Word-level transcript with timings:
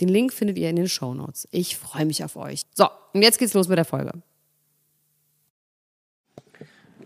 Den 0.00 0.08
Link 0.08 0.32
findet 0.32 0.58
ihr 0.58 0.70
in 0.70 0.76
den 0.76 0.88
Show 0.88 1.14
Notes. 1.14 1.46
Ich 1.50 1.76
freue 1.76 2.06
mich 2.06 2.24
auf 2.24 2.36
euch. 2.36 2.62
So, 2.74 2.88
und 3.12 3.22
jetzt 3.22 3.38
geht's 3.38 3.54
los 3.54 3.68
mit 3.68 3.78
der 3.78 3.84
Folge. 3.84 4.12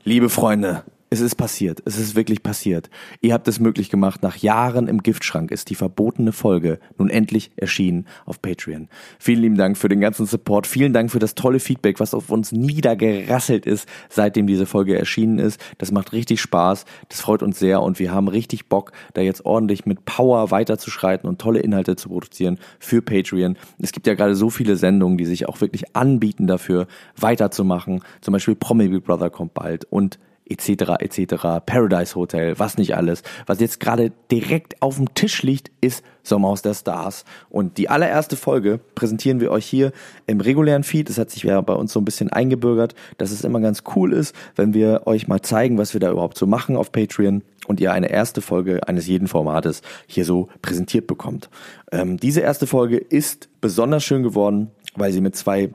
Liebe 0.05 0.29
Freunde, 0.29 0.84
es 1.15 1.21
ist 1.21 1.37
passiert. 1.37 1.81
Es 1.85 1.97
ist 1.97 2.17
wirklich 2.17 2.43
passiert. 2.43 2.91
Ihr 3.21 3.35
habt 3.35 3.47
es 3.47 3.61
möglich 3.61 3.89
gemacht. 3.89 4.25
Nach 4.25 4.37
Jahren 4.37 4.89
im 4.89 5.01
Giftschrank 5.01 5.53
ist 5.53 5.71
die 5.71 5.77
verbotene 5.77 6.33
Folge 6.33 6.81
nun 6.99 7.09
endlich 7.09 7.53
erschienen 7.55 8.07
auf 8.27 8.43
Patreon. 8.43 8.89
Vielen 9.21 9.41
lieben 9.41 9.57
Dank 9.57 9.79
für 9.79 9.89
den 9.89 10.01
ganzen 10.01 10.27
Support. 10.27 10.67
Vielen 10.67 10.93
Dank 10.93 11.13
für 11.13 11.21
das 11.21 11.37
tolle 11.37 11.61
Feedback, 11.61 12.01
was 12.01 12.15
auf 12.15 12.31
uns 12.31 12.51
niedergerasselt 12.51 13.65
ist, 13.65 13.89
seitdem 14.09 14.49
diese 14.49 14.67
Folge 14.67 14.99
erschienen 14.99 15.39
ist. 15.39 15.61
Das 15.79 15.93
macht 15.93 16.13
richtig 16.13 16.41
Spaß. 16.41 16.85
Das 17.09 17.21
freut 17.21 17.45
uns 17.45 17.61
sehr 17.61 17.81
und 17.81 18.01
wir 18.01 18.12
haben 18.12 18.27
richtig 18.27 18.69
Bock, 18.69 18.91
da 19.12 19.21
jetzt 19.21 19.47
ordentlich 19.47 19.87
mit 19.87 20.05
Power 20.05 20.51
weiterzuschreiten 20.51 21.28
und 21.28 21.41
tolle 21.41 21.61
Inhalte 21.61 21.95
zu 21.95 22.09
produzieren 22.09 22.59
für 22.81 23.03
Patreon. 23.03 23.56
Es 23.78 23.93
gibt 23.93 24.09
ja 24.09 24.15
gerade 24.15 24.34
so 24.34 24.51
viele 24.51 24.75
Sendungen, 24.75 25.17
die 25.17 25.27
sich 25.27 25.49
auch 25.49 25.61
wirklich 25.61 25.95
anbieten 25.95 26.49
dafür, 26.49 26.89
weiterzumachen. 27.17 28.03
Zum 28.21 28.33
Beispiel 28.33 28.56
Promi 28.56 28.89
Big 28.89 29.05
Brother 29.05 29.31
kommt 29.31 29.55
bald 29.55 29.84
und 29.84 30.19
etc. 30.47 30.97
etc. 31.00 31.34
Paradise 31.64 32.14
Hotel, 32.14 32.59
was 32.59 32.77
nicht 32.77 32.97
alles. 32.97 33.23
Was 33.47 33.61
jetzt 33.61 33.81
gerade 33.81 34.12
direkt 34.31 34.81
auf 34.83 34.97
dem 34.97 35.14
Tisch 35.14 35.42
liegt, 35.42 35.70
ist 35.81 36.05
Sommerhaus 36.23 36.62
der 36.62 36.75
Stars. 36.75 37.25
Und 37.50 37.78
die 37.78 37.89
allererste 37.89 38.37
Folge 38.37 38.81
präsentieren 38.95 39.41
wir 39.41 39.50
euch 39.50 39.67
hier 39.67 39.92
im 40.27 40.41
regulären 40.41 40.83
Feed. 40.83 41.09
Das 41.09 41.19
hat 41.19 41.31
sich 41.31 41.42
ja 41.42 41.61
bei 41.61 41.75
uns 41.75 41.92
so 41.92 42.00
ein 42.00 42.05
bisschen 42.05 42.31
eingebürgert, 42.31 42.95
dass 43.19 43.31
es 43.31 43.45
immer 43.45 43.61
ganz 43.61 43.84
cool 43.95 44.12
ist, 44.12 44.34
wenn 44.56 44.75
wir 44.75 45.06
euch 45.06 45.28
mal 45.28 45.42
zeigen, 45.42 45.78
was 45.78 45.95
wir 45.95 46.00
da 46.00 46.11
überhaupt 46.11 46.39
so 46.39 46.47
machen 46.47 46.77
auf 46.77 46.92
Patreon 46.92 47.42
und 47.67 47.81
ihr 47.81 47.92
eine 47.92 48.11
erste 48.11 48.41
Folge 48.41 48.87
eines 48.89 49.06
jeden 49.06 49.28
Formates 49.28 49.83
hier 50.06 50.25
so 50.25 50.48
präsentiert 50.62 51.06
bekommt. 51.06 51.48
Ähm, 51.92 52.19
diese 52.19 52.41
erste 52.41 52.67
Folge 52.67 52.98
ist 52.98 53.48
besonders 53.61 54.05
schön 54.05 54.22
geworden, 54.22 54.70
weil 54.97 55.12
sie 55.12 55.20
mit 55.20 55.37
zwei 55.37 55.70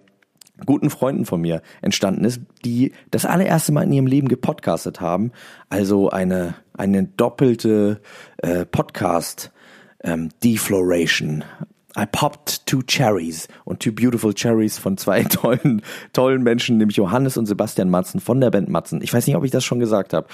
guten 0.66 0.90
Freunden 0.90 1.26
von 1.26 1.42
mir 1.42 1.62
entstanden 1.82 2.26
ist, 2.26 2.42
die 2.66 2.94
das 3.12 3.26
allererste 3.26 3.72
Mal 3.72 3.84
in 3.84 3.94
ihrem 3.94 4.08
Leben 4.08 4.28
gepodcastet 4.28 5.02
haben. 5.02 5.32
Also 5.70 6.10
eine, 6.10 6.56
eine 6.74 7.04
doppelte 7.04 8.02
äh, 8.38 8.66
Podcast 8.66 9.52
ähm. 10.04 10.30
I 11.98 12.06
popped 12.06 12.66
two 12.66 12.84
cherries 12.84 13.48
und 13.66 13.80
two 13.80 13.92
beautiful 13.92 14.34
cherries 14.34 14.78
von 14.78 14.98
zwei 14.98 15.24
tollen, 15.30 15.82
tollen 16.14 16.44
Menschen, 16.44 16.78
nämlich 16.78 16.98
Johannes 16.98 17.36
und 17.36 17.48
Sebastian 17.48 17.90
Matzen 17.90 18.20
von 18.20 18.40
der 18.40 18.52
Band 18.52 18.70
Matzen. 18.70 19.02
Ich 19.02 19.14
weiß 19.14 19.26
nicht, 19.26 19.36
ob 19.36 19.44
ich 19.44 19.52
das 19.52 19.66
schon 19.66 19.80
gesagt 19.80 20.14
habe. 20.14 20.28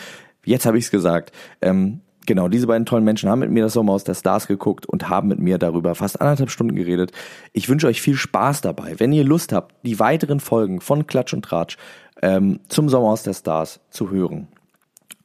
Jetzt 0.43 0.65
habe 0.65 0.77
ich 0.77 0.85
es 0.85 0.91
gesagt. 0.91 1.31
Ähm, 1.61 2.01
Genau, 2.25 2.47
diese 2.47 2.67
beiden 2.67 2.85
tollen 2.85 3.03
Menschen 3.03 3.29
haben 3.29 3.39
mit 3.39 3.51
mir 3.51 3.63
das 3.63 3.73
Sommerhaus 3.73 4.03
der 4.03 4.15
Stars 4.15 4.47
geguckt 4.47 4.85
und 4.85 5.09
haben 5.09 5.27
mit 5.27 5.39
mir 5.39 5.57
darüber 5.57 5.95
fast 5.95 6.19
anderthalb 6.19 6.49
Stunden 6.49 6.75
geredet. 6.75 7.11
Ich 7.53 7.69
wünsche 7.69 7.87
euch 7.87 8.01
viel 8.01 8.15
Spaß 8.15 8.61
dabei. 8.61 8.95
Wenn 8.99 9.11
ihr 9.11 9.23
Lust 9.23 9.53
habt, 9.53 9.75
die 9.83 9.99
weiteren 9.99 10.39
Folgen 10.39 10.81
von 10.81 11.07
Klatsch 11.07 11.33
und 11.33 11.45
Tratsch 11.45 11.77
ähm, 12.21 12.59
zum 12.67 12.89
Sommerhaus 12.89 13.23
der 13.23 13.33
Stars 13.33 13.79
zu 13.89 14.09
hören, 14.09 14.47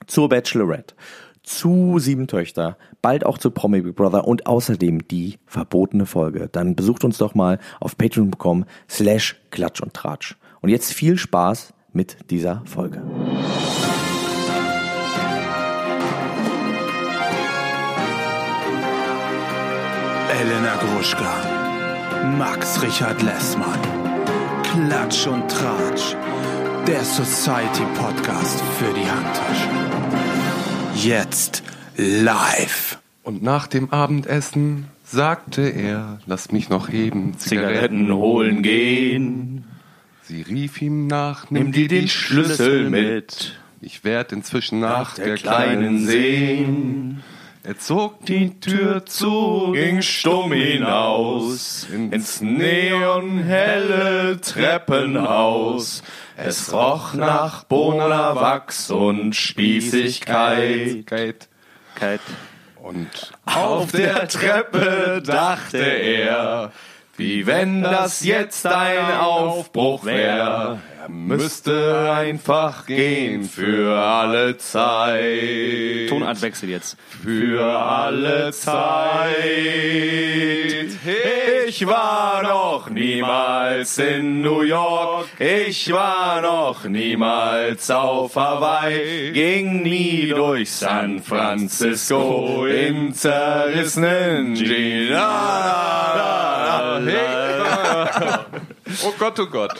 zur 0.07 0.29
Bachelorette, 0.29 0.95
zu 1.43 1.99
Sieben 1.99 2.27
Töchter, 2.27 2.77
bald 3.03 3.25
auch 3.25 3.39
zu 3.39 3.51
Promi 3.51 3.81
Big 3.81 3.97
Brother 3.97 4.27
und 4.27 4.47
außerdem 4.47 5.09
die 5.09 5.39
verbotene 5.47 6.07
Folge, 6.07 6.49
dann 6.53 6.77
besucht 6.77 7.05
uns 7.05 7.19
doch 7.19 7.35
mal 7.35 7.59
auf 7.81 7.97
patreon.com 7.97 8.67
slash 8.89 9.41
Klatsch 9.51 9.81
und 9.81 9.95
Tratsch. 9.95 10.37
Und 10.61 10.69
jetzt 10.69 10.93
viel 10.93 11.17
Spaß 11.17 11.73
mit 11.93 12.31
dieser 12.31 12.63
Folge. 12.67 13.03
Elena 20.33 20.77
Gruschka, 20.77 22.25
Max 22.39 22.81
Richard 22.83 23.21
Lessmann, 23.21 23.81
Klatsch 24.63 25.27
und 25.27 25.51
Tratsch, 25.51 26.15
der 26.87 27.03
Society 27.03 27.83
Podcast 27.97 28.63
für 28.79 28.93
die 28.95 29.11
Handtasche. 29.11 29.69
Jetzt 30.95 31.65
live. 31.97 32.99
Und 33.25 33.43
nach 33.43 33.67
dem 33.67 33.91
Abendessen 33.91 34.87
sagte 35.03 35.63
er, 35.63 36.21
lass 36.27 36.53
mich 36.53 36.69
noch 36.69 36.91
eben 36.91 37.37
Zigaretten 37.37 38.13
holen 38.13 38.63
gehen. 38.63 39.65
Sie 40.23 40.43
rief 40.43 40.81
ihm 40.81 41.09
nach, 41.09 41.51
nimm 41.51 41.73
dir 41.73 41.89
die 41.89 42.09
Schlüssel 42.09 42.89
mit. 42.89 43.59
Ich 43.81 44.05
werd 44.05 44.31
inzwischen 44.31 44.79
nach, 44.79 45.17
der, 45.17 45.35
Kleinen 45.35 46.07
sehen. 46.07 47.25
Er 47.63 47.79
zog 47.79 48.25
die 48.25 48.59
Tür 48.59 49.05
zu, 49.05 49.73
ging 49.73 50.01
stumm 50.01 50.53
hinaus 50.53 51.87
ins 51.91 52.41
neonhelle 52.41 54.41
Treppenhaus. 54.41 56.03
Es 56.39 56.73
roch 56.73 57.13
nach 57.13 57.65
Bonawachs 57.65 58.91
und 58.91 59.37
Spießigkeit. 59.37 61.05
Und 62.83 63.33
auf 63.45 63.93
der 63.93 64.27
Treppe 64.27 65.23
dachte 65.23 65.85
er, 65.85 66.73
wie 67.19 67.47
wenn 67.47 67.83
das 67.83 68.25
jetzt 68.25 68.67
ein 68.67 69.19
Aufbruch 69.19 70.07
wäre. 70.07 70.81
Er 71.03 71.09
müsste 71.09 72.13
einfach 72.13 72.85
gehen 72.85 73.45
für 73.45 73.99
alle 73.99 74.59
Zeit. 74.59 76.11
Tonartwechsel 76.11 76.69
jetzt. 76.69 76.99
Für 77.23 77.65
alle 77.65 78.51
Zeit. 78.53 79.31
Ich 81.67 81.87
war 81.87 82.43
noch 82.43 82.91
niemals 82.91 83.97
in 83.97 84.43
New 84.43 84.61
York. 84.61 85.29
Ich 85.39 85.91
war 85.91 86.43
noch 86.43 86.85
niemals 86.85 87.91
auf 87.91 88.37
Hawaii. 88.37 89.31
Ging 89.33 89.83
nie 89.83 90.29
durch 90.29 90.71
San 90.71 91.23
Francisco 91.23 92.67
in 92.67 93.15
zerrissenen 93.15 94.55
Jeans. 94.55 95.17
Oh 99.03 99.15
Gott, 99.19 99.41
oh 99.41 99.47
Gott. 99.47 99.73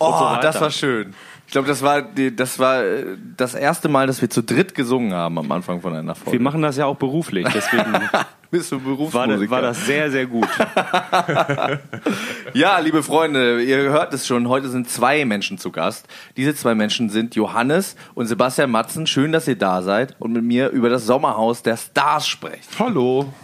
Oh, 0.00 0.12
so 0.18 0.40
das 0.40 0.60
war 0.60 0.70
schön. 0.70 1.14
Ich 1.46 1.52
glaube, 1.52 1.68
das 1.68 1.82
war 1.82 2.00
die, 2.00 2.34
das 2.34 2.58
war 2.58 2.82
äh, 2.82 3.16
das 3.36 3.54
erste 3.54 3.88
Mal, 3.88 4.06
dass 4.06 4.22
wir 4.22 4.30
zu 4.30 4.42
dritt 4.42 4.74
gesungen 4.74 5.12
haben 5.12 5.36
am 5.36 5.50
Anfang 5.52 5.80
von 5.80 5.94
einer 5.94 6.14
Folge. 6.14 6.38
Wir 6.38 6.40
machen 6.40 6.62
das 6.62 6.76
ja 6.76 6.86
auch 6.86 6.96
beruflich, 6.96 7.46
deswegen 7.52 7.92
bist 8.50 8.72
du 8.72 8.80
Berufsmusiker. 8.80 9.50
War, 9.50 9.50
war 9.50 9.62
das 9.62 9.84
sehr, 9.84 10.10
sehr 10.10 10.26
gut. 10.26 10.48
ja, 12.54 12.78
liebe 12.78 13.02
Freunde, 13.02 13.62
ihr 13.62 13.78
hört 13.78 14.14
es 14.14 14.26
schon, 14.26 14.48
heute 14.48 14.68
sind 14.68 14.88
zwei 14.88 15.24
Menschen 15.24 15.58
zu 15.58 15.70
Gast. 15.70 16.06
Diese 16.36 16.54
zwei 16.54 16.74
Menschen 16.74 17.10
sind 17.10 17.34
Johannes 17.34 17.96
und 18.14 18.26
Sebastian 18.26 18.70
Matzen. 18.70 19.06
Schön, 19.06 19.32
dass 19.32 19.46
ihr 19.48 19.58
da 19.58 19.82
seid 19.82 20.14
und 20.18 20.32
mit 20.32 20.44
mir 20.44 20.70
über 20.70 20.88
das 20.88 21.04
Sommerhaus 21.04 21.62
der 21.62 21.76
Stars 21.76 22.26
sprecht. 22.26 22.78
Hallo. 22.78 23.34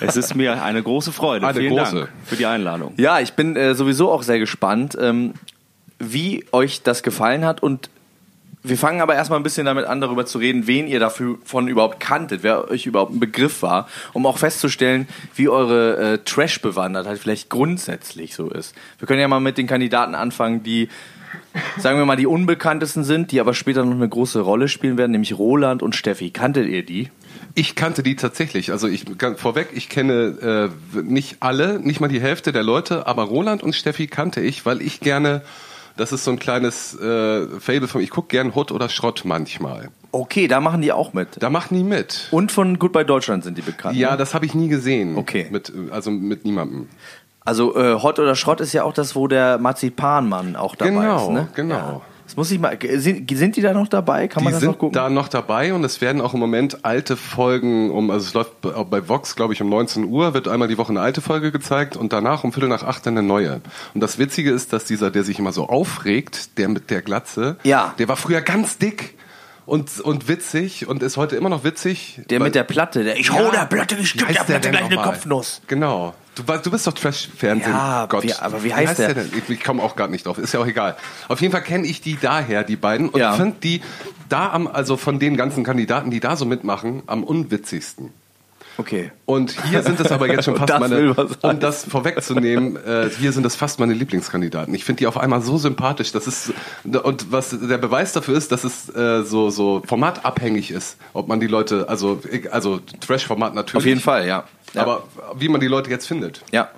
Es 0.00 0.16
ist 0.16 0.34
mir 0.34 0.62
eine 0.62 0.82
große 0.82 1.12
Freude. 1.12 1.46
Eine 1.46 1.60
Vielen 1.60 1.76
große. 1.76 1.96
Dank 1.96 2.08
für 2.24 2.36
die 2.36 2.46
Einladung. 2.46 2.94
Ja, 2.96 3.20
ich 3.20 3.34
bin 3.34 3.56
äh, 3.56 3.74
sowieso 3.74 4.10
auch 4.10 4.22
sehr 4.22 4.38
gespannt, 4.38 4.96
ähm, 4.98 5.34
wie 6.02 6.44
euch 6.52 6.82
das 6.82 7.02
gefallen 7.02 7.44
hat 7.44 7.62
und 7.62 7.90
wir 8.64 8.78
fangen 8.78 9.00
aber 9.00 9.14
erstmal 9.14 9.40
ein 9.40 9.42
bisschen 9.42 9.66
damit 9.66 9.86
an, 9.86 10.00
darüber 10.00 10.24
zu 10.24 10.38
reden, 10.38 10.66
wen 10.68 10.86
ihr 10.86 11.00
davon 11.00 11.66
überhaupt 11.66 11.98
kanntet, 11.98 12.44
wer 12.44 12.70
euch 12.70 12.86
überhaupt 12.86 13.12
ein 13.12 13.18
Begriff 13.18 13.62
war, 13.62 13.88
um 14.12 14.24
auch 14.24 14.38
festzustellen, 14.38 15.08
wie 15.34 15.48
eure 15.48 15.96
äh, 15.96 16.18
Trash-Bewandert 16.18 17.08
vielleicht 17.18 17.50
grundsätzlich 17.50 18.34
so 18.34 18.48
ist. 18.50 18.74
Wir 18.98 19.08
können 19.08 19.20
ja 19.20 19.26
mal 19.26 19.40
mit 19.40 19.58
den 19.58 19.66
Kandidaten 19.66 20.14
anfangen, 20.14 20.62
die, 20.62 20.88
sagen 21.78 21.98
wir 21.98 22.06
mal, 22.06 22.16
die 22.16 22.26
unbekanntesten 22.26 23.02
sind, 23.02 23.32
die 23.32 23.40
aber 23.40 23.52
später 23.52 23.84
noch 23.84 23.96
eine 23.96 24.08
große 24.08 24.40
Rolle 24.40 24.68
spielen 24.68 24.96
werden, 24.96 25.10
nämlich 25.10 25.36
Roland 25.36 25.82
und 25.82 25.96
Steffi. 25.96 26.30
Kanntet 26.30 26.68
ihr 26.68 26.84
die? 26.84 27.10
Ich 27.54 27.74
kannte 27.74 28.04
die 28.04 28.14
tatsächlich. 28.14 28.70
Also 28.70 28.86
ich 28.86 29.06
vorweg, 29.36 29.70
ich 29.72 29.88
kenne 29.88 30.70
äh, 30.94 31.00
nicht 31.00 31.38
alle, 31.40 31.80
nicht 31.80 32.00
mal 32.00 32.08
die 32.08 32.20
Hälfte 32.20 32.52
der 32.52 32.62
Leute, 32.62 33.08
aber 33.08 33.24
Roland 33.24 33.64
und 33.64 33.74
Steffi 33.74 34.06
kannte 34.06 34.40
ich, 34.40 34.64
weil 34.64 34.80
ich 34.80 35.00
gerne 35.00 35.42
Das 35.96 36.12
ist 36.12 36.24
so 36.24 36.30
ein 36.30 36.38
kleines 36.38 36.94
äh, 36.98 37.46
Fable 37.60 37.88
von 37.88 38.00
Ich 38.00 38.10
gucke 38.10 38.28
gern 38.28 38.54
Hut 38.54 38.72
oder 38.72 38.88
Schrott 38.88 39.22
manchmal. 39.24 39.90
Okay, 40.10 40.48
da 40.48 40.60
machen 40.60 40.82
die 40.82 40.92
auch 40.92 41.12
mit. 41.12 41.28
Da 41.42 41.50
machen 41.50 41.76
die 41.76 41.84
mit. 41.84 42.28
Und 42.30 42.52
von 42.52 42.78
Goodbye 42.78 43.04
Deutschland 43.04 43.44
sind 43.44 43.56
die 43.58 43.62
bekannt. 43.62 43.96
Ja, 43.96 44.12
ne? 44.12 44.16
das 44.16 44.34
habe 44.34 44.46
ich 44.46 44.54
nie 44.54 44.68
gesehen. 44.68 45.16
Okay. 45.16 45.48
Mit, 45.50 45.72
also 45.90 46.10
mit 46.10 46.44
niemandem. 46.44 46.88
Also 47.44 47.74
äh, 47.76 48.00
Hot 48.00 48.18
oder 48.18 48.36
Schrott 48.36 48.60
ist 48.60 48.72
ja 48.72 48.84
auch 48.84 48.92
das, 48.92 49.16
wo 49.16 49.26
der 49.26 49.58
Marzipanmann 49.58 50.54
auch 50.56 50.76
dabei 50.76 50.90
Genau, 50.90 51.22
ist. 51.22 51.30
Ne? 51.30 51.48
genau. 51.54 51.74
Ja. 51.74 52.00
Das 52.24 52.36
muss 52.36 52.50
ich 52.50 52.58
mal. 52.58 52.78
Sind, 52.96 53.30
sind 53.30 53.56
die 53.56 53.60
da 53.60 53.72
noch 53.74 53.88
dabei? 53.88 54.28
Kann 54.28 54.44
man 54.44 54.52
Die 54.52 54.54
das 54.54 54.62
noch 54.62 54.72
sind 54.72 54.78
gucken? 54.78 54.94
da 54.94 55.10
noch 55.10 55.28
dabei 55.28 55.74
und 55.74 55.84
es 55.84 56.00
werden 56.00 56.20
auch 56.20 56.34
im 56.34 56.40
Moment 56.40 56.84
alte 56.84 57.16
Folgen 57.16 57.90
um, 57.90 58.10
also 58.10 58.26
es 58.26 58.32
läuft 58.34 58.60
bei- 58.60 59.08
Vox, 59.08 59.36
glaube 59.36 59.52
ich, 59.52 59.60
um 59.60 59.68
19 59.68 60.04
Uhr, 60.04 60.32
wird 60.32 60.48
einmal 60.48 60.68
die 60.68 60.78
Woche 60.78 60.90
eine 60.90 61.00
alte 61.00 61.20
Folge 61.20 61.52
gezeigt 61.52 61.96
und 61.96 62.12
danach 62.12 62.44
um 62.44 62.52
Viertel 62.52 62.68
nach 62.68 62.84
acht 62.84 63.06
eine 63.06 63.22
neue. 63.22 63.60
Und 63.94 64.00
das 64.00 64.18
Witzige 64.18 64.50
ist, 64.50 64.72
dass 64.72 64.84
dieser, 64.84 65.10
der 65.10 65.24
sich 65.24 65.38
immer 65.38 65.52
so 65.52 65.68
aufregt, 65.68 66.58
der 66.58 66.68
mit 66.68 66.90
der 66.90 67.02
Glatze, 67.02 67.56
Ja. 67.64 67.94
der 67.98 68.08
war 68.08 68.16
früher 68.16 68.40
ganz 68.40 68.78
dick 68.78 69.16
und, 69.66 70.00
und 70.00 70.26
witzig 70.28 70.88
und 70.88 71.02
ist 71.02 71.16
heute 71.16 71.36
immer 71.36 71.48
noch 71.48 71.64
witzig. 71.64 72.20
der 72.30 72.40
mit 72.40 72.54
der 72.54 72.64
Platte. 72.64 73.04
Der, 73.04 73.16
ich 73.18 73.30
hol 73.32 73.50
der 73.52 73.66
Platte, 73.66 73.96
ich 74.00 74.14
geb 74.16 74.26
der 74.28 74.34
Platte 74.42 74.70
gleich 74.70 74.84
eine? 74.84 74.96
Kopfnuss. 74.96 75.60
Genau. 75.66 76.14
Du, 76.34 76.42
du 76.44 76.70
bist 76.70 76.86
doch 76.86 76.94
Trash-Fernsehen. 76.94 77.72
Ja, 77.72 78.06
Gott. 78.06 78.22
wie- 78.24 78.32
aber 78.34 78.64
wie 78.64 78.72
heißt 78.72 78.98
der? 78.98 79.12
denn? 79.14 79.30
Ich, 79.36 79.50
ich 79.50 79.62
komme 79.62 79.82
auch 79.82 79.96
gerade 79.96 80.10
nicht 80.12 80.24
drauf. 80.26 80.38
Ist 80.38 80.54
ja 80.54 80.60
auch 80.60 80.66
egal. 80.66 80.96
Auf 81.28 81.40
jeden 81.42 81.52
Fall 81.52 81.62
kenne 81.62 81.86
ich 81.86 82.00
die 82.00 82.16
daher, 82.20 82.64
die 82.64 82.76
beiden. 82.76 83.10
Und 83.10 83.20
Ja. 83.20 83.34
finde 83.34 83.56
die 83.62 83.82
da 84.30 84.50
am, 84.50 84.66
also 84.66 84.96
von 84.96 85.18
den 85.18 85.36
ganzen 85.36 85.62
Kandidaten, 85.62 86.10
die 86.10 86.20
da 86.20 86.36
so 86.36 86.46
mitmachen, 86.46 87.02
am 87.06 87.22
unwitzigsten. 87.22 88.10
Okay. 88.78 89.12
Und 89.26 89.54
hier 89.68 89.82
sind 89.82 90.00
es 90.00 90.10
aber 90.10 90.28
jetzt 90.28 90.44
schon 90.44 90.56
fast 90.56 90.70
Das 90.70 90.80
meine, 90.80 91.14
um 91.14 91.60
das 91.60 91.84
vorwegzunehmen, 91.84 92.76
äh, 92.76 93.10
hier 93.10 93.32
sind 93.32 93.44
es 93.46 93.56
fast 93.56 93.80
meine 93.80 93.92
Lieblingskandidaten. 93.92 94.74
Ich 94.74 94.84
finde 94.84 95.00
die 95.00 95.06
auf 95.06 95.18
einmal 95.18 95.42
so 95.42 95.58
sympathisch. 95.58 96.12
Das 96.12 96.26
ist, 96.26 96.52
und 96.84 97.30
was 97.30 97.50
der 97.50 97.78
Beweis 97.78 98.12
dafür 98.12 98.36
ist, 98.36 98.52
dass 98.52 98.64
es 98.64 98.88
äh, 98.94 99.22
so, 99.22 99.50
so 99.50 99.82
formatabhängig 99.86 100.70
ist, 100.70 100.96
ob 101.12 101.28
man 101.28 101.40
die 101.40 101.46
Leute, 101.46 101.88
also, 101.88 102.20
also 102.50 102.80
Trash-Format 103.00 103.54
natürlich. 103.54 103.82
Auf 103.82 103.86
jeden 103.86 104.00
Fall, 104.00 104.26
ja. 104.26 104.44
ja. 104.74 104.82
Aber 104.82 105.04
wie 105.36 105.48
man 105.48 105.60
die 105.60 105.68
Leute 105.68 105.90
jetzt 105.90 106.06
findet. 106.06 106.42
Ja. 106.52 106.70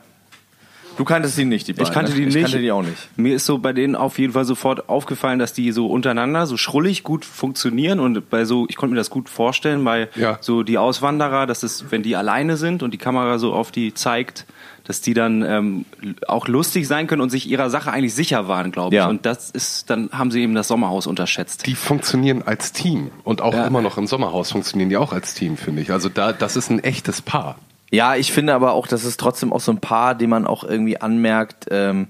Du 0.96 1.04
kanntest 1.04 1.36
die 1.38 1.44
nicht, 1.44 1.66
die 1.68 1.72
beiden. 1.72 1.86
Ich 1.86 1.92
kannte 1.92 2.12
ne? 2.12 2.18
die 2.18 2.24
nicht. 2.26 2.36
Ich 2.36 2.42
kannte 2.42 2.58
die 2.60 2.70
auch 2.72 2.82
nicht. 2.82 3.08
Mir 3.16 3.34
ist 3.34 3.46
so 3.46 3.58
bei 3.58 3.72
denen 3.72 3.96
auf 3.96 4.18
jeden 4.18 4.32
Fall 4.32 4.44
sofort 4.44 4.88
aufgefallen, 4.88 5.38
dass 5.38 5.52
die 5.52 5.72
so 5.72 5.86
untereinander 5.86 6.46
so 6.46 6.56
schrullig 6.56 7.02
gut 7.02 7.24
funktionieren 7.24 8.00
und 8.00 8.30
bei 8.30 8.44
so, 8.44 8.66
ich 8.68 8.76
konnte 8.76 8.92
mir 8.94 8.98
das 9.00 9.10
gut 9.10 9.28
vorstellen, 9.28 9.84
bei 9.84 10.08
Ja. 10.14 10.38
so 10.40 10.62
die 10.62 10.78
Auswanderer, 10.78 11.46
dass 11.46 11.62
es, 11.62 11.86
wenn 11.90 12.02
die 12.02 12.16
alleine 12.16 12.56
sind 12.56 12.82
und 12.82 12.92
die 12.92 12.98
Kamera 12.98 13.38
so 13.38 13.52
auf 13.52 13.70
die 13.70 13.92
zeigt, 13.94 14.46
dass 14.84 15.00
die 15.00 15.14
dann 15.14 15.42
ähm, 15.42 15.84
auch 16.28 16.46
lustig 16.46 16.86
sein 16.86 17.06
können 17.06 17.22
und 17.22 17.30
sich 17.30 17.48
ihrer 17.48 17.70
Sache 17.70 17.90
eigentlich 17.90 18.14
sicher 18.14 18.48
waren, 18.48 18.70
glaube 18.70 18.94
ich. 18.94 18.98
Ja. 18.98 19.08
Und 19.08 19.24
das 19.24 19.50
ist, 19.50 19.88
dann 19.88 20.10
haben 20.12 20.30
sie 20.30 20.42
eben 20.42 20.54
das 20.54 20.68
Sommerhaus 20.68 21.06
unterschätzt. 21.06 21.66
Die 21.66 21.74
funktionieren 21.74 22.42
als 22.42 22.72
Team 22.72 23.10
und 23.24 23.40
auch 23.40 23.54
Ja. 23.54 23.66
immer 23.66 23.80
noch 23.80 23.96
im 23.96 24.06
Sommerhaus 24.06 24.52
funktionieren 24.52 24.90
die 24.90 24.98
auch 24.98 25.12
als 25.14 25.32
Team, 25.34 25.56
finde 25.56 25.80
ich. 25.80 25.90
Also 25.90 26.10
da, 26.10 26.32
das 26.34 26.56
ist 26.56 26.70
ein 26.70 26.84
echtes 26.84 27.22
Paar. 27.22 27.56
Ja, 27.90 28.16
ich 28.16 28.32
finde 28.32 28.54
aber 28.54 28.72
auch, 28.72 28.86
das 28.86 29.04
ist 29.04 29.20
trotzdem 29.20 29.52
auch 29.52 29.60
so 29.60 29.72
ein 29.72 29.80
Paar, 29.80 30.14
die 30.14 30.26
man 30.26 30.46
auch 30.46 30.64
irgendwie 30.64 31.00
anmerkt, 31.00 31.66
ähm, 31.70 32.08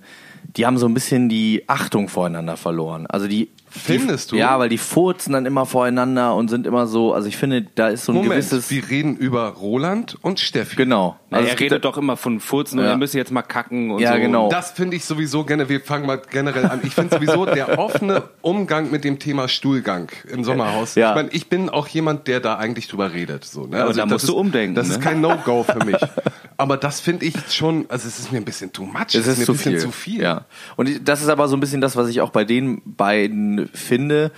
die 0.56 0.66
haben 0.66 0.78
so 0.78 0.86
ein 0.86 0.94
bisschen 0.94 1.28
die 1.28 1.64
Achtung 1.66 2.08
voreinander 2.08 2.56
verloren. 2.56 3.06
Also 3.06 3.26
die. 3.26 3.50
Findest 3.76 4.30
die, 4.30 4.36
du? 4.36 4.40
Ja, 4.40 4.58
weil 4.58 4.68
die 4.68 4.78
furzen 4.78 5.32
dann 5.32 5.46
immer 5.46 5.66
voreinander 5.66 6.34
und 6.34 6.48
sind 6.48 6.66
immer 6.66 6.86
so, 6.86 7.12
also 7.12 7.26
ich 7.28 7.36
finde, 7.36 7.62
da 7.74 7.88
ist 7.88 8.04
so 8.04 8.12
ein 8.12 8.16
Moment, 8.16 8.32
gewisses. 8.34 8.70
wir 8.70 8.88
reden 8.88 9.16
über 9.16 9.48
Roland 9.48 10.16
und 10.22 10.38
Steffi. 10.40 10.76
Genau. 10.76 11.16
Na, 11.30 11.38
Also 11.38 11.48
er 11.48 11.54
es 11.54 11.60
redet 11.60 11.84
doch 11.84 11.98
immer 11.98 12.16
von 12.16 12.38
Furzen 12.40 12.78
und 12.78 12.84
Ja. 12.84 12.92
er 12.92 12.96
müsse 12.96 13.18
jetzt 13.18 13.32
mal 13.32 13.42
kacken 13.42 13.90
und 13.90 14.00
Ja, 14.00 14.14
so. 14.14 14.20
genau. 14.20 14.48
Das 14.48 14.70
finde 14.72 14.96
ich 14.96 15.04
sowieso 15.04 15.44
gerne, 15.44 15.68
wir 15.68 15.80
fangen 15.80 16.06
mal 16.06 16.22
generell 16.30 16.66
an. 16.66 16.80
Ich 16.84 16.94
finde 16.94 17.16
sowieso 17.16 17.46
der 17.46 17.78
offene 17.78 18.22
Umgang 18.42 18.90
mit 18.90 19.02
dem 19.04 19.18
Thema 19.18 19.48
Stuhlgang 19.48 20.08
im 20.30 20.44
Sommerhaus. 20.44 20.94
Ja. 20.94 21.10
Ich 21.10 21.14
meine, 21.16 21.28
ich 21.32 21.48
bin 21.48 21.68
auch 21.68 21.88
jemand, 21.88 22.28
der 22.28 22.40
da 22.40 22.56
eigentlich 22.56 22.86
drüber 22.88 23.12
redet. 23.12 23.44
So, 23.44 23.66
ne? 23.66 23.82
aber 23.82 23.92
da 23.92 24.02
das 24.02 24.10
musst 24.12 24.24
ist, 24.24 24.30
du 24.30 24.36
umdenken, 24.36 24.74
Das 24.74 24.86
ne? 24.88 24.94
ist 24.94 25.00
kein 25.00 25.20
No-Go 25.20 25.64
für 25.64 25.84
mich. 25.84 25.96
Aber 26.56 26.76
das 26.76 27.00
finde 27.00 27.26
ich 27.26 27.34
schon, 27.50 27.84
also 27.88 28.06
es 28.06 28.20
ist 28.20 28.30
mir 28.30 28.38
ein 28.38 28.44
bisschen 28.44 28.72
too 28.72 28.84
much. 28.84 29.06
Es 29.12 29.26
ist 29.26 29.38
mir 29.38 29.44
zu 29.44 29.52
ein 29.52 29.56
bisschen 29.56 29.72
viel. 29.72 29.80
zu 29.80 29.90
viel. 29.90 30.22
Ja. 30.22 30.44
Und 30.76 31.08
das 31.08 31.20
ist 31.20 31.28
aber 31.28 31.48
so 31.48 31.56
ein 31.56 31.60
bisschen 31.60 31.80
das, 31.80 31.96
was 31.96 32.08
ich 32.08 32.20
auch 32.20 32.30
bei 32.30 32.44
den 32.44 32.80
beiden 32.84 33.63
finde. 33.72 34.30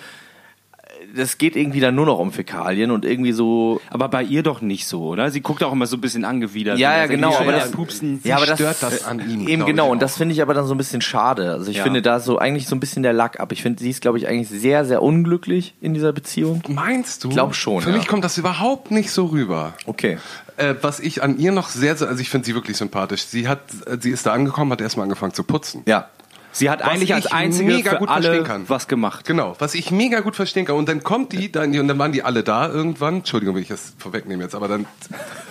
Das 1.14 1.38
geht 1.38 1.56
irgendwie 1.56 1.80
dann 1.80 1.94
nur 1.94 2.06
noch 2.06 2.18
um 2.18 2.32
Fäkalien 2.32 2.90
und 2.90 3.04
irgendwie 3.04 3.32
so. 3.32 3.80
Aber 3.90 4.08
bei 4.08 4.22
ihr 4.22 4.42
doch 4.42 4.60
nicht 4.60 4.86
so, 4.86 5.04
oder? 5.04 5.30
Sie 5.30 5.40
guckt 5.40 5.62
auch 5.62 5.72
immer 5.72 5.86
so 5.86 5.96
ein 5.96 6.00
bisschen 6.00 6.24
angewidert. 6.24 6.78
Ja, 6.78 6.92
ja, 6.92 6.98
sagt, 7.00 7.10
genau, 7.10 7.34
aber 7.36 7.52
das- 7.52 7.70
Pupsen. 7.70 8.20
Ja, 8.24 8.36
aber 8.36 8.46
das 8.46 8.58
stört 8.58 8.82
das 8.82 9.04
an 9.04 9.20
ihm, 9.20 9.46
Eben 9.46 9.64
genau, 9.66 9.86
ich 9.86 9.92
und 9.92 10.02
das 10.02 10.16
finde 10.16 10.34
ich 10.34 10.42
aber 10.42 10.52
dann 10.54 10.66
so 10.66 10.74
ein 10.74 10.78
bisschen 10.78 11.00
schade. 11.02 11.52
Also 11.52 11.70
ich 11.70 11.78
Ja. 11.78 11.82
finde 11.84 12.02
da 12.02 12.18
so 12.18 12.38
eigentlich 12.38 12.66
so 12.66 12.74
ein 12.74 12.80
bisschen 12.80 13.02
der 13.02 13.12
Lack 13.12 13.38
ab. 13.40 13.52
Ich 13.52 13.62
finde, 13.62 13.82
sie 13.82 13.90
ist, 13.90 14.00
glaube 14.00 14.18
ich, 14.18 14.26
eigentlich 14.26 14.48
sehr, 14.48 14.84
sehr 14.84 15.02
unglücklich 15.02 15.74
in 15.80 15.94
dieser 15.94 16.12
Beziehung. 16.12 16.62
Meinst 16.68 17.22
du? 17.24 17.28
Glaub 17.28 17.54
schon, 17.54 17.82
Für 17.82 17.90
ja. 17.90 17.96
mich 17.96 18.06
kommt 18.08 18.24
das 18.24 18.36
überhaupt 18.38 18.90
nicht 18.90 19.10
so 19.10 19.26
rüber. 19.26 19.74
Okay. 19.86 20.18
Äh, 20.56 20.74
was 20.80 20.98
ich 21.00 21.22
an 21.22 21.38
ihr 21.38 21.52
noch 21.52 21.68
sehr, 21.68 21.94
sehr, 21.96 22.08
also 22.08 22.20
ich 22.20 22.30
finde 22.30 22.46
sie 22.46 22.54
wirklich 22.54 22.78
sympathisch. 22.78 23.24
Sie 23.26 23.46
hat, 23.48 23.60
äh, 23.86 23.98
sie 24.00 24.10
ist 24.10 24.24
da 24.26 24.32
angekommen, 24.32 24.72
hat 24.72 24.80
erstmal 24.80 25.04
angefangen 25.04 25.34
zu 25.34 25.44
putzen. 25.44 25.82
Ja. 25.86 26.08
Sie 26.56 26.70
hat 26.70 26.80
Was 26.80 26.88
eigentlich 26.88 27.12
als 27.12 27.26
einzige 27.26 27.70
mega 27.70 27.90
für 27.90 27.96
gut 27.98 28.08
verstehen 28.08 28.32
alle 28.32 28.42
kann. 28.42 28.68
was 28.68 28.88
gemacht. 28.88 29.26
Genau, 29.26 29.54
was 29.58 29.74
ich 29.74 29.90
mega 29.90 30.20
gut 30.20 30.36
verstehen 30.36 30.64
kann. 30.64 30.76
Und 30.76 30.88
dann 30.88 31.02
kommt 31.02 31.32
die, 31.32 31.52
dann, 31.52 31.78
und 31.78 31.86
dann 31.86 31.98
waren 31.98 32.12
die 32.12 32.22
alle 32.22 32.42
da 32.42 32.66
irgendwann. 32.66 33.16
Entschuldigung, 33.16 33.54
wenn 33.56 33.62
ich 33.62 33.68
das 33.68 33.92
vorwegnehme 33.98 34.42
jetzt, 34.42 34.54
aber 34.54 34.66
dann 34.66 34.86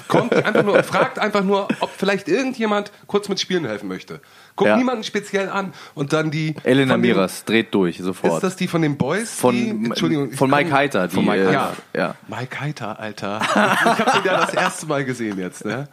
kommt 0.07 0.33
die 0.33 0.43
einfach 0.43 0.63
nur 0.63 0.73
und 0.73 0.85
fragt 0.85 1.19
einfach 1.19 1.43
nur, 1.43 1.67
ob 1.79 1.91
vielleicht 1.95 2.27
irgendjemand 2.27 2.91
kurz 3.05 3.29
mit 3.29 3.39
Spielen 3.39 3.65
helfen 3.65 3.87
möchte. 3.87 4.19
Guckt 4.57 4.69
Ja. 4.69 4.77
niemanden 4.77 5.03
speziell 5.03 5.49
an. 5.49 5.73
Und 5.95 6.13
dann 6.13 6.31
die. 6.31 6.55
Elena 6.63 6.93
von 6.93 7.01
den- 7.01 7.11
Miras 7.11 7.43
dreht 7.43 7.73
durch 7.73 7.97
sofort. 7.97 8.35
Ist 8.35 8.43
das 8.43 8.55
die 8.55 8.67
von 8.69 8.81
den 8.81 8.95
Boys? 8.97 9.33
Von- 9.33 9.53
die, 9.55 9.69
Entschuldigung, 9.69 10.31
von 10.31 10.49
Mike 10.49 10.69
kann- 10.69 10.77
Heiter, 10.77 11.07
die, 11.09 11.15
Von 11.15 11.25
Mike 11.25 11.43
äh, 11.43 11.47
Heiter. 11.47 11.73
ja. 11.93 12.01
Ja. 12.01 12.15
Mike 12.29 12.59
Heiter, 12.61 12.97
Alter. 12.99 13.39
Ich 13.41 13.49
habe 13.55 14.11
den 14.21 14.25
ja 14.25 14.37
das 14.45 14.53
erste 14.53 14.85
Mal 14.85 15.03
gesehen 15.03 15.37
jetzt, 15.39 15.65
ne? 15.65 15.89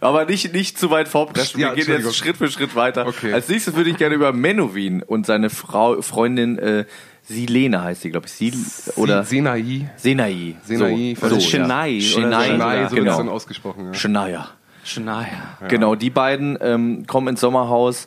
Aber 0.00 0.24
nicht, 0.24 0.52
nicht 0.54 0.78
zu 0.78 0.90
weit 0.90 1.08
vorpreschen. 1.08 1.60
Ja, 1.60 1.76
Wir 1.76 1.84
gehen 1.84 2.00
jetzt 2.02 2.16
Schritt 2.16 2.38
für 2.38 2.48
Schritt 2.50 2.74
weiter. 2.74 3.06
Okay. 3.06 3.32
Als 3.34 3.48
nächstes 3.48 3.74
würde 3.76 3.90
ich 3.90 3.98
gerne 3.98 4.14
über 4.14 4.32
Menowin 4.32 5.02
und 5.02 5.26
seine 5.26 5.50
Frau, 5.50 6.00
Freundin 6.00 6.58
äh, 6.58 6.84
Silene 7.22 7.82
heißt 7.82 8.02
sie, 8.02 8.10
glaube 8.10 8.26
ich. 8.28 8.32
Sil 8.32 8.54
oder 8.96 9.24
Senai. 9.24 9.90
Senai. 9.96 10.56
Senai, 10.64 11.16
so, 11.20 11.28
so, 11.28 11.34
so, 11.40 11.46
Chennai 11.46 11.88
ja. 11.98 12.16
oder 12.16 12.30
Chennai, 12.30 12.46
Senai, 12.48 12.76
ja, 12.76 12.88
so 12.88 12.96
genau. 12.96 13.30
ausgesprochen. 13.30 13.86
Ja. 13.86 13.94
Shania. 13.94 14.48
Shania. 14.86 15.26
Genau, 15.68 15.94
die 15.94 16.10
beiden 16.10 16.56
ähm, 16.60 17.06
kommen 17.06 17.28
ins 17.28 17.40
Sommerhaus. 17.40 18.06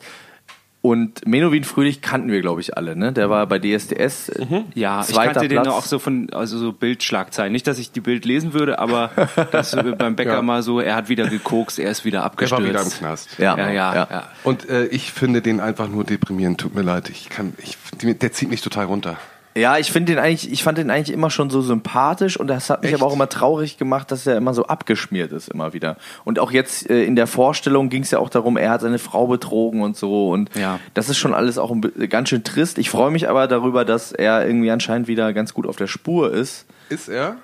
Und 0.81 1.27
Menowin 1.27 1.65
Fröhlich 1.65 2.01
kannten 2.01 2.31
wir, 2.31 2.39
glaube 2.39 2.61
ich, 2.61 2.77
alle. 2.77 2.95
Ne? 2.95 3.11
Der 3.11 3.29
war 3.29 3.45
bei 3.47 3.59
DSDS. 3.59 4.29
äh, 4.29 4.63
Ja, 4.75 5.01
ich 5.05 5.13
kannte 5.13 5.49
den 5.49 5.61
Platz. 5.61 5.67
auch 5.67 5.83
so 5.83 5.99
von 5.99 6.29
also 6.31 6.57
so 6.57 6.71
Bildschlagzeilen. 6.71 7.51
Nicht, 7.51 7.67
dass 7.67 7.79
ich 7.79 7.91
die 7.91 7.99
Bild 7.99 8.23
lesen 8.23 8.53
würde, 8.53 8.79
aber 8.79 9.11
das 9.51 9.75
beim 9.97 10.15
Bäcker 10.15 10.35
Ja. 10.35 10.41
mal 10.41 10.63
so, 10.63 10.79
er 10.79 10.95
hat 10.95 11.09
wieder 11.09 11.27
gekokst, 11.27 11.79
er 11.79 11.91
ist 11.91 12.05
wieder 12.05 12.19
Er 12.19 12.23
abgestürzt. 12.23 12.63
war 12.63 12.69
wieder 12.69 12.81
im 12.81 12.89
Knast. 12.89 13.37
Ja, 13.39 13.57
Ja, 13.57 13.69
ja, 13.69 13.93
ja. 13.95 14.07
ja. 14.09 14.23
Und 14.45 14.69
äh, 14.69 14.85
ich 14.85 15.11
finde 15.11 15.41
den 15.41 15.59
einfach 15.59 15.89
nur 15.89 16.05
deprimierend. 16.05 16.61
Tut 16.61 16.73
mir 16.73 16.81
leid. 16.83 17.09
Ich 17.09 17.27
kann, 17.27 17.53
ich, 17.57 17.77
der 18.01 18.31
zieht 18.31 18.49
mich 18.49 18.61
total 18.61 18.85
runter. 18.85 19.17
Ja, 19.55 19.77
ich 19.77 19.91
finde 19.91 20.13
den 20.13 20.19
eigentlich, 20.23 20.51
ich 20.51 20.63
fand 20.63 20.77
den 20.77 20.89
eigentlich 20.91 21.11
immer 21.13 21.29
schon 21.31 21.49
so 21.49 21.61
sympathisch 21.61 22.37
und 22.39 22.47
das 22.47 22.69
hat 22.69 22.83
mich 22.83 22.91
Echt? 22.93 23.01
aber 23.01 23.09
auch 23.09 23.15
immer 23.15 23.27
traurig 23.27 23.77
gemacht, 23.77 24.11
dass 24.11 24.25
er 24.27 24.37
immer 24.37 24.53
so 24.53 24.65
abgeschmiert 24.67 25.31
ist 25.31 25.49
immer 25.49 25.73
wieder. 25.73 25.97
Und 26.23 26.39
auch 26.39 26.51
jetzt 26.51 26.89
äh, 26.89 27.03
in 27.03 27.15
der 27.15 27.25
Vorstellung 27.27 27.89
ging 27.89 28.03
es 28.03 28.11
ja 28.11 28.19
auch 28.19 28.29
darum, 28.29 28.57
er 28.57 28.69
hat 28.69 28.81
seine 28.81 28.99
Frau 28.99 29.27
betrogen 29.27 29.81
und 29.81 29.97
so 29.97 30.29
und 30.29 30.55
Ja. 30.55 30.79
das 30.93 31.09
ist 31.09 31.17
schon 31.17 31.33
alles 31.33 31.57
auch 31.57 31.71
ein, 31.71 31.81
ganz 32.09 32.29
schön 32.29 32.43
trist. 32.43 32.77
Ich 32.77 32.89
freue 32.89 33.11
mich 33.11 33.27
aber 33.27 33.47
darüber, 33.47 33.85
dass 33.85 34.11
er 34.11 34.45
irgendwie 34.45 34.69
anscheinend 34.71 35.07
wieder 35.07 35.33
ganz 35.33 35.53
gut 35.53 35.65
auf 35.67 35.75
der 35.77 35.87
Spur 35.87 36.31
ist. 36.31 36.65
Ist 36.89 37.09
er? 37.09 37.37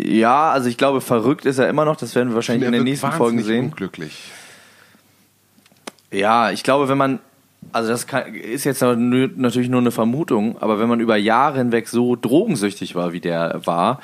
Ja, 0.00 0.50
also 0.52 0.68
ich 0.68 0.78
glaube, 0.78 1.00
verrückt 1.00 1.44
ist 1.44 1.58
er 1.58 1.68
immer 1.68 1.84
noch, 1.84 1.96
das 1.96 2.14
werden 2.14 2.28
wir 2.28 2.36
wahrscheinlich 2.36 2.66
in 2.66 2.72
den 2.72 2.84
nächsten 2.84 3.10
Folgen 3.12 3.42
sehen. 3.42 3.64
unglücklich. 3.66 4.30
Ja, 6.12 6.50
ich 6.50 6.62
glaube, 6.62 6.88
wenn 6.88 6.96
man, 6.98 7.18
also 7.72 7.88
das 7.90 8.06
kann, 8.06 8.34
ist 8.34 8.64
jetzt 8.64 8.82
natürlich 8.82 9.68
nur 9.68 9.80
eine 9.80 9.90
Vermutung, 9.90 10.56
aber 10.60 10.78
wenn 10.78 10.88
man 10.88 11.00
über 11.00 11.16
Jahre 11.16 11.58
hinweg 11.58 11.88
so 11.88 12.16
drogensüchtig 12.16 12.94
war, 12.94 13.12
wie 13.12 13.20
der 13.20 13.60
war, 13.64 14.00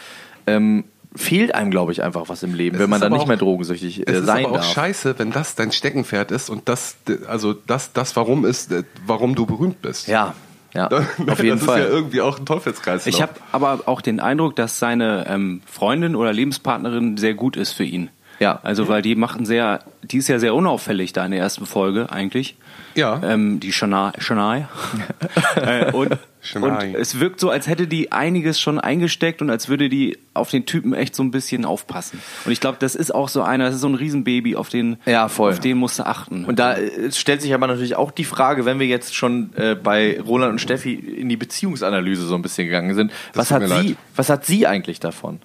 ähm, 0.47 0.85
fehlt 1.17 1.55
einem, 1.55 1.71
glaube 1.71 1.93
ich, 1.93 2.03
einfach 2.03 2.29
was 2.29 2.43
im 2.43 2.55
Leben, 2.55 2.77
Es 2.77 2.83
wenn 2.83 2.91
man 2.91 2.97
ist 2.99 3.03
dann 3.05 3.13
nicht 3.13 3.23
auch- 3.23 3.27
mehr 3.29 3.37
drogensüchtig 3.37 4.01
äh, 4.01 4.11
Es 4.11 4.19
ist 4.21 4.27
sein 4.27 4.45
aber 4.47 4.55
auch 4.55 4.57
darf. 4.59 4.73
scheiße, 4.73 5.15
wenn 5.19 5.31
das 5.31 5.55
dein 5.55 5.71
Steckenpferd 5.73 6.31
ist 6.33 6.51
und 6.51 6.69
das, 6.69 6.97
also 7.29 7.53
das, 7.53 7.93
das 7.93 8.17
warum 8.17 8.45
ist, 8.45 8.73
äh, 8.73 8.83
warum 9.07 9.35
du 9.37 9.47
berühmt 9.47 9.81
bist. 9.81 10.09
Ja, 10.09 10.35
ja, 10.75 10.89
Das 10.89 11.07
auf 11.29 11.43
jeden 11.45 11.59
ist 11.59 11.65
Fall. 11.65 11.81
ja 11.83 11.87
irgendwie 11.87 12.21
auch 12.21 12.39
ein 12.39 12.47
Teufelskreis. 12.47 13.07
Ich 13.07 13.23
habe 13.23 13.33
aber 13.53 13.83
auch 13.87 14.01
den 14.01 14.19
Eindruck, 14.19 14.57
dass 14.57 14.81
seine 14.81 15.27
ähm, 15.29 15.61
Freundin 15.67 16.17
oder 16.17 16.33
Lebenspartnerin 16.33 17.17
sehr 17.17 17.35
gut 17.35 17.57
ist 17.57 17.73
für 17.73 17.85
ihn. 17.85 18.11
Ja. 18.45 18.61
Also, 18.63 18.89
weil 18.89 19.01
die 19.01 19.15
machen 19.15 19.47
sehr, 19.47 19.81
die 20.03 20.19
ist 20.19 20.29
ja 20.29 20.39
sehr 20.39 20.55
unauffällig 20.55 21.15
da 21.15 21.25
in 21.25 21.31
der 21.31 21.41
ersten 21.41 21.65
Folge 21.65 22.13
eigentlich. 22.13 22.57
Ja. 22.95 23.21
Ähm, 23.25 23.59
die 23.59 23.73
Shania. 23.73 24.13
Shania. 24.19 24.69
äh, 25.57 25.91
und, 25.93 26.19
und 26.61 26.95
es 26.95 27.19
wirkt 27.21 27.41
so, 27.41 27.49
als 27.49 27.67
hätte 27.67 27.87
die 27.87 28.13
einiges 28.13 28.61
schon 28.61 28.79
eingesteckt 28.79 29.41
und 29.41 29.49
als 29.49 29.71
würde 29.71 29.89
die 29.89 30.19
auf 30.35 30.51
den 30.51 30.67
Typen 30.67 30.93
echt 30.93 31.15
so 31.15 31.23
ein 31.23 31.31
bisschen 31.31 31.65
aufpassen. 31.65 32.21
Und 32.45 32.53
ich 32.53 32.61
glaube, 32.61 32.77
das 32.79 32.95
ist 32.95 33.15
auch 33.15 33.31
so 33.31 33.41
einer, 33.43 33.65
das 33.65 33.77
ist 33.77 33.81
so 33.81 33.89
ein 33.89 33.95
Riesenbaby, 33.95 34.57
auf 34.57 34.69
den, 34.69 34.99
Ja, 35.07 35.29
voll. 35.29 35.53
auf 35.53 35.61
den 35.61 35.79
musst 35.79 35.99
du 35.99 36.07
achten. 36.07 36.45
Und 36.45 36.59
da 36.59 36.75
äh, 36.77 37.11
stellt 37.13 37.41
sich 37.41 37.55
aber 37.55 37.67
natürlich 37.67 37.97
auch 37.97 38.11
die 38.11 38.25
Frage, 38.25 38.67
wenn 38.67 38.79
wir 38.79 38.87
jetzt 38.87 39.15
schon 39.15 39.55
äh, 39.57 39.75
bei 39.75 40.21
Roland 40.21 40.53
und 40.53 40.59
Steffi 40.61 40.93
in 40.93 41.31
die 41.31 41.39
Beziehungsanalyse 41.39 42.27
so 42.27 42.35
ein 42.35 42.43
bisschen 42.43 42.67
gegangen 42.67 42.95
sind, 42.95 43.11
was 43.33 43.51
hat 43.51 43.63
sie, 43.63 43.69
leid. 43.69 43.97
was 44.15 44.29
hat 44.29 44.45
sie 44.45 44.67
eigentlich 44.67 45.01
davon, 45.01 45.41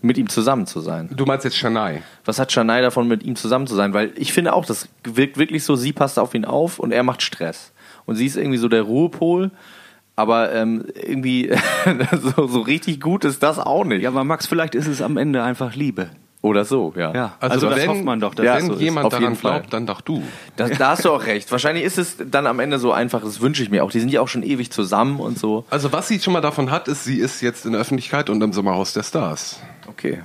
mit 0.00 0.18
ihm 0.18 0.28
zusammen 0.28 0.66
zu 0.66 0.80
sein? 0.80 1.10
Du 1.12 1.26
meinst 1.26 1.44
jetzt 1.44 1.56
Shanai. 1.56 2.02
Was 2.24 2.38
hat 2.38 2.52
Shania 2.52 2.80
davon, 2.80 3.08
mit 3.08 3.22
ihm 3.22 3.36
zusammen 3.36 3.66
zu 3.66 3.74
sein? 3.74 3.92
Weil 3.94 4.12
ich 4.16 4.32
finde 4.32 4.52
auch, 4.52 4.64
das 4.64 4.88
wirkt 5.04 5.38
wirklich 5.38 5.64
so, 5.64 5.76
sie 5.76 5.92
passt 5.92 6.18
auf 6.18 6.34
ihn 6.34 6.44
auf 6.44 6.78
und 6.78 6.92
er 6.92 7.02
macht 7.02 7.22
Stress. 7.22 7.72
Und 8.06 8.16
sie 8.16 8.26
ist 8.26 8.36
irgendwie 8.36 8.58
so 8.58 8.68
der 8.68 8.82
Ruhepol, 8.82 9.50
aber 10.16 10.52
ähm, 10.52 10.84
irgendwie 10.94 11.52
so, 12.22 12.46
so 12.46 12.60
richtig 12.60 13.00
gut 13.00 13.24
ist 13.24 13.42
das 13.42 13.58
auch 13.58 13.84
nicht. 13.84 14.02
ja, 14.02 14.08
aber 14.08 14.24
Max, 14.24 14.46
vielleicht 14.46 14.74
ist 14.74 14.86
es 14.86 15.02
am 15.02 15.16
Ende 15.16 15.42
einfach 15.42 15.74
Liebe. 15.74 16.10
Oder 16.48 16.64
so, 16.64 16.92
ja. 16.96 17.14
Ja, 17.14 17.32
Also, 17.40 17.54
also, 17.54 17.68
das 17.70 17.78
wenn, 17.78 17.88
hofft 17.90 18.04
man 18.04 18.20
doch, 18.20 18.34
dass 18.34 18.44
ja, 18.46 18.54
das 18.54 18.62
wenn 18.62 18.68
so 18.70 18.74
ist. 18.76 18.80
jemand 18.82 19.12
daran 19.12 19.36
Fall. 19.36 19.52
glaubt, 19.52 19.72
dann 19.72 19.86
doch 19.86 20.00
du. 20.00 20.22
Das, 20.56 20.70
da 20.78 20.90
hast 20.90 21.04
du 21.04 21.10
auch 21.12 21.26
recht. 21.26 21.50
Wahrscheinlich 21.52 21.84
ist 21.84 21.98
es 21.98 22.16
dann 22.18 22.46
am 22.46 22.58
Ende 22.60 22.78
so 22.78 22.92
einfach, 22.92 23.22
das 23.22 23.40
wünsche 23.40 23.62
ich 23.62 23.70
mir 23.70 23.84
auch. 23.84 23.90
Die 23.90 24.00
sind 24.00 24.10
ja 24.10 24.20
auch 24.20 24.28
schon 24.28 24.42
ewig 24.42 24.70
zusammen 24.70 25.20
und 25.20 25.38
so. 25.38 25.64
Also 25.70 25.92
was 25.92 26.08
sie 26.08 26.18
schon 26.20 26.32
mal 26.32 26.40
davon 26.40 26.70
hat, 26.70 26.88
ist, 26.88 27.04
sie 27.04 27.18
ist 27.18 27.40
jetzt 27.42 27.66
in 27.66 27.72
der 27.72 27.80
Öffentlichkeit 27.80 28.30
und 28.30 28.42
im 28.42 28.52
Sommerhaus 28.52 28.92
der 28.92 29.02
Stars. 29.02 29.60
Okay. 29.88 30.20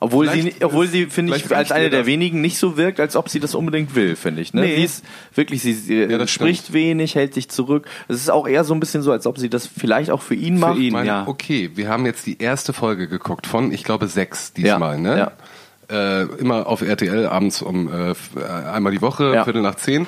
Obwohl 0.00 0.28
Vielleicht 0.28 0.58
sie, 0.58 0.64
obwohl 0.64 0.84
ist- 0.84 0.92
sie, 0.92 1.06
finde 1.06 1.34
ich, 1.34 1.54
als 1.56 1.72
eine 1.72 1.88
der 1.88 2.04
wenigen 2.04 2.42
nicht 2.42 2.58
so 2.58 2.76
wirkt, 2.76 3.00
als 3.00 3.16
ob 3.16 3.30
sie 3.30 3.40
das 3.40 3.54
unbedingt 3.54 3.94
will, 3.94 4.16
finde 4.16 4.42
ich. 4.42 4.52
Ne? 4.52 4.60
Nee. 4.62 4.76
Sie 4.76 4.82
ist 4.84 5.04
wirklich, 5.34 5.62
sie, 5.62 5.72
sie 5.72 6.06
das 6.08 6.30
spricht 6.30 6.74
wenig, 6.74 7.14
hält 7.14 7.32
sich 7.32 7.48
zurück. 7.48 7.86
Es 8.08 8.16
ist 8.16 8.30
auch 8.30 8.46
eher 8.46 8.64
so 8.64 8.74
ein 8.74 8.80
bisschen 8.80 9.00
so, 9.00 9.12
als 9.12 9.26
ob 9.26 9.38
sie 9.38 9.48
das 9.48 9.66
vielleicht 9.66 10.10
auch 10.10 10.20
für 10.20 10.34
ihn 10.34 10.58
macht. 10.58 10.76
ihn. 10.76 10.82
Ich 10.88 10.92
meine, 10.92 11.06
ja. 11.06 11.24
okay, 11.26 11.70
wir 11.74 11.88
haben 11.88 12.04
jetzt 12.04 12.26
die 12.26 12.36
erste 12.38 12.74
Folge 12.74 13.08
geguckt 13.08 13.46
von, 13.46 13.72
ich 13.72 13.82
glaube, 13.82 14.06
sechs 14.06 14.52
diesmal, 14.52 14.96
Ja, 14.96 15.00
ne? 15.00 15.18
ja. 15.18 15.32
Äh, 15.90 16.22
immer 16.38 16.66
auf 16.66 16.82
RTL 16.82 17.26
abends 17.26 17.60
um 17.62 17.92
äh, 17.92 18.10
äh, 18.10 18.14
einmal 18.72 18.92
die 18.92 19.02
Woche, 19.02 19.34
Ja. 19.34 19.44
Viertel 19.44 19.62
nach 19.62 19.74
zehn. 19.76 20.06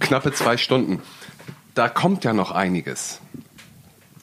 Knappe 0.00 0.32
zwei 0.32 0.56
Stunden. 0.56 1.00
Da 1.74 1.88
kommt 1.88 2.24
ja 2.24 2.32
noch 2.32 2.50
einiges. 2.50 3.20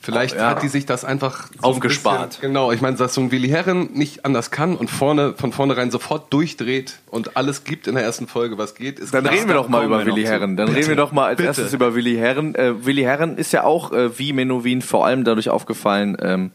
Vielleicht 0.03 0.33
Oh, 0.35 0.39
ja. 0.39 0.49
hat 0.49 0.63
die 0.63 0.67
sich 0.67 0.87
das 0.87 1.05
einfach 1.05 1.47
so 1.47 1.53
ein 1.59 1.63
Aufgespart. 1.63 2.29
Bisschen, 2.29 2.41
genau, 2.41 2.71
ich 2.71 2.81
meine, 2.81 2.97
dass 2.97 3.13
so 3.13 3.21
ein 3.21 3.29
Willi 3.31 3.49
Herren 3.49 3.91
nicht 3.93 4.25
anders 4.25 4.49
kann 4.49 4.75
und 4.75 4.89
vorne 4.89 5.35
von 5.37 5.51
vornherein 5.51 5.91
sofort 5.91 6.33
durchdreht 6.33 6.97
und 7.11 7.37
alles 7.37 7.65
gibt 7.65 7.85
in 7.85 7.93
der 7.93 8.03
ersten 8.03 8.27
Folge, 8.27 8.57
was 8.57 8.73
geht. 8.73 8.97
Ist 8.97 9.13
Dann 9.13 9.21
klar. 9.23 9.35
reden 9.35 9.47
wir 9.47 9.53
doch 9.53 9.69
mal 9.69 9.85
über 9.85 10.03
Willi. 10.03 10.23
Herren. 10.23 10.57
Dann 10.57 10.69
reden 10.69 10.87
wir 10.89 10.95
doch 10.95 11.11
mal 11.11 11.25
als 11.27 11.37
Bitte. 11.37 11.49
erstes 11.49 11.73
über 11.73 11.93
Willi 11.93 12.15
Herren. 12.15 12.55
Äh, 12.55 12.83
Willi 12.83 13.03
Herren 13.03 13.37
ist 13.37 13.51
ja 13.53 13.63
auch 13.63 13.91
äh, 13.91 14.17
wie 14.17 14.33
Menowin 14.33 14.81
vor 14.81 15.05
allem 15.05 15.23
dadurch 15.23 15.49
aufgefallen 15.51 16.17
ähm, 16.19 16.49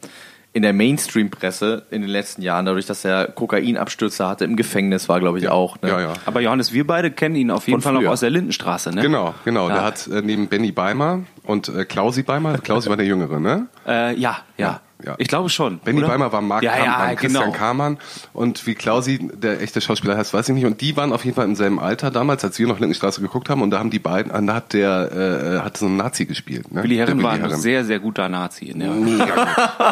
in 0.53 0.63
der 0.63 0.73
Mainstream-Presse 0.73 1.83
in 1.91 2.01
den 2.01 2.09
letzten 2.09 2.41
Jahren, 2.41 2.65
dadurch, 2.65 2.87
dass 2.87 3.05
er 3.05 3.27
Kokainabstürze 3.27 4.27
hatte, 4.27 4.43
im 4.45 4.55
Gefängnis 4.55 5.07
war, 5.07 5.19
glaube 5.19 5.37
ich, 5.37 5.49
auch. 5.49 5.79
Ne? 5.81 5.89
Ja, 5.89 6.01
ja. 6.01 6.13
Aber 6.25 6.41
Johannes, 6.41 6.73
wir 6.73 6.87
beide 6.87 7.11
kennen 7.11 7.35
ihn 7.35 7.51
auf 7.51 7.67
jeden 7.67 7.81
Von 7.81 7.83
Fall 7.83 7.93
noch 7.93 8.01
früher. 8.01 8.11
aus 8.11 8.21
der 8.21 8.31
Lindenstraße, 8.31 8.89
ne? 8.91 9.01
Genau, 9.01 9.35
genau. 9.45 9.69
Ja. 9.69 9.75
Der 9.75 9.83
hat 9.83 10.07
äh, 10.07 10.21
neben 10.23 10.47
Benny 10.47 10.71
Beimer 10.71 11.21
und 11.43 11.69
äh, 11.69 11.85
Klausi 11.85 12.23
Beimer, 12.23 12.57
Klausi 12.57 12.89
war 12.89 12.97
der 12.97 13.05
Jüngere, 13.05 13.39
ne? 13.39 13.67
Äh, 13.85 14.15
ja, 14.15 14.37
ja, 14.57 14.81
Ja. 15.05 15.13
Ich 15.19 15.27
glaube 15.27 15.49
schon. 15.49 15.77
Benny 15.77 15.99
oder? 15.99 16.07
Beimer 16.07 16.31
war 16.31 16.41
Mark 16.41 16.63
ja, 16.63 16.71
Kampmann, 16.71 17.09
ja, 17.09 17.15
Christian 17.15 17.43
genau. 17.45 17.55
Kamann 17.55 17.97
und 18.33 18.65
wie 18.65 18.73
Klausi, 18.73 19.29
der 19.31 19.61
echte 19.61 19.79
Schauspieler 19.79 20.17
heißt, 20.17 20.33
weiß 20.33 20.49
ich 20.49 20.55
nicht. 20.55 20.65
Und 20.65 20.81
die 20.81 20.97
waren 20.97 21.13
auf 21.13 21.23
jeden 21.23 21.35
Fall 21.35 21.45
im 21.45 21.55
selben 21.55 21.79
Alter 21.79 22.09
damals, 22.09 22.43
als 22.43 22.57
wir 22.57 22.65
noch 22.65 22.79
Lindenstraße 22.79 23.21
geguckt 23.21 23.49
haben. 23.51 23.61
Und 23.61 23.69
da 23.69 23.77
haben 23.77 23.91
die 23.91 23.99
beiden, 23.99 24.47
da 24.47 24.53
hat 24.55 24.73
der, 24.73 25.59
äh, 25.59 25.63
hat 25.63 25.77
so 25.77 25.85
einen 25.85 25.97
Nazi 25.97 26.25
gespielt. 26.25 26.71
Ne? 26.71 26.81
Willi 26.81 26.95
Herren 26.95 27.21
war 27.21 27.33
ein 27.33 27.55
sehr, 27.57 27.85
sehr 27.85 27.99
guter 27.99 28.27
Nazi. 28.27 28.65
In 28.65 28.79
der 28.79 28.89
mega 28.89 29.25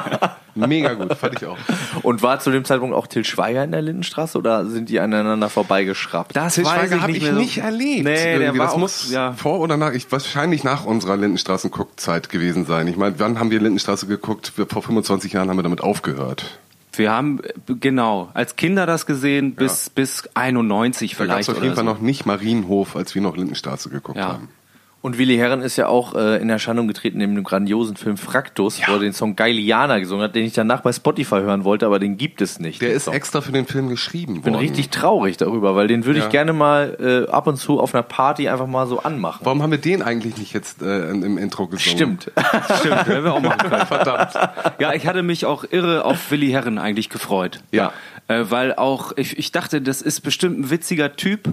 gut. 0.09 0.29
mega 0.55 0.93
gut, 0.93 1.13
fand 1.15 1.35
ich 1.41 1.45
auch. 1.45 1.57
Und 2.01 2.21
war 2.21 2.39
zu 2.39 2.49
dem 2.51 2.65
Zeitpunkt 2.65 2.95
auch 2.95 3.07
Till 3.07 3.23
Schweiger 3.25 3.63
in 3.63 3.71
der 3.71 3.81
Lindenstraße 3.81 4.37
oder 4.37 4.65
sind 4.65 4.89
die 4.89 4.99
aneinander 4.99 5.49
vorbeigeschraubt? 5.49 6.35
Das 6.35 6.55
Til 6.55 6.65
weiß 6.65 6.71
Schweiger 6.73 6.95
ich 6.95 7.01
habe 7.01 7.11
nicht 7.11 7.17
ich 7.17 7.23
mehr 7.23 7.33
so. 7.33 7.39
nicht 7.39 7.57
erlebt. 7.59 8.03
Nee, 8.05 8.39
der 8.39 8.57
war 8.57 8.65
das 8.65 8.73
auch- 8.75 8.77
muss 8.79 9.11
ja. 9.11 9.33
vor 9.33 9.59
oder 9.59 9.77
nach, 9.77 9.91
ich, 9.93 10.11
wahrscheinlich 10.11 10.63
nach 10.63 10.85
unserer 10.85 11.17
Lindenstraßen-Guckzeit 11.17 12.29
gewesen 12.29 12.65
sein. 12.65 12.87
Ich 12.87 12.97
meine, 12.97 13.19
wann 13.19 13.39
haben 13.39 13.51
wir 13.51 13.59
Lindenstraße 13.61 14.07
geguckt? 14.07 14.53
Wir, 14.55 14.65
vor 14.67 14.81
25 14.81 15.33
Jahren 15.33 15.49
haben 15.49 15.57
wir 15.57 15.63
damit 15.63 15.81
aufgehört. 15.81 16.59
Wir 16.97 17.11
haben, 17.11 17.41
genau, 17.81 18.29
als 18.33 18.55
Kinder 18.55 18.85
das 18.85 19.05
gesehen, 19.05 19.55
bis, 19.55 19.89
bis 19.89 20.29
91 20.33 21.11
Da 21.11 21.17
gab 21.17 21.25
vielleicht. 21.25 21.41
es 21.41 21.49
auf 21.49 21.55
oder 21.57 21.63
jeden 21.65 21.75
Fall 21.75 21.83
so. 21.85 21.91
noch 21.91 21.99
nicht 21.99 22.25
Marienhof, 22.25 22.95
als 22.95 23.15
wir 23.15 23.21
noch 23.21 23.35
Lindenstraße 23.35 23.89
geguckt 23.89 24.17
Ja. 24.17 24.29
haben. 24.29 24.47
Und 25.05 25.19
Willi 25.19 25.37
Herren 25.37 25.61
ist 25.61 25.75
ja 25.77 25.85
auch 25.85 26.15
äh, 26.15 26.41
in 26.41 26.49
Erscheinung 26.49 26.87
getreten 26.87 27.21
in 27.21 27.35
dem 27.35 27.43
grandiosen 27.43 27.95
Film 27.95 28.17
Fraktus, 28.17 28.81
wo 28.87 28.93
er 28.93 28.99
den 28.99 29.13
Song 29.13 29.35
Geiliana 29.35 29.99
gesungen 29.99 30.23
hat, 30.23 30.33
den 30.33 30.45
ich 30.45 30.53
danach 30.53 30.81
bei 30.81 30.91
Spotify 30.91 31.35
hören 31.41 31.63
wollte, 31.63 31.85
aber 31.85 31.99
den 31.99 32.17
gibt 32.17 32.41
es 32.41 32.59
nicht. 32.59 32.81
Der 32.81 32.91
ist 32.91 33.05
Song. 33.05 33.13
extra 33.13 33.41
für 33.41 33.51
den 33.51 33.67
Film 33.67 33.87
geschrieben 33.89 34.37
Ich 34.37 34.41
bin 34.41 34.53
worden. 34.55 34.63
richtig 34.65 34.89
traurig 34.89 35.37
darüber, 35.37 35.75
weil 35.75 35.87
den 35.87 36.05
würde 36.05 36.21
Ja. 36.21 36.25
ich 36.25 36.31
gerne 36.31 36.53
mal 36.53 36.97
äh, 37.27 37.31
ab 37.31 37.45
und 37.45 37.57
zu 37.57 37.79
auf 37.79 37.93
einer 37.93 38.01
Party 38.01 38.49
einfach 38.49 38.65
mal 38.65 38.87
so 38.87 38.97
anmachen. 39.03 39.41
Warum 39.45 39.61
haben 39.61 39.69
wir 39.69 39.77
den 39.77 40.01
eigentlich 40.01 40.37
nicht 40.37 40.53
jetzt 40.53 40.81
äh, 40.81 41.11
im 41.11 41.37
Intro 41.37 41.67
gesungen? 41.67 41.97
Stimmt. 42.19 42.31
Stimmt, 42.79 43.07
werden 43.07 43.25
wir 43.25 43.33
auch 43.35 43.41
machen 43.41 43.59
können. 43.69 43.85
Verdammt. 43.85 44.31
Ja, 44.79 44.93
ich 44.93 45.05
hatte 45.05 45.21
mich 45.21 45.45
auch 45.45 45.65
irre 45.69 46.03
auf 46.03 46.31
Willi 46.31 46.49
Herren 46.49 46.79
eigentlich 46.79 47.09
gefreut. 47.09 47.59
Ja. 47.71 47.93
Äh, 48.27 48.45
weil 48.49 48.73
auch, 48.73 49.11
ich, 49.17 49.37
ich 49.37 49.51
dachte, 49.51 49.83
das 49.83 50.01
ist 50.01 50.21
bestimmt 50.21 50.57
ein 50.59 50.69
witziger 50.71 51.15
Typ. 51.15 51.49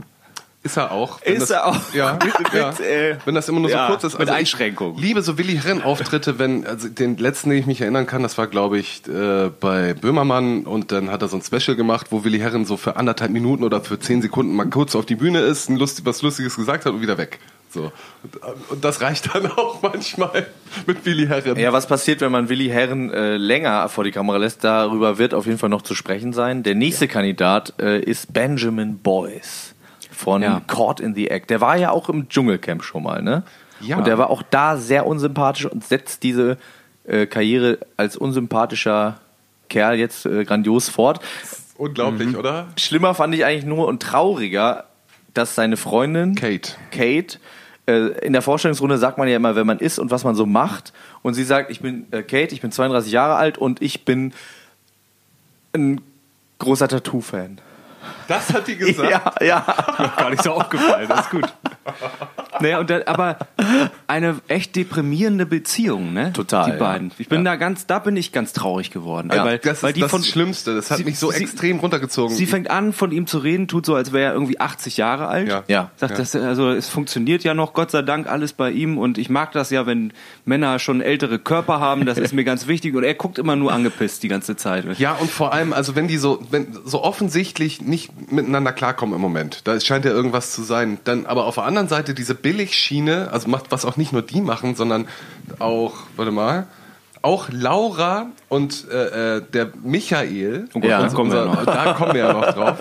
Ist 0.64 0.76
er 0.76 0.92
auch. 0.92 1.20
Ist 1.22 1.50
er 1.50 1.66
auch. 1.66 1.92
Ja, 1.92 2.12
Mit- 2.24 2.52
ja. 2.54 2.68
mit, 2.68 2.80
äh, 2.80 3.16
wenn 3.24 3.34
das 3.34 3.48
immer 3.48 3.58
nur 3.60 3.68
so 3.70 3.76
ja, 3.76 3.88
kurz 3.88 4.04
ist. 4.04 4.18
mit 4.18 4.28
ich 4.28 4.34
Einschränkungen. 4.34 4.96
liebe 4.96 5.20
so 5.22 5.36
Willi 5.36 5.56
Herren-Auftritte, 5.56 6.38
wenn, 6.38 6.64
also 6.66 6.88
den 6.88 7.16
letzten, 7.16 7.50
den 7.50 7.58
ich 7.58 7.66
mich 7.66 7.80
erinnern 7.80 8.06
kann, 8.06 8.22
das 8.22 8.38
war, 8.38 8.46
glaube 8.46 8.78
ich, 8.78 9.02
äh, 9.08 9.50
bei 9.60 9.94
Böhmermann 9.94 10.64
und 10.64 10.92
dann 10.92 11.10
hat 11.10 11.22
er 11.22 11.28
so 11.28 11.36
ein 11.36 11.42
Special 11.42 11.76
gemacht, 11.76 12.08
wo 12.10 12.22
Willi 12.22 12.38
Herren 12.38 12.64
so 12.64 12.76
für 12.76 12.94
anderthalb 12.96 13.32
Minuten 13.32 13.64
oder 13.64 13.80
für 13.80 13.98
zehn 13.98 14.22
Sekunden 14.22 14.54
mal 14.54 14.68
kurz 14.70 14.94
auf 14.94 15.04
die 15.04 15.16
Bühne 15.16 15.40
ist, 15.40 15.68
ein 15.68 15.76
Lust, 15.76 16.06
was 16.06 16.22
Lustiges 16.22 16.54
gesagt 16.54 16.86
hat 16.86 16.92
und 16.92 17.00
wieder 17.00 17.18
weg. 17.18 17.40
So. 17.68 17.90
Und, 18.68 18.84
das 18.84 19.00
reicht 19.00 19.34
dann 19.34 19.46
auch 19.50 19.80
manchmal 19.82 20.46
mit 20.86 21.04
Willi 21.04 21.26
Herren. 21.26 21.58
Ja, 21.58 21.72
was 21.72 21.86
passiert, 21.86 22.20
wenn 22.20 22.30
man 22.30 22.48
Willi 22.48 22.68
Herren 22.68 23.10
äh, 23.10 23.36
länger 23.36 23.88
vor 23.88 24.04
die 24.04 24.10
Kamera 24.10 24.36
lässt? 24.36 24.62
Darüber 24.62 25.18
wird 25.18 25.32
auf 25.34 25.46
jeden 25.46 25.58
Fall 25.58 25.70
noch 25.70 25.82
zu 25.82 25.94
sprechen 25.94 26.32
sein. 26.32 26.62
Der 26.62 26.74
nächste 26.74 27.08
Kandidat 27.08 27.72
äh, 27.80 27.98
ist 28.00 28.32
Benjamin 28.32 28.98
Boyce 28.98 29.71
von 30.22 30.42
Ja. 30.42 30.60
Caught 30.66 31.00
in 31.00 31.14
the 31.14 31.28
Act. 31.30 31.50
Der 31.50 31.60
war 31.60 31.76
ja 31.76 31.90
auch 31.90 32.08
im 32.08 32.28
Dschungelcamp 32.28 32.82
schon 32.84 33.02
mal, 33.02 33.22
ne? 33.22 33.42
Ja. 33.80 33.96
Und 33.98 34.06
der 34.06 34.16
war 34.18 34.30
auch 34.30 34.42
da 34.42 34.76
sehr 34.76 35.06
unsympathisch 35.06 35.66
und 35.66 35.84
setzt 35.84 36.22
diese 36.22 36.56
äh, 37.04 37.26
Karriere 37.26 37.78
als 37.96 38.16
unsympathischer 38.16 39.18
Kerl 39.68 39.96
jetzt 39.98 40.24
äh, 40.26 40.44
grandios 40.44 40.88
fort. 40.88 41.20
Unglaublich, 41.76 42.28
Mhm. 42.28 42.36
oder? 42.36 42.66
Schlimmer 42.78 43.14
fand 43.14 43.34
ich 43.34 43.44
eigentlich 43.44 43.64
nur 43.64 43.88
und 43.88 44.00
trauriger, 44.02 44.84
dass 45.34 45.54
seine 45.56 45.76
Freundin 45.76 46.34
Kate. 46.36 46.72
Kate 46.92 47.38
äh, 47.86 48.08
in 48.24 48.32
der 48.34 48.42
Vorstellungsrunde 48.42 48.98
sagt 48.98 49.18
man 49.18 49.26
ja 49.26 49.34
immer, 49.34 49.56
wer 49.56 49.64
man 49.64 49.78
ist 49.78 49.98
und 49.98 50.10
was 50.12 50.22
man 50.22 50.36
so 50.36 50.46
macht. 50.46 50.92
Und 51.22 51.34
sie 51.34 51.42
sagt, 51.42 51.70
ich 51.70 51.80
bin 51.80 52.06
äh, 52.12 52.22
Kate, 52.22 52.54
ich 52.54 52.60
bin 52.60 52.70
32 52.70 53.10
Jahre 53.10 53.34
alt 53.34 53.58
und 53.58 53.82
ich 53.82 54.04
bin 54.04 54.32
ein 55.72 56.00
großer 56.60 56.86
Tattoo-Fan. 56.86 57.58
Das 58.32 58.52
hat 58.52 58.66
die 58.68 58.76
gesagt. 58.76 59.10
Ja, 59.10 59.32
ja. 59.46 60.12
Gar 60.16 60.30
nicht 60.30 60.42
so 60.42 60.52
aufgefallen, 60.52 61.08
das 61.08 61.20
ist 61.20 61.30
gut. 61.30 61.52
Naja, 62.60 62.78
und 62.78 62.90
da, 62.90 63.00
aber 63.06 63.38
eine 64.06 64.36
echt 64.46 64.76
deprimierende 64.76 65.46
Beziehung, 65.46 66.12
ne? 66.12 66.32
Total, 66.32 66.70
Die 66.72 66.78
beiden. 66.78 67.10
Ich 67.18 67.28
bin 67.28 67.44
da 67.44 67.56
ganz, 67.56 67.86
da 67.86 67.98
bin 67.98 68.16
ich 68.16 68.30
ganz 68.30 68.52
traurig 68.52 68.90
geworden. 68.90 69.30
Ja, 69.34 69.44
weil, 69.44 69.58
Das 69.58 69.82
weil 69.82 69.90
ist 69.90 69.96
die 69.96 70.00
das 70.02 70.10
von, 70.10 70.22
Schlimmste. 70.22 70.74
Das 70.76 70.90
hat 70.90 70.98
Sie- 70.98 71.04
mich 71.04 71.18
so 71.18 71.30
sie- 71.30 71.42
extrem 71.42 71.78
runtergezogen. 71.80 72.36
Sie 72.36 72.46
fängt 72.46 72.70
an, 72.70 72.92
von 72.92 73.10
ihm 73.10 73.26
zu 73.26 73.38
reden, 73.38 73.66
tut 73.68 73.86
so, 73.86 73.94
als 73.96 74.12
wäre 74.12 74.26
er 74.26 74.32
irgendwie 74.34 74.60
80 74.60 74.96
Jahre 74.96 75.26
alt. 75.28 75.48
Ja. 75.48 75.64
Ja. 75.66 75.90
Sagt, 75.96 76.18
Das, 76.18 76.36
also 76.36 76.70
es 76.70 76.88
funktioniert 76.88 77.42
ja 77.42 77.54
noch, 77.54 77.72
Gott 77.74 77.90
sei 77.90 78.02
Dank, 78.02 78.28
alles 78.28 78.52
bei 78.52 78.70
ihm. 78.70 78.96
Und 78.98 79.18
ich 79.18 79.28
mag 79.28 79.50
das 79.52 79.70
ja, 79.70 79.86
wenn 79.86 80.12
Männer 80.44 80.78
schon 80.78 81.00
ältere 81.00 81.38
Körper 81.38 81.80
haben. 81.80 82.06
Das 82.06 82.18
ist 82.18 82.32
mir 82.32 82.44
ganz 82.44 82.66
wichtig. 82.68 82.94
Und 82.94 83.02
er 83.02 83.14
guckt 83.14 83.38
immer 83.38 83.56
nur 83.56 83.72
angepisst 83.72 84.22
die 84.22 84.28
ganze 84.28 84.54
Zeit. 84.56 84.84
Ja, 84.98 85.14
und 85.14 85.30
vor 85.30 85.52
allem, 85.52 85.72
also 85.72 85.96
wenn 85.96 86.06
die 86.06 86.18
so, 86.18 86.40
wenn 86.50 86.76
so 86.84 87.02
offensichtlich 87.02 87.80
nicht 87.80 88.10
miteinander 88.30 88.72
klarkommen 88.72 89.14
im 89.14 89.20
Moment, 89.20 89.66
da 89.66 89.78
scheint 89.80 90.04
ja 90.04 90.10
irgendwas 90.10 90.52
zu 90.52 90.62
sein. 90.62 90.98
Dann, 91.04 91.26
aber 91.26 91.46
auf 91.46 91.54
der 91.56 91.64
anderen 91.64 91.88
Seite 91.88 92.14
diese 92.14 92.34
Billigschiene, 92.34 93.30
also 93.32 93.48
macht 93.48 93.66
was 93.70 93.84
auch 93.84 93.96
nicht 93.96 94.12
nur 94.12 94.22
die 94.22 94.40
machen, 94.40 94.74
sondern 94.74 95.06
auch, 95.58 95.94
warte 96.16 96.30
mal, 96.32 96.66
auch 97.22 97.48
Laura 97.50 98.26
und 98.48 98.86
äh, 98.90 99.36
äh, 99.36 99.42
der 99.52 99.70
Michael, 99.82 100.68
Oh 100.74 100.80
Gott, 100.80 100.90
Ja. 100.90 101.00
da 101.02 101.08
kommen 101.08 101.32
wir 101.32 101.44
noch. 101.44 101.64
da 101.64 101.92
kommen 101.94 102.14
wir 102.14 102.20
ja 102.26 102.32
noch 102.32 102.52
drauf. 102.52 102.78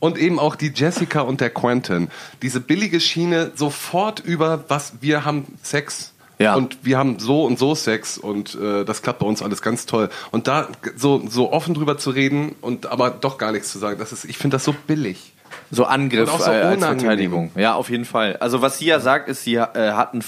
Und 0.00 0.16
eben 0.18 0.38
auch 0.38 0.56
die 0.56 0.72
Jessica 0.74 1.20
und 1.20 1.40
der 1.40 1.50
Quentin. 1.50 2.08
Diese 2.42 2.60
billige 2.60 3.00
Schiene 3.00 3.52
sofort 3.54 4.18
über 4.20 4.64
was 4.68 4.94
wir 5.02 5.24
haben 5.24 5.44
Sex 5.62 6.09
Ja. 6.40 6.54
Und 6.54 6.78
wir 6.82 6.96
haben 6.96 7.18
so 7.18 7.44
und 7.44 7.58
so 7.58 7.74
Sex 7.74 8.16
und 8.16 8.54
äh, 8.54 8.84
das 8.84 9.02
klappt 9.02 9.18
bei 9.18 9.26
uns 9.26 9.42
alles 9.42 9.60
ganz 9.60 9.84
toll. 9.84 10.08
Und 10.30 10.48
da 10.48 10.68
so, 10.96 11.22
so 11.28 11.52
offen 11.52 11.74
drüber 11.74 11.98
zu 11.98 12.08
reden 12.10 12.54
und 12.62 12.86
aber 12.86 13.10
doch 13.10 13.36
gar 13.36 13.52
nichts 13.52 13.70
zu 13.70 13.78
sagen, 13.78 13.98
das 13.98 14.10
ist, 14.10 14.24
ich 14.24 14.38
finde 14.38 14.54
das 14.54 14.64
so 14.64 14.74
billig. 14.86 15.34
So 15.70 15.84
Angriff 15.84 16.30
so 16.30 16.50
äh, 16.50 16.56
als. 16.62 16.82
Verteidigung. 16.82 17.50
Ja, 17.56 17.74
auf 17.74 17.90
jeden 17.90 18.06
Fall. 18.06 18.38
Also 18.38 18.62
was 18.62 18.78
sie 18.78 18.86
ja 18.86 19.00
sagt, 19.00 19.28
ist, 19.28 19.44
sie 19.44 19.56
äh, 19.56 19.92
hat 19.92 20.14
einen 20.14 20.22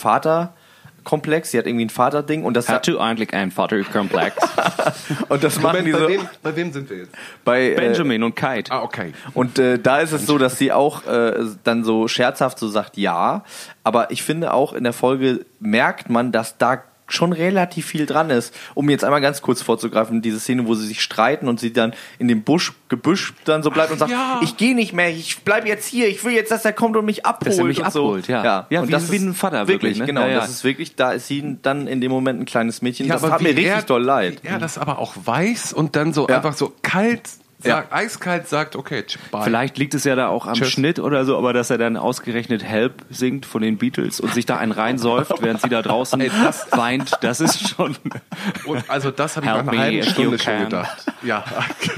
Vaterkomplex, 1.02 1.50
sie 1.50 1.58
hat 1.58 1.66
irgendwie 1.66 1.86
ein 1.86 1.90
Vaterding 1.90 2.44
und 2.44 2.54
das 2.54 2.68
Hat 2.68 2.86
du 2.86 2.98
eigentlich 2.98 3.32
einen 3.34 3.50
Vaterkomplex? 3.50 4.36
und 5.28 5.44
das 5.44 5.60
machen 5.60 5.84
Moment, 5.84 5.86
die 5.86 5.92
bei, 5.92 5.98
so 5.98 6.08
wem, 6.08 6.28
bei 6.42 6.56
wem 6.56 6.72
sind 6.72 6.90
wir 6.90 6.98
jetzt? 6.98 7.10
bei 7.44 7.72
äh, 7.72 7.74
Benjamin 7.74 8.22
und 8.22 8.36
Kite. 8.36 8.70
Ah, 8.72 8.82
okay. 8.82 9.12
Und 9.34 9.58
äh, 9.58 9.78
da 9.78 10.00
ist 10.00 10.12
es 10.12 10.26
so, 10.26 10.38
dass 10.38 10.58
sie 10.58 10.72
auch 10.72 11.06
äh, 11.06 11.44
dann 11.64 11.84
so 11.84 12.08
scherzhaft 12.08 12.58
so 12.58 12.68
sagt, 12.68 12.96
ja. 12.96 13.44
Aber 13.84 14.10
ich 14.10 14.22
finde 14.22 14.54
auch 14.54 14.72
in 14.72 14.84
der 14.84 14.92
Folge 14.92 15.44
merkt 15.60 16.08
man, 16.08 16.32
dass 16.32 16.58
da 16.58 16.82
schon 17.12 17.32
relativ 17.32 17.86
viel 17.86 18.06
dran 18.06 18.30
ist. 18.30 18.54
Um 18.74 18.88
jetzt 18.90 19.04
einmal 19.04 19.20
ganz 19.20 19.42
kurz 19.42 19.62
vorzugreifen, 19.62 20.22
diese 20.22 20.40
Szene, 20.40 20.66
wo 20.66 20.74
sie 20.74 20.86
sich 20.86 21.02
streiten 21.02 21.48
und 21.48 21.60
sie 21.60 21.72
dann 21.72 21.92
in 22.18 22.28
dem 22.28 22.42
Busch, 22.42 22.72
Gebüsch 22.88 23.34
dann 23.44 23.62
so 23.62 23.70
bleibt 23.70 23.90
und 23.92 23.98
sagt, 23.98 24.10
ja. 24.10 24.40
ich 24.42 24.56
gehe 24.56 24.74
nicht 24.74 24.92
mehr, 24.92 25.08
ich 25.10 25.40
bleib 25.44 25.66
jetzt 25.66 25.86
hier, 25.86 26.08
ich 26.08 26.24
will 26.24 26.32
jetzt, 26.32 26.50
dass 26.50 26.64
er 26.64 26.72
kommt 26.72 26.96
und 26.96 27.04
mich 27.04 27.24
abholt. 27.26 27.46
Dass 27.52 27.58
er 27.58 27.64
mich 27.64 27.82
und 27.82 27.92
so. 27.92 28.04
abholt, 28.06 28.28
ja. 28.28 28.66
Ja, 28.70 28.80
und 28.80 28.88
wie- 28.88 28.92
das 28.92 29.10
wie 29.12 29.16
ein 29.16 29.34
Vater 29.34 29.68
wirklich, 29.68 29.98
wirklich, 29.98 29.98
ne? 30.00 30.06
genau. 30.06 30.22
Ja, 30.22 30.28
ja. 30.28 30.40
Das 30.40 30.50
ist 30.50 30.64
wirklich, 30.64 30.94
da 30.96 31.12
ist 31.12 31.26
sie 31.26 31.58
dann 31.62 31.86
in 31.86 32.00
dem 32.00 32.10
Moment 32.10 32.40
ein 32.40 32.44
kleines 32.44 32.82
Mädchen. 32.82 33.08
das 33.08 33.22
aber 33.22 33.34
hat 33.34 33.42
mir 33.42 33.48
richtig 33.50 33.66
er- 33.66 33.82
doll 33.82 34.02
leid. 34.02 34.38
Er 34.42 34.58
das 34.58 34.78
aber 34.78 34.98
auch 34.98 35.14
weiß 35.24 35.72
und 35.72 35.96
dann 35.96 36.12
so 36.12 36.28
Ja. 36.28 36.36
einfach 36.36 36.54
so 36.54 36.72
kalt 36.82 37.28
Ja. 37.64 37.76
sagt, 37.76 37.92
eiskalt 37.92 38.48
sagt, 38.48 38.76
okay, 38.76 39.04
bye. 39.30 39.42
Vielleicht 39.44 39.78
liegt 39.78 39.94
es 39.94 40.04
ja 40.04 40.14
da 40.16 40.28
auch 40.28 40.46
am 40.46 40.54
Tschüss. 40.54 40.70
Schnitt 40.70 40.98
oder 40.98 41.24
so, 41.24 41.36
aber 41.38 41.52
dass 41.52 41.70
er 41.70 41.78
dann 41.78 41.96
ausgerechnet 41.96 42.62
Help 42.64 43.04
singt 43.10 43.46
von 43.46 43.62
den 43.62 43.78
Beatles 43.78 44.20
und 44.20 44.32
sich 44.34 44.46
da 44.46 44.56
einen 44.58 44.72
reinsäuft, 44.72 45.32
während 45.40 45.60
sie 45.60 45.68
da 45.68 45.82
draußen 45.82 46.20
weint, 46.72 47.12
das 47.20 47.40
ist 47.40 47.68
schon. 47.68 47.96
Und 48.66 48.88
also 48.88 49.10
das 49.10 49.36
habe 49.36 49.46
ich 49.46 49.52
nach 49.52 49.66
einer 49.66 49.78
halben 49.78 50.02
Stunde 50.04 50.38
schon 50.38 50.58
gedacht. 50.60 51.04
Ja. 51.22 51.44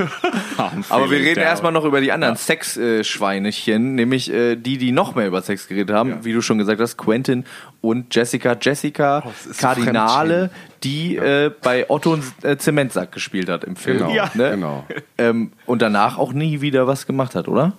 Aber 0.88 1.11
wir 1.11 1.18
reden 1.18 1.40
erstmal 1.40 1.73
noch 1.73 1.85
über 1.85 2.00
die 2.00 2.12
anderen 2.12 2.37
Sex-Schweinchen, 2.37 3.94
nämlich 3.94 4.33
äh, 4.33 4.56
die, 4.56 4.78
die 4.78 4.92
noch 4.92 5.14
mehr 5.14 5.26
über 5.26 5.42
Sex 5.42 5.68
geredet 5.68 5.94
haben, 5.94 6.11
Ja. 6.11 6.25
wie 6.25 6.33
du 6.33 6.40
schon 6.42 6.59
gesagt 6.59 6.80
hast, 6.80 6.97
Quentin 6.97 7.44
und 7.85 8.14
Jessica. 8.14 8.57
Jessica, 8.61 9.23
Oh, 9.26 9.31
so 9.45 9.53
Kardinale, 9.59 10.50
die 10.83 11.17
äh, 11.17 11.50
bei 11.62 11.88
Otto 11.91 12.14
einen 12.14 12.33
äh, 12.43 12.57
Zementsack 12.57 13.12
gespielt 13.12 13.49
hat 13.49 13.64
im 13.64 13.76
Film. 13.76 13.99
Genau, 13.99 14.14
Ja. 14.14 14.31
Ne? 14.35 14.50
genau. 14.50 14.87
Ähm, 15.19 15.53
und 15.67 15.83
danach 15.83 16.19
auch 16.19 16.33
nie 16.33 16.61
wieder 16.61 16.87
was 16.87 17.07
gemacht 17.07 17.35
hat, 17.35 17.49
oder? 17.49 17.73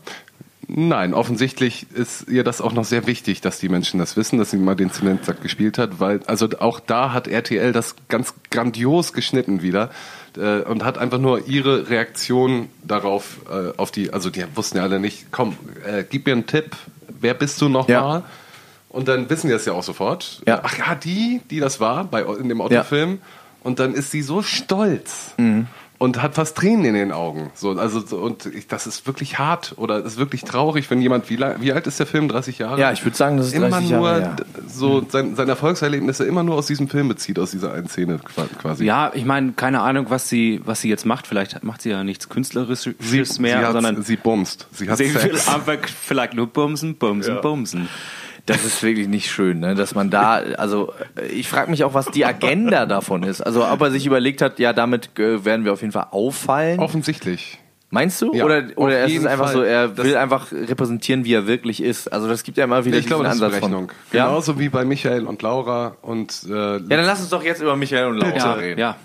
Nein, 0.67 1.13
offensichtlich 1.13 1.85
ist 1.93 2.27
ihr 2.27 2.43
das 2.43 2.59
auch 2.59 2.73
noch 2.73 2.85
sehr 2.85 3.05
wichtig, 3.05 3.41
dass 3.41 3.59
die 3.59 3.69
Menschen 3.69 3.99
das 3.99 4.17
wissen, 4.17 4.39
dass 4.39 4.49
sie 4.49 4.57
mal 4.57 4.75
den 4.75 4.91
Zementsack 4.91 5.41
gespielt 5.41 5.77
hat, 5.77 5.99
weil 5.99 6.21
also 6.25 6.49
auch 6.59 6.79
da 6.79 7.13
hat 7.13 7.27
RTL 7.27 7.71
das 7.71 7.95
ganz 8.09 8.33
grandios 8.49 9.13
geschnitten 9.13 9.61
wieder 9.61 9.91
äh, 10.37 10.61
und 10.61 10.83
hat 10.83 10.97
einfach 10.97 11.19
nur 11.19 11.47
ihre 11.47 11.89
Reaktion 11.91 12.69
darauf 12.83 13.41
äh, 13.47 13.77
auf 13.77 13.91
die, 13.91 14.11
also 14.11 14.31
die 14.31 14.43
wussten 14.55 14.77
ja 14.77 14.83
alle 14.83 14.99
nicht, 14.99 15.27
komm, 15.31 15.55
äh, 15.85 16.03
gib 16.09 16.25
mir 16.25 16.31
einen 16.31 16.47
Tipp, 16.47 16.75
wer 17.19 17.35
bist 17.35 17.61
du 17.61 17.69
nochmal? 17.69 18.21
Ja. 18.21 18.23
Und 18.95 19.07
dann 19.07 19.29
wissen 19.29 19.47
die 19.47 19.53
das 19.53 19.65
ja 19.65 19.73
auch 19.73 19.83
sofort. 19.83 20.41
Ja. 20.47 20.61
Ach 20.63 20.77
ja, 20.77 20.95
die, 20.95 21.41
die 21.51 21.59
das 21.59 21.79
war 21.79 22.05
bei 22.05 22.21
in 22.23 22.49
dem 22.49 22.61
Otto-Film. 22.61 23.19
Und 23.63 23.79
dann 23.79 23.93
ist 23.93 24.11
sie 24.11 24.21
so 24.21 24.41
stolz 24.43 25.33
Mhm. 25.37 25.65
und 25.97 26.21
hat 26.21 26.35
fast 26.35 26.55
Tränen 26.55 26.85
in 26.85 26.93
den 26.93 27.11
Augen. 27.11 27.49
So, 27.55 27.71
also 27.71 27.99
so, 27.99 28.17
und 28.17 28.45
ich, 28.45 28.67
das 28.67 28.85
ist 28.85 29.07
wirklich 29.07 29.39
hart 29.39 29.73
oder 29.77 30.03
ist 30.05 30.17
wirklich 30.17 30.43
traurig, 30.43 30.89
wenn 30.91 31.01
jemand 31.01 31.29
wie, 31.31 31.35
lang, 31.35 31.55
wie 31.61 31.73
alt 31.73 31.87
ist 31.87 31.99
der 31.99 32.05
Film? 32.05 32.27
30 32.27 32.59
Jahre? 32.59 32.79
Ja, 32.79 32.91
ich 32.91 33.03
würde 33.03 33.17
sagen, 33.17 33.37
das 33.37 33.47
ist 33.47 33.53
immer 33.55 33.69
30 33.71 33.89
nur 33.89 34.01
Jahre 34.07 34.21
her. 34.21 34.35
d- 34.37 34.43
so 34.67 35.03
sein, 35.09 35.35
seine 35.35 35.49
Erfolgserlebnisse 35.51 36.25
immer 36.25 36.43
nur 36.43 36.55
aus 36.55 36.67
diesem 36.67 36.87
Film 36.89 37.07
bezieht, 37.07 37.39
aus 37.39 37.51
dieser 37.51 37.73
einen 37.73 37.87
Szene 37.89 38.19
qua- 38.19 38.45
quasi. 38.61 38.85
Ja, 38.85 39.11
ich 39.15 39.25
meine, 39.25 39.53
keine 39.53 39.81
Ahnung, 39.81 40.05
was 40.09 40.29
sie, 40.29 40.61
was 40.63 40.81
sie 40.81 40.89
jetzt 40.89 41.05
macht. 41.07 41.25
Vielleicht 41.25 41.63
macht 41.63 41.81
sie 41.81 41.89
ja 41.89 42.03
nichts 42.03 42.29
Künstlerisches 42.29 42.83
sie, 42.99 43.41
mehr, 43.41 43.65
sie, 43.65 43.71
sondern 43.73 44.03
sie 44.03 44.15
bumst. 44.17 44.67
Sie 44.73 44.87
hat 44.89 44.97
sie 44.99 45.11
will 45.13 45.21
Sex. 45.21 45.47
einfach 45.47 45.79
vielleicht 45.87 46.35
nur 46.35 46.45
bumsen, 46.47 46.95
bumsen, 46.97 47.41
bumsen. 47.41 47.89
Das 48.45 48.63
ist 48.63 48.83
wirklich 48.83 49.07
nicht 49.07 49.31
schön, 49.31 49.59
ne? 49.59 49.73
dass 49.73 49.95
man 49.95 50.09
da, 50.11 50.35
also 50.57 50.93
ich 51.31 51.47
frage 51.49 51.71
mich 51.71 51.83
auch, 51.83 51.93
was 51.95 52.05
die 52.07 52.25
Agenda 52.25 52.85
davon 52.85 53.23
ist. 53.23 53.41
Also 53.41 53.65
ob 53.67 53.81
er 53.81 53.89
sich 53.91 54.05
überlegt 54.05 54.41
hat, 54.41 54.59
ja, 54.59 54.71
damit 54.71 55.17
äh, 55.17 55.43
werden 55.45 55.65
wir 55.65 55.73
auf 55.73 55.81
jeden 55.81 55.93
Fall 55.93 56.07
auffallen. 56.11 56.79
Offensichtlich. 56.79 57.59
Meinst 57.91 58.21
du? 58.21 58.33
Ja, 58.33 58.43
oder 58.45 58.63
oder 58.75 58.99
ist 58.99 59.05
es 59.05 59.11
jeden 59.13 59.27
einfach 59.27 59.45
Fall. 59.45 59.53
so, 59.53 59.61
er 59.61 59.87
Das- 59.87 60.05
will 60.05 60.17
einfach 60.17 60.51
repräsentieren, 60.51 61.23
wie 61.25 61.33
er 61.33 61.47
wirklich 61.47 61.81
ist. 61.81 62.11
Also 62.11 62.27
das 62.27 62.43
gibt 62.43 62.57
ja 62.57 62.65
immer 62.65 62.83
wieder 62.85 62.97
Ich 62.97 63.05
glaube, 63.07 63.23
das 63.23 63.33
diesen 63.33 63.47
ist 63.47 63.53
Ansatz 63.53 63.61
Berechnung. 63.61 63.87
von. 63.89 64.17
Ja? 64.19 64.25
Genauso 64.25 64.59
wie 64.59 64.69
bei 64.69 64.85
Michael 64.85 65.25
und 65.25 65.41
Laura 65.41 65.95
und 66.01 66.41
äh, 66.47 66.51
ja, 66.73 66.79
dann 66.79 67.05
lass 67.05 67.21
uns 67.21 67.29
doch 67.29 67.43
jetzt 67.43 67.61
über 67.61 67.75
Michael 67.75 68.07
und 68.07 68.17
Laura 68.17 68.35
Ja, 68.37 68.53
reden. 68.53 68.79
ja. 68.79 68.95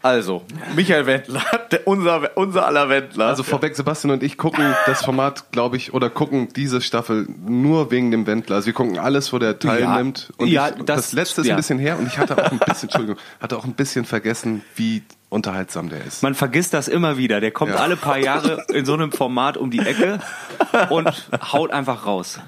Also, 0.00 0.44
Michael 0.76 1.06
Wendler, 1.06 1.42
der, 1.72 1.86
unser, 1.88 2.36
unser 2.36 2.66
aller 2.66 2.88
Wendler. 2.88 3.26
Also 3.26 3.42
vorweg, 3.42 3.74
Sebastian 3.74 4.12
und 4.12 4.22
ich 4.22 4.36
gucken 4.38 4.64
das 4.86 5.04
Format, 5.04 5.50
glaube 5.50 5.76
ich, 5.76 5.92
oder 5.92 6.08
gucken 6.08 6.48
diese 6.54 6.80
Staffel 6.80 7.26
nur 7.46 7.90
wegen 7.90 8.10
dem 8.12 8.26
Wendler. 8.26 8.56
Also 8.56 8.66
wir 8.66 8.72
gucken 8.74 8.98
alles, 8.98 9.32
wo 9.32 9.38
der 9.38 9.58
teilnimmt. 9.58 10.32
Und 10.36 10.48
Ja, 10.48 10.68
ich, 10.68 10.74
das, 10.84 10.96
das- 10.96 11.12
letzte 11.12 11.40
ist 11.40 11.48
ja. 11.48 11.54
ein 11.54 11.56
bisschen 11.56 11.78
her 11.80 11.98
und 11.98 12.06
ich 12.06 12.16
hatte 12.18 12.38
auch 12.38 12.52
ein 12.52 12.58
bisschen, 12.60 12.88
Entschuldigung, 12.88 13.16
hatte 13.40 13.56
auch 13.56 13.64
ein 13.64 13.74
bisschen 13.74 14.04
vergessen, 14.04 14.62
wie 14.76 15.02
unterhaltsam 15.30 15.88
der 15.88 16.04
ist. 16.06 16.22
Man 16.22 16.34
vergisst 16.34 16.72
das 16.74 16.86
immer 16.88 17.18
wieder. 17.18 17.40
Der 17.40 17.50
kommt 17.50 17.72
Ja. 17.72 17.78
alle 17.78 17.96
paar 17.96 18.18
Jahre 18.18 18.64
in 18.72 18.84
so 18.84 18.94
einem 18.94 19.10
Format 19.12 19.56
um 19.56 19.70
die 19.70 19.80
Ecke 19.80 20.20
und 20.90 21.28
haut 21.52 21.70
einfach 21.72 22.06
raus. 22.06 22.38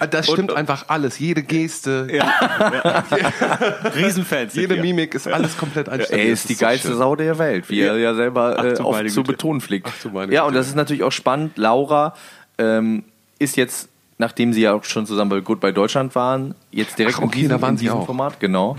Ah, 0.00 0.06
Das 0.06 0.26
stimmt 0.30 0.52
einfach 0.52 0.84
alles. 0.88 1.18
Jede 1.18 1.42
Geste, 1.42 2.06
Riesenfans. 3.94 4.52
sind 4.52 4.62
jede 4.62 4.76
wir. 4.76 4.82
Mimik 4.82 5.14
ist 5.14 5.26
alles 5.26 5.56
komplett 5.56 5.88
einstellig. 5.88 6.26
er 6.26 6.32
ist 6.32 6.48
die 6.48 6.54
so 6.54 6.60
geilste 6.60 6.88
schön. 6.88 6.98
Sau 6.98 7.16
der 7.16 7.38
Welt, 7.38 7.68
wie 7.68 7.80
er 7.80 7.96
ja 7.96 8.14
selber 8.14 8.64
äh, 8.64 8.74
du 8.74 8.84
oft 8.84 9.10
zu 9.10 9.22
betonen 9.22 9.60
pflegt. 9.60 9.88
Ach 9.88 10.04
ja, 10.04 10.42
und 10.42 10.48
Güte. 10.48 10.58
das 10.58 10.68
ist 10.68 10.76
natürlich 10.76 11.02
auch 11.02 11.12
spannend. 11.12 11.58
Laura 11.58 12.14
ähm, 12.58 13.04
ist 13.38 13.56
jetzt, 13.56 13.88
nachdem 14.18 14.52
sie 14.52 14.62
ja 14.62 14.74
auch 14.74 14.84
schon 14.84 15.06
zusammen 15.06 15.30
bei 15.30 15.40
Good 15.40 15.60
bei 15.60 15.72
Deutschland 15.72 16.14
waren, 16.14 16.54
jetzt 16.70 16.98
direkt 16.98 17.16
Ach, 17.18 17.22
okay, 17.22 17.26
in 17.26 17.42
diesem, 17.42 17.48
da 17.50 17.62
waren 17.62 17.70
in 17.74 17.78
sie 17.78 17.84
diesem 17.86 17.98
auch. 17.98 18.06
Format. 18.06 18.40
Genau. 18.40 18.76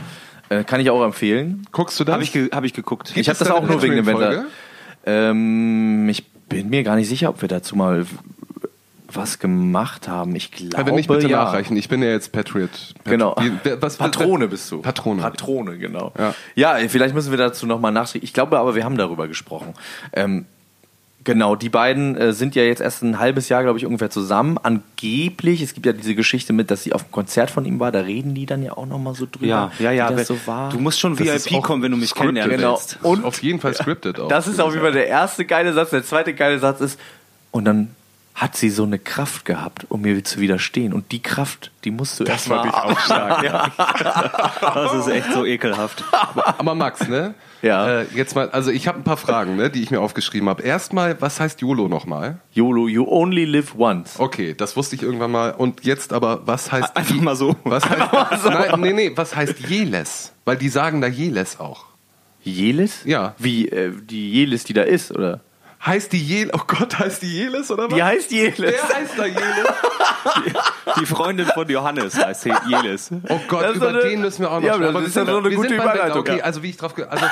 Äh, 0.50 0.64
kann 0.64 0.80
ich 0.82 0.90
auch 0.90 1.04
empfehlen. 1.04 1.66
Guckst 1.72 2.00
du 2.00 2.04
das? 2.04 2.14
Habe 2.14 2.24
ich, 2.24 2.32
ge 2.32 2.50
hab 2.52 2.64
ich 2.64 2.74
geguckt. 2.74 3.12
Ich 3.16 3.30
habe 3.30 3.38
das 3.38 3.48
da 3.48 3.54
auch 3.54 3.68
nur 3.68 3.82
wegen 3.82 3.96
dem. 3.96 4.06
Patreon-Folge? 4.06 4.46
Ähm, 5.06 6.10
ich 6.10 6.26
bin 6.50 6.70
mir 6.70 6.84
gar 6.84 6.96
nicht 6.96 7.08
sicher, 7.08 7.30
ob 7.30 7.42
wir 7.42 7.48
dazu 7.48 7.76
mal 7.76 8.06
was 9.12 9.40
gemacht 9.40 10.08
haben. 10.08 10.36
Ich 10.36 10.52
glaube, 10.52 10.76
Ja, 10.78 10.86
wenn 10.86 10.96
nicht, 10.96 11.08
bitte 11.10 11.28
ja. 11.28 11.44
nachreichen. 11.46 11.76
Ich 11.78 11.90
bin 11.90 12.02
ja 12.02 12.10
jetzt 12.10 12.32
Patriot. 12.32 12.70
Pat- 13.04 13.12
Genau. 13.12 13.36
Was- 13.80 13.98
Patrone 13.98 14.48
bist 14.48 14.72
du. 14.72 14.82
Patrone. 14.82 15.22
Patrone, 15.22 15.78
genau. 15.78 16.14
Ja. 16.18 16.34
Ja, 16.56 16.88
vielleicht 16.88 17.16
müssen 17.16 17.32
wir 17.32 17.38
dazu 17.38 17.66
nochmal 17.66 17.92
nachdenken. 17.92 18.26
Ich 18.26 18.34
glaube 18.34 18.58
aber, 18.60 18.76
wir 18.76 18.84
haben 18.84 18.98
darüber 18.98 19.28
gesprochen. 19.28 19.74
Ähm, 20.14 20.46
genau, 21.24 21.56
die 21.56 21.70
beiden 21.70 22.16
äh, 22.16 22.34
sind 22.34 22.56
ja 22.56 22.64
jetzt 22.64 22.82
erst 22.82 23.02
ein 23.04 23.20
halbes 23.20 23.50
Jahr, 23.50 23.64
glaube 23.64 23.78
ich, 23.80 23.86
ungefähr 23.86 24.10
zusammen. 24.10 24.58
Angeblich, 24.62 25.62
es 25.62 25.74
gibt 25.74 25.86
ja 25.86 25.94
diese 25.94 26.16
Geschichte 26.16 26.54
mit, 26.54 26.72
dass 26.72 26.84
sie 26.84 26.94
auf 26.94 27.04
dem 27.04 27.12
Konzert 27.12 27.52
von 27.52 27.66
ihm 27.66 27.80
war, 27.80 27.92
da 27.92 28.02
reden 28.02 28.34
die 28.36 28.46
dann 28.46 28.64
ja 28.64 28.74
auch 28.78 28.86
nochmal 28.86 29.16
so 29.16 29.26
drüber. 29.30 29.46
Ja, 29.48 29.72
ja, 29.80 29.92
ja. 29.92 30.10
Wie 30.12 30.16
das 30.16 30.28
so 30.28 30.38
war. 30.46 30.70
Du 30.70 30.80
musst 30.80 31.00
schon 31.00 31.16
Das 31.16 31.46
VIP 31.50 31.58
auch 31.58 31.64
kommen, 31.64 31.84
wenn 31.84 31.92
du 31.92 31.98
mich 31.98 32.10
scripted. 32.10 32.36
kennenlernen 32.36 32.58
Genau. 32.58 32.74
willst. 32.78 33.00
Und 33.04 33.26
Auf 33.26 33.42
jeden 33.44 33.60
Fall 33.60 33.74
scripted 33.74 34.20
auch. 34.20 34.28
das 34.30 34.48
ist 34.48 34.60
auf 34.62 34.72
jeden 34.72 34.84
Fall 34.84 34.94
der 34.94 35.08
erste 35.08 35.46
geile 35.46 35.74
Satz. 35.74 35.90
Der 35.90 36.04
zweite 36.04 36.34
geile 36.34 36.60
Satz 36.60 36.80
ist, 36.82 37.00
und 37.52 37.66
dann 37.66 37.90
hat 38.40 38.56
sie 38.56 38.70
so 38.70 38.84
eine 38.84 39.00
Kraft 39.00 39.44
gehabt, 39.46 39.86
um 39.90 40.02
mir 40.02 40.24
zu 40.24 40.40
widerstehen. 40.40 40.94
Und 40.94 41.12
die 41.12 41.22
Kraft, 41.22 41.72
die 41.84 41.92
musst 41.92 42.20
du 42.20 42.24
Das 42.24 42.48
erst 42.48 42.50
mal 42.50 42.60
fand 42.64 42.68
ich 42.68 42.74
auch 42.74 43.00
stark. 43.00 43.44
ja. 43.44 43.72
Das 44.74 44.94
ist 44.94 45.08
echt 45.08 45.34
so 45.34 45.46
ekelhaft. 45.46 46.04
Aber 46.58 46.74
Max, 46.76 47.08
ne? 47.08 47.34
Ja. 47.62 48.00
Äh, 48.02 48.06
jetzt 48.16 48.36
mal, 48.36 48.50
also 48.52 48.72
ich 48.72 48.88
habe 48.88 49.00
ein 49.00 49.04
paar 49.04 49.18
Fragen, 49.18 49.58
ne, 49.58 49.70
die 49.70 49.84
ich 49.84 49.92
mir 49.92 50.00
aufgeschrieben 50.00 50.48
habe. 50.48 50.64
Erstmal, 50.64 51.22
was 51.22 51.40
heißt 51.42 51.60
YOLO 51.62 51.90
nochmal? 51.90 52.40
YOLO, 52.54 52.88
you 52.88 53.06
only 53.08 53.44
live 53.44 53.76
once. 53.78 54.18
Okay, 54.20 54.54
das 54.54 54.78
wusste 54.78 54.96
ich 54.96 55.04
irgendwann 55.04 55.32
mal. 55.32 55.52
Und 55.52 55.84
jetzt 55.84 56.14
aber, 56.14 56.48
was 56.48 56.72
heißt 56.72 56.96
Einfach 56.96 57.16
mal 57.16 57.36
so. 57.36 57.58
Was 57.66 57.84
heißt, 57.90 58.46
Nein, 58.46 58.80
nee, 58.80 58.94
nee, 58.94 59.12
was 59.16 59.36
heißt 59.36 59.60
Jeles? 59.68 60.32
Weil 60.46 60.56
die 60.56 60.70
sagen 60.70 61.02
da 61.02 61.08
Jeles 61.08 61.60
auch. 61.60 61.86
Jelis? 62.42 63.04
Ja. 63.04 63.36
Wie, 63.38 63.68
äh, 63.68 63.92
die 64.02 64.32
Jelis, 64.32 64.64
die 64.64 64.74
da 64.74 64.84
ist, 64.84 65.12
oder? 65.12 65.42
Heißt 65.86 66.12
die 66.12 66.22
Jeles? 66.22 66.54
Oh 66.54 66.62
Gott, 66.68 67.00
heißt 67.00 67.22
die 67.22 67.32
Jeles 67.32 67.72
oder 67.72 67.84
was? 67.90 67.94
Die 67.96 68.04
heißt 68.04 68.32
Jelis. 68.32 68.58
Wer 68.60 68.84
heißt 68.98 69.14
da 69.18 69.26
Jeles? 69.26 69.40
Die 71.00 71.06
Freundin 71.06 71.46
von 71.46 71.70
Johannes 71.70 72.18
heißt 72.18 72.46
Jelis. 72.68 73.12
Oh 73.30 73.40
Gott, 73.48 73.76
über 73.76 73.90
eine- 73.90 74.00
den 74.02 74.22
müssen 74.22 74.42
wir 74.42 74.52
auch 74.52 74.60
noch 74.60 74.68
Ja, 74.68 74.74
sprechen. 74.74 74.94
das 74.96 75.04
ist 75.04 75.16
ja 75.16 75.26
so 75.26 75.38
eine 75.38 75.50
gute. 75.56 75.74
Überleitung, 75.76 76.20
Okay, 76.20 76.42
also 76.42 76.62
wie 76.64 76.72
ich 76.72 76.78
drauf 76.78 76.94
also 77.10 77.26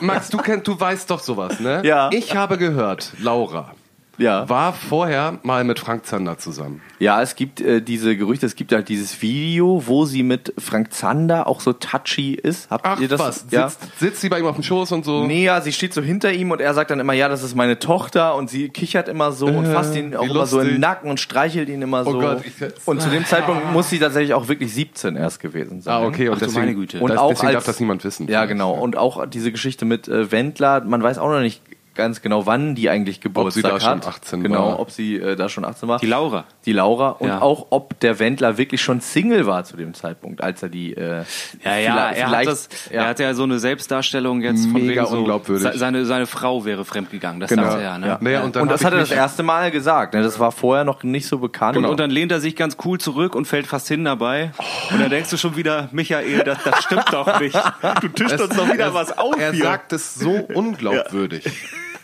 Max, 0.00 0.28
du 0.30 0.38
kennst, 0.38 0.66
du 0.66 0.78
weißt 0.78 1.08
doch 1.10 1.20
sowas, 1.20 1.60
ne? 1.60 1.82
Ja. 1.84 2.08
Ich 2.12 2.34
habe 2.34 2.58
gehört, 2.58 3.12
Laura, 3.20 3.74
Ja. 4.18 4.48
war 4.48 4.72
vorher 4.72 5.38
mal 5.42 5.64
mit 5.64 5.78
Frank 5.78 6.06
Zander 6.06 6.38
zusammen. 6.38 6.80
Ja, 6.98 7.20
es 7.20 7.36
gibt 7.36 7.60
äh, 7.60 7.82
diese 7.82 8.16
Gerüchte, 8.16 8.46
es 8.46 8.54
gibt 8.56 8.72
halt 8.72 8.88
dieses 8.88 9.20
Video, 9.20 9.82
wo 9.86 10.06
sie 10.06 10.22
mit 10.22 10.54
Frank 10.58 10.92
Zander 10.94 11.46
auch 11.46 11.60
so 11.60 11.72
touchy 11.74 12.32
ist. 12.34 12.70
Habt 12.70 12.86
Ach 12.86 12.98
ihr 12.98 13.08
das? 13.08 13.20
was, 13.20 13.46
Ja. 13.50 13.68
sitzt, 13.68 13.98
sitzt 13.98 14.20
sie 14.22 14.28
bei 14.30 14.38
ihm 14.38 14.46
auf 14.46 14.54
dem 14.56 14.62
Schoß 14.64 14.92
und 14.92 15.04
so? 15.04 15.24
Nee, 15.26 15.44
ja, 15.44 15.60
sie 15.60 15.72
steht 15.72 15.92
so 15.92 16.00
hinter 16.00 16.32
ihm 16.32 16.50
und 16.50 16.60
er 16.62 16.72
sagt 16.72 16.90
dann 16.90 17.00
immer, 17.00 17.12
ja, 17.12 17.28
das 17.28 17.42
ist 17.42 17.54
meine 17.54 17.78
Tochter 17.78 18.34
und 18.34 18.48
sie 18.48 18.70
kichert 18.70 19.08
immer 19.08 19.32
so 19.32 19.46
und 19.46 19.66
Äh, 19.66 19.72
fasst 19.72 19.94
ihn 19.94 20.16
auch 20.16 20.22
immer 20.24 20.46
so 20.46 20.60
im 20.60 20.80
Nacken 20.80 21.10
und 21.10 21.20
streichelt 21.20 21.68
ihn 21.68 21.82
immer 21.82 22.06
Oh 22.06 22.12
so. 22.12 22.18
Gott, 22.20 22.42
ich- 22.46 22.86
und 22.86 23.02
zu 23.02 23.10
dem 23.10 23.24
Zeitpunkt 23.26 23.72
muss 23.72 23.90
sie 23.90 23.98
tatsächlich 23.98 24.32
auch 24.32 24.48
wirklich 24.48 24.72
17 24.72 25.16
erst 25.16 25.40
gewesen 25.40 25.82
sein. 25.82 25.94
Ah, 25.94 26.06
okay, 26.06 26.28
und 26.28 26.36
Ach 26.36 26.38
deswegen, 26.38 26.60
meine 26.60 26.74
Güte. 26.74 27.00
Und 27.00 27.10
das, 27.10 27.18
auch 27.18 27.28
deswegen 27.28 27.48
als- 27.48 27.54
darf 27.56 27.64
das 27.66 27.80
niemand 27.80 28.02
wissen. 28.04 28.28
Ja, 28.28 28.46
genau. 28.46 28.72
Und 28.72 28.96
auch 28.96 29.26
diese 29.26 29.52
Geschichte 29.52 29.84
mit 29.84 30.08
äh, 30.08 30.32
Wendler, 30.32 30.80
man 30.84 31.02
weiß 31.02 31.18
auch 31.18 31.28
noch 31.28 31.40
nicht 31.40 31.60
ganz 31.96 32.22
genau, 32.22 32.46
wann 32.46 32.74
die 32.74 32.88
eigentlich 32.90 33.20
Geburtstag 33.20 33.62
da 33.72 33.80
schon 33.80 33.90
hat. 33.90 34.06
18 34.06 34.42
genau, 34.42 34.68
war. 34.72 34.80
ob 34.80 34.90
sie 34.90 35.16
äh, 35.16 35.34
da 35.36 35.48
schon 35.48 35.64
18 35.64 35.88
war. 35.88 35.98
Die 35.98 36.06
Laura. 36.06 36.44
Die 36.66 36.72
Laura. 36.72 37.08
Und 37.10 37.28
Ja. 37.28 37.42
auch, 37.42 37.66
ob 37.70 37.98
der 38.00 38.18
Wendler 38.18 38.58
wirklich 38.58 38.80
schon 38.82 39.00
Single 39.00 39.46
war 39.46 39.64
zu 39.64 39.76
dem 39.76 39.94
Zeitpunkt, 39.94 40.42
als 40.42 40.62
er 40.62 40.68
die. 40.68 40.94
Äh, 40.94 41.24
Ja, 41.64 41.76
ja, 41.76 42.10
er 42.10 42.30
hat, 42.30 42.46
das, 42.46 42.68
ja. 42.92 43.02
er 43.02 43.08
hat 43.08 43.18
ja 43.20 43.34
so 43.34 43.42
eine 43.44 43.58
Selbstdarstellung 43.58 44.42
jetzt 44.42 44.64
von 44.64 44.72
Mega 44.74 45.02
wegen 45.02 45.06
so, 45.10 45.18
unglaubwürdig. 45.18 45.72
se- 45.72 45.78
Seine, 45.78 46.04
seine 46.04 46.26
Frau 46.26 46.64
wäre 46.64 46.84
fremdgegangen, 46.84 47.40
das 47.40 47.48
Genau. 47.50 47.62
sagt 47.64 47.76
er 47.76 47.82
ja. 47.82 47.98
Ne? 47.98 48.06
Ja. 48.06 48.18
Naja, 48.20 48.42
und 48.42 48.54
dann 48.56 48.62
und 48.62 48.70
das 48.70 48.84
hat 48.84 48.92
er 48.92 48.98
das 49.00 49.10
erste 49.10 49.42
Mal 49.42 49.70
gesagt. 49.70 50.14
Ne? 50.14 50.22
Das 50.22 50.38
war 50.38 50.52
vorher 50.52 50.84
noch 50.84 51.02
nicht 51.02 51.26
so 51.26 51.38
bekannt. 51.38 51.76
Und, 51.76 51.84
und 51.84 51.98
dann 52.00 52.10
lehnt 52.10 52.32
er 52.32 52.40
sich 52.40 52.56
ganz 52.56 52.76
cool 52.84 52.98
zurück 52.98 53.34
und 53.34 53.46
fällt 53.46 53.66
fast 53.66 53.88
hin 53.88 54.04
dabei. 54.04 54.52
Und 54.90 55.00
dann 55.00 55.10
denkst 55.10 55.30
du 55.30 55.36
schon 55.36 55.56
wieder, 55.56 55.88
Michael, 55.92 56.42
das, 56.44 56.58
das 56.64 56.82
stimmt 56.84 57.12
doch 57.12 57.40
nicht. 57.40 57.56
Du 58.00 58.08
tischst 58.08 58.40
uns 58.40 58.56
doch 58.56 58.72
wieder 58.72 58.92
was 58.94 59.16
auf 59.16 59.38
Er 59.38 59.52
hier. 59.52 59.62
sagt 59.64 59.92
es 59.92 60.14
so 60.14 60.30
unglaubwürdig. 60.54 61.44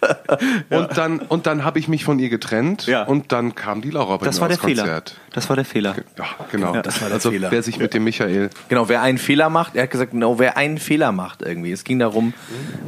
Und 0.71 0.97
dann, 0.97 1.19
und 1.21 1.47
dann 1.47 1.65
habe 1.65 1.79
ich 1.79 1.89
mich 1.89 2.05
von 2.05 2.19
ihr 2.19 2.29
getrennt 2.29 2.87
Ja. 2.87 3.05
und 3.05 3.31
dann 3.33 3.55
kam 3.55 3.83
die 3.83 3.91
Laura 3.91 4.17
bei 4.17 4.27
das 4.27 4.37
mir 4.37 4.41
war 4.43 4.49
der 4.49 4.57
aufs 4.59 4.65
Fehler. 4.67 4.83
Konzert. 4.83 5.17
Das 5.33 5.49
war 5.49 5.57
der 5.57 5.65
Fehler. 5.65 5.95
Ja, 6.19 6.25
genau. 6.51 6.81
das 6.83 7.01
war 7.01 7.09
der 7.09 7.17
also, 7.17 7.31
Fehler. 7.31 7.51
wer 7.51 7.63
sich 7.63 7.79
mit 7.79 7.95
dem 7.95 8.05
Michael 8.05 8.51
Genau, 8.69 8.89
wer 8.89 9.03
einen 9.03 9.19
Fehler 9.19 9.49
macht, 9.51 9.77
er 9.77 9.85
hat 9.85 9.91
gesagt, 9.91 10.13
genau, 10.13 10.39
wer 10.39 10.57
einen 10.57 10.79
Fehler 10.79 11.13
macht 11.13 11.43
irgendwie. 11.43 11.73
Es 11.73 11.85
ging 11.85 11.99
darum, 11.99 12.35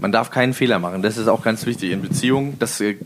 man 0.00 0.12
darf 0.12 0.30
keinen 0.30 0.54
Fehler 0.54 0.78
machen. 0.78 1.02
Das 1.02 1.16
ist 1.16 1.28
auch 1.28 1.42
ganz 1.42 1.66
wichtig 1.66 1.92
in 1.92 2.02
Beziehungen. 2.02 2.58
Das 2.58 2.80
äh, 2.80 2.96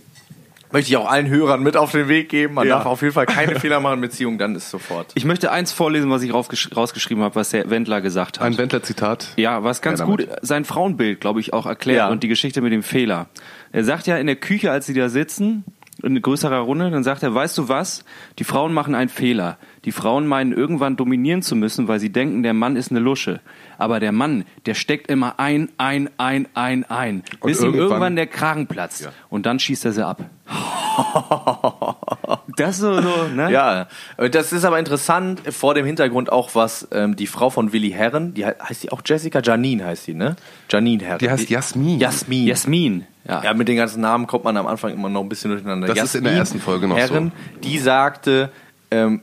möchte 0.73 0.91
ich 0.91 0.97
auch 0.97 1.09
allen 1.11 1.29
Hörern 1.29 1.63
mit 1.63 1.77
auf 1.77 1.93
den 1.93 2.09
Weg 2.09 2.29
geben. 2.29 2.55
Man 2.55 2.67
Ja. 2.69 2.77
darf 2.77 2.87
auf 2.87 3.03
jeden 3.03 3.15
Fall 3.15 3.27
keine 3.27 3.59
Fehler 3.61 3.81
machen 3.81 3.95
in 3.97 4.01
Beziehungen, 4.03 4.39
dann 4.39 4.55
ist 4.55 4.71
sofort. 4.71 5.13
Ich 5.15 5.25
möchte 5.25 5.51
eins 5.51 5.73
vorlesen, 5.73 6.11
was 6.11 6.23
ich 6.23 6.33
rausgeschrieben 6.33 7.23
habe, 7.23 7.35
was 7.37 7.51
der 7.51 7.69
Wendler 7.71 8.01
gesagt 8.01 8.41
hat. 8.41 8.47
ein 8.47 8.57
Wendler-Zitat. 8.59 9.29
Ja, 9.37 9.65
was 9.65 9.81
ganz 9.83 10.01
Ja, 10.01 10.07
gut 10.07 10.27
sein 10.43 10.65
Frauenbild, 10.65 11.21
glaube 11.21 11.41
ich, 11.41 11.53
auch 11.53 11.67
erklärt 11.67 11.99
Ja. 11.99 12.09
und 12.09 12.23
die 12.23 12.29
Geschichte 12.29 12.61
mit 12.61 12.73
dem 12.73 12.83
Fehler. 12.83 13.27
Er 13.73 13.85
sagt 13.85 14.07
ja 14.07 14.17
in 14.19 14.27
der 14.27 14.37
Küche, 14.37 14.71
als 14.71 14.87
sie 14.87 14.95
da 14.95 15.09
sitzen, 15.09 15.65
in 16.03 16.23
größerer 16.23 16.59
Runde, 16.61 16.91
dann 16.93 17.03
sagt 17.03 17.25
er, 17.25 17.35
weißt 17.35 17.59
du 17.59 17.69
was? 17.69 18.05
Die 18.39 18.45
Frauen 18.45 18.73
machen 18.73 18.95
einen 18.95 19.09
Fehler. 19.09 19.59
Die 19.85 19.91
Frauen 19.91 20.29
meinen 20.29 20.53
irgendwann 20.53 20.97
dominieren 20.97 21.43
zu 21.43 21.57
müssen, 21.57 21.89
weil 21.89 21.99
sie 21.99 22.11
denken, 22.11 22.45
der 22.45 22.55
Mann 22.55 22.77
ist 22.77 22.93
eine 22.93 23.01
Lusche. 23.01 23.41
Aber 23.79 23.99
der 23.99 24.13
Mann, 24.13 24.45
der 24.67 24.75
steckt 24.75 25.11
immer 25.11 25.41
ein, 25.41 25.71
ein, 25.77 26.09
ein, 26.19 26.47
ein, 26.55 26.85
ein. 26.89 27.23
bis 27.43 27.59
ihm 27.61 27.67
irgendwann- 27.67 27.81
irgendwann 27.89 28.17
der 28.17 28.27
Kragen 28.29 28.67
platzt. 28.69 29.03
Ja. 29.07 29.11
Und 29.29 29.45
dann 29.47 29.59
schießt 29.59 29.87
er 29.87 29.93
sie 29.93 30.07
ab. 30.07 30.23
das 32.59 32.77
ist 32.77 32.81
so, 32.81 33.01
so 33.01 33.29
ne? 33.35 33.51
Ja, 33.51 33.87
äh, 34.17 34.29
das 34.31 34.53
ist 34.53 34.65
aber 34.65 34.79
interessant, 34.79 35.41
vor 35.53 35.75
dem 35.75 35.87
Hintergrund 35.87 36.31
auch, 36.33 36.55
was 36.55 36.87
ähm, 36.93 37.17
die 37.17 37.27
Frau 37.27 37.51
von 37.51 37.73
Willi 37.73 37.91
Herren, 37.91 38.35
die 38.35 38.45
he- 38.45 38.53
heißt 38.63 38.83
die 38.83 38.93
auch 38.93 39.01
Jessica 39.05 39.41
Janine 39.43 39.85
heißt 39.87 40.07
die, 40.07 40.15
ne? 40.15 40.37
Janine 40.71 41.05
Herren. 41.05 41.19
Die 41.19 41.31
heißt 41.31 41.49
Jasmin. 41.49 41.99
Jasmin. 41.99 42.47
Jasmin. 42.47 43.07
Ja. 43.27 43.43
Ja, 43.45 43.55
mit 43.55 43.69
den 43.69 43.77
ganzen 43.77 44.01
Namen 44.01 44.27
kommt 44.27 44.45
man 44.45 44.57
am 44.57 44.67
Anfang 44.67 44.93
immer 44.93 45.09
noch 45.09 45.23
ein 45.23 45.29
bisschen 45.29 45.51
durcheinander. 45.51 45.87
Das 45.89 46.03
ist 46.03 46.15
in 46.15 46.25
der 46.25 46.33
ersten 46.33 46.61
Folge 46.61 46.89
noch 46.89 46.97
Herren, 46.97 47.33
die 47.63 47.79
sagte, 47.79 48.51
ähm, 48.91 49.21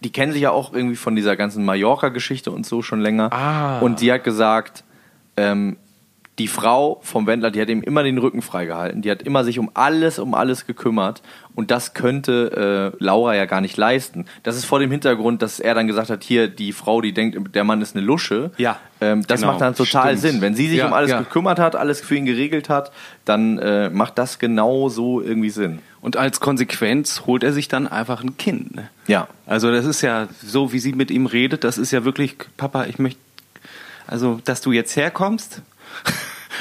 die 0.00 0.10
kennen 0.12 0.32
sich 0.32 0.42
ja 0.42 0.50
auch 0.52 0.72
irgendwie 0.72 0.94
von 0.94 1.16
dieser 1.16 1.34
ganzen 1.36 1.64
Mallorca-Geschichte 1.64 2.52
und 2.52 2.64
so 2.66 2.82
schon 2.82 3.00
länger. 3.00 3.32
Ah. 3.32 3.80
Und 3.80 4.00
die 4.00 4.12
hat 4.12 4.22
gesagt, 4.22 4.84
ähm, 5.36 5.76
die 6.38 6.48
Frau 6.48 7.00
vom 7.02 7.26
Wendler, 7.26 7.50
die 7.50 7.60
hat 7.60 7.68
ihm 7.68 7.82
immer 7.82 8.02
den 8.04 8.18
Rücken 8.18 8.42
freigehalten. 8.42 9.02
Die 9.02 9.10
hat 9.10 9.22
immer 9.22 9.42
sich 9.44 9.58
um 9.58 9.70
alles, 9.74 10.18
um 10.18 10.34
alles 10.34 10.66
gekümmert. 10.66 11.20
Und 11.56 11.72
das 11.72 11.94
könnte 11.94 12.92
äh, 13.00 13.04
Laura 13.04 13.34
ja 13.34 13.44
gar 13.46 13.60
nicht 13.60 13.76
leisten. 13.76 14.26
Das 14.44 14.56
ist 14.56 14.64
vor 14.64 14.78
dem 14.78 14.90
Hintergrund, 14.92 15.42
dass 15.42 15.58
er 15.58 15.74
dann 15.74 15.88
gesagt 15.88 16.10
hat, 16.10 16.22
hier, 16.22 16.46
die 16.46 16.72
Frau, 16.72 17.00
die 17.00 17.12
denkt, 17.12 17.54
der 17.56 17.64
Mann 17.64 17.82
ist 17.82 17.96
eine 17.96 18.04
Lusche. 18.04 18.52
Ja, 18.56 18.78
Ähm, 19.00 19.24
das 19.26 19.40
genau. 19.40 19.52
macht 19.52 19.62
dann 19.62 19.74
total 19.74 20.16
Stimmt. 20.16 20.32
Sinn. 20.34 20.40
Wenn 20.40 20.54
sie 20.54 20.68
sich 20.68 20.78
Ja, 20.78 20.86
um 20.86 20.92
alles 20.92 21.10
ja. 21.10 21.18
gekümmert 21.18 21.58
hat, 21.58 21.74
alles 21.74 22.00
für 22.00 22.14
ihn 22.14 22.26
geregelt 22.26 22.68
hat, 22.68 22.92
dann 23.24 23.58
äh, 23.58 23.90
macht 23.90 24.16
das 24.18 24.38
genau 24.38 24.88
so 24.88 25.20
irgendwie 25.20 25.50
Sinn. 25.50 25.80
Und 26.00 26.16
als 26.16 26.38
Konsequenz 26.38 27.22
holt 27.26 27.42
er 27.42 27.52
sich 27.52 27.66
dann 27.66 27.88
einfach 27.88 28.22
ein 28.22 28.36
Kind. 28.36 28.76
Ne? 28.76 28.88
Ja. 29.08 29.26
Also 29.46 29.72
das 29.72 29.84
ist 29.84 30.02
ja 30.02 30.28
so, 30.44 30.72
wie 30.72 30.78
sie 30.78 30.92
mit 30.92 31.10
ihm 31.10 31.26
redet, 31.26 31.64
das 31.64 31.78
ist 31.78 31.90
ja 31.90 32.04
wirklich, 32.04 32.36
Papa, 32.56 32.84
ich 32.84 33.00
möchte, 33.00 33.18
also 34.06 34.40
dass 34.44 34.60
du 34.60 34.70
jetzt 34.70 34.94
herkommst. 34.94 35.62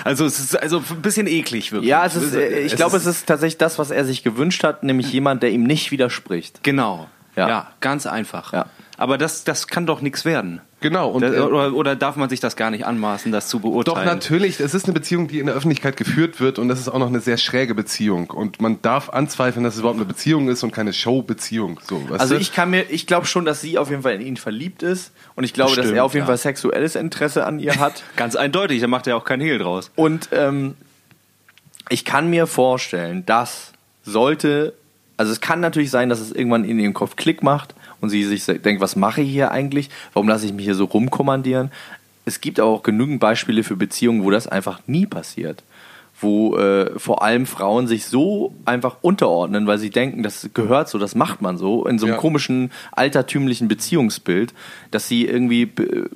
Also 0.04 0.26
es 0.26 0.40
ist 0.40 0.62
also 0.62 0.84
ein 0.90 1.02
bisschen 1.02 1.28
eklig 1.28 1.72
wirklich. 1.72 1.90
Ja, 1.90 2.06
es 2.06 2.16
ist, 2.16 2.34
äh, 2.34 2.60
ich 2.60 2.76
glaube, 2.76 2.98
es 2.98 3.06
ist 3.06 3.26
tatsächlich 3.26 3.58
das, 3.58 3.80
was 3.80 3.92
er 3.92 4.06
sich 4.06 4.24
gewünscht 4.24 4.64
hat, 4.64 4.84
nämlich 4.84 5.12
jemand, 5.12 5.44
der 5.44 5.52
ihm 5.52 5.64
nicht 5.64 5.92
widerspricht. 5.92 6.64
Genau. 6.64 7.08
Ja. 7.36 7.48
Ja, 7.50 7.68
ganz 7.82 8.06
einfach. 8.06 8.54
Ja. 8.54 8.66
Aber 9.00 9.20
das, 9.20 9.44
das 9.44 9.68
kann 9.68 9.86
doch 9.86 10.02
nichts 10.02 10.26
werden. 10.26 10.60
Genau. 10.82 11.10
Und, 11.12 11.22
Das, 11.22 11.36
äh, 11.36 11.40
oder, 11.40 11.74
oder 11.74 11.96
darf 11.96 12.16
man 12.16 12.30
sich 12.30 12.40
das 12.40 12.56
gar 12.56 12.72
nicht 12.72 12.86
anmaßen, 12.86 13.32
das 13.32 13.48
zu 13.48 13.58
Doch, 13.60 13.70
beurteilen? 13.70 14.06
natürlich. 14.06 14.60
Es 14.60 14.74
ist 14.74 14.86
eine 14.86 14.94
Beziehung, 14.94 15.28
die 15.28 15.40
in 15.40 15.46
der 15.46 15.56
Öffentlichkeit 15.56 15.98
geführt 15.98 16.40
wird 16.40 16.58
und 16.58 16.68
das 16.68 16.80
ist 16.80 16.90
auch 16.90 16.98
noch 16.98 17.08
eine 17.08 17.20
sehr 17.20 17.38
schräge 17.38 17.76
Beziehung. 17.76 18.32
Und 18.32 18.60
man 18.60 18.82
darf 18.82 19.10
anzweifeln, 19.10 19.64
dass 19.64 19.76
es 19.76 19.80
überhaupt 19.82 20.00
eine 20.00 20.06
Beziehung 20.06 20.50
ist 20.50 20.64
und 20.64 20.72
keine 20.72 20.94
Show-Beziehung. 20.94 21.80
So, 21.88 22.02
Also 22.18 22.36
du? 22.36 22.42
ich 22.42 22.54
kann 22.54 22.72
mir, 22.72 22.90
ich 22.90 23.06
glaube 23.06 23.28
schon, 23.28 23.46
dass 23.46 23.62
sie 23.62 23.78
auf 23.78 23.92
jeden 23.92 24.02
Fall 24.02 24.16
in 24.16 24.22
ihn 24.22 24.38
verliebt 24.38 24.82
ist 24.82 25.12
und 25.36 25.44
ich 25.44 25.54
glaube, 25.54 25.70
dass 25.72 25.78
Bestimmt, 25.78 25.98
er 25.98 26.04
auf 26.04 26.14
jeden 26.14 26.24
ja. 26.24 26.28
Fall 26.28 26.38
sexuelles 26.38 26.96
Interesse 26.96 27.46
an 27.46 27.60
ihr 27.60 27.80
hat. 27.80 28.04
Ganz 28.16 28.36
eindeutig, 28.36 28.82
da 28.82 28.88
macht 28.88 29.06
er 29.08 29.16
auch 29.18 29.26
kein 29.26 29.42
Hehl 29.42 29.60
draus. 29.60 29.92
Und 29.96 30.30
ähm, 30.32 30.76
ich 31.90 32.04
kann 32.04 32.30
mir 32.30 32.48
vorstellen, 32.48 33.26
dass 33.26 33.74
sollte, 34.04 34.74
also 35.18 35.32
es 35.32 35.42
kann 35.42 35.60
natürlich 35.60 35.92
sein, 35.92 36.10
dass 36.10 36.20
es 36.20 36.32
irgendwann 36.32 36.64
in 36.66 36.80
ihrem 36.80 36.94
Kopf 36.94 37.16
Klick 37.16 37.44
macht 37.44 37.76
und 38.02 38.10
sie 38.10 38.24
sich 38.24 38.46
denkt, 38.46 38.82
was 38.82 38.96
mache 38.96 39.22
ich 39.22 39.30
hier 39.30 39.52
eigentlich? 39.52 39.90
Warum 40.14 40.28
lasse 40.30 40.46
ich 40.46 40.54
mich 40.54 40.66
hier 40.66 40.76
so 40.76 40.86
rumkommandieren? 40.86 41.72
Es 42.26 42.42
gibt 42.42 42.60
aber 42.60 42.70
auch 42.70 42.84
genügend 42.84 43.20
Beispiele 43.20 43.64
für 43.64 43.76
Beziehungen, 43.76 44.24
wo 44.24 44.32
das 44.32 44.48
einfach 44.48 44.82
nie 44.88 45.06
passiert. 45.06 45.64
Wo 46.20 46.58
äh, 46.58 46.98
vor 47.00 47.22
allem 47.24 47.46
Frauen 47.46 47.86
sich 47.88 48.06
so 48.08 48.54
einfach 48.66 48.98
unterordnen, 49.02 49.68
weil 49.68 49.78
sie 49.78 49.92
denken, 49.92 50.24
das 50.24 50.50
gehört 50.54 50.90
so, 50.90 50.98
das 50.98 51.14
macht 51.14 51.42
man 51.44 51.58
so, 51.58 51.86
in 51.86 52.00
so 52.00 52.08
einem 52.08 52.16
Ja. 52.16 52.20
komischen 52.20 52.72
altertümlichen 52.92 53.68
Beziehungsbild, 53.68 54.54
dass 54.92 55.08
sie 55.08 55.26
irgendwie 55.26 55.62
äh, 55.64 56.10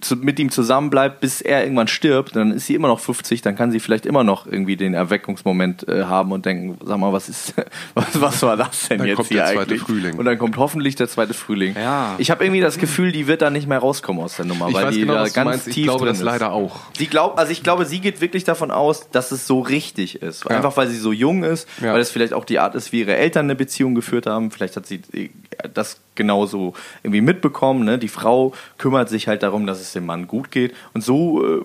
zu, 0.00 0.14
mit 0.16 0.38
ihm 0.38 0.50
zusammenbleibt, 0.50 1.20
bis 1.20 1.40
er 1.40 1.64
irgendwann 1.64 1.88
stirbt, 1.88 2.36
dann 2.36 2.52
ist 2.52 2.66
sie 2.66 2.74
immer 2.74 2.86
noch 2.88 3.00
50, 3.00 3.42
dann 3.42 3.56
kann 3.56 3.72
sie 3.72 3.80
vielleicht 3.80 4.06
immer 4.06 4.22
noch 4.22 4.46
irgendwie 4.46 4.76
den 4.76 4.94
Erweckungsmoment 4.94 5.88
äh, 5.88 6.04
haben 6.04 6.30
und 6.30 6.46
denken, 6.46 6.78
sag 6.84 6.98
mal, 6.98 7.12
was 7.12 7.28
ist, 7.28 7.54
was, 7.94 8.20
was 8.20 8.42
war 8.42 8.56
das 8.56 8.88
denn 8.88 8.98
Dann 8.98 9.08
jetzt 9.08 9.16
kommt 9.16 9.28
hier 9.28 9.38
der 9.38 9.46
zweite 9.46 9.60
eigentlich? 9.62 9.82
Frühling. 9.82 10.18
Und 10.18 10.24
dann 10.24 10.38
kommt 10.38 10.56
hoffentlich 10.56 10.94
der 10.94 11.08
zweite 11.08 11.34
Frühling. 11.34 11.74
Ja. 11.74 12.14
Ich 12.18 12.30
habe 12.30 12.44
irgendwie 12.44 12.60
das 12.60 12.78
Gefühl, 12.78 13.10
die 13.10 13.26
wird 13.26 13.42
da 13.42 13.50
nicht 13.50 13.66
mehr 13.66 13.78
rauskommen 13.80 14.22
aus 14.22 14.36
der 14.36 14.44
Nummer, 14.44 14.68
ich 14.68 14.74
weil 14.74 14.84
weiß 14.86 14.94
die 14.94 15.00
genau, 15.00 15.14
da 15.14 15.22
was 15.22 15.32
ganz 15.34 15.46
meinst. 15.50 15.68
Ich 15.68 15.74
tief 15.74 15.84
glaube 15.84 15.98
drin 16.00 16.08
das 16.08 16.18
ist. 16.18 16.24
leider 16.24 16.52
auch. 16.52 16.78
Sie 16.96 17.06
glaubt, 17.08 17.38
also 17.38 17.50
ich 17.50 17.62
glaube, 17.64 17.84
sie 17.84 18.00
geht 18.00 18.20
wirklich 18.20 18.44
davon 18.44 18.70
aus, 18.70 19.10
dass 19.10 19.32
es 19.32 19.46
so 19.46 19.60
richtig 19.60 20.22
ist. 20.22 20.44
Ja. 20.44 20.56
Einfach 20.56 20.76
weil 20.76 20.86
sie 20.88 20.96
so 20.98 21.12
jung 21.12 21.42
ist, 21.42 21.68
Ja. 21.80 21.92
weil 21.92 22.00
es 22.00 22.10
vielleicht 22.10 22.34
auch 22.34 22.44
die 22.44 22.60
Art 22.60 22.74
ist, 22.76 22.92
wie 22.92 23.00
ihre 23.00 23.16
Eltern 23.16 23.46
eine 23.46 23.56
Beziehung 23.56 23.94
geführt 23.96 24.26
haben. 24.26 24.50
Vielleicht 24.52 24.76
hat 24.76 24.86
sie 24.86 25.00
äh, 25.12 25.30
das 25.74 25.98
genauso 26.14 26.74
irgendwie 27.02 27.20
mitbekommen. 27.20 27.84
Ne? 27.84 27.98
Die 27.98 28.08
Frau 28.08 28.52
kümmert 28.78 29.08
sich 29.08 29.28
halt 29.28 29.42
darum, 29.42 29.66
dass 29.66 29.80
es 29.80 29.92
dem 29.92 30.06
Mann 30.06 30.26
gut 30.26 30.50
geht. 30.50 30.74
Und 30.94 31.02
so 31.02 31.60
äh, 31.60 31.64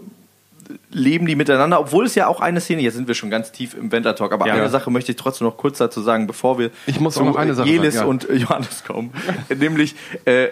leben 0.91 1.25
die 1.25 1.35
miteinander, 1.35 1.79
obwohl 1.79 2.05
es 2.05 2.15
ja 2.15 2.27
auch 2.27 2.41
eine 2.41 2.59
Szene, 2.59 2.81
jetzt 2.81 2.95
sind 2.95 3.07
wir 3.07 3.15
schon 3.15 3.29
ganz 3.29 3.51
tief 3.51 3.73
im 3.73 3.91
Wendler-Talk, 3.91 4.31
aber 4.33 4.47
Ja. 4.47 4.53
eine 4.55 4.69
Sache 4.69 4.91
möchte 4.91 5.11
ich 5.11 5.17
trotzdem 5.17 5.47
noch 5.47 5.57
kurz 5.57 5.77
dazu 5.77 6.01
sagen, 6.01 6.27
bevor 6.27 6.59
wir 6.59 6.71
Ich 6.85 6.99
muss 6.99 7.13
zu 7.15 7.23
noch 7.23 7.35
eine 7.37 7.53
Sache 7.55 7.69
Jelis 7.69 7.95
sagen, 7.95 8.05
ja. 8.05 8.09
und 8.35 8.41
Johannes 8.41 8.83
kommen. 8.83 9.11
Nämlich, 9.55 9.95
äh, 10.25 10.49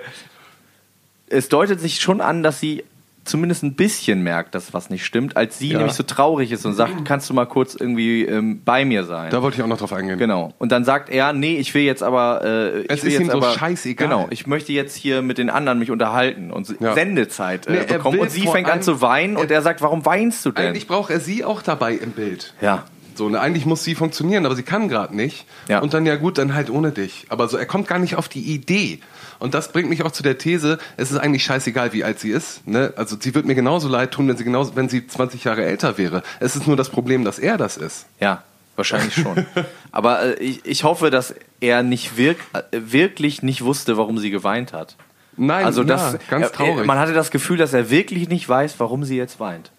es 1.28 1.50
deutet 1.50 1.80
sich 1.80 2.00
schon 2.00 2.22
an, 2.22 2.44
dass 2.44 2.60
sie 2.60 2.84
zumindest 3.26 3.64
ein 3.64 3.74
bisschen 3.76 4.22
merkt, 4.24 4.56
dass 4.56 4.74
was 4.74 4.90
nicht 4.90 5.06
stimmt, 5.06 5.36
als 5.36 5.58
sie 5.60 5.70
Ja. 5.72 5.78
nämlich 5.80 5.96
so 5.96 6.04
traurig 6.04 6.52
ist 6.52 6.66
und 6.66 6.74
sagt, 6.74 7.06
kannst 7.06 7.30
du 7.30 7.34
mal 7.34 7.46
kurz 7.46 7.76
irgendwie 7.76 8.24
ähm, 8.24 8.62
bei 8.64 8.86
mir 8.86 9.04
sein. 9.04 9.32
Da 9.32 9.42
wollte 9.42 9.58
ich 9.58 9.64
auch 9.64 9.68
noch 9.68 9.78
drauf 9.80 9.92
eingehen. 9.94 10.18
Genau. 10.18 10.54
Und 10.60 10.72
dann 10.72 10.86
sagt 10.86 11.10
er, 11.10 11.34
nee, 11.34 11.58
ich 11.58 11.74
will 11.74 11.82
jetzt 11.84 12.04
aber, 12.04 12.42
äh, 12.46 12.82
ich 12.82 12.90
Es 12.90 13.04
will 13.04 13.12
ist 13.12 13.20
jetzt 13.20 13.22
ihm 13.22 13.32
so 13.32 13.38
aber, 13.38 13.52
scheißegal. 13.54 14.08
Genau, 14.08 14.28
ich 14.30 14.48
möchte 14.48 14.72
jetzt 14.74 14.96
hier 14.96 15.22
mit 15.22 15.38
den 15.38 15.50
anderen 15.50 15.80
mich 15.80 15.92
unterhalten 15.92 16.52
und 16.52 16.74
Ja. 16.80 16.94
Sendezeit 16.94 17.68
äh, 17.68 17.72
Nee, 17.72 17.80
bekommen. 17.94 18.20
Und 18.20 18.32
sie 18.32 18.48
fängt 18.48 18.70
an 18.70 18.82
zu 18.82 19.02
weinen 19.02 19.38
und 19.38 19.50
er 19.52 19.62
sagt, 19.62 19.82
warum 19.82 20.06
weinst 20.06 20.46
du 20.46 20.52
denn? 20.52 20.68
Eigentlich 20.68 20.88
braucht 20.88 21.10
er 21.10 21.20
sie 21.20 21.44
auch 21.44 21.62
dabei 21.62 21.94
im 21.94 22.12
Bild. 22.12 22.54
ja. 22.62 22.86
So, 23.18 23.30
ne, 23.30 23.40
eigentlich 23.40 23.66
muss 23.66 23.82
sie 23.86 23.96
funktionieren, 23.96 24.46
aber 24.46 24.58
sie 24.58 24.64
kann 24.64 24.90
gerade 24.90 25.16
nicht. 25.16 25.46
Ja. 25.70 25.80
Und 25.80 25.94
dann 25.94 26.06
ja 26.06 26.18
gut, 26.18 26.38
dann 26.38 26.54
halt 26.54 26.70
ohne 26.70 26.92
dich. 26.92 27.26
Aber 27.30 27.48
so, 27.48 27.56
er 27.56 27.66
kommt 27.66 27.88
gar 27.88 27.98
nicht 27.98 28.18
auf 28.18 28.28
die 28.28 28.42
Idee. 28.42 29.00
Und 29.40 29.54
das 29.54 29.72
bringt 29.72 29.90
mich 29.90 30.04
auch 30.04 30.12
zu 30.12 30.24
der 30.24 30.38
These, 30.38 30.78
es 30.98 31.12
ist 31.12 31.18
eigentlich 31.18 31.44
scheißegal, 31.44 31.94
wie 31.94 32.04
alt 32.04 32.20
sie 32.20 32.32
ist. 32.32 32.68
Ne? 32.68 32.94
Also 32.96 33.18
sie 33.20 33.34
wird 33.36 33.46
mir 33.46 33.56
genauso 33.56 33.88
leid 33.88 34.12
tun, 34.12 34.28
wenn 34.28 34.38
sie 34.38 34.44
genauso, 34.44 34.76
wenn 34.76 34.90
sie 34.90 35.06
20 35.08 35.44
Jahre 35.44 35.66
älter 35.66 35.98
wäre. 35.98 36.24
Es 36.40 36.56
ist 36.56 36.68
nur 36.68 36.78
das 36.78 36.90
Problem, 36.90 37.24
dass 37.24 37.40
er 37.40 37.58
das 37.58 37.78
ist. 37.78 38.06
Ja. 38.20 38.44
Wahrscheinlich 38.76 39.16
schon. 39.16 39.46
Aber 39.92 40.22
äh, 40.22 40.44
ich, 40.44 40.66
ich 40.66 40.84
hoffe, 40.84 41.10
dass 41.10 41.34
er 41.62 41.82
nicht 41.82 42.18
wirk 42.18 42.38
äh, 42.54 42.62
wirklich 42.72 43.42
nicht 43.42 43.64
wusste, 43.64 43.98
warum 43.98 44.18
sie 44.18 44.32
geweint 44.32 44.74
hat. 44.74 44.98
Nein, 45.38 45.66
Also 45.66 45.84
das, 45.84 46.14
ja, 46.14 46.20
ganz 46.30 46.52
traurig. 46.52 46.80
Er, 46.80 46.86
man 46.86 47.00
hatte 47.00 47.14
das 47.14 47.32
Gefühl, 47.32 47.58
dass 47.58 47.74
er 47.74 47.90
wirklich 47.90 48.30
nicht 48.30 48.48
weiß, 48.48 48.76
warum 48.80 49.04
sie 49.04 49.18
jetzt 49.18 49.40
weint. 49.40 49.72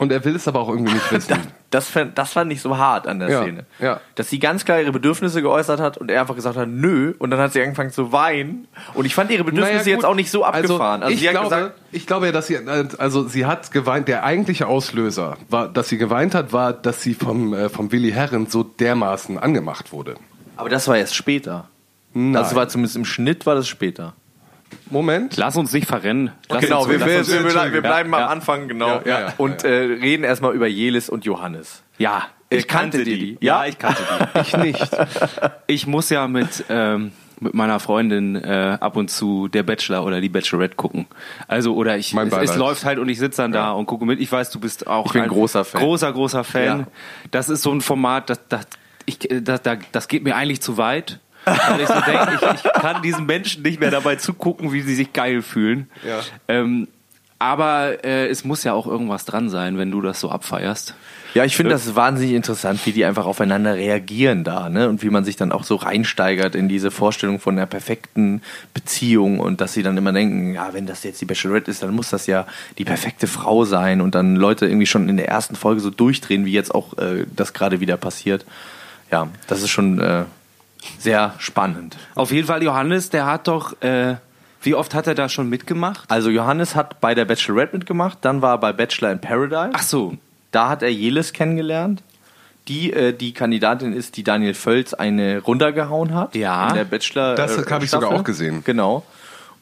Und 0.00 0.10
er 0.10 0.24
will 0.24 0.34
es 0.34 0.48
aber 0.48 0.58
auch 0.60 0.68
irgendwie 0.68 0.94
nicht 0.94 1.12
wissen. 1.12 1.38
Das, 1.70 1.86
fand- 1.88 2.18
das 2.18 2.32
fand 2.32 2.50
ich 2.52 2.60
so 2.62 2.76
hart 2.78 3.06
an 3.06 3.20
der 3.20 3.28
Ja, 3.30 3.42
Szene. 3.42 3.64
ja. 3.78 4.00
Dass 4.16 4.28
sie 4.28 4.40
ganz 4.40 4.64
klar 4.64 4.80
ihre 4.80 4.90
Bedürfnisse 4.90 5.40
geäußert 5.40 5.78
hat 5.78 5.98
und 5.98 6.10
er 6.10 6.20
einfach 6.22 6.34
gesagt 6.34 6.56
hat, 6.56 6.66
nö. 6.66 7.14
Und 7.20 7.30
dann 7.30 7.38
hat 7.38 7.52
sie 7.52 7.62
angefangen 7.62 7.90
zu 7.92 8.10
weinen. 8.10 8.66
Und 8.94 9.04
ich 9.04 9.14
fand 9.14 9.30
ihre 9.30 9.44
Bedürfnisse 9.44 9.84
Naja, 9.84 9.94
jetzt 9.94 10.04
auch 10.04 10.16
nicht 10.16 10.32
so 10.32 10.44
abgefahren. 10.44 11.04
Also, 11.04 11.14
ich, 11.14 11.20
sie 11.20 11.28
hat 11.28 11.34
glaube, 11.34 11.48
gesagt, 11.54 11.74
ich 11.92 12.06
glaube 12.08 12.26
ja, 12.26 12.32
dass 12.32 12.48
sie, 12.48 12.58
also 12.98 13.28
sie 13.28 13.46
hat 13.46 13.70
geweint, 13.70 14.08
der 14.08 14.24
eigentliche 14.24 14.66
Auslöser, 14.66 15.36
war, 15.48 15.68
dass 15.68 15.88
sie 15.88 15.96
geweint 15.96 16.34
hat, 16.34 16.52
war, 16.52 16.72
dass 16.72 17.02
sie 17.02 17.14
vom, 17.14 17.54
äh, 17.54 17.68
vom 17.68 17.92
Willi 17.92 18.10
Herren 18.10 18.46
so 18.48 18.64
dermaßen 18.64 19.38
angemacht 19.38 19.92
wurde. 19.92 20.16
aber 20.56 20.70
das 20.70 20.88
war 20.88 20.96
erst 20.96 21.14
später. 21.14 21.68
Nein. 22.14 22.34
Also 22.34 22.56
war 22.56 22.66
zumindest 22.68 22.96
im 22.96 23.04
Schnitt 23.04 23.46
war 23.46 23.54
das 23.54 23.68
später. 23.68 24.14
Moment. 24.90 25.36
Lass 25.36 25.56
uns 25.56 25.72
nicht 25.72 25.86
verrennen. 25.86 26.32
Lass 26.48 26.62
genau, 26.62 26.80
uns, 26.82 26.90
wir, 26.90 27.04
wir, 27.04 27.18
uns, 27.18 27.28
wir, 27.28 27.38
wir, 27.38 27.44
Entschuldigung. 27.46 27.82
bleiben 27.82 28.10
Ja, 28.10 28.16
am 28.16 28.22
ja. 28.22 28.26
Anfang, 28.28 28.68
genau. 28.68 28.88
Ja, 28.88 29.02
ja, 29.04 29.20
ja. 29.20 29.34
und 29.36 29.64
Äh, 29.64 29.68
reden 29.70 30.24
erstmal 30.24 30.54
über 30.54 30.66
Jelis 30.66 31.08
und 31.08 31.24
Johannes. 31.24 31.82
ja, 31.98 32.24
Äh, 32.50 32.56
ich 32.56 32.68
kannte 32.68 33.04
die. 33.04 33.38
Ja, 33.40 33.64
ich 33.66 33.78
kannte 33.78 34.02
die. 34.02 34.40
Ich 34.40 34.56
nicht. 34.56 34.88
Ich 35.68 35.86
muss 35.86 36.10
ja 36.10 36.26
mit, 36.26 36.64
ähm, 36.68 37.12
mit 37.38 37.54
meiner 37.54 37.78
Freundin 37.80 38.36
äh, 38.36 38.76
ab 38.80 38.96
und 38.96 39.10
zu 39.10 39.48
der 39.48 39.62
Bachelor 39.62 40.04
oder 40.04 40.20
die 40.20 40.28
Bachelorette 40.28 40.74
gucken. 40.74 41.06
Also, 41.46 41.74
oder 41.74 41.96
ich, 41.96 42.12
Mein 42.12 42.28
es, 42.28 42.50
es 42.50 42.56
läuft 42.56 42.84
halt 42.84 42.98
und 42.98 43.08
ich 43.08 43.18
sitze 43.18 43.42
dann 43.42 43.52
da 43.52 43.70
und 43.72 43.86
gucke 43.86 44.04
mit. 44.04 44.20
Ich 44.20 44.30
weiß, 44.30 44.50
du 44.50 44.58
bist 44.60 44.86
auch 44.86 45.06
Ich 45.06 45.12
bin 45.12 45.22
ein 45.22 45.28
großer 45.28 45.64
Fan. 45.64 45.80
Großer, 45.80 46.12
großer 46.12 46.44
Fan. 46.44 46.80
Ja. 46.80 46.86
Das 47.30 47.48
ist 47.48 47.62
so 47.62 47.72
ein 47.72 47.80
Format, 47.80 48.28
das, 48.30 48.40
das, 48.48 48.66
ich, 49.06 49.18
das, 49.42 49.62
das, 49.62 49.78
das 49.92 50.08
geht 50.08 50.24
mir 50.24 50.34
eigentlich 50.36 50.60
zu 50.60 50.76
weit. 50.76 51.20
Weil 51.44 51.80
ich 51.80 51.88
so 51.88 52.00
denke, 52.00 52.28
ich, 52.34 52.64
ich 52.64 52.72
kann 52.72 53.02
diesen 53.02 53.26
Menschen 53.26 53.62
nicht 53.62 53.80
mehr 53.80 53.90
dabei 53.90 54.16
zugucken, 54.16 54.72
wie 54.72 54.82
sie 54.82 54.94
sich 54.94 55.12
geil 55.12 55.42
fühlen. 55.42 55.90
Ja. 56.06 56.20
Ähm, 56.48 56.88
aber 57.38 58.04
äh, 58.04 58.28
es 58.28 58.44
muss 58.44 58.64
ja 58.64 58.74
auch 58.74 58.86
irgendwas 58.86 59.24
dran 59.24 59.48
sein, 59.48 59.78
wenn 59.78 59.90
du 59.90 60.02
das 60.02 60.20
so 60.20 60.30
abfeierst. 60.30 60.94
Ja, 61.32 61.44
ich 61.44 61.56
finde 61.56 61.72
das 61.72 61.94
wahnsinnig 61.94 62.34
interessant, 62.34 62.84
wie 62.84 62.92
die 62.92 63.04
einfach 63.04 63.24
aufeinander 63.24 63.76
reagieren 63.76 64.44
da, 64.44 64.68
ne? 64.68 64.88
Und 64.88 65.02
wie 65.02 65.08
man 65.08 65.24
sich 65.24 65.36
dann 65.36 65.52
auch 65.52 65.64
so 65.64 65.76
reinsteigert 65.76 66.54
in 66.54 66.68
diese 66.68 66.90
Vorstellung 66.90 67.40
von 67.40 67.56
einer 67.56 67.66
perfekten 67.66 68.42
Beziehung 68.74 69.38
und 69.38 69.62
dass 69.62 69.72
sie 69.72 69.82
dann 69.82 69.96
immer 69.96 70.12
denken, 70.12 70.52
ja, 70.52 70.74
wenn 70.74 70.84
das 70.84 71.02
jetzt 71.02 71.20
die 71.20 71.24
Bachelorette 71.24 71.70
ist, 71.70 71.82
dann 71.82 71.94
muss 71.94 72.10
das 72.10 72.26
ja 72.26 72.46
die 72.76 72.84
perfekte 72.84 73.26
Frau 73.26 73.64
sein 73.64 74.02
und 74.02 74.14
dann 74.14 74.36
Leute 74.36 74.66
irgendwie 74.66 74.86
schon 74.86 75.08
in 75.08 75.16
der 75.16 75.28
ersten 75.28 75.54
Folge 75.54 75.80
so 75.80 75.88
durchdrehen, 75.88 76.44
wie 76.44 76.52
jetzt 76.52 76.74
auch 76.74 76.98
äh, 76.98 77.24
das 77.34 77.54
gerade 77.54 77.80
wieder 77.80 77.96
passiert. 77.96 78.44
Ja, 79.10 79.28
das 79.46 79.62
ist 79.62 79.70
schon 79.70 79.98
äh, 80.00 80.24
sehr 80.98 81.34
spannend. 81.38 81.96
Auf 82.14 82.32
jeden 82.32 82.46
Fall, 82.46 82.62
Johannes, 82.62 83.10
der 83.10 83.26
hat 83.26 83.48
doch, 83.48 83.80
äh, 83.82 84.16
wie 84.62 84.74
oft 84.74 84.94
hat 84.94 85.06
er 85.06 85.14
da 85.14 85.28
schon 85.28 85.48
mitgemacht? 85.48 86.10
Also 86.10 86.30
Johannes 86.30 86.74
hat 86.74 87.00
bei 87.00 87.14
der 87.14 87.24
Bachelorette 87.24 87.76
mitgemacht, 87.76 88.18
dann 88.22 88.42
war 88.42 88.54
er 88.54 88.58
bei 88.58 88.72
Bachelor 88.72 89.12
in 89.12 89.20
Paradise. 89.20 89.70
Ach 89.72 89.82
so, 89.82 90.16
Da 90.52 90.68
hat 90.68 90.82
er 90.82 90.92
Jelis 90.92 91.32
kennengelernt, 91.32 92.02
die 92.68 92.92
äh, 92.92 93.12
die 93.12 93.32
Kandidatin 93.32 93.92
ist, 93.92 94.16
die 94.16 94.24
Daniel 94.24 94.54
Völz 94.54 94.94
eine 94.94 95.38
runtergehauen 95.40 96.14
hat. 96.14 96.34
Ja. 96.34 96.68
In 96.68 96.74
der 96.74 96.84
Bachelor. 96.84 97.34
Das 97.34 97.52
äh, 97.56 97.70
habe 97.70 97.84
ich 97.84 97.90
Staffel. 97.90 98.06
sogar 98.06 98.20
auch 98.20 98.24
gesehen. 98.24 98.62
Genau. 98.64 99.04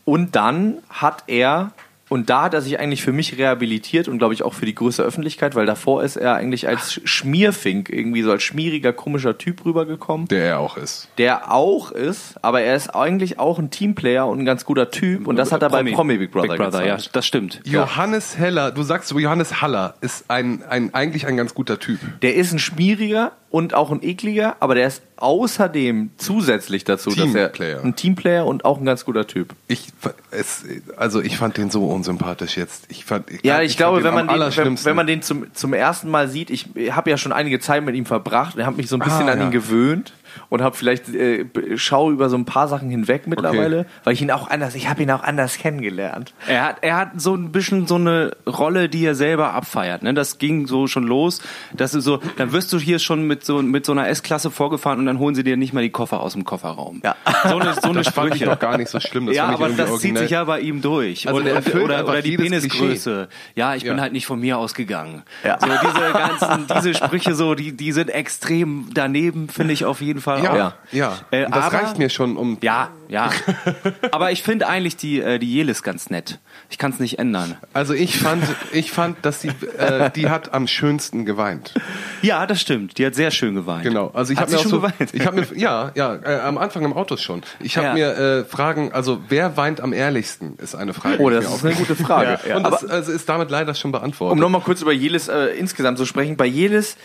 Und 0.05 0.35
dann 0.37 0.79
hat 0.89 1.25
er, 1.27 1.73
und 2.09 2.31
da 2.31 2.43
hat 2.43 2.55
er 2.55 2.63
sich 2.63 2.79
eigentlich 2.81 3.03
für 3.03 3.13
mich 3.13 3.39
rehabilitiert 3.39 4.09
und 4.09 4.19
glaube 4.19 4.35
ich 4.35 4.43
auch 4.43 4.55
für 4.55 4.67
die 4.67 4.75
größere 4.75 5.07
Öffentlichkeit, 5.07 5.55
weil 5.55 5.67
davor 5.67 6.03
ist 6.03 6.17
er 6.17 6.35
eigentlich 6.35 6.69
als 6.69 7.01
Schmierfink, 7.05 7.91
irgendwie 7.91 8.23
so 8.23 8.31
als 8.31 8.43
schmieriger, 8.43 8.93
komischer 8.93 9.39
Typ 9.39 9.65
rübergekommen. 9.65 10.29
Der 10.29 10.45
er 10.45 10.61
auch 10.61 10.77
ist. 10.77 11.09
Der 11.19 11.53
auch 11.53 11.93
ist, 11.93 12.37
aber 12.43 12.63
er 12.63 12.77
ist 12.77 12.95
eigentlich 12.95 13.39
auch 13.39 13.59
ein 13.59 13.71
Teamplayer 13.71 14.27
und 14.27 14.41
ein 14.41 14.45
ganz 14.45 14.65
guter 14.65 14.91
Typ. 14.91 15.27
Und 15.27 15.37
das 15.37 15.53
hat 15.53 15.63
er 15.63 15.71
bei 15.71 15.83
Promi 15.83 16.19
Big 16.19 16.31
Brother, 16.31 16.49
Big 16.49 16.57
Brother, 16.59 16.87
ja, 16.87 16.99
das 17.13 17.27
stimmt. 17.27 17.61
Johannes 17.65 18.39
Heller, 18.39 18.71
du 18.71 18.83
sagst 18.83 19.09
so, 19.09 19.19
Johannes 19.19 19.61
Haller 19.61 19.95
ist 20.01 20.25
ein, 20.29 20.63
ein, 20.69 20.95
eigentlich 20.95 21.27
ein 21.27 21.37
ganz 21.37 21.55
guter 21.55 21.79
Typ. 21.79 21.99
Der 22.23 22.35
ist 22.35 22.53
ein 22.53 22.59
schmieriger 22.59 23.33
und 23.51 23.75
auch 23.75 23.91
ein 23.91 24.03
ekliger, 24.03 24.57
aber 24.61 24.75
der 24.75 24.87
ist 24.87 25.03
außerdem 25.21 26.11
zusätzlich 26.17 26.85
dazu, 26.85 27.11
dass 27.11 27.35
er 27.35 27.53
ein 27.85 27.97
Teamplayer 27.97 28.47
und 28.47 28.65
auch 28.65 28.79
ein 28.79 28.85
ganz 28.85 29.05
guter 29.05 29.27
Typ. 29.27 29.55
Ich, 29.67 29.89
es, 30.31 30.65
also 30.97 31.21
ich 31.21 31.37
fand 31.37 31.57
den 31.57 31.71
so 31.71 31.87
unsympathisch 31.87 32.57
jetzt. 32.57 32.87
Ich 32.89 33.05
fand, 33.05 33.27
Ja, 33.43 33.61
ich, 33.63 33.77
glaube, 33.77 34.01
fand 34.01 34.17
wenn 34.17 34.27
man, 34.27 34.51
den, 34.51 34.57
wenn, 34.57 34.85
wenn 34.85 34.97
man 34.97 35.07
den 35.07 35.23
zum, 35.23 35.53
zum 35.55 35.73
ersten 35.73 36.11
Mal 36.11 36.29
sieht, 36.29 36.51
ich 36.51 36.69
habe 36.91 37.11
ja 37.11 37.17
schon 37.17 37.33
einige 37.33 37.61
Zeit 37.61 37.85
mit 37.85 37.95
ihm 37.95 38.07
verbracht 38.07 38.57
und 38.57 38.65
habe 38.65 38.77
mich 38.77 38.89
so 38.89 38.97
ein 38.97 39.01
bisschen 39.01 39.29
Ah, 39.29 39.33
an 39.33 39.39
ja. 39.39 39.45
ihn 39.47 39.51
gewöhnt 39.51 40.13
und 40.49 40.63
habe 40.63 40.77
vielleicht 40.77 41.09
äh, 41.09 41.47
schaue 41.77 42.13
über 42.13 42.29
so 42.29 42.37
ein 42.37 42.45
paar 42.45 42.69
Sachen 42.69 42.91
hinweg 42.91 43.27
mittlerweile, 43.27 43.87
weil 44.05 44.15
ich 44.15 44.23
ihn 44.23 44.31
auch 44.31 44.49
anders, 44.49 44.75
ich 44.75 44.89
habe 44.89 45.03
ihn 45.03 45.11
auch 45.11 45.23
anders 45.23 45.57
kennengelernt. 45.59 46.35
Er 46.47 46.65
hat, 46.65 46.77
er 46.83 46.97
hat 46.97 47.11
so 47.21 47.35
ein 47.35 47.53
bisschen 47.53 47.87
so 47.87 47.97
eine 47.97 48.33
Rolle, 48.47 48.89
die 48.89 49.05
er 49.05 49.15
selber 49.15 49.55
abfeiert. 49.55 50.03
Ne? 50.03 50.15
Das 50.15 50.39
ging 50.39 50.67
so 50.67 50.87
schon 50.87 51.05
los. 51.05 51.41
Das 51.73 51.95
ist 51.95 52.05
so, 52.05 52.21
dann 52.37 52.53
wirst 52.53 52.73
du 52.73 52.79
hier 52.79 52.99
schon 52.99 53.27
mit 53.27 53.45
so, 53.45 53.63
mit 53.63 53.85
so 53.87 53.93
einer 53.93 54.09
S-Klasse 54.09 54.51
vorgefahren 54.51 54.99
und 55.01 55.07
dann 55.07 55.19
holen 55.19 55.35
sie 55.35 55.45
dir 55.45 55.57
nicht 55.57 55.73
mal 55.73 55.83
die 55.83 55.91
Koffer 55.91 56.21
aus 56.21 56.33
dem 56.33 56.45
Kofferraum. 56.45 57.01
Ja. 57.05 57.17
So 57.49 57.59
eine, 57.59 57.75
so 57.75 57.89
eine 57.89 57.99
das 58.03 58.09
fand 58.09 58.29
ich 58.31 58.35
Sprüche. 58.37 58.45
doch 58.47 58.59
gar 58.59 58.77
nicht 58.79 58.89
so 58.89 59.01
schlimm. 59.01 59.27
Das 59.27 59.37
ja, 59.37 59.45
aber 59.47 59.67
irgendwie 59.67 59.77
das 59.77 59.87
zieht 59.87 59.93
originell. 59.95 60.23
sich 60.23 60.31
ja 60.33 60.45
bei 60.45 60.61
ihm 60.61 60.81
durch. 60.83 61.27
Also 61.29 61.41
und, 61.41 61.47
er 61.47 61.57
und, 61.57 61.67
erfüllt 61.67 61.85
oder, 61.85 61.99
einfach 61.99 62.13
oder 62.13 62.23
die 62.23 62.37
Penisgröße. 62.37 63.29
Ja, 63.55 63.75
ich 63.75 63.85
bin 63.85 63.97
Ja. 63.97 64.03
halt 64.03 64.13
nicht 64.13 64.27
von 64.27 64.41
mir 64.41 64.59
ausgegangen. 64.59 65.23
Ja. 65.45 65.59
So 65.61 65.67
diese 65.67 66.13
ganzen, 66.13 66.67
diese 66.77 66.95
Sprüche 66.95 67.35
so, 67.35 67.55
die, 67.55 67.73
die 67.77 67.93
sind 67.93 68.11
extrem 68.11 68.89
daneben, 68.93 69.49
finde 69.49 69.73
ich 69.73 69.85
auf 69.85 70.01
jeden 70.01 70.21
Fall 70.21 70.28
Ja, 70.37 70.51
auch. 70.51 70.57
ja. 70.57 70.73
ja. 70.93 71.17
Äh, 71.31 71.47
das 71.51 71.65
aber- 71.65 71.77
reicht 71.79 71.99
mir 71.99 72.11
schon, 72.11 72.37
um. 72.37 72.59
Ja, 72.61 72.91
ja. 73.09 73.31
Aber 74.13 74.33
ich 74.33 74.43
finde 74.43 74.69
eigentlich 74.69 74.97
die, 74.97 75.21
äh, 75.21 75.39
die 75.39 75.51
Jelis 75.51 75.83
ganz 75.83 76.11
nett. 76.11 76.39
Ich 76.69 76.77
kann 76.77 76.91
es 76.93 76.99
nicht 77.01 77.19
ändern. 77.19 77.57
Also 77.73 77.95
ich 77.95 78.19
fand, 78.19 78.45
ich 78.73 78.93
fand, 78.93 79.25
dass 79.25 79.41
die, 79.41 79.49
äh, 79.79 80.11
die 80.11 80.29
hat 80.29 80.53
am 80.53 80.67
schönsten 80.67 81.25
geweint. 81.25 81.73
Ja, 82.21 82.47
das 82.47 82.61
stimmt. 82.61 82.99
Die 82.99 83.07
hat 83.07 83.15
sehr 83.15 83.31
schön 83.31 83.55
geweint. 83.55 83.85
Genau. 83.85 84.11
Also 84.13 84.35
ich 84.35 84.39
Hat 84.39 84.49
habe 84.49 84.53
mir 84.53 84.59
sie 84.59 84.67
auch 84.67 84.71
schon 84.71 84.81
so, 84.83 84.87
geweint? 84.87 85.15
ich 85.15 85.27
habe 85.27 85.41
mir, 85.41 85.47
ja, 85.57 85.91
ja, 85.95 86.15
äh, 86.17 86.41
am 86.41 86.59
Anfang 86.59 86.85
im 86.85 86.93
Auto 86.93 87.17
schon. 87.17 87.43
Ich 87.61 87.79
habe 87.79 87.87
Ja. 87.87 87.95
mir 87.95 88.19
äh, 88.19 88.45
Fragen, 88.45 88.93
also 88.93 89.21
wer 89.29 89.57
weint 89.57 89.81
am 89.81 89.95
ehrlichsten, 89.95 90.57
ist 90.59 90.75
eine 90.75 90.93
Frage. 90.93 91.23
Oh, 91.23 91.31
das 91.31 91.47
ist 91.47 91.65
eine 91.65 91.75
gute 91.75 91.97
Frage. 91.97 92.35
aufgeht. 92.35 92.57
Und 92.57 92.65
das 92.65 92.85
also 92.85 93.13
ist 93.13 93.27
damit 93.29 93.51
leider 93.51 93.75
schon 93.75 93.93
beantwortet. 93.93 94.33
Um 94.35 94.39
nochmal 94.39 94.61
kurz 94.61 94.83
über 94.83 94.93
Jelis 94.93 95.29
äh, 95.29 95.47
insgesamt 95.59 95.97
zu 95.97 96.05
sprechen. 96.05 96.37
Bei 96.37 96.45
Jelis 96.47 96.97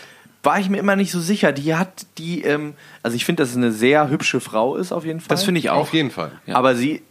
war 0.44 0.60
ich 0.60 0.68
mir 0.68 0.78
immer 0.78 0.96
nicht 0.96 1.10
so 1.10 1.20
sicher. 1.20 1.52
Die 1.52 1.74
hat 1.74 2.06
die, 2.18 2.42
ähm, 2.42 2.74
also 3.02 3.16
ich 3.16 3.24
finde, 3.24 3.42
dass 3.42 3.50
es 3.50 3.56
eine 3.56 3.72
sehr 3.72 4.08
hübsche 4.08 4.40
Frau 4.40 4.76
ist 4.76 4.92
auf 4.92 5.04
jeden 5.04 5.20
Fall. 5.20 5.28
Das 5.28 5.44
finde 5.44 5.58
ich 5.58 5.70
auch. 5.70 5.82
Auf 5.82 5.92
jeden 5.92 6.10
Fall. 6.10 6.32
Ja. 6.46 6.56
Aber 6.56 6.74
sie 6.74 7.02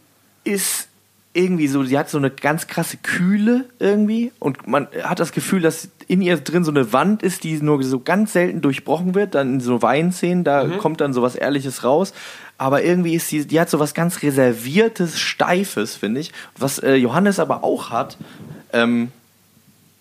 ist 0.44 0.88
irgendwie 1.34 1.66
so, 1.66 1.82
sie 1.82 1.98
hat 1.98 2.08
so 2.08 2.18
eine 2.18 2.30
ganz 2.30 2.68
krasse 2.68 2.96
Kühle 2.96 3.64
irgendwie 3.80 4.30
und 4.38 4.68
man 4.68 4.86
hat 5.02 5.18
das 5.18 5.32
Gefühl, 5.32 5.60
dass 5.60 5.88
in 6.06 6.22
ihr 6.22 6.36
drin 6.36 6.64
so 6.64 6.70
eine 6.70 6.92
Wand 6.92 7.22
ist, 7.24 7.42
die 7.42 7.60
nur 7.60 7.82
so 7.82 7.98
ganz 7.98 8.32
selten 8.32 8.60
durchbrochen 8.60 9.14
wird. 9.14 9.34
Dann 9.34 9.54
in 9.54 9.60
so 9.60 9.82
Weinszenen, 9.82 10.44
da 10.44 10.66
kommt 10.78 11.00
dann 11.00 11.12
so 11.12 11.22
was 11.22 11.34
Ehrliches 11.34 11.82
raus. 11.82 12.12
Aber 12.56 12.84
irgendwie 12.84 13.14
ist 13.14 13.28
sie, 13.28 13.46
die 13.46 13.58
hat 13.58 13.68
so 13.68 13.80
was 13.80 13.94
ganz 13.94 14.22
Reserviertes, 14.22 15.18
Steifes, 15.18 15.96
finde 15.96 16.20
ich. 16.20 16.32
Was 16.56 16.78
äh, 16.78 16.94
Johannes 16.94 17.40
aber 17.40 17.64
auch 17.64 17.90
hat. 17.90 18.16
Ähm, 18.72 19.10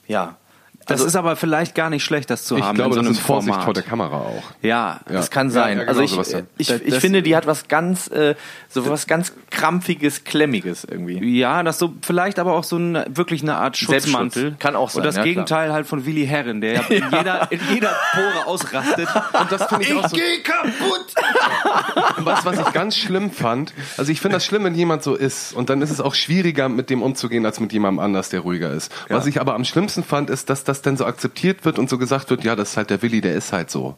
ja. 0.07 0.37
Das 0.85 0.95
Also- 0.95 1.05
ist 1.05 1.15
aber 1.15 1.35
vielleicht 1.35 1.75
gar 1.75 1.89
nicht 1.89 2.03
schlecht, 2.03 2.29
das 2.29 2.43
zu 2.45 2.57
Ich 2.57 2.63
haben 2.63 2.75
glaube, 2.75 2.89
in 2.89 2.93
so 2.95 2.99
das 3.01 3.07
einem 3.07 3.15
ist 3.17 3.25
Vorsicht 3.25 3.49
Format. 3.49 3.63
vor 3.65 3.73
der 3.73 3.83
Kamera 3.83 4.17
auch. 4.17 4.43
Ja, 4.61 4.99
Ja. 5.07 5.13
Das 5.13 5.31
kann 5.31 5.47
Ja, 5.47 5.53
sein. 5.53 5.77
ja, 5.77 5.83
genau, 5.85 5.99
also 6.01 6.01
ich, 6.01 6.43
ich, 6.57 6.67
Das- 6.67 6.81
ich 6.81 6.95
finde, 6.95 7.21
die 7.23 7.35
hat 7.35 7.47
was 7.47 7.67
ganz, 7.67 8.07
äh, 8.07 8.35
so 8.69 8.87
was 8.89 9.07
ganz 9.07 9.33
krampfiges, 9.49 10.23
klemmiges 10.23 10.83
irgendwie. 10.83 11.37
Ja, 11.37 11.63
das 11.63 11.79
so 11.79 11.93
vielleicht 12.01 12.37
aber 12.39 12.53
auch 12.53 12.63
so 12.63 12.77
ein, 12.77 13.03
wirklich 13.09 13.41
eine 13.43 13.55
Art 13.55 13.77
Schutzmantel. 13.77 14.55
Kann 14.59 14.75
auch 14.75 14.89
sein, 14.89 15.01
Und 15.01 15.05
das 15.05 15.15
ja, 15.17 15.23
Gegenteil 15.23 15.71
halt 15.71 15.87
von 15.87 16.05
Willi 16.05 16.25
Herren, 16.25 16.59
der 16.61 16.73
ja 16.73 16.81
in, 16.89 17.03
jeder, 17.11 17.51
in 17.51 17.59
jeder 17.73 17.95
Pore 18.13 18.45
ausrastet. 18.47 19.07
Und 19.39 19.51
das 19.51 19.63
finde 19.65 19.85
ich, 19.85 19.93
auch 19.95 20.09
so. 20.09 20.17
kaputt! 20.43 21.05
Und 22.17 22.25
was, 22.25 22.45
was 22.45 22.59
ich 22.59 22.73
ganz 22.73 22.97
schlimm 22.97 23.31
fand, 23.31 23.73
also 23.97 24.11
ich 24.11 24.19
finde 24.21 24.35
das 24.37 24.45
schlimm, 24.45 24.63
wenn 24.63 24.75
jemand 24.75 25.03
so 25.03 25.15
ist. 25.15 25.53
Und 25.53 25.69
dann 25.69 25.81
ist 25.81 25.89
es 25.91 26.01
auch 26.01 26.15
schwieriger, 26.15 26.69
mit 26.69 26.89
dem 26.89 27.01
umzugehen, 27.01 27.45
als 27.45 27.59
mit 27.59 27.71
jemandem 27.73 27.99
anders, 28.03 28.29
der 28.29 28.41
ruhiger 28.41 28.71
ist. 28.71 28.91
Was 29.09 29.25
ich 29.27 29.39
aber 29.39 29.55
am 29.55 29.63
schlimmsten 29.65 30.03
fand, 30.03 30.29
ist, 30.29 30.49
dass 30.49 30.63
das 30.63 30.72
dann 30.81 30.97
so 30.97 31.05
akzeptiert 31.05 31.65
wird 31.65 31.77
und 31.79 31.89
so 31.89 31.97
gesagt 31.97 32.29
wird, 32.29 32.43
ja, 32.43 32.55
das 32.55 32.71
ist 32.71 32.77
halt 32.77 32.89
der 32.89 33.01
Willi, 33.01 33.21
der 33.21 33.35
ist 33.35 33.53
halt 33.53 33.69
so. 33.69 33.95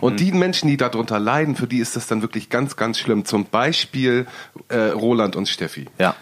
Und 0.00 0.20
die 0.20 0.32
Menschen, 0.32 0.68
die 0.68 0.76
darunter 0.76 1.18
leiden, 1.18 1.56
für 1.56 1.66
die 1.66 1.78
ist 1.78 1.96
das 1.96 2.06
dann 2.06 2.22
wirklich 2.22 2.50
ganz, 2.50 2.76
ganz 2.76 2.98
schlimm. 2.98 3.24
Zum 3.24 3.46
Beispiel 3.46 4.26
äh, 4.68 4.76
Roland 4.76 5.36
und 5.36 5.48
Steffi. 5.48 5.86
Ja. 5.98 6.14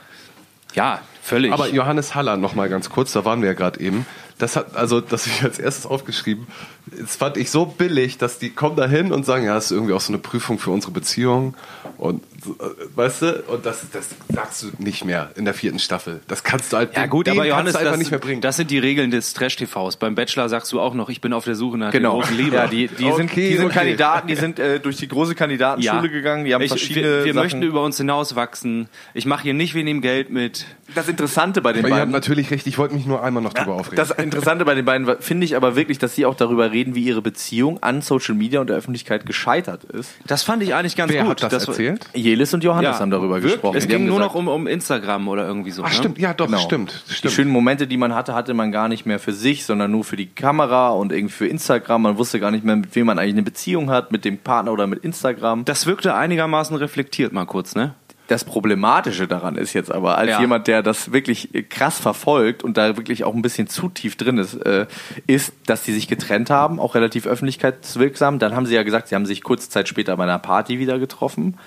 Ja, 0.75 1.01
völlig. 1.23 1.53
Aber 1.53 1.69
Johannes 1.69 2.15
Haller 2.15 2.37
noch 2.37 2.55
mal 2.55 2.69
ganz 2.69 2.91
kurz, 2.91 3.13
da 3.13 3.25
waren 3.25 3.41
wir 3.41 3.49
ja 3.49 3.55
gerade 3.55 3.81
eben. 3.81 4.07
Das 4.39 4.57
hat 4.57 4.77
also, 4.77 5.01
das 5.01 5.27
ich 5.27 5.43
als 5.43 5.59
erstes 5.59 5.87
aufgeschrieben. 5.87 6.47
Das 6.87 7.17
fand 7.17 7.37
ich 7.39 7.51
so 7.51 7.65
billig, 7.67 8.19
dass 8.19 8.39
die 8.39 8.51
kommen 8.51 8.77
da 8.77 8.87
hin 8.87 9.11
und 9.13 9.25
sagen, 9.25 9.45
ja, 9.47 9.55
das 9.55 9.67
ist 9.67 9.71
irgendwie 9.73 9.95
auch 9.95 10.01
so 10.03 10.13
eine 10.13 10.19
Prüfung 10.19 10.59
für 10.59 10.71
unsere 10.71 10.93
Beziehung 10.93 11.55
und 11.99 12.23
äh, 12.45 12.51
Weißt 12.95 13.23
du? 13.23 13.43
Und 13.49 13.65
das, 13.65 13.87
das 13.91 14.11
sagst 14.29 14.63
du 14.63 14.67
nicht 14.79 15.03
mehr 15.07 15.31
in 15.35 15.47
der 15.47 15.55
vierten 15.55 15.79
Staffel. 15.79 16.21
Das 16.29 16.45
kannst 16.45 16.73
du 16.73 16.77
halt 16.77 16.95
Ja 16.95 17.07
gut, 17.07 17.27
aber 17.27 17.39
kannst 17.39 17.49
Johannes, 17.51 17.77
einfach 17.77 17.93
das, 17.93 17.99
nicht 17.99 18.11
mehr 18.11 18.21
bringen. 18.21 18.43
das 18.43 18.57
sind 18.59 18.71
die 18.71 18.79
Regeln 18.79 19.11
des 19.11 19.33
Trash-TVs. 19.33 19.97
Beim 19.97 20.15
Bachelor 20.15 20.51
sagst 20.51 20.71
du 20.73 20.79
auch 20.79 20.93
noch, 20.93 21.09
ich 21.09 21.23
bin 21.23 21.33
auf 21.33 21.45
der 21.47 21.55
Suche 21.55 21.79
nach 21.79 21.91
Genau. 21.91 22.17
der 22.17 22.21
großen 22.21 22.37
Liebe. 22.37 22.57
Ja, 22.57 22.67
die, 22.67 22.89
die 22.89 23.05
sind, 23.13 23.31
Okay, 23.31 23.49
die 23.49 23.57
sind 23.57 23.65
okay. 23.67 23.75
Kandidaten, 23.75 24.29
die 24.29 24.35
sind 24.37 24.59
äh, 24.59 24.79
durch 24.79 24.99
die 24.99 25.09
große 25.09 25.35
Kandidatenschule 25.35 26.11
gegangen, 26.11 26.45
die 26.45 26.53
haben 26.55 26.61
ich, 26.61 26.69
verschiedene 26.69 27.21
Wir, 27.21 27.25
wir 27.25 27.35
möchten 27.35 27.63
über 27.63 27.83
uns 27.83 27.97
hinauswachsen. 27.97 28.89
Ich 29.15 29.25
mache 29.25 29.45
hier 29.45 29.55
nicht 29.55 29.75
wegen 29.75 29.87
dem 29.87 30.03
Geld 30.03 30.29
mit. 30.29 30.67
das 30.95 31.09
Interessante 31.09 31.63
bei 31.63 31.73
den 31.73 31.81
Aber 31.81 31.89
ihr 31.89 31.95
habt 31.95 32.01
beiden 32.03 32.13
natürlich 32.13 32.51
recht, 32.51 32.67
ich 32.67 32.77
wollte 32.77 32.95
mich 32.95 33.07
nur 33.07 33.23
einmal 33.23 33.43
noch 33.43 33.55
drüber 33.55 33.73
aufregen. 33.77 33.97
Das 33.97 34.11
Interessante 34.11 34.67
bei 34.67 34.75
den 34.75 34.85
beiden 34.85 35.09
finde 35.21 35.47
ich 35.47 35.57
aber 35.57 35.77
wirklich, 35.77 35.99
dass 35.99 36.15
sie 36.15 36.27
auch 36.27 36.35
darüber 36.35 36.73
reden, 36.75 36.95
wie 36.95 37.05
ihre 37.05 37.23
Beziehung 37.23 37.83
an 37.83 38.03
Social 38.03 38.35
Media 38.35 38.61
und 38.61 38.69
der 38.69 38.77
Öffentlichkeit 38.77 39.25
gescheitert 39.25 39.85
ist. 39.85 40.13
Das 40.27 40.43
fand 40.43 40.63
ich 40.63 40.75
eigentlich 40.75 40.97
ganz 40.97 41.11
Wer 41.13 41.25
gut. 41.25 41.43
hat 41.43 41.53
das, 41.53 41.67
erzählt? 41.69 42.07
Jelis 42.15 42.53
und 42.53 42.63
Johannes 42.63 42.97
Ja, 42.97 43.01
haben 43.01 43.11
darüber 43.11 43.37
wirklich? 43.37 43.53
gesprochen. 43.55 43.77
Es 43.79 43.85
Die 43.87 43.89
ging 43.95 44.05
nur 44.05 44.17
gesagt, 44.19 44.35
noch 44.35 44.39
um, 44.41 44.49
um 44.49 44.67
Instagram 44.67 45.29
oder 45.29 45.47
irgendwie 45.47 45.71
so. 45.71 45.83
Ach 45.83 45.89
ne? 45.89 45.95
stimmt, 45.95 46.19
ja 46.19 46.35
doch, 46.35 46.47
Genau. 46.47 46.59
stimmt. 46.59 47.05
Die 47.09 47.15
stimmt. 47.15 47.33
schönen 47.35 47.51
Momente, 47.51 47.87
die 47.87 47.97
man 47.97 48.15
hatte, 48.15 48.35
hatte 48.35 48.53
man 48.53 48.73
gar 48.73 48.89
nicht 48.89 49.07
mehr 49.07 49.19
für 49.19 49.33
sich, 49.33 49.65
sondern 49.65 49.91
nur 49.91 50.05
für 50.05 50.17
die 50.17 50.27
Kamera 50.27 50.91
und 50.91 51.13
irgendwie 51.13 51.33
für 51.33 51.47
Instagram. 51.47 52.03
Man 52.03 52.19
wusste 52.19 52.41
gar 52.41 52.51
nicht 52.51 52.65
mehr, 52.65 52.77
mit 52.77 52.95
wem 52.95 53.07
man 53.07 53.19
eigentlich 53.19 53.35
eine 53.35 53.43
Beziehung 53.45 53.89
hat, 53.91 54.13
mit 54.13 54.25
dem 54.25 54.37
Partner 54.39 54.73
oder 54.73 54.87
mit 54.87 55.05
Instagram. 55.05 55.65
Das 55.65 55.87
wirkte 55.87 56.15
einigermaßen 56.15 56.77
reflektiert 56.77 57.33
mal 57.33 57.47
kurz, 57.47 57.75
ne? 57.75 57.95
Das 58.27 58.45
Problematische 58.45 59.29
daran 59.29 59.57
ist 59.57 59.75
jetzt 59.75 59.93
aber, 59.93 60.17
als 60.17 60.31
Ja. 60.31 60.41
jemand, 60.41 60.67
der 60.67 60.83
das 60.83 61.13
wirklich 61.13 61.51
krass 61.69 61.99
verfolgt 61.99 62.65
und 62.65 62.79
da 62.79 62.97
wirklich 62.97 63.23
auch 63.25 63.35
ein 63.35 63.43
bisschen 63.43 63.69
zu 63.69 63.91
tief 63.91 64.17
drin 64.17 64.39
ist, 64.39 64.55
äh, 64.55 64.87
ist, 65.27 65.53
dass 65.67 65.85
sie 65.85 65.93
sich 65.93 66.09
getrennt 66.09 66.49
haben, 66.49 66.81
auch 66.81 66.95
relativ 66.95 67.27
öffentlichkeitswirksam. 67.27 68.39
Dann 68.39 68.57
haben 68.57 68.65
sie 68.65 68.75
ja 68.75 68.83
gesagt, 68.83 69.09
sie 69.09 69.15
haben 69.15 69.27
sich 69.27 69.43
kurze 69.43 69.69
Zeit 69.69 69.89
später 69.89 70.17
bei 70.17 70.23
einer 70.25 70.39
Party 70.39 70.79
wieder 70.79 70.99
getroffen. 70.99 71.59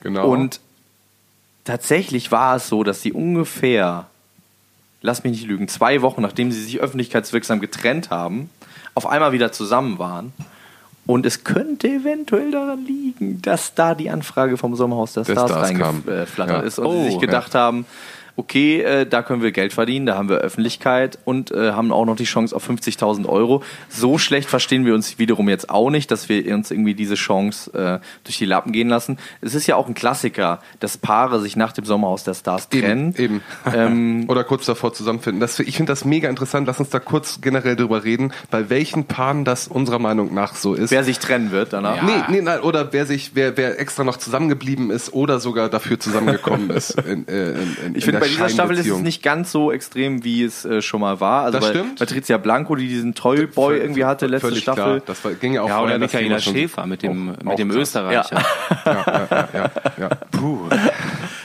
Genau. 0.00 0.26
Und 0.28 0.58
tatsächlich 1.64 2.32
war 2.32 2.56
es 2.56 2.68
so, 2.68 2.82
dass 2.82 3.00
sie 3.02 3.12
ungefähr, 3.12 4.06
lass 5.00 5.22
mich 5.22 5.32
nicht 5.32 5.46
lügen, 5.46 5.68
zwei 5.68 6.02
Wochen 6.02 6.22
nachdem 6.22 6.50
sie 6.50 6.62
sich 6.62 6.80
öffentlichkeitswirksam 6.80 7.60
getrennt 7.60 8.10
haben, 8.10 8.50
auf 8.94 9.06
einmal 9.06 9.30
wieder 9.30 9.52
zusammen 9.52 10.00
waren. 10.00 10.32
Und 11.08 11.24
es 11.24 11.42
könnte 11.42 11.88
eventuell 11.88 12.50
daran 12.50 12.84
liegen, 12.84 13.40
dass 13.40 13.72
da 13.74 13.94
die 13.94 14.10
Anfrage 14.10 14.58
vom 14.58 14.74
Sommerhaus 14.76 15.14
der 15.14 15.24
Stars 15.24 15.50
Stars 15.50 15.68
reingeflattert 15.70 16.60
Ja. 16.60 16.60
ist 16.60 16.78
und 16.78 16.84
Oh, 16.86 17.02
sie 17.02 17.10
sich 17.12 17.18
gedacht 17.18 17.54
haben, 17.54 17.86
okay, 18.38 18.80
äh, 18.82 19.04
da 19.04 19.22
können 19.22 19.42
wir 19.42 19.50
Geld 19.50 19.72
verdienen, 19.72 20.06
da 20.06 20.16
haben 20.16 20.28
wir 20.28 20.36
Öffentlichkeit 20.36 21.18
und 21.24 21.50
äh, 21.50 21.72
haben 21.72 21.90
auch 21.90 22.04
noch 22.04 22.14
die 22.14 22.24
Chance 22.24 22.54
auf 22.54 22.70
50.000 22.70 23.26
Euro. 23.26 23.64
So 23.88 24.16
schlecht 24.16 24.48
verstehen 24.48 24.86
wir 24.86 24.94
uns 24.94 25.18
wiederum 25.18 25.48
jetzt 25.48 25.68
auch 25.70 25.90
nicht, 25.90 26.10
dass 26.12 26.28
wir 26.28 26.54
uns 26.54 26.70
irgendwie 26.70 26.94
diese 26.94 27.16
Chance 27.16 27.72
äh, 27.74 27.98
durch 28.22 28.38
die 28.38 28.44
Lappen 28.44 28.70
gehen 28.70 28.88
lassen. 28.88 29.18
Es 29.40 29.56
ist 29.56 29.66
ja 29.66 29.74
auch 29.74 29.88
ein 29.88 29.94
Klassiker, 29.94 30.60
dass 30.78 30.96
Paare 30.96 31.40
sich 31.40 31.56
nach 31.56 31.72
dem 31.72 31.84
Sommerhaus 31.84 32.22
der 32.22 32.34
Stars 32.34 32.68
trennen. 32.68 33.12
Eben. 33.18 33.42
eben. 33.66 33.74
Ähm, 33.74 34.24
Oder 34.28 34.44
kurz 34.44 34.66
davor 34.66 34.92
zusammenfinden. 34.92 35.40
Das, 35.40 35.58
ich 35.58 35.76
finde 35.76 35.90
das 35.90 36.04
mega 36.04 36.30
interessant. 36.30 36.68
Lass 36.68 36.78
uns 36.78 36.90
da 36.90 37.00
kurz 37.00 37.40
generell 37.40 37.74
drüber 37.74 38.04
reden, 38.04 38.32
bei 38.52 38.70
welchen 38.70 39.06
Paaren 39.06 39.44
das 39.44 39.66
unserer 39.66 39.98
Meinung 39.98 40.32
nach 40.32 40.54
so 40.54 40.74
ist. 40.74 40.92
wer 40.92 41.02
sich 41.02 41.18
trennen 41.18 41.50
wird 41.50 41.72
danach. 41.72 42.02
Nee, 42.02 42.22
nee, 42.36 42.40
nein, 42.40 42.60
oder 42.60 42.92
wer 42.92 43.04
sich, 43.04 43.32
wer, 43.34 43.56
wer 43.56 43.80
extra 43.80 44.04
noch 44.04 44.16
zusammengeblieben 44.16 44.92
ist 44.92 45.12
oder 45.12 45.40
sogar 45.40 45.68
dafür 45.68 45.98
zusammengekommen 45.98 46.70
ist. 46.76 46.90
In, 47.00 47.26
äh, 47.26 47.50
in, 47.50 47.56
in, 47.56 47.64
Ich 47.64 47.76
in 47.84 48.00
finde, 48.02 48.12
der 48.12 48.20
bei 48.20 48.27
dieser 48.28 48.48
Staffel 48.48 48.76
ist 48.78 48.86
es 48.86 48.98
nicht 48.98 49.22
ganz 49.22 49.50
so 49.52 49.72
extrem, 49.72 50.24
wie 50.24 50.42
es 50.44 50.64
äh, 50.64 50.80
schon 50.82 51.00
mal 51.00 51.20
war. 51.20 51.44
Also 51.44 51.58
Das 51.58 51.68
bei 51.68 51.74
stimmt. 51.78 51.98
Patricia 51.98 52.38
Blanco, 52.38 52.74
die 52.76 52.88
diesen 52.88 53.14
Toyboy 53.14 53.78
irgendwie 53.78 54.04
hatte, 54.04 54.26
letzte 54.26 54.48
Völlig 54.48 54.62
Staffel. 54.62 54.82
Klar. 54.84 55.00
Das 55.06 55.24
war, 55.24 55.32
ging 55.32 55.54
ja 55.54 55.62
auch 55.62 55.68
Ja, 55.68 55.78
vorher, 55.78 55.96
oder 55.96 56.04
Michaela 56.04 56.38
Schäfer 56.40 56.86
mit 56.86 57.02
dem, 57.02 57.34
auch- 57.38 57.42
mit 57.44 57.58
dem. 57.58 57.70
Österreicher. 57.70 58.42
Ja, 58.84 59.70
ja. 59.98 60.08
Puh. 60.30 60.68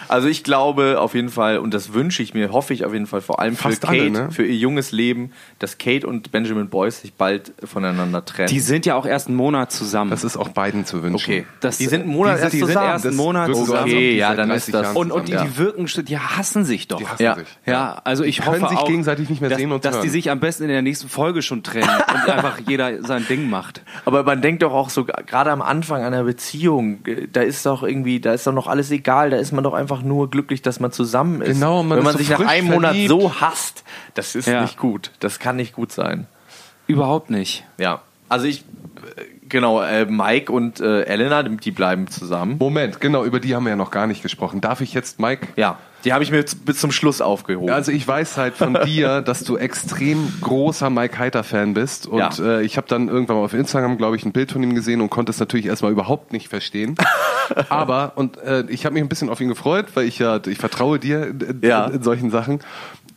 Also 0.08 0.28
ich 0.28 0.44
glaube 0.44 1.00
auf 1.00 1.14
jeden 1.16 1.30
Fall, 1.30 1.58
und 1.58 1.74
das 1.74 1.94
wünsche 1.94 2.22
ich 2.24 2.34
mir, 2.34 2.52
hoffe 2.52 2.74
ich 2.74 2.86
auf 2.86 2.94
jeden 2.94 3.08
Fall 3.08 3.22
vor 3.22 3.40
allem 3.40 3.56
für 3.56 3.64
Fast 3.70 3.82
Kate, 3.82 3.94
alle, 4.02 4.10
ne? 4.12 4.32
für 4.32 4.46
ihr 4.46 4.56
junges 4.56 4.92
Leben, 4.92 5.32
dass 5.60 5.78
Kate 5.78 6.06
und 6.08 6.32
Benjamin 6.32 6.70
Boyce 6.70 7.02
sich 7.02 7.14
bald 7.14 7.54
voneinander 7.64 8.24
trennen. 8.26 8.50
Die 8.50 8.60
sind 8.60 8.86
ja 8.86 8.96
auch 8.96 9.06
erst 9.06 9.28
einen 9.28 9.38
Monat 9.38 9.72
zusammen. 9.72 10.12
Das 10.12 10.24
ist 10.24 10.38
auch 10.38 10.50
beiden 10.50 10.86
zu 10.86 11.04
wünschen. 11.04 11.16
okay. 11.32 11.46
Das- 11.62 11.78
die 11.78 11.86
sind 11.86 12.02
einen 12.04 12.12
Monat 12.12 12.36
die 12.36 12.38
sind- 12.38 12.44
erst 12.44 12.54
die 12.54 12.58
sind 12.60 12.68
zusammen. 12.68 12.88
erst 12.90 13.06
einen 13.08 13.16
Monat 13.18 13.48
so, 13.48 13.54
zusammen. 13.66 13.84
Okay, 13.84 14.18
ja, 14.18 14.36
dann 14.36 14.50
30 14.50 14.68
ist 14.68 14.74
das- 14.74 14.96
und, 14.96 15.12
und 15.12 15.28
die, 15.28 15.32
die 15.38 15.58
wirken, 15.58 15.86
die 16.06 16.18
hassen 16.18 16.66
sich 16.66 16.88
doch. 16.88 16.98
Die 17.00 17.08
hassen 17.08 17.24
Ja. 17.24 17.36
sich. 17.36 17.48
Ja, 17.66 18.02
also 18.04 18.24
ich 18.24 18.38
Die 18.38 18.46
hoffe 18.46 18.68
sich 18.68 18.78
auch, 18.78 18.88
gegenseitig 18.88 19.30
nicht 19.30 19.42
mehr 19.42 19.50
dass, 19.50 19.60
sehen 19.60 19.72
und 19.72 19.86
dass 19.86 19.96
hören. 19.96 20.04
die 20.04 20.10
sich 20.10 20.30
am 20.32 20.40
besten 20.40 20.64
in 20.64 20.70
der 20.70 20.82
nächsten 20.82 21.10
Folge 21.10 21.42
schon 21.42 21.64
trennen 21.64 21.90
und 21.90 22.30
einfach 22.34 22.60
jeder 22.68 23.04
sein 23.04 23.26
Ding 23.28 23.50
macht. 23.50 23.82
Aber 24.06 24.24
man 24.24 24.42
denkt 24.42 24.64
doch 24.64 24.74
auch 24.74 24.90
so, 24.90 25.06
gerade 25.06 25.52
am 25.52 25.62
Anfang 25.62 26.02
einer 26.04 26.24
Beziehung, 26.24 27.00
äh, 27.06 27.28
da 27.32 27.42
ist 27.42 27.66
doch 27.66 27.84
irgendwie, 27.84 28.20
da 28.20 28.34
ist 28.34 28.46
doch 28.48 28.54
noch 28.54 28.68
alles 28.68 28.92
egal, 28.92 29.30
da 29.30 29.38
ist 29.38 29.52
man 29.52 29.64
doch 29.64 29.74
einfach 29.74 29.93
nur 30.02 30.30
glücklich, 30.30 30.62
dass 30.62 30.80
man 30.80 30.92
zusammen 30.92 31.42
ist. 31.42 31.56
Genau, 31.60 31.84
man 31.84 31.92
Wenn 31.92 31.98
ist 32.00 32.04
man 32.06 32.12
so 32.14 32.18
sich 32.20 32.30
nach 32.30 32.40
einem 32.48 32.68
Monat 32.68 32.92
verliebt. 32.92 33.10
so 33.10 33.40
hasst, 33.42 33.84
das 34.16 34.36
ist 34.36 34.48
Ja. 34.48 34.62
nicht 34.62 34.78
gut. 34.78 35.12
Das 35.20 35.40
kann 35.40 35.56
nicht 35.56 35.74
gut 35.74 35.92
sein. 35.92 36.28
Überhaupt 36.88 37.30
nicht. 37.30 37.64
Ja. 37.78 38.02
Also 38.30 38.46
ich, 38.48 38.62
äh, 39.16 39.22
genau, 39.48 39.82
äh, 39.82 40.06
Mike 40.06 40.52
und 40.52 40.80
äh, 40.80 41.04
Elena, 41.04 41.44
die 41.44 41.56
die 41.58 41.72
bleiben 41.72 42.08
zusammen. 42.08 42.58
Moment, 42.60 43.00
genau, 43.00 43.24
über 43.24 43.40
die 43.40 43.56
haben 43.56 43.64
wir 43.66 43.72
ja 43.72 43.76
noch 43.76 43.92
gar 43.92 44.08
nicht 44.08 44.24
gesprochen. 44.24 44.60
Darf 44.62 44.82
ich 44.82 44.94
jetzt, 44.94 45.20
Mike? 45.20 45.48
Ja, 45.56 45.78
die 46.06 46.14
habe 46.14 46.24
ich 46.24 46.32
mir 46.32 46.44
bis 46.66 46.78
zum 46.80 46.92
Schluss 46.92 47.22
aufgehoben. 47.22 47.70
Also 47.70 47.92
ich 47.92 48.08
weiß 48.08 48.38
halt 48.38 48.56
von 48.56 48.74
dir, 48.86 49.22
dass 49.22 49.44
du 49.44 49.58
extrem 49.58 50.34
großer 50.42 50.90
Mike 50.90 51.18
Heiter 51.18 51.44
Fan 51.44 51.74
bist 51.74 52.08
und 52.08 52.20
Ja. 52.20 52.30
äh, 52.40 52.64
ich 52.64 52.78
habe 52.78 52.88
dann 52.88 53.08
irgendwann 53.08 53.38
mal 53.38 53.44
auf 53.46 53.54
Instagram, 53.54 53.98
glaube 53.98 54.16
ich, 54.16 54.26
ein 54.26 54.32
Bild 54.34 54.52
von 54.52 54.62
ihm 54.64 54.76
gesehen 54.76 55.02
und 55.02 55.10
konnte 55.10 55.32
es 55.32 55.40
natürlich 55.40 55.66
erstmal 55.66 55.92
überhaupt 55.92 56.34
nicht 56.34 56.50
verstehen. 56.50 56.96
Aber 57.70 58.14
und 58.16 58.38
äh, 58.38 58.64
ich 58.70 58.86
habe 58.86 58.94
mich 58.94 59.04
ein 59.04 59.10
bisschen 59.10 59.30
auf 59.30 59.40
ihn 59.42 59.50
gefreut, 59.50 59.88
weil 59.94 60.06
ich 60.06 60.20
ja 60.20 60.40
ich 60.46 60.58
vertraue 60.58 61.00
dir 61.00 61.28
in, 61.28 61.60
Ja. 61.62 61.86
in, 61.86 61.96
in 61.96 62.04
solchen 62.04 62.32
Sachen 62.32 62.60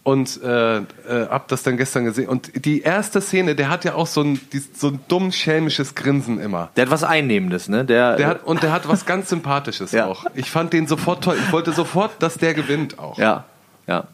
und 0.07 0.41
äh, 0.41 0.77
äh, 0.77 0.83
hab 1.29 1.49
das 1.49 1.65
dann 1.65 1.77
gestern 1.77 2.05
gesehen 2.05 2.29
und 2.29 2.65
die 2.65 2.83
erste 2.83 3.21
Szene, 3.21 3.57
der 3.57 3.69
hat 3.71 3.85
ja 3.85 3.95
auch 3.97 4.07
so 4.07 4.21
ein 4.23 4.41
dies- 4.53 4.69
so 4.79 4.89
ein 4.91 5.01
dumm 5.09 5.33
schelmisches 5.33 5.97
Grinsen 5.97 6.39
immer. 6.39 6.71
der 6.77 6.85
hat 6.87 6.93
was 6.93 7.03
Einnehmendes, 7.03 7.69
ne? 7.69 7.85
Der, 7.85 8.15
Der 8.15 8.27
hat, 8.29 8.45
und 8.45 8.63
der 8.63 8.71
hat 8.71 8.87
was 8.89 9.05
ganz 9.05 9.29
Sympathisches 9.31 9.91
Ja. 9.99 10.07
auch. 10.07 10.25
Ich 10.35 10.49
fand 10.49 10.73
den 10.73 10.87
sofort 10.87 11.25
toll. 11.25 11.37
Ich 11.45 11.51
wollte 11.51 11.73
sofort, 11.73 12.13
dass 12.21 12.37
der 12.39 12.55
gewinnt 12.55 13.01
auch. 13.01 13.19
ja, 13.19 13.45
ja. 13.89 14.05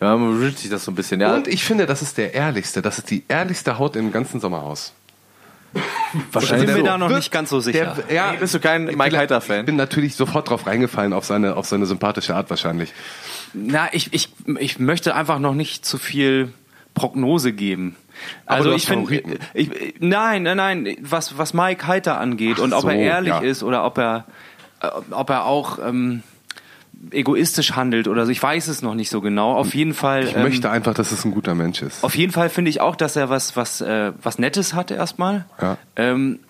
Ja, 0.00 0.16
man 0.16 0.40
wünscht 0.40 0.58
sich 0.58 0.68
das 0.70 0.84
so 0.84 0.90
ein 0.90 0.94
bisschen. 0.96 1.20
Ja, 1.20 1.32
Und 1.36 1.46
ich 1.48 1.62
finde, 1.64 1.86
das 1.86 2.02
ist 2.02 2.18
der 2.18 2.34
ehrlichste. 2.34 2.82
Das 2.82 2.98
ist 2.98 3.08
die 3.10 3.22
ehrlichste 3.28 3.78
Haut 3.78 3.94
im 3.96 4.10
ganzen 4.12 4.40
Sommerhaus. 4.40 4.92
wahrscheinlich 6.32 6.68
Ich 6.70 6.74
bin 6.74 6.82
mir 6.84 6.90
so. 6.90 6.98
da 6.98 6.98
noch 6.98 7.08
nicht 7.16 7.30
ganz 7.32 7.50
so 7.50 7.60
sicher. 7.60 7.94
Der, 8.08 8.14
ja, 8.14 8.32
Nee, 8.32 8.38
bist 8.38 8.52
du 8.54 8.60
kein 8.60 8.84
Mike 8.84 9.16
Heiter-Fan? 9.16 9.60
Ich 9.60 9.66
bin 9.66 9.76
natürlich 9.76 10.14
sofort 10.16 10.50
drauf 10.50 10.66
reingefallen, 10.66 11.12
auf 11.12 11.24
seine, 11.24 11.56
auf 11.56 11.66
seine 11.66 11.86
sympathische 11.86 12.34
Art 12.34 12.50
wahrscheinlich. 12.50 12.92
Na, 13.52 13.88
ich, 13.92 14.12
ich, 14.12 14.30
ich 14.58 14.78
möchte 14.78 15.14
einfach 15.14 15.38
noch 15.38 15.54
nicht 15.54 15.84
zu 15.84 15.98
viel 15.98 16.52
Prognose 16.94 17.52
geben. 17.52 17.96
Also 18.46 18.72
ich 18.72 18.86
finde, 18.86 19.38
ich, 19.54 19.70
nein, 19.98 20.42
nein, 20.42 20.56
nein, 20.56 20.96
was, 21.00 21.36
was 21.36 21.52
Mike 21.52 21.86
Heiter 21.86 22.18
angeht 22.18 22.56
Ach 22.58 22.62
und 22.62 22.72
ob 22.72 22.82
so, 22.82 22.88
er 22.88 22.96
ehrlich 22.96 23.28
ja. 23.28 23.40
ist 23.40 23.62
oder 23.62 23.84
ob 23.84 23.98
er, 23.98 24.24
äh, 24.80 24.88
ob 25.10 25.28
er 25.28 25.44
auch 25.44 25.78
ähm, 25.78 26.22
egoistisch 27.10 27.72
handelt 27.72 28.08
oder 28.08 28.24
so, 28.24 28.32
ich 28.32 28.42
weiß 28.42 28.68
es 28.68 28.82
noch 28.82 28.94
nicht 28.94 29.10
so 29.10 29.20
genau. 29.20 29.54
Auf 29.54 29.74
jeden 29.74 29.94
Fall. 29.94 30.24
Ich 30.24 30.36
ähm, 30.36 30.42
möchte 30.42 30.70
einfach, 30.70 30.94
dass 30.94 31.12
es 31.12 31.24
ein 31.24 31.32
guter 31.32 31.54
Mensch 31.54 31.82
ist. 31.82 32.02
Auf 32.02 32.16
jeden 32.16 32.32
Fall 32.32 32.48
finde 32.48 32.70
ich 32.70 32.80
auch, 32.80 32.96
dass 32.96 33.16
er 33.16 33.28
was, 33.28 33.56
was, 33.56 33.80
äh, 33.80 34.12
was 34.22 34.38
Nettes 34.38 34.74
hatte 34.74 34.94
erstmal. 34.94 35.44
Ja. 35.60 35.76
Ähm, 35.96 36.40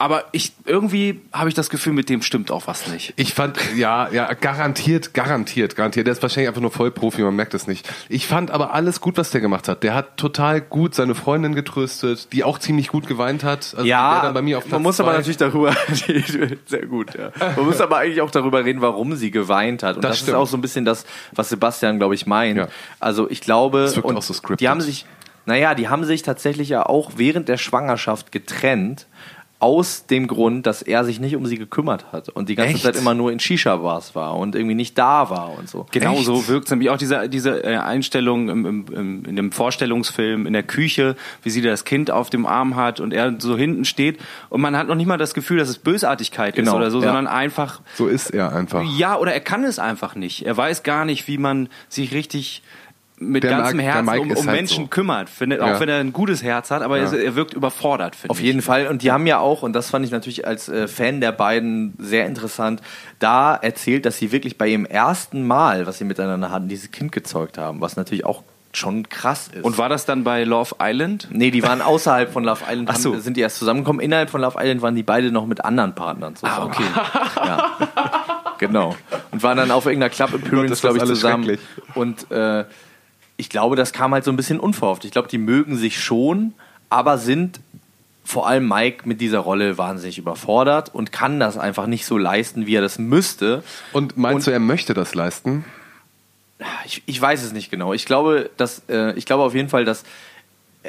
aber 0.00 0.24
ich 0.30 0.52
irgendwie 0.64 1.20
habe 1.32 1.48
ich 1.48 1.54
das 1.56 1.70
Gefühl, 1.70 1.92
mit 1.92 2.08
dem 2.08 2.22
stimmt 2.22 2.52
auch 2.52 2.68
was 2.68 2.86
nicht. 2.86 3.14
Ich 3.16 3.34
fand, 3.34 3.58
ja, 3.76 4.08
ja, 4.10 4.32
garantiert, 4.34 5.12
garantiert, 5.12 5.74
garantiert. 5.74 6.06
Der 6.06 6.12
ist 6.12 6.22
wahrscheinlich 6.22 6.48
einfach 6.48 6.60
nur 6.60 6.70
Vollprofi, 6.70 7.22
man 7.22 7.34
merkt 7.34 7.52
es 7.54 7.66
nicht. 7.66 7.88
Ich 8.08 8.26
fand 8.28 8.52
aber 8.52 8.72
alles 8.74 9.00
gut, 9.00 9.16
was 9.16 9.30
der 9.30 9.40
gemacht 9.40 9.66
hat. 9.66 9.82
Der 9.82 9.94
hat 9.94 10.16
total 10.16 10.60
gut 10.60 10.94
seine 10.94 11.16
Freundin 11.16 11.54
getröstet, 11.56 12.32
die 12.32 12.44
auch 12.44 12.58
ziemlich 12.58 12.88
gut 12.88 13.08
geweint 13.08 13.42
hat. 13.42 13.58
Also 13.72 13.76
der 13.78 13.86
Ja, 13.86 14.20
dann 14.22 14.34
bei 14.34 14.42
mir 14.42 14.58
auf 14.58 14.68
man 14.68 14.82
muss 14.82 15.00
aber 15.00 15.10
zwei. 15.10 15.16
natürlich 15.18 15.36
darüber, 15.38 15.74
sehr 16.66 16.86
gut, 16.86 17.14
ja. 17.18 17.32
Man 17.56 17.64
muss 17.66 17.80
aber 17.80 17.98
eigentlich 17.98 18.20
auch 18.20 18.30
darüber 18.30 18.64
reden, 18.64 18.80
warum 18.80 19.16
sie 19.16 19.30
geweint 19.32 19.82
hat. 19.82 19.96
Und 19.96 20.04
Das 20.04 20.20
das, 20.20 20.28
ist 20.28 20.34
auch 20.34 20.46
so 20.46 20.56
ein 20.56 20.60
bisschen 20.60 20.84
das, 20.84 21.06
was 21.32 21.48
Sebastian, 21.48 21.98
glaube 21.98 22.14
ich, 22.14 22.24
meint. 22.26 22.56
Ja. 22.58 22.68
Also 23.00 23.28
ich 23.28 23.40
glaube, 23.40 23.80
Das 23.82 23.96
wirkt 23.96 24.06
und 24.08 24.16
auch 24.16 24.22
so 24.22 24.32
scripted. 24.32 24.60
die 24.60 24.68
haben 24.68 24.80
sich, 24.80 25.06
naja, 25.44 25.74
die 25.74 25.88
haben 25.88 26.04
sich 26.04 26.22
tatsächlich 26.22 26.68
ja 26.68 26.86
auch 26.86 27.12
während 27.16 27.48
der 27.48 27.56
Schwangerschaft 27.56 28.30
getrennt. 28.32 29.06
Aus 29.60 30.06
dem 30.06 30.28
Grund, 30.28 30.66
dass 30.66 30.82
er 30.82 31.04
sich 31.04 31.18
nicht 31.18 31.34
um 31.34 31.44
sie 31.44 31.58
gekümmert 31.58 32.12
hat 32.12 32.28
und 32.28 32.48
die 32.48 32.54
ganze 32.54 32.74
Echt? 32.74 32.84
Zeit 32.84 32.94
immer 32.96 33.14
nur 33.14 33.32
in 33.32 33.40
Shisha-Bars 33.40 34.14
war 34.14 34.36
und 34.36 34.54
irgendwie 34.54 34.76
nicht 34.76 34.96
da 34.96 35.30
war 35.30 35.58
und 35.58 35.68
so. 35.68 35.84
Genau 35.90 36.14
Echt? 36.14 36.26
so 36.26 36.46
wirkt 36.46 36.66
es 36.66 36.70
nämlich 36.70 36.90
auch 36.90 36.96
diese, 36.96 37.28
diese 37.28 37.64
äh, 37.64 37.76
Einstellung 37.76 38.48
im, 38.50 38.64
im, 38.64 38.86
im, 38.94 39.24
in 39.24 39.34
dem 39.34 39.50
Vorstellungsfilm 39.50 40.46
in 40.46 40.52
der 40.52 40.62
Küche, 40.62 41.16
wie 41.42 41.50
sie 41.50 41.60
das 41.60 41.84
Kind 41.84 42.12
auf 42.12 42.30
dem 42.30 42.46
Arm 42.46 42.76
hat 42.76 43.00
und 43.00 43.12
er 43.12 43.34
so 43.40 43.56
hinten 43.56 43.84
steht 43.84 44.18
und 44.48 44.60
man 44.60 44.76
hat 44.76 44.86
noch 44.86 44.94
nicht 44.94 45.06
mal 45.08 45.18
das 45.18 45.34
Gefühl, 45.34 45.58
dass 45.58 45.68
es 45.68 45.78
Bösartigkeit 45.78 46.56
ist 46.56 46.64
Genau, 46.64 46.76
oder 46.76 46.92
so, 46.92 46.98
ja. 47.00 47.06
sondern 47.06 47.26
einfach 47.26 47.80
So 47.96 48.06
ist 48.06 48.30
er 48.30 48.54
einfach. 48.54 48.84
ja 48.96 49.16
oder 49.16 49.32
er 49.32 49.40
kann 49.40 49.64
es 49.64 49.80
einfach 49.80 50.14
nicht. 50.14 50.46
Er 50.46 50.56
weiß 50.56 50.84
gar 50.84 51.04
nicht, 51.04 51.26
wie 51.26 51.38
man 51.38 51.68
sich 51.88 52.12
richtig 52.14 52.62
mit 53.20 53.42
Der 53.42 53.50
ganzem 53.50 53.78
der 53.78 53.86
Herzen 53.94 54.18
um, 54.18 54.30
ist 54.30 54.38
um 54.40 54.46
halt 54.46 54.56
Menschen 54.56 54.84
so. 54.84 54.88
kümmert. 54.88 55.28
Finde, 55.28 55.56
Ja. 55.56 55.74
Auch 55.74 55.80
wenn 55.80 55.88
er 55.88 55.98
ein 55.98 56.12
gutes 56.12 56.42
Herz 56.42 56.70
hat, 56.70 56.82
aber 56.82 56.98
er, 56.98 57.12
er 57.12 57.34
wirkt 57.34 57.54
überfordert, 57.54 58.14
finde 58.16 58.30
Auf 58.30 58.38
ich. 58.38 58.44
jeden 58.46 58.62
Fall. 58.62 58.86
Und 58.86 59.02
die 59.02 59.10
haben 59.12 59.26
ja 59.26 59.38
auch, 59.38 59.62
und 59.62 59.72
das 59.72 59.90
fand 59.90 60.04
ich 60.04 60.10
natürlich 60.10 60.46
als 60.46 60.68
äh, 60.68 60.86
Fan 60.88 61.20
der 61.20 61.32
beiden 61.32 61.94
sehr 61.98 62.26
interessant, 62.26 62.80
da 63.18 63.54
erzählt, 63.56 64.06
dass 64.06 64.18
sie 64.18 64.30
wirklich 64.32 64.56
bei 64.58 64.68
ihrem 64.68 64.86
ersten 64.86 65.46
Mal, 65.46 65.86
was 65.86 65.98
sie 65.98 66.04
miteinander 66.04 66.50
hatten, 66.50 66.68
dieses 66.68 66.90
Kind 66.90 67.12
gezeugt 67.12 67.58
haben, 67.58 67.80
was 67.80 67.96
natürlich 67.96 68.24
auch 68.24 68.42
schon 68.72 69.08
krass 69.08 69.48
ist. 69.52 69.64
Und 69.64 69.78
war 69.78 69.88
das 69.88 70.04
dann 70.04 70.22
bei 70.24 70.44
Love 70.44 70.76
Island? 70.80 71.26
Nee, 71.32 71.50
die 71.50 71.62
waren 71.62 71.80
außerhalb 71.82 72.30
von 72.32 72.44
Love 72.44 72.64
Island, 72.70 72.88
Ach 72.92 72.96
so. 72.96 73.12
haben, 73.14 73.20
sind 73.20 73.36
die 73.36 73.40
erst 73.40 73.58
zusammengekommen. 73.58 74.00
Innerhalb 74.00 74.30
von 74.30 74.40
Love 74.42 74.58
Island 74.60 74.82
waren 74.82 74.94
die 74.94 75.02
beide 75.02 75.32
noch 75.32 75.46
mit 75.46 75.64
anderen 75.64 75.94
Partnern 75.94 76.36
zusammen. 76.36 76.54
Ah, 76.60 76.64
okay. 76.66 76.84
Ja. 77.44 77.76
Genau. 78.58 78.96
Und 79.30 79.42
waren 79.42 79.56
dann 79.56 79.70
auf 79.70 79.86
irgendeiner 79.86 80.10
Club 80.10 80.34
Appearance, 80.34 80.64
ist 80.64 80.70
das 80.72 80.80
glaube 80.80 80.96
ich, 80.96 81.02
alles 81.02 81.20
zusammen. 81.20 81.58
Und 81.94 82.30
äh, 82.30 82.64
ich 83.38 83.48
glaube, 83.48 83.74
das 83.76 83.92
kam 83.94 84.12
halt 84.12 84.24
so 84.24 84.30
ein 84.30 84.36
bisschen 84.36 84.60
unverhofft. 84.60 85.04
Ich 85.06 85.10
glaube, 85.12 85.28
die 85.28 85.38
mögen 85.38 85.76
sich 85.76 85.98
schon, 86.02 86.52
aber 86.90 87.16
sind 87.16 87.60
vor 88.24 88.46
allem 88.46 88.68
Mike 88.68 89.08
mit 89.08 89.22
dieser 89.22 89.38
Rolle 89.38 89.78
wahnsinnig 89.78 90.18
überfordert 90.18 90.94
und 90.94 91.12
kann 91.12 91.40
das 91.40 91.56
einfach 91.56 91.86
nicht 91.86 92.04
so 92.04 92.18
leisten, 92.18 92.66
wie 92.66 92.74
er 92.74 92.82
das 92.82 92.98
müsste. 92.98 93.62
Und 93.94 94.18
meinst 94.18 94.34
Und- 94.36 94.46
du, 94.48 94.50
er 94.52 94.60
möchte 94.60 94.92
das 94.92 95.14
leisten? 95.14 95.64
Ich, 96.84 97.02
ich 97.06 97.20
weiß 97.22 97.42
es 97.44 97.52
nicht 97.52 97.70
genau. 97.70 97.92
Ich 97.94 98.04
glaube, 98.04 98.50
dass, 98.56 98.82
äh, 98.88 99.12
ich 99.16 99.24
glaube 99.24 99.44
auf 99.44 99.54
jeden 99.54 99.68
Fall, 99.68 99.84
dass 99.84 100.02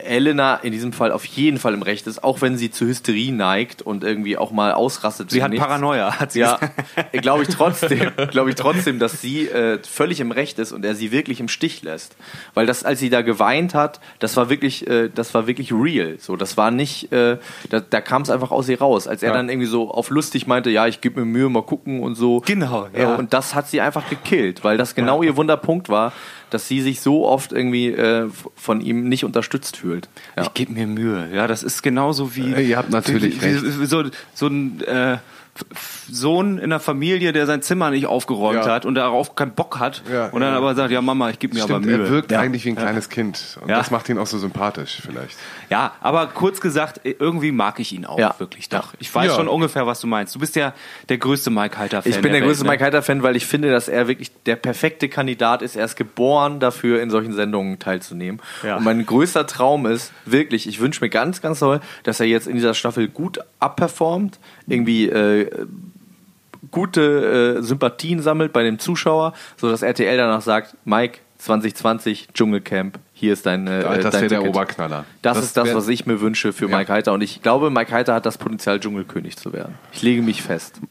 Elena 0.05 0.55
in 0.55 0.71
diesem 0.71 0.93
Fall 0.93 1.11
auf 1.11 1.25
jeden 1.25 1.57
Fall 1.57 1.73
im 1.73 1.81
Recht 1.81 2.07
ist, 2.07 2.23
auch 2.23 2.41
wenn 2.41 2.57
sie 2.57 2.71
zu 2.71 2.85
Hysterie 2.85 3.31
neigt 3.31 3.81
und 3.81 4.03
irgendwie 4.03 4.37
auch 4.37 4.51
mal 4.51 4.71
ausrastet. 4.73 5.31
Sie 5.31 5.43
hat 5.43 5.51
nichts. 5.51 5.65
Paranoia, 5.65 6.19
hat 6.19 6.31
sie 6.31 6.39
Ja, 6.39 6.57
gesagt. 6.57 7.21
glaube 7.21 7.43
ich 7.43 7.49
trotzdem, 7.49 8.11
glaube 8.31 8.49
ich 8.49 8.55
trotzdem, 8.55 8.99
dass 8.99 9.21
sie 9.21 9.47
äh, 9.47 9.79
völlig 9.83 10.19
im 10.19 10.31
Recht 10.31 10.59
ist 10.59 10.71
und 10.71 10.85
er 10.85 10.95
sie 10.95 11.11
wirklich 11.11 11.39
im 11.39 11.47
Stich 11.47 11.81
lässt, 11.83 12.15
weil 12.53 12.65
das, 12.65 12.83
als 12.83 12.99
sie 12.99 13.09
da 13.09 13.21
geweint 13.21 13.73
hat, 13.75 13.99
das 14.19 14.35
war 14.37 14.49
wirklich, 14.49 14.87
äh, 14.87 15.09
das 15.13 15.33
war 15.33 15.47
wirklich 15.47 15.71
real. 15.73 16.17
So, 16.19 16.35
das 16.35 16.57
war 16.57 16.71
nicht, 16.71 17.11
äh, 17.11 17.37
da, 17.69 17.79
da 17.79 18.01
kam 18.01 18.21
es 18.23 18.29
einfach 18.29 18.51
aus 18.51 18.69
ihr 18.69 18.79
raus, 18.79 19.07
als 19.07 19.23
er 19.23 19.29
Ja. 19.29 19.35
dann 19.35 19.49
irgendwie 19.49 19.67
so 19.67 19.91
auf 19.91 20.09
lustig 20.09 20.47
meinte, 20.47 20.69
ja, 20.69 20.87
ich 20.87 21.01
gebe 21.01 21.19
mir 21.19 21.25
Mühe, 21.25 21.49
mal 21.49 21.63
gucken 21.63 22.01
und 22.01 22.15
so. 22.15 22.41
Genau, 22.45 22.87
ja. 22.93 22.99
ja. 23.01 23.15
Und 23.15 23.33
das 23.33 23.55
hat 23.55 23.67
sie 23.69 23.81
einfach 23.81 24.09
gekillt, 24.09 24.63
weil 24.63 24.77
das 24.77 24.95
genau 24.95 25.21
ihr 25.23 25.35
Wunderpunkt 25.37 25.89
war, 25.89 26.13
dass 26.49 26.67
sie 26.67 26.81
sich 26.81 27.01
so 27.01 27.25
oft 27.25 27.51
irgendwie 27.51 27.87
äh, 27.87 28.29
von 28.55 28.81
ihm 28.81 29.07
nicht 29.09 29.23
unterstützt 29.23 29.77
fühlt. 29.77 30.09
Ja. 30.35 30.43
Ich 30.43 30.53
gebe 30.53 30.73
mir 30.73 30.87
Mühe. 30.87 31.29
Ja, 31.33 31.47
das 31.47 31.63
ist 31.63 31.81
genauso 31.81 32.35
wie. 32.35 32.53
Äh, 32.53 32.67
ihr 32.67 32.77
habt 32.77 32.89
natürlich 32.89 33.41
wie, 33.41 33.61
wie, 33.61 33.81
wie 33.81 33.85
so, 33.85 34.03
so 34.33 34.47
ein 34.47 34.81
äh, 34.81 35.17
Sohn 36.11 36.57
in 36.57 36.69
der 36.69 36.79
Familie, 36.79 37.31
der 37.33 37.45
sein 37.45 37.61
Zimmer 37.61 37.89
nicht 37.91 38.05
aufgeräumt 38.07 38.65
Ja. 38.65 38.71
hat 38.71 38.85
und 38.85 38.95
darauf 38.95 39.35
keinen 39.35 39.51
Bock 39.51 39.79
hat 39.79 40.01
Ja, 40.11 40.27
und 40.27 40.41
dann 40.41 40.51
ja. 40.53 40.57
aber 40.57 40.75
sagt, 40.75 40.91
ja 40.91 41.01
Mama, 41.01 41.29
ich 41.29 41.39
gebe 41.39 41.53
mir 41.55 41.61
Stimmt, 41.63 41.85
aber 41.85 41.85
Mühe. 41.85 42.05
er 42.05 42.09
wirkt 42.09 42.33
eigentlich 42.33 42.65
wie 42.65 42.69
ein 42.69 42.75
kleines 42.75 43.09
Kind. 43.09 43.57
Und 43.61 43.69
Ja. 43.69 43.77
das 43.77 43.91
macht 43.91 44.09
ihn 44.09 44.17
auch 44.17 44.27
so 44.27 44.37
sympathisch 44.37 44.99
vielleicht. 45.05 45.37
Ja, 45.69 45.93
aber 46.01 46.27
kurz 46.27 46.61
gesagt, 46.61 47.01
irgendwie 47.03 47.51
mag 47.51 47.79
ich 47.79 47.93
ihn 47.93 48.05
auch 48.05 48.17
Ja. 48.19 48.35
wirklich 48.39 48.69
doch. 48.69 48.93
Ich 48.99 49.13
weiß 49.13 49.27
Ja. 49.31 49.35
schon 49.35 49.47
ungefähr, 49.47 49.85
was 49.85 49.99
du 50.01 50.07
meinst. 50.07 50.33
Du 50.35 50.39
bist 50.39 50.55
ja 50.55 50.73
der 51.09 51.17
größte 51.17 51.49
Mike 51.51 51.77
Heiter-Fan. 51.77 52.09
Ich 52.11 52.15
bin 52.21 52.31
der, 52.31 52.41
Welt, 52.41 52.45
größte 52.49 52.63
ne? 52.65 52.71
Mike 52.71 52.83
Heiter-Fan, 52.83 53.21
weil 53.23 53.35
ich 53.35 53.45
finde, 53.45 53.69
dass 53.71 53.87
er 53.87 54.07
wirklich 54.07 54.31
der 54.45 54.55
perfekte 54.55 55.09
Kandidat 55.09 55.61
ist. 55.61 55.75
Er 55.75 55.85
ist 55.85 55.95
geboren 55.95 56.59
dafür, 56.59 57.01
in 57.01 57.09
solchen 57.09 57.33
Sendungen 57.33 57.79
teilzunehmen. 57.79 58.41
Ja. 58.63 58.77
Und 58.77 58.83
mein 58.83 59.05
größter 59.05 59.45
Traum 59.45 59.85
ist 59.85 60.11
wirklich, 60.25 60.67
ich 60.67 60.79
wünsche 60.79 61.03
mir 61.03 61.09
ganz, 61.09 61.41
ganz 61.41 61.59
doll, 61.59 61.81
dass 62.03 62.19
er 62.19 62.25
jetzt 62.25 62.47
in 62.47 62.55
dieser 62.55 62.73
Staffel 62.73 63.07
gut 63.07 63.39
abperformt, 63.59 64.39
irgendwie 64.67 65.07
äh, 65.09 65.48
gute 66.71 67.57
äh, 67.59 67.63
Sympathien 67.63 68.21
sammelt 68.21 68.53
bei 68.53 68.63
dem 68.63 68.79
Zuschauer, 68.79 69.33
sodass 69.57 69.81
RTL 69.81 70.17
danach 70.17 70.41
sagt, 70.41 70.75
Mike, 70.85 71.19
2020 71.39 72.27
Dschungelcamp, 72.33 72.99
hier 73.13 73.31
ist 73.31 73.45
dein, 73.45 73.65
äh, 73.65 74.01
Das 74.01 74.11
dein 74.11 74.29
wäre 74.29 74.41
der. 74.41 74.49
Oberknaller. 74.49 75.05
Das, 75.21 75.37
ist 75.41 75.55
das, 75.55 75.73
was 75.73 75.87
ich 75.87 76.05
mir 76.05 76.19
wünsche 76.19 76.51
für 76.51 76.69
Ja. 76.69 76.77
Mike 76.77 76.91
Heiter. 76.91 77.13
Und 77.13 77.21
ich 77.21 77.41
glaube, 77.41 77.69
Mike 77.69 77.93
Heiter 77.93 78.13
hat 78.13 78.25
das 78.25 78.37
Potenzial, 78.37 78.77
Dschungelkönig 78.81 79.37
zu 79.37 79.53
werden. 79.53 79.75
Ich 79.93 80.01
lege 80.01 80.21
mich 80.21 80.41
fest. 80.43 80.81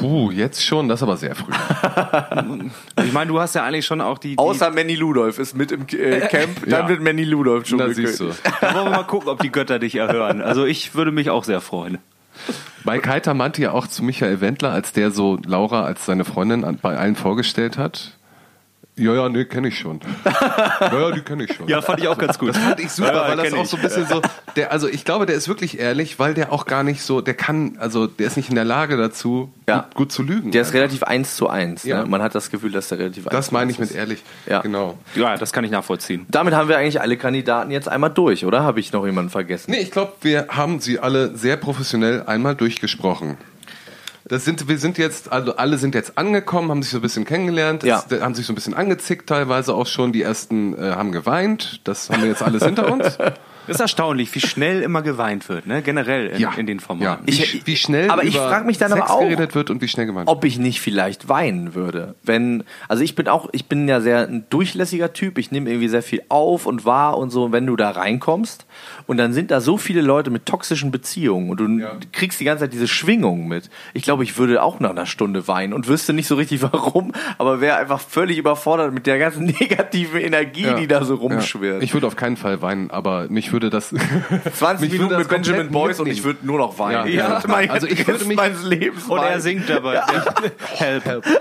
Puh, 0.00 0.30
jetzt 0.30 0.64
schon, 0.64 0.88
das 0.88 1.00
ist 1.00 1.02
aber 1.02 1.18
sehr 1.18 1.34
früh. 1.34 1.52
Ich 3.04 3.12
meine, 3.12 3.30
du 3.30 3.40
hast 3.40 3.54
ja 3.54 3.62
eigentlich 3.64 3.84
schon 3.84 4.00
auch 4.00 4.16
die. 4.18 4.30
die 4.30 4.38
Außer 4.38 4.70
Manny 4.70 4.94
Ludolf 4.94 5.38
ist 5.38 5.54
mit 5.54 5.70
im 5.70 5.82
äh, 5.92 6.20
Camp, 6.28 6.60
dann 6.66 6.82
Ja. 6.84 6.88
wird 6.88 7.02
Manny 7.02 7.24
Ludolf 7.24 7.66
schon 7.66 7.78
Da 7.78 7.90
siehst 7.90 8.20
du. 8.20 8.30
da 8.62 8.74
wollen 8.74 8.86
wir 8.86 8.90
mal 8.90 9.04
gucken, 9.04 9.28
ob 9.28 9.40
die 9.40 9.50
Götter 9.52 9.78
dich 9.78 9.96
erhören. 9.96 10.40
Also 10.40 10.64
ich 10.64 10.94
würde 10.94 11.12
mich 11.12 11.28
auch 11.28 11.44
sehr 11.44 11.60
freuen. 11.60 11.98
Mike 12.84 13.08
Heiter 13.08 13.34
meinte 13.34 13.62
ja 13.62 13.72
auch 13.72 13.86
zu 13.86 14.02
Michael 14.02 14.40
Wendler, 14.40 14.72
als 14.72 14.92
der 14.92 15.10
so 15.10 15.38
Laura 15.44 15.82
als 15.82 16.06
seine 16.06 16.24
Freundin 16.24 16.78
bei 16.80 16.96
allen 16.96 17.16
vorgestellt 17.16 17.78
hat. 17.78 18.12
Ja, 19.00 19.14
ja, 19.14 19.28
nee, 19.28 19.44
kenne 19.46 19.68
ich 19.68 19.78
schon. 19.78 20.00
ja, 20.80 20.92
ja, 21.00 21.10
die 21.10 21.20
kenne 21.22 21.44
ich 21.44 21.54
schon. 21.54 21.66
Ja, 21.68 21.80
fand 21.82 22.00
ich 22.00 22.08
auch 22.08 22.18
ganz 22.18 22.38
gut. 22.38 22.50
Das 22.50 22.58
fand 22.58 22.80
ich 22.80 22.90
super, 22.90 23.14
Ja, 23.14 23.28
weil 23.28 23.36
das 23.36 23.52
auch 23.54 23.62
ich. 23.64 23.68
so 23.70 23.76
ein 23.78 23.82
bisschen 23.82 24.06
so, 24.06 24.20
der, 24.56 24.72
also 24.72 24.88
ich 24.88 25.04
glaube, 25.04 25.26
der 25.26 25.36
ist 25.36 25.48
wirklich 25.48 25.78
ehrlich, 25.78 26.18
weil 26.18 26.34
der 26.34 26.52
auch 26.52 26.66
gar 26.66 26.82
nicht 26.82 27.02
so, 27.02 27.20
der 27.20 27.34
kann, 27.34 27.76
also 27.78 28.06
der 28.06 28.26
ist 28.26 28.36
nicht 28.36 28.48
in 28.50 28.54
der 28.56 28.64
Lage 28.64 28.96
dazu, 28.96 29.50
Ja. 29.66 29.78
gut, 29.88 29.94
gut 29.94 30.12
zu 30.12 30.22
lügen. 30.22 30.50
Der 30.50 30.62
ist 30.62 30.74
relativ 30.74 31.02
eins 31.02 31.36
zu 31.36 31.48
eins. 31.48 31.84
Ja. 31.84 32.02
Ne? 32.02 32.08
Man 32.10 32.22
hat 32.22 32.34
das 32.34 32.50
Gefühl, 32.50 32.72
dass 32.72 32.88
der 32.88 32.98
relativ 32.98 33.26
eins 33.26 33.32
das 33.34 33.52
meine 33.52 33.70
ich 33.70 33.78
mit 33.78 33.94
ehrlich. 33.94 34.22
Ja. 34.46 34.60
Genau. 34.60 34.98
Ja, 35.14 35.36
das 35.36 35.52
kann 35.52 35.64
ich 35.64 35.70
nachvollziehen. 35.70 36.26
Damit 36.28 36.54
haben 36.54 36.68
wir 36.68 36.76
eigentlich 36.76 37.00
alle 37.00 37.16
Kandidaten 37.16 37.70
jetzt 37.70 37.88
einmal 37.88 38.10
durch, 38.10 38.44
oder? 38.44 38.62
Habe 38.62 38.80
ich 38.80 38.92
noch 38.92 39.06
jemanden 39.06 39.30
vergessen? 39.30 39.70
Nee, 39.70 39.78
ich 39.80 39.90
glaube, 39.90 40.12
wir 40.20 40.46
haben 40.50 40.80
sie 40.80 40.98
alle 40.98 41.36
sehr 41.36 41.56
professionell 41.56 42.22
einmal 42.26 42.54
durchgesprochen. 42.54 43.38
Das 44.30 44.44
sind, 44.44 44.68
wir 44.68 44.78
sind 44.78 44.96
jetzt, 44.96 45.32
also 45.32 45.56
alle 45.56 45.76
sind 45.76 45.92
jetzt 45.92 46.16
angekommen, 46.16 46.70
haben 46.70 46.82
sich 46.84 46.92
so 46.92 46.98
ein 46.98 47.02
bisschen 47.02 47.24
kennengelernt, 47.24 47.82
Ja. 47.82 48.04
das, 48.08 48.20
haben 48.20 48.36
sich 48.36 48.46
so 48.46 48.52
ein 48.52 48.54
bisschen 48.54 48.74
angezickt, 48.74 49.28
teilweise 49.28 49.74
auch 49.74 49.88
schon. 49.88 50.12
Die 50.12 50.22
ersten 50.22 50.78
äh, 50.78 50.92
haben 50.92 51.10
geweint. 51.10 51.80
Das 51.82 52.08
haben 52.10 52.22
wir 52.22 52.28
jetzt 52.28 52.40
alles 52.42 52.64
hinter 52.64 52.92
uns. 52.92 53.18
Das 53.70 53.76
ist 53.76 53.80
erstaunlich, 53.82 54.34
wie 54.34 54.40
schnell 54.40 54.82
immer 54.82 55.02
geweint 55.02 55.48
wird, 55.48 55.66
ne? 55.66 55.80
generell 55.82 56.26
in, 56.26 56.46
in 56.58 56.66
den 56.66 56.78
Ja. 56.78 56.84
Formaten. 56.84 57.26
Wie, 57.26 57.30
Ich- 57.30 57.66
wie 57.66 57.76
schnell 57.76 58.10
aber 58.10 58.24
ich 58.24 58.34
über 58.34 58.48
frag 58.48 58.66
mich 58.66 58.78
dann 58.78 58.90
Sex 58.90 59.02
aber 59.02 59.10
auch, 59.12 59.20
geredet 59.20 59.54
wird 59.54 59.70
und 59.70 59.80
wie 59.80 59.88
schnell 59.88 60.06
geweint 60.06 60.26
wird. 60.26 60.36
ob 60.36 60.44
ich 60.44 60.58
nicht 60.58 60.80
vielleicht 60.80 61.28
weinen 61.28 61.74
würde. 61.74 62.14
Wenn, 62.22 62.64
also 62.88 63.02
ich 63.02 63.14
bin 63.14 63.28
auch, 63.28 63.48
ich 63.52 63.66
bin 63.66 63.86
ja 63.88 64.00
sehr 64.00 64.26
ein 64.26 64.44
durchlässiger 64.50 65.12
Typ, 65.12 65.38
ich 65.38 65.50
nehme 65.52 65.70
irgendwie 65.70 65.88
sehr 65.88 66.02
viel 66.02 66.22
auf 66.28 66.66
und 66.66 66.84
wahr 66.84 67.16
und 67.16 67.30
so, 67.30 67.52
wenn 67.52 67.66
du 67.66 67.76
da 67.76 67.90
reinkommst 67.90 68.66
und 69.06 69.16
dann 69.18 69.32
sind 69.32 69.50
da 69.50 69.60
so 69.60 69.76
viele 69.76 70.00
Leute 70.00 70.30
mit 70.30 70.46
toxischen 70.46 70.90
Beziehungen 70.90 71.50
und 71.50 71.60
du 71.60 71.68
Ja. 71.80 71.92
kriegst 72.12 72.40
die 72.40 72.44
ganze 72.44 72.64
Zeit 72.64 72.72
diese 72.72 72.88
Schwingung 72.88 73.46
mit. 73.46 73.70
Ich 73.94 74.02
glaube, 74.02 74.24
ich 74.24 74.36
würde 74.36 74.62
auch 74.62 74.80
nach 74.80 74.90
einer 74.90 75.06
Stunde 75.06 75.46
weinen 75.46 75.72
und 75.72 75.86
wüsste 75.86 76.12
nicht 76.12 76.26
so 76.26 76.34
richtig 76.34 76.62
warum, 76.72 77.12
aber 77.38 77.60
wäre 77.60 77.76
einfach 77.76 78.00
völlig 78.00 78.38
überfordert 78.38 78.92
mit 78.92 79.06
der 79.06 79.18
ganzen 79.18 79.44
negativen 79.60 80.20
Energie, 80.20 80.62
Ja. 80.64 80.74
die 80.74 80.86
da 80.86 81.04
so 81.04 81.14
Ja. 81.14 81.20
rumschwirrt. 81.20 81.82
Ich 81.82 81.94
würde 81.94 82.06
auf 82.06 82.16
keinen 82.16 82.36
Fall 82.36 82.62
weinen, 82.62 82.90
aber 82.90 83.26
mich 83.28 83.52
würde 83.52 83.59
das. 83.68 83.88
20 84.54 84.80
mich 84.80 84.92
Minuten 84.92 85.10
würde 85.10 85.18
mit 85.24 85.28
Benjamin 85.28 85.70
Boyce 85.70 86.00
und 86.00 86.06
ich 86.06 86.24
würde 86.24 86.46
nur 86.46 86.58
noch 86.58 86.78
weinen. 86.78 87.12
Ja. 87.12 87.26
Ich 87.26 87.30
würde 87.34 87.48
mein- 87.48 87.70
Also 87.70 87.86
ich 87.86 88.06
würde 88.06 88.24
mich- 88.24 88.36
meines 88.36 88.62
Lebens 88.62 89.04
Und 89.06 89.18
er 89.18 89.40
singt 89.40 89.68
dabei. 89.68 90.00
Help. 90.76 91.04
Help. 91.04 91.24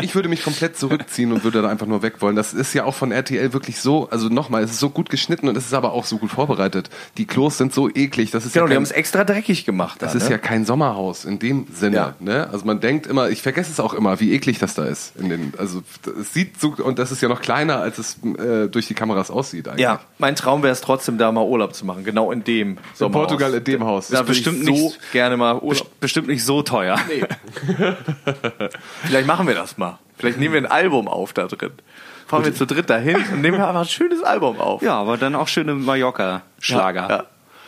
Ich 0.00 0.14
würde 0.14 0.28
mich 0.28 0.42
komplett 0.44 0.78
zurückziehen 0.78 1.32
und 1.32 1.44
würde 1.44 1.60
da 1.60 1.68
einfach 1.68 1.86
nur 1.86 2.02
weg 2.02 2.20
wollen. 2.22 2.36
Das 2.36 2.54
ist 2.54 2.72
ja 2.72 2.84
auch 2.84 2.94
von 2.94 3.10
RTL 3.12 3.52
wirklich 3.52 3.80
so, 3.80 4.08
also 4.10 4.28
nochmal, 4.28 4.62
es 4.62 4.70
ist 4.70 4.78
so 4.80 4.90
gut 4.90 5.10
geschnitten 5.10 5.48
und 5.48 5.56
es 5.56 5.66
ist 5.66 5.74
aber 5.74 5.92
auch 5.92 6.04
so 6.04 6.18
gut 6.18 6.30
vorbereitet. 6.30 6.88
Die 7.16 7.26
Klos 7.26 7.58
sind 7.58 7.74
so 7.74 7.88
eklig. 7.90 8.30
Das 8.30 8.46
ist 8.46 8.52
Genau, 8.52 8.64
ja 8.64 8.68
die 8.68 8.70
kein, 8.70 8.76
haben 8.76 8.82
es 8.84 8.90
extra 8.92 9.24
dreckig 9.24 9.64
gemacht. 9.64 10.00
das 10.00 10.12
da, 10.12 10.18
ist 10.18 10.24
ne? 10.26 10.30
ja 10.32 10.38
kein 10.38 10.64
Sommerhaus 10.64 11.24
in 11.24 11.38
dem 11.40 11.66
Sinne. 11.74 11.96
Ja. 11.96 12.14
Ne? 12.20 12.48
Also 12.52 12.64
man 12.64 12.80
denkt 12.80 13.06
immer, 13.06 13.28
ich 13.28 13.42
vergesse 13.42 13.72
es 13.72 13.80
auch 13.80 13.92
immer, 13.92 14.20
wie 14.20 14.32
eklig 14.32 14.58
das 14.60 14.74
da 14.74 14.84
ist. 14.84 15.16
In 15.16 15.28
den, 15.28 15.52
also 15.58 15.82
es 16.20 16.32
sieht 16.32 16.60
so, 16.60 16.74
und 16.82 16.98
das 16.98 17.10
ist 17.10 17.20
ja 17.20 17.28
noch 17.28 17.40
kleiner, 17.40 17.78
als 17.80 17.98
es 17.98 18.18
äh, 18.38 18.68
durch 18.68 18.86
die 18.86 18.94
Kameras 18.94 19.30
aussieht 19.30 19.66
eigentlich. 19.68 19.80
Ja, 19.82 20.00
mein 20.18 20.36
Traum 20.36 20.62
wäre 20.62 20.72
es 20.72 20.80
trotzdem, 20.80 21.07
da 21.16 21.32
mal 21.32 21.42
Urlaub 21.44 21.74
zu 21.74 21.86
machen. 21.86 22.04
Genau 22.04 22.30
in 22.32 22.44
dem 22.44 22.76
Sommerhaus. 22.94 23.28
Portugal 23.28 23.54
in 23.54 23.64
dem 23.64 23.84
Haus. 23.84 24.08
Da 24.08 24.20
ich 24.20 24.26
bestimmt 24.26 24.64
so 24.66 24.72
nicht- 24.72 25.12
gerne 25.12 25.36
mal 25.38 25.54
Urlaub. 25.54 25.70
Best- 25.70 26.00
Bestimmt 26.00 26.28
nicht 26.28 26.44
so 26.44 26.60
teuer. 26.62 26.98
Vielleicht 29.04 29.26
machen 29.26 29.46
wir 29.46 29.54
das 29.54 29.78
mal. 29.78 29.98
Vielleicht 30.16 30.38
nehmen 30.38 30.54
wir 30.54 30.60
ein 30.60 30.66
Album 30.66 31.08
auf 31.08 31.32
da 31.32 31.46
drin. 31.46 31.70
Fahren 32.26 32.44
wir 32.44 32.54
zu 32.54 32.66
dritt 32.66 32.90
dahin 32.90 33.16
und 33.32 33.40
nehmen 33.40 33.58
wir 33.58 33.66
einfach 33.68 33.82
ein 33.82 33.86
schönes 33.88 34.22
Album 34.22 34.58
auf. 34.60 34.82
Ja, 34.82 34.98
aber 35.00 35.16
dann 35.16 35.34
auch 35.34 35.48
schöne 35.48 35.74
Mallorca-Schlager. 35.74 37.08
Ja, 37.08 37.16
ja. 37.16 37.24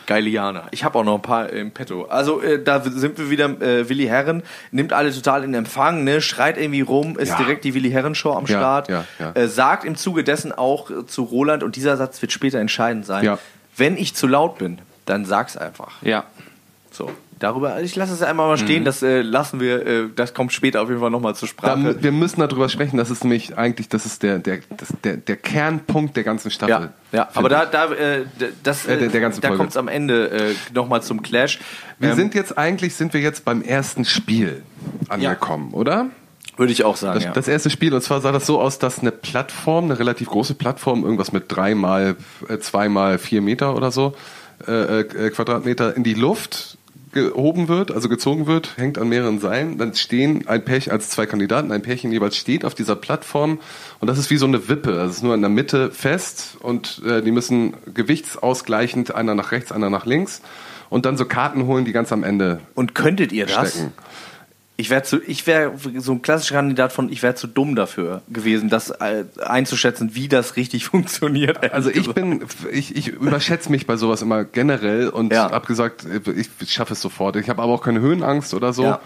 Geilianer. 0.07 0.67
Ich 0.71 0.83
habe 0.83 0.97
auch 0.99 1.03
noch 1.03 1.15
ein 1.15 1.21
paar 1.21 1.49
im 1.49 1.71
Petto. 1.71 2.05
Also 2.05 2.41
äh, 2.41 2.61
da 2.63 2.81
sind 2.81 3.17
wir 3.17 3.29
wieder. 3.29 3.45
Äh, 3.61 3.87
Willi 3.89 4.05
Herren 4.05 4.43
nimmt 4.71 4.93
alle 4.93 5.13
total 5.13 5.43
in 5.43 5.53
Empfang, 5.53 6.03
ne? 6.03 6.21
schreit 6.21 6.57
irgendwie 6.57 6.81
rum, 6.81 7.17
ist 7.17 7.29
Ja. 7.29 7.37
direkt 7.37 7.63
die 7.63 7.73
Willi 7.73 7.91
Herren 7.91 8.15
Show 8.15 8.33
am 8.33 8.45
Ja, 8.45 8.57
Start. 8.57 8.89
ja. 8.89 9.05
Äh, 9.33 9.47
sagt 9.47 9.85
im 9.85 9.95
Zuge 9.95 10.23
dessen 10.23 10.51
auch 10.51 10.89
äh, 10.89 11.05
zu 11.05 11.23
Roland 11.23 11.63
und 11.63 11.75
dieser 11.75 11.97
Satz 11.97 12.21
wird 12.21 12.31
später 12.31 12.59
entscheidend 12.59 13.05
sein. 13.05 13.37
Wenn 13.77 13.97
ich 13.97 14.15
zu 14.15 14.27
laut 14.27 14.57
bin, 14.57 14.79
dann 15.05 15.25
sag's 15.25 15.57
einfach. 15.57 16.01
Ja. 16.01 16.25
So. 16.91 17.09
Darüber, 17.41 17.81
ich 17.81 17.95
lasse 17.95 18.13
es 18.13 18.21
einmal 18.21 18.47
mal 18.47 18.57
stehen, 18.57 18.85
das 18.85 19.01
äh, 19.01 19.21
lassen 19.21 19.59
wir, 19.59 19.85
äh, 19.85 20.03
das 20.15 20.33
kommt 20.35 20.53
später 20.53 20.81
auf 20.81 20.89
jeden 20.89 21.01
Fall 21.01 21.09
nochmal 21.09 21.33
zur 21.35 21.47
Da, 21.47 21.51
Sprache. 21.73 22.03
wir 22.03 22.11
müssen 22.11 22.39
darüber 22.39 22.69
sprechen, 22.69 22.97
das 22.97 23.09
ist 23.09 23.23
nämlich 23.23 23.57
eigentlich, 23.57 23.89
das 23.89 24.05
ist 24.05 24.21
der, 24.21 24.37
der, 24.37 24.59
das, 24.77 24.89
der, 25.03 25.17
der 25.17 25.35
Kernpunkt 25.37 26.15
der 26.15 26.23
ganzen 26.23 26.51
Staffel. 26.51 26.91
Ja, 27.11 27.17
ja. 27.17 27.29
aber 27.33 27.49
da, 27.49 27.65
da, 27.65 27.91
äh, 27.91 28.25
das, 28.61 28.85
Äh, 28.85 28.97
der- 28.99 29.09
der 29.09 29.21
ganzen 29.21 29.41
da 29.41 29.49
kommt 29.55 29.71
es 29.71 29.77
am 29.77 29.87
Ende 29.87 30.29
äh, 30.29 30.53
nochmal 30.75 31.01
zum 31.01 31.23
Clash. 31.23 31.59
Wir 31.97 32.11
Ähm, 32.11 32.15
sind 32.15 32.35
jetzt 32.35 32.57
eigentlich, 32.59 32.93
sind 32.93 33.13
wir 33.15 33.21
jetzt 33.21 33.43
beim 33.43 33.63
ersten 33.63 34.05
Spiel 34.05 34.61
angekommen, 35.09 35.73
oder? 35.73 36.07
Würde 36.57 36.73
ich 36.73 36.83
auch 36.83 36.95
sagen, 36.95 37.15
Das, 37.15 37.23
ja. 37.23 37.31
das 37.31 37.47
erste 37.47 37.69
Spiel, 37.71 37.91
und 37.93 38.01
zwar 38.01 38.21
sah 38.21 38.31
das 38.31 38.45
so 38.45 38.61
aus, 38.61 38.77
dass 38.77 38.99
eine 38.99 39.11
Plattform, 39.11 39.85
eine 39.85 39.97
relativ 39.97 40.29
große 40.29 40.53
Plattform, 40.53 41.03
irgendwas 41.03 41.31
mit 41.31 41.45
drei 41.47 41.73
mal, 41.73 42.15
äh, 42.47 42.59
zwei 42.59 42.87
mal 42.87 43.17
vier 43.17 43.41
Meter 43.41 43.75
oder 43.75 43.89
so, 43.89 44.13
äh, 44.67 44.99
äh, 44.99 45.29
Quadratmeter 45.31 45.95
in 45.97 46.03
die 46.03 46.13
Luft 46.13 46.70
gehoben 47.11 47.67
wird, 47.67 47.91
also 47.91 48.09
gezogen 48.09 48.47
wird, 48.47 48.77
hängt 48.77 48.97
an 48.97 49.09
mehreren 49.09 49.39
Seilen. 49.39 49.77
Dann 49.77 49.93
stehen 49.93 50.47
ein 50.47 50.63
Pärchen, 50.63 50.91
als 50.91 51.09
zwei 51.09 51.25
Kandidaten, 51.25 51.71
ein 51.71 51.81
Pärchen 51.81 52.11
jeweils 52.11 52.37
steht 52.37 52.65
auf 52.65 52.73
dieser 52.73 52.95
Plattform 52.95 53.59
und 53.99 54.07
das 54.07 54.17
ist 54.17 54.29
wie 54.29 54.37
so 54.37 54.45
eine 54.45 54.69
Wippe. 54.69 54.91
Also 54.91 55.09
es 55.09 55.17
ist 55.17 55.23
nur 55.23 55.35
in 55.35 55.41
der 55.41 55.49
Mitte 55.49 55.91
fest 55.91 56.57
und 56.59 57.01
äh, 57.05 57.21
die 57.21 57.31
müssen 57.31 57.73
gewichtsausgleichend, 57.93 59.13
einer 59.13 59.35
nach 59.35 59.51
rechts, 59.51 59.71
einer 59.71 59.89
nach 59.89 60.05
links 60.05 60.41
und 60.89 61.05
dann 61.05 61.17
so 61.17 61.25
Karten 61.25 61.65
holen, 61.67 61.85
die 61.85 61.93
ganz 61.93 62.11
am 62.11 62.23
Ende 62.23 62.59
Und 62.75 62.95
könntet 62.95 63.31
ihr 63.31 63.45
das? 63.45 63.71
stecken. 63.71 63.93
Ich 64.77 64.89
wäre 64.89 65.03
zu, 65.03 65.21
ich 65.21 65.45
wäre 65.45 65.73
so 65.97 66.13
ein 66.13 66.21
klassischer 66.23 66.55
Kandidat 66.55 66.91
von, 66.91 67.11
ich 67.11 67.21
wäre 67.21 67.35
zu 67.35 67.45
dumm 67.45 67.75
dafür 67.75 68.21
gewesen, 68.29 68.67
das 68.69 68.89
äh, 68.89 69.25
einzuschätzen, 69.45 70.15
wie 70.15 70.27
das 70.27 70.55
richtig 70.55 70.85
funktioniert. 70.87 71.71
Also 71.71 71.91
ich 71.91 72.11
bin, 72.13 72.43
ich, 72.71 72.95
ich 72.95 73.09
überschätze 73.09 73.69
mich 73.69 73.85
bei 73.85 73.95
sowas 73.97 74.21
immer 74.23 74.43
generell 74.43 75.09
und 75.09 75.31
Ja. 75.33 75.51
habe 75.51 75.67
gesagt, 75.67 76.05
ich 76.35 76.49
schaffe 76.73 76.93
es 76.93 77.01
sofort. 77.01 77.35
Ich 77.35 77.47
habe 77.49 77.61
aber 77.61 77.71
auch 77.73 77.83
keine 77.83 77.99
Höhenangst 77.99 78.53
oder 78.55 78.73
so. 78.73 78.83
Ja. 78.83 78.99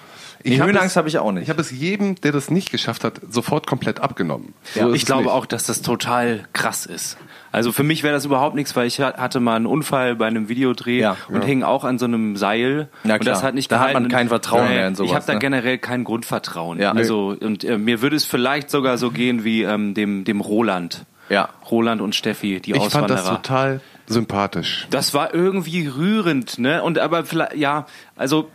Ich 0.54 0.62
Höhenangst 0.62 0.92
es- 0.92 0.96
habe 0.98 1.08
ich 1.08 1.18
auch 1.18 1.32
nicht. 1.32 1.44
Ich 1.44 1.50
habe 1.50 1.60
es 1.62 1.72
jedem, 1.72 2.16
der 2.16 2.32
das 2.32 2.52
nicht 2.52 2.72
geschafft 2.72 3.04
hat, 3.04 3.20
sofort 3.30 3.66
komplett 3.68 4.00
abgenommen. 4.00 4.54
Ja, 4.76 4.88
ist 4.90 4.96
Ich 4.96 5.06
glaube 5.06 5.24
nicht. 5.24 5.32
auch, 5.32 5.46
dass 5.46 5.66
das 5.66 5.82
total 5.82 6.44
krass 6.54 6.86
ist. 6.86 7.18
Also 7.52 7.72
für 7.72 7.84
mich 7.84 8.04
wäre 8.04 8.14
das 8.14 8.26
überhaupt 8.26 8.56
nichts, 8.56 8.76
weil 8.76 8.86
ich 8.86 9.00
ha- 9.02 9.16
hatte 9.18 9.40
mal 9.40 9.56
einen 9.56 9.66
Unfall 9.66 10.16
bei 10.16 10.28
einem 10.28 10.48
Videodreh 10.50 11.00
Ja. 11.00 11.18
und 11.30 11.44
hing 11.44 11.64
auch 11.64 11.84
an 11.84 11.98
so 11.98 12.06
einem 12.06 12.36
Seil. 12.36 12.90
Na 13.04 13.16
und 13.16 13.26
das 13.26 13.42
hat 13.44 13.56
nicht 13.56 13.72
Da 13.72 13.80
hat 13.80 13.88
gehalten. 13.88 14.04
man 14.04 14.12
kein 14.12 14.28
Vertrauen 14.28 14.66
Nee, 14.68 14.74
mehr 14.76 14.88
in 14.90 14.96
sowas, 14.96 15.10
Ich 15.10 15.16
habe 15.16 15.26
da 15.26 15.34
ne? 15.34 15.40
generell 15.40 15.78
kein 15.78 16.04
Grundvertrauen. 16.04 16.80
Ja. 16.80 16.92
Also 16.92 17.36
und 17.40 17.64
äh, 17.64 17.78
mir 17.78 18.02
würde 18.02 18.16
es 18.16 18.26
vielleicht 18.26 18.70
sogar 18.70 18.98
so 18.98 19.10
gehen 19.12 19.44
wie 19.44 19.64
ähm, 19.64 19.94
dem 19.94 20.26
dem 20.26 20.42
Roland. 20.42 21.06
Ja. 21.30 21.50
Roland 21.72 22.02
und 22.02 22.14
Steffi, 22.14 22.60
die 22.60 22.72
Ich 22.72 22.78
fand 22.78 22.88
Auswanderer. 22.88 23.18
das 23.18 23.28
total 23.30 23.82
sympathisch. 24.06 24.86
Das 24.92 25.14
war 25.16 25.34
irgendwie 25.34 25.88
rührend, 25.88 26.60
ne? 26.60 26.84
Und 26.84 27.00
aber 27.00 27.26
vielleicht, 27.26 27.56
ja, 27.56 27.88
also 28.16 28.50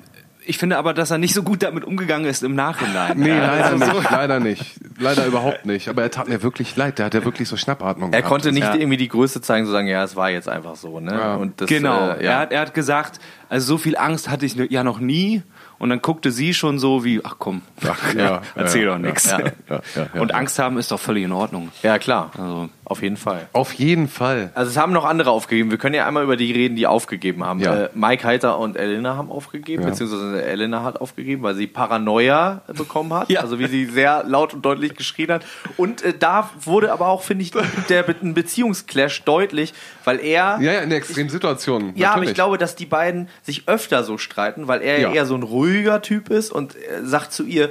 ich 0.47 0.59
finde 0.59 0.77
aber, 0.79 0.95
dass 0.95 1.11
er 1.11 1.19
nicht 1.19 1.35
so 1.35 1.43
gut 1.43 1.63
damit 1.63 1.85
umgegangen 1.85 2.27
ist 2.29 2.43
im 2.43 2.55
Nachhinein. 2.55 3.19
Nee, 3.19 3.29
Ja, 3.29 3.47
leider 3.47 3.65
also 3.67 3.85
so- 3.87 3.99
nicht, 4.01 4.11
leider 4.11 4.41
nicht. 4.41 4.75
Leider 4.99 5.27
überhaupt 5.27 5.67
nicht. 5.67 5.89
Aber 5.89 6.03
er 6.03 6.11
tat 6.11 6.29
mir 6.29 6.43
wirklich 6.43 6.75
leid. 6.77 6.99
Der 6.99 7.07
hat 7.07 7.15
ja 7.15 7.25
wirklich 7.25 7.49
so 7.49 7.57
Schnappatmung 7.57 8.13
Er 8.13 8.19
gehabt. 8.21 8.29
konnte 8.31 8.53
nicht 8.53 8.65
Ja. 8.65 8.75
irgendwie 8.75 8.97
die 8.97 9.09
Größe 9.09 9.41
zeigen, 9.41 9.67
so 9.67 9.73
sagen, 9.73 9.87
ja, 9.89 10.03
es 10.05 10.17
war 10.17 10.31
jetzt 10.31 10.49
einfach 10.49 10.77
so, 10.77 11.01
ne? 11.01 11.13
Ja. 11.13 11.35
Und 11.37 11.61
das, 11.61 11.69
Genau. 11.69 12.11
Äh, 12.11 12.25
er, 12.25 12.39
hat, 12.41 12.53
er 12.53 12.61
hat 12.61 12.75
gesagt, 12.75 13.21
also 13.49 13.67
so 13.67 13.79
viel 13.79 13.97
Angst 13.97 14.29
hatte 14.29 14.45
ich 14.47 14.55
ja 14.55 14.85
noch 14.85 14.99
nie. 15.01 15.43
Und 15.79 15.89
dann 15.89 16.03
guckte 16.03 16.31
sie 16.31 16.53
schon 16.53 16.79
so 16.79 17.05
wie, 17.05 17.23
ach 17.25 17.37
komm, 17.39 17.63
Ach, 17.89 18.15
ja, 18.15 18.43
erzähl 18.55 18.85
ja, 18.85 18.93
doch 18.93 18.99
nichts. 18.99 19.31
ja, 19.31 19.39
ja, 19.41 19.47
ja, 19.71 19.81
ja, 20.15 20.21
Und. 20.21 20.35
Angst 20.35 20.59
haben 20.59 20.77
ist 20.77 20.91
doch 20.91 21.01
völlig 21.01 21.25
in 21.25 21.33
Ordnung. 21.33 21.71
ja, 21.83 21.99
klar. 21.99 22.31
Also, 22.37 22.69
Auf 22.91 23.03
jeden 23.03 23.17
Fall. 23.17 23.47
Auf 23.53 23.73
jeden 23.73 24.09
Fall. 24.09 24.51
Also 24.55 24.71
es 24.71 24.77
haben 24.77 24.93
noch 24.93 25.05
andere 25.05 25.31
aufgegeben. 25.31 25.71
Wir 25.71 25.79
können 25.79 25.95
ja 25.95 26.07
einmal 26.09 26.25
über 26.25 26.37
die 26.37 26.51
reden, 26.51 26.75
die 26.75 26.89
aufgegeben 26.89 27.45
haben. 27.45 27.61
Ja. 27.61 27.85
Äh, 27.85 27.89
Mike 27.95 28.25
Heiter 28.25 28.59
und 28.59 28.77
Elena 28.77 29.17
haben 29.17 29.31
aufgegeben, 29.31 29.85
Ja. 29.85 29.91
beziehungsweise 29.91 30.43
Elena 30.45 30.83
hat 30.83 31.01
aufgegeben, 31.01 31.43
weil 31.45 31.55
sie 31.55 31.69
Paranoia 31.69 32.63
bekommen 32.77 33.15
hat. 33.15 33.31
Ja. 33.31 33.43
Also 33.43 33.61
wie 33.61 33.67
sie 33.69 33.85
sehr 33.87 34.25
laut 34.27 34.55
und 34.55 34.65
deutlich 34.65 34.97
geschrien 34.97 35.31
hat. 35.31 35.45
Und 35.77 36.03
äh, 36.03 36.13
da 36.19 36.51
wurde 36.65 36.93
aber 36.93 37.07
auch, 37.07 37.23
finde 37.23 37.45
ich, 37.45 37.53
der 37.89 38.03
Be- 38.03 38.17
ein 38.21 38.35
Beziehungsclash 38.35 39.23
deutlich, 39.23 39.73
weil 40.05 40.19
er... 40.19 40.59
Ja, 40.61 40.73
ja, 40.73 40.81
in 40.81 40.89
der 40.91 40.99
Extremsituation. 40.99 41.93
Ja, 41.95 42.13
aber 42.15 42.25
ich 42.25 42.35
glaube, 42.35 42.59
dass 42.59 42.75
die 42.75 42.87
beiden 42.87 43.29
sich 43.43 43.69
öfter 43.69 44.03
so 44.03 44.19
streiten, 44.19 44.67
weil 44.67 44.83
er 44.83 44.99
ja. 44.99 45.09
Ja. 45.11 45.15
eher 45.15 45.27
so 45.27 45.37
ein 45.37 45.45
ruhiger 45.45 46.03
Typ 46.03 46.29
ist 46.29 46.51
und 46.51 46.75
äh, 46.75 47.05
sagt 47.05 47.33
zu 47.33 47.45
ihr, 47.45 47.71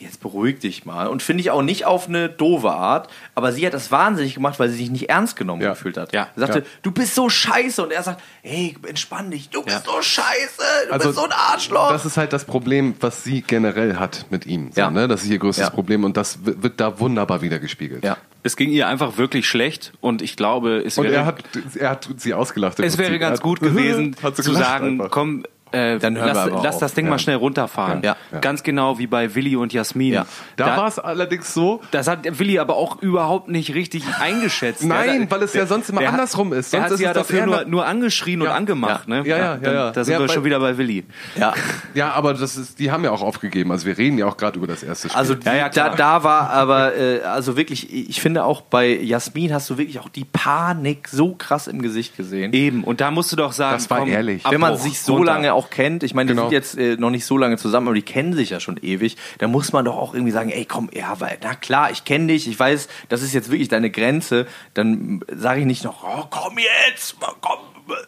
jetzt 0.00 0.20
beruhig 0.20 0.58
dich 0.60 0.84
mal. 0.86 1.06
Und 1.06 1.22
finde 1.22 1.42
ich 1.42 1.50
auch 1.50 1.62
nicht 1.62 1.84
auf 1.84 2.08
eine 2.08 2.28
doofe 2.28 2.70
Art, 2.70 3.08
aber 3.34 3.52
sie 3.52 3.64
hat 3.66 3.74
das 3.74 3.92
wahnsinnig 3.92 4.34
gemacht, 4.34 4.58
weil 4.58 4.68
sie 4.70 4.76
sich 4.76 4.90
nicht 4.90 5.08
ernst 5.10 5.36
genommen 5.36 5.62
Ja. 5.62 5.70
gefühlt 5.70 5.96
hat. 5.96 6.12
Ja. 6.12 6.28
Sie 6.34 6.40
sagte, 6.40 6.60
Ja. 6.60 6.64
du 6.82 6.90
bist 6.90 7.14
so 7.14 7.28
scheiße. 7.28 7.82
Und 7.82 7.92
er 7.92 8.02
sagt, 8.02 8.22
hey, 8.42 8.76
entspann 8.88 9.30
dich, 9.30 9.50
du 9.50 9.62
bist 9.62 9.84
so 9.84 10.00
scheiße, 10.00 10.62
du 10.88 10.92
Also, 10.92 11.08
bist 11.10 11.18
so 11.20 11.24
ein 11.26 11.32
Arschloch. 11.32 11.90
Das 11.90 12.04
ist 12.06 12.16
halt 12.16 12.32
das 12.32 12.44
Problem, 12.46 12.94
was 13.00 13.22
sie 13.24 13.42
generell 13.42 13.96
hat 13.96 14.26
mit 14.30 14.46
ihm. 14.46 14.72
So, 14.72 14.80
Ja. 14.80 14.90
ne? 14.90 15.06
Das 15.06 15.22
ist 15.22 15.28
ihr 15.30 15.38
größtes 15.38 15.64
Ja. 15.66 15.70
Problem 15.70 16.04
und 16.04 16.16
das 16.16 16.38
wird 16.44 16.80
da 16.80 16.98
wunderbar 16.98 17.42
wiedergespiegelt. 17.42 18.02
ja. 18.04 18.16
es 18.42 18.56
ging 18.56 18.70
ihr 18.70 18.88
einfach 18.88 19.18
wirklich 19.18 19.46
schlecht 19.46 19.92
und 20.00 20.22
ich 20.22 20.34
glaube, 20.34 20.78
es 20.86 20.96
Und 20.96 21.04
wäre, 21.04 21.14
er 21.16 21.26
hat, 21.26 21.44
er 21.78 21.90
hat 21.90 22.08
sie 22.16 22.32
ausgelacht. 22.32 22.80
es 22.80 22.96
wäre 22.96 23.18
ganz 23.18 23.42
gut 23.42 23.60
gewesen, 23.60 24.16
zu 24.34 24.54
sagen, 24.54 24.92
einfach. 24.92 25.10
komm, 25.10 25.44
äh, 25.72 25.98
Dann 25.98 26.16
hören 26.16 26.26
wir 26.26 26.34
lass, 26.34 26.38
aber 26.38 26.60
lass 26.62 26.74
auf. 26.76 26.80
das 26.80 26.94
Ding 26.94 27.08
mal 27.08 27.18
schnell 27.18 27.36
runterfahren. 27.36 28.02
Ja. 28.02 28.16
Ja. 28.32 28.38
Ganz 28.40 28.62
genau 28.62 28.98
wie 28.98 29.06
bei 29.06 29.34
Willi 29.34 29.56
und 29.56 29.72
Jasmin. 29.72 30.12
Ja. 30.14 30.26
Da, 30.56 30.76
war 30.76 30.86
es 30.88 30.98
allerdings 30.98 31.52
so, 31.54 31.80
Das 31.90 32.06
hat 32.08 32.24
der 32.24 32.38
Willi 32.38 32.58
aber 32.58 32.76
auch 32.76 33.00
überhaupt 33.02 33.48
nicht 33.48 33.74
richtig 33.74 34.04
eingeschätzt. 34.20 34.84
Nein, 34.84 35.20
Der- 35.20 35.30
weil 35.30 35.42
es 35.42 35.54
ja 35.54 35.66
sonst 35.66 35.88
immer 35.90 36.00
der 36.00 36.08
hat- 36.08 36.14
andersrum 36.14 36.52
ist. 36.52 36.72
Der 36.72 36.80
Sonst 36.80 36.84
hat 36.86 36.92
ist 36.92 36.98
sie 36.98 37.04
ja 37.04 37.12
dafür 37.12 37.40
er 37.40 37.46
nur, 37.46 37.64
nur 37.64 37.86
angeschrien 37.86 38.40
Ja. 38.42 38.50
und 38.50 38.56
angemacht. 38.56 39.08
Ja. 39.08 39.22
Ne? 39.22 39.28
Ja, 39.28 39.36
ja, 39.38 39.58
ja, 39.62 39.72
ja. 39.72 39.90
Da 39.90 40.04
sind 40.04 40.14
Ja, 40.14 40.20
wir 40.20 40.28
schon 40.28 40.44
wieder 40.44 40.60
bei 40.60 40.76
Willi. 40.78 41.04
ja. 41.36 41.52
Ja, 41.94 42.12
aber 42.12 42.34
das 42.34 42.56
ist, 42.56 42.78
die 42.78 42.90
haben 42.92 43.02
ja 43.04 43.10
auch 43.10 43.22
aufgegeben. 43.22 43.72
Also 43.72 43.86
wir 43.86 43.98
reden 43.98 44.16
ja 44.18 44.26
auch 44.26 44.36
gerade 44.36 44.58
über 44.58 44.66
das 44.66 44.82
erste 44.82 45.08
Spiel. 45.08 45.18
Also 45.18 45.34
Ja, 45.44 45.54
ja, 45.54 45.68
da, 45.68 45.90
da 45.90 46.22
war 46.22 46.50
aber, 46.50 46.96
äh, 46.96 47.20
also 47.22 47.56
wirklich, 47.56 47.92
ich 47.92 48.20
finde 48.20 48.44
auch 48.44 48.60
bei 48.62 48.88
Jasmin 48.96 49.52
hast 49.52 49.68
du 49.70 49.78
wirklich 49.78 49.98
auch 50.00 50.08
die 50.08 50.24
Panik 50.24 51.08
so 51.08 51.34
krass 51.34 51.66
im 51.66 51.82
Gesicht 51.82 52.16
gesehen. 52.16 52.52
Eben. 52.52 52.84
Und 52.84 53.00
da 53.00 53.10
musst 53.10 53.32
du 53.32 53.36
doch 53.36 53.52
sagen, 53.52 53.74
Das 53.76 53.90
war 53.90 53.98
komm, 54.00 54.08
ehrlich. 54.08 54.42
Wenn 54.48 54.60
man 54.60 54.76
sich 54.76 55.00
so 55.00 55.22
lange 55.22 55.52
auch 55.60 55.70
kennt, 55.70 56.02
ich 56.02 56.14
meine, 56.14 56.28
die 56.28 56.34
Genau. 56.34 56.48
sind 56.48 56.52
jetzt 56.52 56.76
äh, 56.78 56.96
noch 56.96 57.10
nicht 57.10 57.24
so 57.24 57.36
lange 57.36 57.56
zusammen, 57.58 57.88
aber 57.88 57.94
die 57.94 58.02
kennen 58.02 58.32
sich 58.32 58.50
ja 58.50 58.60
schon 58.60 58.78
ewig, 58.82 59.16
dann 59.38 59.50
muss 59.50 59.72
man 59.72 59.84
doch 59.84 59.96
auch 59.96 60.14
irgendwie 60.14 60.32
sagen, 60.32 60.50
ey, 60.50 60.64
komm, 60.64 60.88
ja, 60.92 61.20
weil, 61.20 61.38
na 61.42 61.54
klar, 61.54 61.90
ich 61.90 62.04
kenne 62.04 62.28
dich, 62.28 62.48
ich 62.48 62.58
weiß, 62.58 62.88
das 63.08 63.22
ist 63.22 63.34
jetzt 63.34 63.50
wirklich 63.50 63.68
deine 63.68 63.90
Grenze, 63.90 64.46
dann 64.74 65.22
sage 65.34 65.60
ich 65.60 65.66
nicht 65.66 65.84
noch, 65.84 66.02
oh, 66.04 66.24
komm 66.30 66.56
jetzt, 66.58 67.16
komm, 67.40 67.58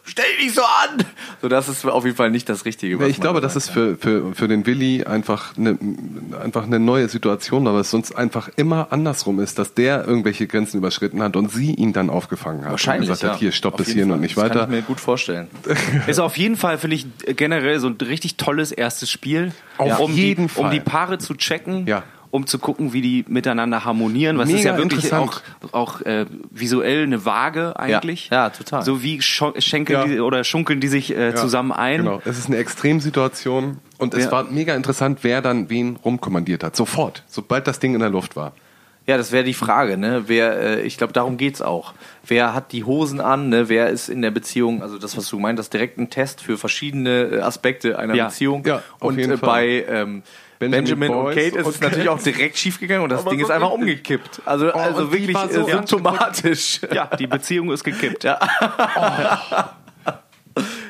stell 0.05 0.25
dich 0.41 0.55
so 0.55 0.63
an. 0.63 1.05
So, 1.41 1.49
das 1.49 1.69
ist 1.69 1.85
auf 1.85 2.05
jeden 2.05 2.17
Fall 2.17 2.31
nicht 2.31 2.49
das 2.49 2.65
Richtige. 2.65 2.99
was 2.99 3.09
ich 3.09 3.21
glaube, 3.21 3.41
da 3.41 3.47
das 3.47 3.57
ist 3.57 3.69
für, 3.71 3.97
für, 3.97 4.35
für 4.35 4.49
den 4.49 4.67
Willi 4.67 5.05
einfach 5.05 5.57
eine, 5.57 5.79
einfach 6.43 6.65
eine 6.65 6.79
neue 6.79 7.09
Situation, 7.09 7.65
weil 7.65 7.81
es 7.81 7.91
sonst 7.91 8.13
einfach 8.17 8.49
immer 8.57 8.89
andersrum 8.91 9.41
ist, 9.41 9.59
dass 9.59 9.75
der 9.75 10.07
irgendwelche 10.07 10.47
Grenzen 10.47 10.79
überschritten 10.79 11.23
hat 11.23 11.37
und 11.37 11.51
sie 11.51 11.75
ihn 11.75 11.93
dann 11.93 12.11
aufgefangen 12.11 12.65
hat. 12.65 12.71
Wahrscheinlich, 12.73 13.09
Und 13.09 13.15
gesagt 13.15 13.23
ja. 13.23 13.33
hat, 13.35 13.39
hier, 13.41 13.53
stopp 13.53 13.77
bis 13.77 13.89
hierhin 13.89 14.11
und 14.13 14.21
nicht 14.21 14.37
Das 14.37 14.45
weiter. 14.45 14.61
kann 14.61 14.71
ich 14.73 14.77
mir 14.81 14.83
gut 14.83 15.01
vorstellen. 15.01 15.49
Ist 16.07 16.19
auf 16.21 16.37
jeden 16.37 16.57
Fall, 16.57 16.79
finde 16.79 16.97
ich, 16.97 17.07
generell 17.37 17.79
so 17.81 17.89
ein 17.89 17.97
richtig 18.01 18.37
tolles 18.37 18.73
erstes 18.73 19.11
Spiel. 19.11 19.53
Auf 19.79 19.99
um 19.99 20.13
jeden 20.13 20.47
die, 20.49 20.55
Um 20.59 20.65
Fall. 20.67 20.71
die 20.71 20.81
Paare 20.81 21.19
zu 21.19 21.35
checken. 21.35 21.87
Ja. 21.87 22.03
Um 22.33 22.47
zu 22.47 22.59
gucken, 22.59 22.95
wie 22.95 23.03
die 23.03 23.25
miteinander 23.29 23.85
harmonieren. 23.85 24.39
Was 24.39 24.49
ist 24.49 24.55
Mega 24.57 24.71
ja 24.73 24.79
wirklich 24.79 25.13
auch, 25.13 25.43
auch 25.73 26.01
äh, 26.01 26.25
visuell 26.51 27.03
eine 27.03 27.27
Waage 27.27 27.79
eigentlich. 27.79 28.31
Ja, 28.31 28.49
total. 28.49 28.83
So 28.83 29.03
wie 29.03 29.21
schenkeln 29.21 30.01
Ja. 30.01 30.07
die, 30.07 30.19
oder 30.19 30.43
schunkeln 30.43 30.81
die 30.81 30.89
sich 30.89 31.15
äh, 31.15 31.29
Ja, 31.29 31.35
zusammen 31.35 31.73
ein. 31.73 31.99
Genau, 31.99 32.23
es 32.25 32.39
ist 32.39 32.47
eine 32.47 32.57
Extremsituation 32.57 33.79
und 33.99 34.15
es 34.15 34.25
Ja. 34.25 34.33
war 34.33 34.45
mega 34.45 34.75
interessant, 34.75 35.19
wer 35.23 35.43
dann 35.43 35.69
wen 35.69 35.97
rumkommandiert 35.97 36.65
hat. 36.65 36.75
Sofort, 36.75 37.23
sobald 37.29 37.67
das 37.67 37.81
Ding 37.81 37.93
in 37.93 38.01
der 38.01 38.09
Luft 38.11 38.35
war. 38.35 38.53
Ja, 39.07 39.17
das 39.17 39.33
wäre 39.33 39.43
die 39.43 39.53
Frage, 39.53 39.99
ne? 39.99 40.25
Wer, 40.29 40.59
äh, 40.61 40.83
ich 40.83 40.97
glaube, 40.97 41.13
darum 41.13 41.37
geht's 41.37 41.61
auch. 41.61 41.93
Wer 42.25 42.55
hat 42.55 42.71
die 42.73 42.85
Hosen 42.85 43.21
an, 43.21 43.49
ne? 43.49 43.69
Wer 43.69 43.89
ist 43.91 44.09
in 44.09 44.23
der 44.23 44.31
Beziehung, 44.31 44.81
also 44.81 44.97
das, 44.97 45.17
was 45.17 45.29
du 45.29 45.41
meint, 45.41 45.59
das 45.59 45.71
direkt 45.71 45.99
ein 45.99 46.09
Test 46.09 46.41
für 46.41 46.57
verschiedene 46.57 47.25
äh, 47.25 47.41
Aspekte 47.41 47.99
einer 47.99 48.15
Ja. 48.15 48.29
Beziehung. 48.29 48.65
Ja, 48.65 48.77
auf 49.01 49.09
und 49.09 49.19
jeden 49.19 49.33
äh, 49.33 49.37
Fall. 49.39 49.49
bei 49.49 49.85
ähm, 49.89 50.23
Benjamin 50.71 51.01
Benjamin, 51.01 51.27
und 51.27 51.35
Kate 51.35 51.59
ist 51.59 51.67
und 51.67 51.75
es 51.75 51.81
natürlich 51.81 52.09
auch 52.09 52.23
direkt 52.23 52.57
schiefgegangen 52.59 53.03
und 53.03 53.09
das 53.11 53.25
Ding 53.25 53.39
so 53.41 53.45
ist 53.47 53.51
einfach 53.51 53.71
umgekippt. 53.71 54.43
Also, 54.45 54.69
Oh, 54.73 54.79
also 54.79 55.13
wirklich 55.13 55.35
war 55.35 55.49
so- 55.49 55.67
äh, 55.67 55.73
symptomatisch. 55.73 56.81
Ja, 56.93 57.07
die 57.07 57.27
Beziehung 57.27 57.71
ist 57.73 57.85
gekippt. 57.85 58.25
Ja. 58.25 58.39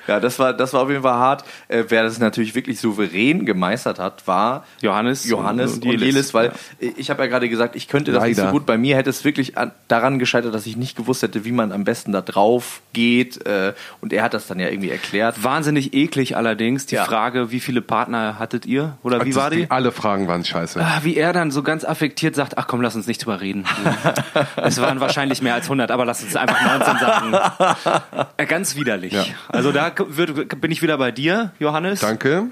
Ja, 0.06 0.20
das 0.20 0.38
war, 0.38 0.52
das 0.52 0.72
war 0.72 0.82
auf 0.82 0.90
jeden 0.90 1.02
Fall 1.02 1.14
hart. 1.14 1.44
Äh, 1.68 1.84
wer 1.88 2.02
das 2.02 2.18
natürlich 2.18 2.54
wirklich 2.54 2.80
souverän 2.80 3.46
gemeistert 3.46 3.98
hat, 3.98 4.26
war 4.26 4.64
Johannes 4.80 5.28
Johannes 5.28 5.74
und 5.74 5.84
und, 5.84 5.90
Jelis. 5.92 6.06
Jelis, 6.06 6.34
weil 6.34 6.52
Ja. 6.80 6.90
ich 6.96 7.10
habe 7.10 7.22
ja 7.22 7.28
gerade 7.28 7.48
gesagt, 7.48 7.76
ich 7.76 7.88
könnte 7.88 8.12
das 8.12 8.22
nicht 8.24 8.36
Leider. 8.36 8.48
so 8.48 8.52
gut. 8.52 8.66
Bei 8.66 8.76
mir 8.78 8.96
hätte 8.96 9.10
es 9.10 9.24
wirklich 9.24 9.56
an, 9.58 9.72
daran 9.88 10.18
gescheitert, 10.18 10.54
dass 10.54 10.66
ich 10.66 10.76
nicht 10.76 10.96
gewusst 10.96 11.22
hätte, 11.22 11.44
wie 11.44 11.52
man 11.52 11.72
am 11.72 11.84
besten 11.84 12.12
da 12.12 12.20
drauf 12.20 12.82
geht. 12.92 13.44
Äh, 13.46 13.74
und 14.00 14.12
er 14.12 14.22
hat 14.22 14.34
das 14.34 14.46
dann 14.46 14.58
ja 14.60 14.68
irgendwie 14.68 14.90
erklärt. 14.90 15.42
Wahnsinnig 15.44 15.94
eklig 15.94 16.36
allerdings 16.36 16.86
die 16.86 16.96
Ja. 16.96 17.04
Frage, 17.04 17.50
wie 17.50 17.60
viele 17.60 17.80
Partner 17.82 18.38
hattet 18.38 18.66
ihr? 18.66 18.96
Oder 19.02 19.24
wie 19.24 19.34
war 19.34 19.50
die? 19.50 19.70
Alle 19.70 19.92
Fragen 19.92 20.28
waren 20.28 20.44
scheiße. 20.44 20.80
Ah, 20.80 21.00
Wie 21.02 21.16
er 21.16 21.32
dann 21.32 21.50
so 21.50 21.62
ganz 21.62 21.84
affektiert 21.84 22.34
sagt, 22.34 22.58
ach 22.58 22.66
komm, 22.66 22.80
lass 22.82 22.94
uns 22.96 23.06
nicht 23.06 23.24
drüber 23.24 23.40
reden. 23.40 23.64
es 24.56 24.80
waren 24.80 25.00
wahrscheinlich 25.00 25.42
mehr 25.42 25.54
als 25.54 25.64
100, 25.64 25.90
aber 25.90 26.04
lass 26.04 26.22
uns 26.22 26.36
einfach 26.36 26.60
19 26.78 26.98
sagen. 26.98 27.36
Äh, 28.36 28.46
Ganz 28.46 28.76
widerlich. 28.76 29.12
Ja. 29.12 29.24
Also 29.48 29.72
da 29.72 29.90
k- 29.92 30.04
wird, 30.08 30.60
bin 30.60 30.70
ich 30.70 30.82
wieder 30.82 30.98
bei 30.98 31.10
dir, 31.12 31.52
Johannes. 31.58 32.00
Danke. 32.00 32.44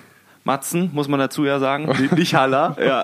Matzen, 0.42 0.88
muss 0.94 1.06
man 1.06 1.20
dazu 1.20 1.44
ja 1.44 1.58
sagen. 1.58 1.88
Nicht 2.16 2.34
Haller. 2.34 2.74
Ja. 2.84 3.02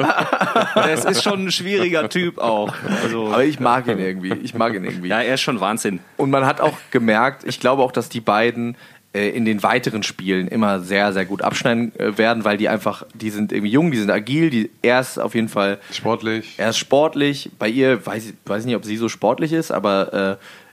Es 0.89 1.05
ist 1.05 1.23
schon 1.23 1.47
ein 1.47 1.51
schwieriger 1.53 2.09
Typ 2.09 2.39
auch. 2.39 2.73
Also, 3.03 3.27
Aber 3.29 3.45
ich 3.45 3.61
mag 3.61 3.87
ihn 3.89 3.99
irgendwie. 3.99 4.33
Ich 4.43 4.55
mag 4.55 4.73
ihn 4.75 4.85
irgendwie. 4.85 5.09
ja, 5.09 5.21
er 5.21 5.35
ist 5.35 5.43
schon 5.43 5.61
Wahnsinn. 5.61 6.01
Und 6.17 6.31
man 6.31 6.47
hat 6.47 6.61
auch 6.63 6.77
gemerkt, 6.91 7.45
ich 7.45 7.61
glaube 7.61 7.83
auch, 7.83 7.93
dass 7.93 8.09
die 8.09 8.21
beiden 8.21 8.77
äh, 9.13 9.29
in 9.31 9.45
den 9.45 9.63
weiteren 9.63 10.03
Spielen 10.03 10.49
immer 10.49 10.81
sehr, 10.81 11.13
sehr 11.13 11.27
gut 11.27 11.43
abschneiden 11.43 11.95
äh, 11.99 12.17
werden, 12.17 12.45
weil 12.45 12.57
die 12.57 12.69
einfach, 12.71 13.05
die 13.15 13.29
sind 13.31 13.53
irgendwie 13.53 13.73
jung, 13.73 13.91
die 13.91 13.99
sind 13.99 14.11
agil, 14.11 14.49
die, 14.51 14.71
er 14.83 15.01
ist 15.01 15.19
auf 15.19 15.35
jeden 15.35 15.49
Fall 15.49 15.79
Sportlich. 15.93 16.55
er 16.57 16.71
ist 16.71 16.79
sportlich. 16.79 17.51
Bei 17.59 17.69
ihr 17.69 18.05
weiß 18.07 18.27
ich 18.31 18.35
weiß 18.47 18.65
nicht, 18.65 18.77
ob 18.77 18.85
sie 18.87 18.97
so 18.97 19.09
sportlich 19.11 19.53
ist, 19.53 19.71
aber 19.73 20.39
äh, 20.41 20.66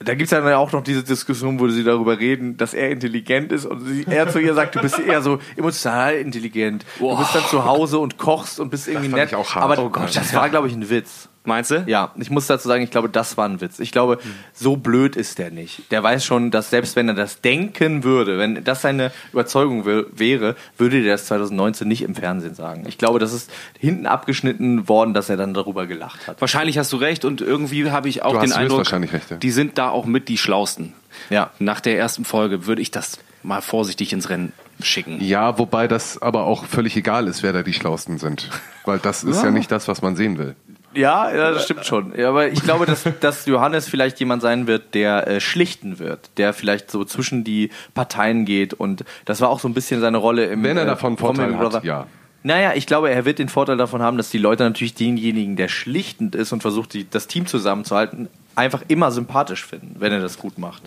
da 0.00 0.14
gibt's 0.14 0.30
dann 0.30 0.44
ja 0.46 0.58
auch 0.58 0.70
noch 0.72 0.82
diese 0.84 1.02
Diskussion, 1.02 1.58
wo 1.58 1.68
sie 1.68 1.82
darüber 1.82 2.18
reden, 2.18 2.56
dass 2.56 2.72
er 2.72 2.90
intelligent 2.90 3.50
ist 3.50 3.66
und 3.66 3.80
sie, 3.84 4.06
er 4.08 4.28
zu 4.30 4.38
ihr 4.38 4.54
sagt, 4.54 4.74
du 4.76 4.80
bist 4.80 4.98
eher 4.98 5.22
so 5.22 5.38
emotional 5.56 6.14
intelligent. 6.14 6.84
Du 6.98 7.16
bist 7.16 7.34
dann 7.34 7.44
zu 7.44 7.64
Hause 7.64 7.98
und 7.98 8.16
kochst 8.16 8.60
und 8.60 8.70
bist 8.70 8.86
irgendwie 8.88 9.08
nett. 9.08 9.30
ich 9.30 9.34
auch 9.36 9.54
hart. 9.54 9.64
Aber 9.64 9.78
Oh 9.84 9.88
Gott. 9.90 10.14
das 10.14 10.32
war, 10.34 10.48
glaube 10.50 10.68
ich, 10.68 10.74
ein 10.74 10.88
Witz. 10.88 11.28
Meinst 11.48 11.70
du? 11.70 11.82
Ja, 11.86 12.12
ich 12.16 12.28
muss 12.30 12.46
dazu 12.46 12.68
sagen, 12.68 12.84
ich 12.84 12.90
glaube, 12.90 13.08
das 13.08 13.36
war 13.38 13.48
ein 13.48 13.60
Witz. 13.62 13.78
Ich 13.78 13.90
glaube, 13.90 14.18
so 14.52 14.76
blöd 14.76 15.16
ist 15.16 15.38
der 15.38 15.50
nicht. 15.50 15.90
Der 15.90 16.02
weiß 16.02 16.24
schon, 16.24 16.50
dass 16.50 16.68
selbst 16.68 16.94
wenn 16.94 17.08
er 17.08 17.14
das 17.14 17.40
denken 17.40 18.04
würde, 18.04 18.38
wenn 18.38 18.62
das 18.64 18.82
seine 18.82 19.10
Überzeugung 19.32 19.86
wär- 19.86 20.04
wäre, 20.12 20.56
würde 20.76 21.02
der 21.02 21.12
das 21.14 21.24
2019 21.26 21.88
nicht 21.88 22.02
im 22.02 22.14
Fernsehen 22.14 22.54
sagen. 22.54 22.84
Ich 22.86 22.98
glaube, 22.98 23.18
das 23.18 23.32
ist 23.32 23.50
hinten 23.78 24.06
abgeschnitten 24.06 24.88
worden, 24.88 25.14
dass 25.14 25.30
er 25.30 25.38
dann 25.38 25.54
darüber 25.54 25.86
gelacht 25.86 26.26
hat. 26.28 26.40
Wahrscheinlich 26.40 26.76
hast 26.76 26.92
du 26.92 26.98
recht 26.98 27.24
und 27.24 27.40
irgendwie 27.40 27.90
habe 27.90 28.08
ich 28.10 28.22
auch 28.22 28.32
Du 28.34 28.40
den 28.40 28.50
hast 28.50 28.56
Eindruck, 28.56 28.92
recht, 28.92 29.30
ja. 29.30 29.36
die 29.38 29.50
sind 29.50 29.78
da 29.78 29.88
auch 29.88 30.04
mit 30.04 30.28
die 30.28 30.36
Schlausten. 30.36 30.92
Ja. 31.30 31.50
Nach 31.58 31.80
der 31.80 31.98
ersten 31.98 32.24
Folge 32.26 32.66
würde 32.66 32.82
ich 32.82 32.90
das 32.90 33.18
mal 33.42 33.62
vorsichtig 33.62 34.12
ins 34.12 34.28
Rennen 34.28 34.52
schicken. 34.82 35.18
Ja, 35.20 35.58
wobei 35.58 35.88
das 35.88 36.20
aber 36.22 36.44
auch 36.44 36.64
völlig 36.66 36.96
egal 36.96 37.26
ist, 37.26 37.42
wer 37.42 37.52
da 37.52 37.62
die 37.62 37.72
Schlausten 37.72 38.18
sind. 38.18 38.48
Weil 38.84 38.98
das 38.98 39.24
ist 39.24 39.42
ja 39.42 39.50
nicht 39.50 39.72
das, 39.72 39.88
was 39.88 40.02
man 40.02 40.14
sehen 40.16 40.38
will. 40.38 40.54
Ja, 40.94 41.30
ja, 41.34 41.50
das 41.50 41.64
stimmt 41.64 41.84
schon. 41.84 42.12
Ja, 42.16 42.30
aber 42.30 42.48
ich 42.48 42.62
glaube, 42.62 42.86
dass, 42.86 43.04
dass 43.20 43.46
Johannes 43.46 43.88
vielleicht 43.88 44.18
jemand 44.20 44.42
sein 44.42 44.66
wird, 44.66 44.94
der 44.94 45.26
äh, 45.26 45.40
schlichten 45.40 45.98
wird, 45.98 46.30
der 46.36 46.52
vielleicht 46.52 46.90
so 46.90 47.04
zwischen 47.04 47.44
die 47.44 47.70
Parteien 47.94 48.44
geht 48.44 48.74
und 48.74 49.04
das 49.24 49.40
war 49.40 49.48
auch 49.50 49.60
so 49.60 49.68
ein 49.68 49.74
bisschen 49.74 50.00
seine 50.00 50.18
Rolle 50.18 50.46
im 50.46 50.62
Wenn 50.62 50.76
er 50.76 50.84
äh, 50.84 50.86
davon 50.86 51.16
Comedy 51.16 51.52
Vorteil 51.52 51.72
hat, 51.72 51.84
ja. 51.84 52.06
Naja, 52.44 52.72
ich 52.74 52.86
glaube, 52.86 53.10
er 53.10 53.24
wird 53.24 53.40
den 53.40 53.48
Vorteil 53.48 53.76
davon 53.76 54.00
haben, 54.00 54.16
dass 54.16 54.30
die 54.30 54.38
Leute 54.38 54.62
natürlich 54.62 54.94
denjenigen, 54.94 55.56
der 55.56 55.68
schlichtend 55.68 56.34
ist 56.34 56.52
und 56.52 56.62
versucht, 56.62 56.94
die, 56.94 57.08
das 57.08 57.26
Team 57.26 57.46
zusammenzuhalten, 57.46 58.28
einfach 58.54 58.82
immer 58.88 59.10
sympathisch 59.10 59.64
finden, 59.66 59.96
wenn 59.98 60.12
er 60.12 60.20
das 60.20 60.38
gut 60.38 60.56
macht. 60.56 60.82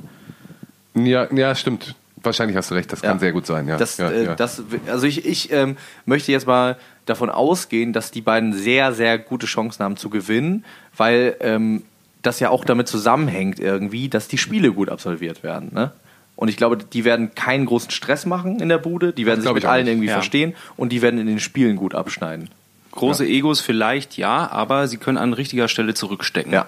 Ja, 0.95 1.31
ja, 1.31 1.53
stimmt. 1.53 1.95
Wahrscheinlich 2.23 2.55
hast 2.55 2.69
du 2.69 2.75
recht, 2.75 2.91
das 2.91 3.01
kann 3.01 3.17
Ja. 3.17 3.19
sehr 3.19 3.31
gut 3.31 3.45
sein, 3.47 3.67
ja. 3.67 3.77
Das, 3.77 3.97
ja, 3.97 4.09
äh, 4.09 4.25
ja. 4.25 4.35
das, 4.35 4.63
also 4.87 5.07
ich, 5.07 5.25
ich 5.25 5.51
ähm, 5.51 5.75
möchte 6.05 6.31
jetzt 6.31 6.45
mal 6.45 6.77
davon 7.05 7.29
ausgehen, 7.29 7.93
dass 7.93 8.11
die 8.11 8.21
beiden 8.21 8.53
sehr, 8.53 8.93
sehr 8.93 9.17
gute 9.17 9.45
Chancen 9.45 9.83
haben 9.83 9.97
zu 9.97 10.09
gewinnen, 10.09 10.65
weil 10.95 11.35
ähm, 11.39 11.83
das 12.21 12.39
ja 12.39 12.49
auch 12.49 12.63
damit 12.65 12.87
zusammenhängt 12.87 13.59
irgendwie, 13.59 14.09
dass 14.09 14.27
die 14.27 14.37
Spiele 14.37 14.71
gut 14.71 14.89
absolviert 14.89 15.43
werden. 15.43 15.69
Ne? 15.73 15.91
Und 16.35 16.47
ich 16.47 16.57
glaube, 16.57 16.77
die 16.77 17.03
werden 17.03 17.35
keinen 17.35 17.65
großen 17.65 17.91
Stress 17.91 18.25
machen 18.25 18.59
in 18.59 18.69
der 18.69 18.77
Bude, 18.77 19.13
die 19.13 19.25
werden 19.25 19.41
sich 19.41 19.53
mit 19.53 19.65
allen 19.65 19.87
irgendwie 19.87 20.07
Ja. 20.07 20.13
verstehen 20.13 20.53
und 20.77 20.91
die 20.91 21.01
werden 21.01 21.19
in 21.19 21.27
den 21.27 21.39
Spielen 21.39 21.75
gut 21.75 21.95
abschneiden. 21.95 22.49
Große 22.91 23.25
Egos 23.25 23.61
vielleicht 23.61 24.17
ja, 24.17 24.49
aber 24.51 24.87
sie 24.87 24.97
können 24.97 25.17
an 25.17 25.33
richtiger 25.33 25.67
Stelle 25.67 25.93
zurückstecken. 25.93 26.51
Ja. 26.51 26.67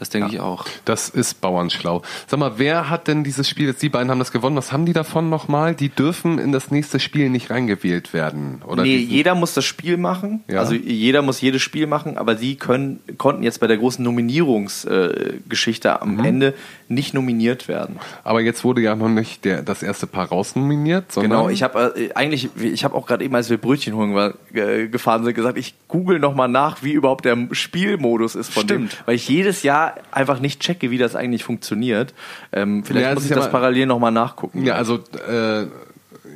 Das 0.00 0.08
denke 0.08 0.30
ich 0.32 0.40
auch. 0.40 0.64
Das 0.86 1.10
ist 1.10 1.42
bauernschlau. 1.42 2.00
Sag 2.26 2.40
mal, 2.40 2.54
wer 2.56 2.88
hat 2.88 3.06
denn 3.06 3.22
dieses 3.22 3.46
Spiel, 3.46 3.66
jetzt 3.66 3.82
die 3.82 3.90
beiden 3.90 4.10
haben 4.10 4.18
das 4.18 4.32
gewonnen, 4.32 4.56
was 4.56 4.72
haben 4.72 4.86
die 4.86 4.94
davon 4.94 5.28
nochmal? 5.28 5.74
Die 5.74 5.90
dürfen 5.90 6.38
in 6.38 6.52
das 6.52 6.70
nächste 6.70 6.98
Spiel 6.98 7.28
nicht 7.28 7.50
reingewählt 7.50 8.14
werden, 8.14 8.62
oder? 8.66 8.82
nee, 8.82 8.96
jeder 8.96 9.34
muss 9.34 9.52
das 9.52 9.66
Spiel 9.66 9.98
machen. 9.98 10.42
Ja. 10.48 10.60
Also 10.60 10.74
jeder 10.74 11.20
muss 11.20 11.42
jedes 11.42 11.60
Spiel 11.60 11.86
machen, 11.86 12.16
aber 12.16 12.36
sie 12.38 12.54
können, 12.54 13.00
konnten 13.18 13.42
jetzt 13.42 13.60
bei 13.60 13.66
der 13.66 13.76
großen 13.76 14.02
Nominierungsgeschichte 14.02 15.88
äh, 15.88 15.92
am 15.92 16.18
Ende 16.24 16.54
nicht 16.88 17.12
nominiert 17.12 17.68
werden. 17.68 17.98
Aber 18.24 18.40
jetzt 18.40 18.64
wurde 18.64 18.80
ja 18.80 18.96
noch 18.96 19.10
nicht 19.10 19.44
der, 19.44 19.60
das 19.60 19.82
erste 19.82 20.06
Paar 20.06 20.28
rausnominiert, 20.28 21.12
sondern... 21.12 21.30
Genau, 21.30 21.50
ich 21.50 21.62
habe 21.62 21.92
äh, 21.94 22.14
eigentlich, 22.14 22.48
ich 22.56 22.84
habe 22.84 22.94
auch 22.94 23.06
gerade 23.06 23.22
eben, 23.22 23.34
als 23.34 23.50
wir 23.50 23.58
Brötchen 23.58 23.94
holen 23.94 24.14
war, 24.14 24.32
äh, 24.54 24.88
gefahren 24.88 25.24
sind, 25.24 25.34
gesagt, 25.34 25.58
ich 25.58 25.74
google 25.88 26.18
noch 26.18 26.34
mal 26.34 26.48
nach, 26.48 26.82
wie 26.82 26.92
überhaupt 26.92 27.26
der 27.26 27.36
Spielmodus 27.52 28.34
ist 28.34 28.50
von 28.50 28.62
Stimmt. 28.62 28.92
dem, 28.92 28.98
weil 29.04 29.16
ich 29.16 29.28
jedes 29.28 29.62
Jahr 29.62 29.89
einfach 30.10 30.40
nicht 30.40 30.60
checke, 30.60 30.90
wie 30.90 30.98
das 30.98 31.16
eigentlich 31.16 31.44
funktioniert. 31.44 32.14
Ähm, 32.52 32.84
vielleicht 32.84 33.06
Ja, 33.08 33.14
muss 33.14 33.24
ich 33.24 33.30
ja 33.30 33.36
das 33.36 33.46
mal- 33.46 33.52
parallel 33.52 33.86
noch 33.86 33.98
mal 33.98 34.10
nachgucken. 34.10 34.64
Ja, 34.64 34.74
also 34.74 35.00
äh, 35.28 35.66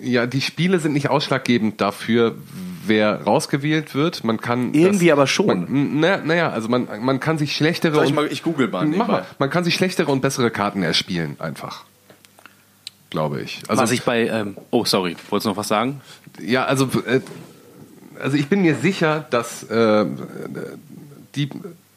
ja, 0.02 0.26
die 0.26 0.40
Spiele 0.40 0.78
sind 0.80 0.92
nicht 0.92 1.08
ausschlaggebend 1.10 1.80
dafür, 1.80 2.34
wer 2.86 3.22
rausgewählt 3.22 3.94
wird. 3.94 4.24
Man 4.24 4.38
kann 4.40 4.74
Irgendwie 4.74 5.06
das, 5.06 5.12
aber 5.14 5.26
schon. 5.26 6.00
Naja, 6.00 6.18
naja, 6.24 6.50
also 6.50 6.68
man, 6.68 6.86
man 7.00 7.20
kann 7.20 7.38
sich 7.38 7.56
schlechtere 7.56 7.94
Soll 7.94 8.04
ich 8.04 8.10
und 8.10 8.16
mal, 8.16 8.26
ich 8.26 8.42
google 8.42 8.68
mal. 8.68 8.84
mach 8.86 9.08
mal, 9.08 9.24
man 9.38 9.48
kann 9.50 9.64
sich 9.64 9.74
schlechtere 9.74 10.10
und 10.12 10.20
bessere 10.20 10.50
Karten 10.50 10.82
erspielen 10.82 11.36
einfach, 11.38 11.84
glaube 13.10 13.40
ich. 13.40 13.62
Also 13.68 13.82
Was 13.82 13.90
ich 13.92 14.02
bei, 14.02 14.26
ähm, 14.28 14.56
oh 14.70 14.84
sorry, 14.84 15.16
wolltest 15.30 15.46
du 15.46 15.50
noch 15.50 15.56
was 15.56 15.68
sagen? 15.68 16.00
ja, 16.40 16.64
also 16.64 16.86
äh, 17.06 17.20
also 18.22 18.36
ich 18.36 18.48
bin 18.48 18.62
mir 18.62 18.74
sicher, 18.76 19.24
dass 19.30 19.62
äh, 19.64 20.04
die 21.34 21.48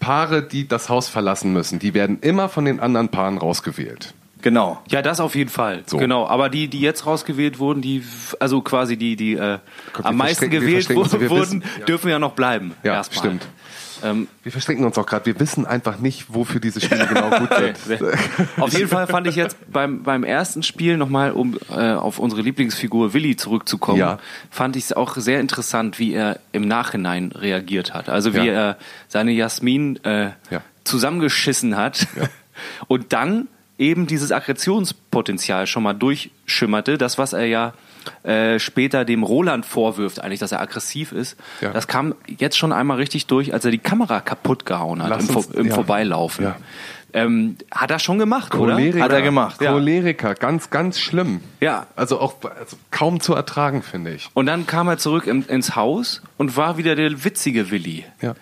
Paare, 0.08 0.42
die 0.42 0.66
das 0.66 0.88
Haus 0.88 1.10
verlassen 1.10 1.52
müssen, 1.52 1.80
die 1.80 1.94
werden 1.94 2.20
immer 2.22 2.48
von 2.48 2.64
den 2.64 2.80
anderen 2.80 3.10
Paaren 3.10 3.38
rausgewählt. 3.38 4.14
Genau. 4.42 4.82
Ja, 4.88 5.02
das 5.02 5.20
auf 5.20 5.36
jeden 5.36 5.50
Fall. 5.50 5.84
So. 5.86 5.98
Genau. 5.98 6.26
Aber 6.26 6.48
die, 6.48 6.70
die 6.70 6.80
jetzt 6.80 7.06
rausgewählt 7.06 7.60
wurden, 7.60 7.82
die, 7.82 8.06
also 8.40 8.62
quasi 8.62 8.96
die, 8.96 9.18
die 9.18 9.34
äh, 9.34 9.38
wir 9.38 9.60
am 10.04 10.16
meisten 10.16 10.50
gewählt 10.50 10.90
wurden, 10.96 11.62
ja. 11.80 11.86
dürfen 11.86 12.10
ja 12.10 12.20
noch 12.20 12.32
bleiben. 12.32 12.74
Ja, 12.84 12.94
erstmal. 12.94 13.20
stimmt. 13.20 13.48
Ähm, 14.04 14.28
Wir 14.44 14.52
verstecken 14.52 14.84
uns 14.86 14.98
auch 14.98 15.06
gerade. 15.06 15.26
Wir 15.26 15.40
wissen 15.40 15.66
einfach 15.66 16.00
nicht, 16.00 16.26
wofür 16.34 16.60
diese 16.60 16.80
Spiele 16.82 17.08
genau 17.14 17.30
gut 17.32 17.50
sind. 17.54 18.02
Auf 18.60 18.74
jeden 18.74 18.88
Fall 18.88 19.08
fand 19.08 19.28
ich 19.28 19.36
jetzt 19.36 19.58
beim, 19.72 20.04
beim 20.04 20.24
ersten 20.24 20.64
Spiel 20.64 20.98
nochmal, 20.98 21.32
um 21.32 21.58
äh, 21.70 21.94
auf 21.94 22.20
unsere 22.20 22.42
Lieblingsfigur 22.42 23.14
Willi 23.14 23.36
zurückzukommen, 23.36 24.00
Ja. 24.00 24.20
fand 24.52 24.76
ich 24.76 24.86
es 24.86 24.94
auch 24.94 25.16
sehr 25.18 25.40
interessant, 25.40 26.00
wie 26.00 26.14
er 26.14 26.40
im 26.52 26.68
Nachhinein 26.68 27.32
reagiert 27.34 27.94
hat. 27.94 28.10
Also 28.10 28.34
wie 28.34 28.38
Ja. 28.46 28.54
er 28.54 28.78
seine 29.08 29.32
Jasmin 29.32 29.98
äh, 30.04 30.32
Ja. 30.50 30.62
zusammengeschissen 30.84 31.76
hat 31.78 32.08
und 32.88 33.14
dann 33.14 33.48
eben 33.78 34.08
dieses 34.08 34.32
Aggressionspotenzial 34.32 35.68
schon 35.68 35.84
mal 35.84 35.94
durchschimmerte, 35.94 36.98
das, 36.98 37.18
was 37.18 37.34
er 37.34 37.46
ja 37.46 37.74
äh, 38.24 38.60
später 38.60 39.06
dem 39.06 39.24
Roland 39.24 39.66
vorwirft, 39.66 40.22
eigentlich, 40.24 40.40
dass 40.40 40.52
er 40.52 40.62
aggressiv 40.62 41.12
ist, 41.12 41.38
Ja. 41.62 41.72
das 41.72 41.88
kam 41.88 42.16
jetzt 42.28 42.58
schon 42.58 42.72
einmal 42.72 42.98
richtig 42.98 43.28
durch, 43.28 43.54
als 43.54 43.66
er 43.66 43.72
die 43.72 43.78
Kamera 43.78 44.20
kaputt 44.22 44.66
gehauen 44.66 45.02
hat 45.04 45.10
Lass 45.10 45.30
im, 45.30 45.36
uns- 45.36 45.46
im 45.48 45.68
ja. 45.68 45.74
Vorbeilaufen. 45.76 46.46
Ja. 46.46 46.56
Ähm, 47.14 47.56
hat 47.72 47.90
er 47.90 48.00
schon 48.00 48.20
gemacht, 48.20 48.54
oder? 48.54 48.74
Choleriker. 48.76 49.04
Hat 49.04 49.12
er 49.14 49.22
gemacht. 49.22 49.62
Ja. 49.62 49.72
Choleriker, 49.72 50.36
ganz, 50.36 50.70
ganz 50.70 51.00
schlimm. 51.00 51.40
Ja. 51.62 51.88
Also 51.96 52.20
auch 52.20 52.36
also 52.44 52.76
kaum 52.92 53.22
zu 53.22 53.34
ertragen, 53.34 53.82
finde 53.82 54.14
ich. 54.14 54.30
Und 54.34 54.46
dann 54.46 54.68
kam 54.68 54.88
er 54.90 54.98
zurück 54.98 55.26
im, 55.26 55.46
ins 55.48 55.76
Haus 55.76 56.22
und 56.38 56.58
war 56.58 56.78
wieder 56.78 56.96
der 56.96 57.24
witzige 57.24 57.72
Willi. 57.72 58.04
Ja. 58.22 58.36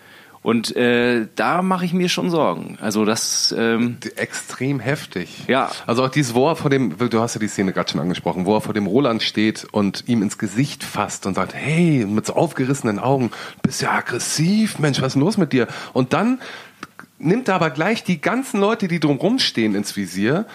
Und 0.46 0.76
äh, 0.76 1.26
da 1.34 1.60
mache 1.60 1.86
ich 1.86 1.92
mir 1.92 2.08
schon 2.08 2.30
Sorgen. 2.30 2.78
Also 2.80 3.04
das, 3.04 3.52
ähm, 3.58 3.96
Extrem 4.14 4.78
heftig. 4.78 5.42
Ja. 5.48 5.72
Also 5.88 6.04
auch 6.04 6.08
dieses, 6.08 6.34
wo 6.34 6.48
er 6.48 6.54
vor 6.54 6.70
dem, 6.70 6.96
du 6.96 7.20
hast 7.20 7.34
ja 7.34 7.40
die 7.40 7.48
Szene 7.48 7.72
gerade 7.72 7.90
schon 7.90 8.00
angesprochen, 8.00 8.46
wo 8.46 8.54
er 8.54 8.60
vor 8.60 8.72
dem 8.72 8.86
Roland 8.86 9.24
steht 9.24 9.66
und 9.72 10.04
ihm 10.06 10.22
ins 10.22 10.38
Gesicht 10.38 10.84
fasst 10.84 11.26
und 11.26 11.34
sagt, 11.34 11.52
hey, 11.52 12.06
mit 12.06 12.26
so 12.26 12.34
aufgerissenen 12.34 13.00
Augen, 13.00 13.32
bist 13.62 13.82
ja 13.82 13.90
aggressiv, 13.90 14.78
Mensch, 14.78 15.02
was 15.02 15.16
ist 15.16 15.20
los 15.20 15.36
mit 15.36 15.52
dir? 15.52 15.66
Und 15.92 16.12
dann 16.12 16.38
nimmt 17.18 17.48
er 17.48 17.56
aber 17.56 17.70
gleich 17.70 18.04
die 18.04 18.20
ganzen 18.20 18.60
Leute, 18.60 18.86
die 18.86 19.00
drumrum 19.00 19.40
stehen, 19.40 19.74
ins 19.74 19.96
Visier 19.96 20.46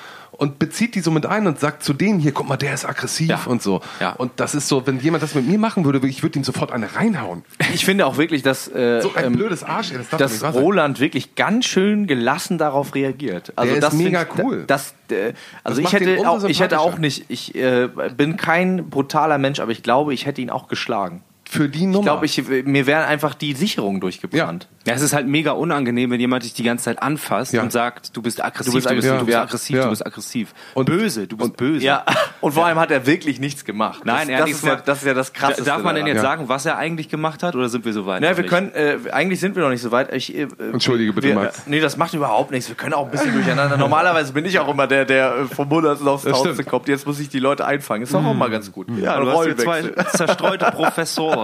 und 0.42 0.58
bezieht 0.58 0.96
die 0.96 1.02
so 1.02 1.12
mit 1.12 1.28
ein 1.28 1.46
und 1.46 1.60
sagt 1.60 1.84
zu 1.84 1.94
denen 1.94 2.18
hier, 2.20 2.32
guck 2.32 2.50
mal, 2.50 2.58
der 2.58 2.74
ist 2.74 2.84
aggressiv 2.84 3.30
Ja. 3.30 3.40
und 3.46 3.62
so. 3.62 3.80
Ja. 4.00 4.14
Und 4.14 4.32
das 4.38 4.56
ist 4.56 4.68
so, 4.68 4.88
wenn 4.88 5.00
jemand 5.00 5.22
das 5.22 5.36
mit 5.36 5.48
mir 5.48 5.60
machen 5.60 5.86
würde, 5.86 6.06
ich 6.08 6.24
würde 6.24 6.40
ihm 6.40 6.44
sofort 6.44 6.72
eine 6.72 6.96
reinhauen. 6.96 7.44
Ich 7.76 7.86
finde 7.86 8.08
auch 8.08 8.18
wirklich, 8.18 8.42
dass, 8.42 8.68
äh, 8.68 9.02
So 9.02 9.14
ein 9.14 9.26
ähm, 9.26 9.34
blödes 9.34 9.64
Arsch, 9.64 9.92
ey, 9.92 10.00
das 10.18 10.40
dass. 10.40 10.56
Roland 10.56 11.00
wirklich 11.00 11.36
ganz 11.36 11.66
schön 11.66 12.08
gelassen 12.08 12.58
darauf 12.58 12.96
reagiert. 12.96 13.54
Also 13.56 13.68
Der 13.76 13.78
ist 13.78 13.84
das 13.84 13.94
mega 13.94 14.26
find 14.26 14.40
ich- 14.40 14.44
cool. 14.44 14.64
Das, 14.66 14.96
äh, 15.12 15.34
also 15.64 15.80
Das 15.80 15.94
ich 15.94 16.00
hätte, 16.00 16.28
auch, 16.28 16.44
ich 16.46 16.60
hätte 16.60 16.80
auch 16.80 16.98
nicht, 16.98 17.26
ich 17.30 17.54
äh, 17.54 17.88
bin 18.18 18.36
kein 18.36 18.90
brutaler 18.90 19.38
Mensch, 19.38 19.60
aber 19.60 19.72
ich 19.72 19.84
glaube, 19.84 20.14
ich 20.16 20.26
hätte 20.26 20.42
ihn 20.42 20.50
auch 20.50 20.68
geschlagen. 20.68 21.22
Für 21.54 21.68
die 21.68 21.86
Nummer. 21.86 22.00
Ich 22.24 22.36
glaube, 22.36 22.62
ich, 22.62 22.66
mir 22.66 22.88
wären 22.88 23.04
einfach 23.04 23.34
die 23.34 23.52
Sicherungen 23.54 24.00
durchgebrannt. 24.00 24.70
ja, 24.88 24.94
es 24.94 25.02
ist 25.02 25.12
halt 25.14 25.28
mega 25.28 25.52
unangenehm, 25.52 26.10
wenn 26.10 26.20
jemand 26.22 26.46
dich 26.46 26.54
die 26.54 26.64
ganze 26.64 26.86
Zeit 26.86 27.02
anfasst 27.04 27.52
Ja. 27.52 27.62
und 27.62 27.74
sagt, 27.74 28.16
du 28.16 28.22
bist 28.22 28.42
aggressiv, 28.42 28.72
Du 28.72 28.78
bist 28.78 28.88
aggressiv, 28.88 29.12
du 29.20 29.26
bist 29.26 29.36
ja. 29.36 29.42
aggressiv, 29.44 29.76
Ja. 29.76 29.84
du 29.84 29.90
bist 29.90 30.06
aggressiv. 30.06 30.54
Und- 30.76 30.86
böse, 30.86 31.28
du 31.28 31.36
bist 31.36 31.58
böse. 31.58 31.86
Ja, 31.86 32.06
und 32.40 32.54
vor 32.54 32.66
allem 32.66 32.80
hat 32.80 32.90
er 32.90 33.06
wirklich 33.06 33.42
nichts 33.42 33.66
gemacht. 33.66 34.04
Nein, 34.06 34.30
das, 34.30 34.30
er 34.30 34.40
das, 34.40 34.50
ist 34.50 34.64
ja, 34.66 34.76
das 34.78 34.98
ist 35.00 35.06
ja 35.08 35.14
das 35.14 35.34
Krasseste. 35.34 35.64
Darf 35.64 35.84
man 35.84 35.94
denn 35.96 36.08
jetzt 36.08 36.22
sagen, 36.22 36.48
was 36.48 36.66
er 36.66 36.78
eigentlich 36.78 37.10
gemacht 37.10 37.44
hat 37.44 37.54
oder 37.56 37.68
sind 37.68 37.84
wir 37.84 37.92
so 37.92 38.06
weit? 38.06 38.24
Ja, 38.24 38.30
noch 38.30 38.38
wir 38.38 38.46
können, 38.46 38.72
äh, 38.74 38.98
eigentlich 39.12 39.42
sind 39.42 39.58
wir 39.58 39.64
noch 39.64 39.72
nicht 39.72 39.82
so 39.82 39.92
weit. 39.92 40.14
Ich, 40.14 40.34
äh, 40.34 40.48
Entschuldige 40.72 41.12
bitte, 41.12 41.28
wir, 41.28 41.36
Max. 41.36 41.58
Äh, 41.60 41.62
nee, 41.70 41.82
das 41.82 41.98
macht 41.98 42.14
überhaupt 42.14 42.52
nichts. 42.52 42.70
Wir 42.70 42.78
können 42.78 42.94
auch 42.94 43.04
ein 43.08 43.12
bisschen 43.12 43.34
durcheinander. 43.34 43.76
Normalerweise 43.76 44.32
bin 44.32 44.46
ich 44.46 44.58
auch 44.58 44.70
immer 44.70 44.88
der, 44.88 45.04
der 45.04 45.36
äh, 45.36 45.46
vom 45.54 45.70
Hundertsten 45.70 46.08
aufs 46.08 46.22
stimmt. 46.22 46.66
kommt. 46.66 46.88
Jetzt 46.88 47.06
muss 47.06 47.20
ich 47.20 47.28
die 47.28 47.40
Leute 47.40 47.66
einfangen. 47.66 48.04
Ist 48.04 48.14
doch 48.14 48.24
auch 48.24 48.34
mal 48.34 48.50
ganz 48.50 48.72
gut. 48.72 48.88
Ja, 48.92 49.16
Ja, 49.16 49.20
du 49.20 49.30
hast 49.30 49.44
hier 49.44 49.58
zwei 49.58 49.82
zerstreute 50.16 50.66
Professoren. 50.72 51.41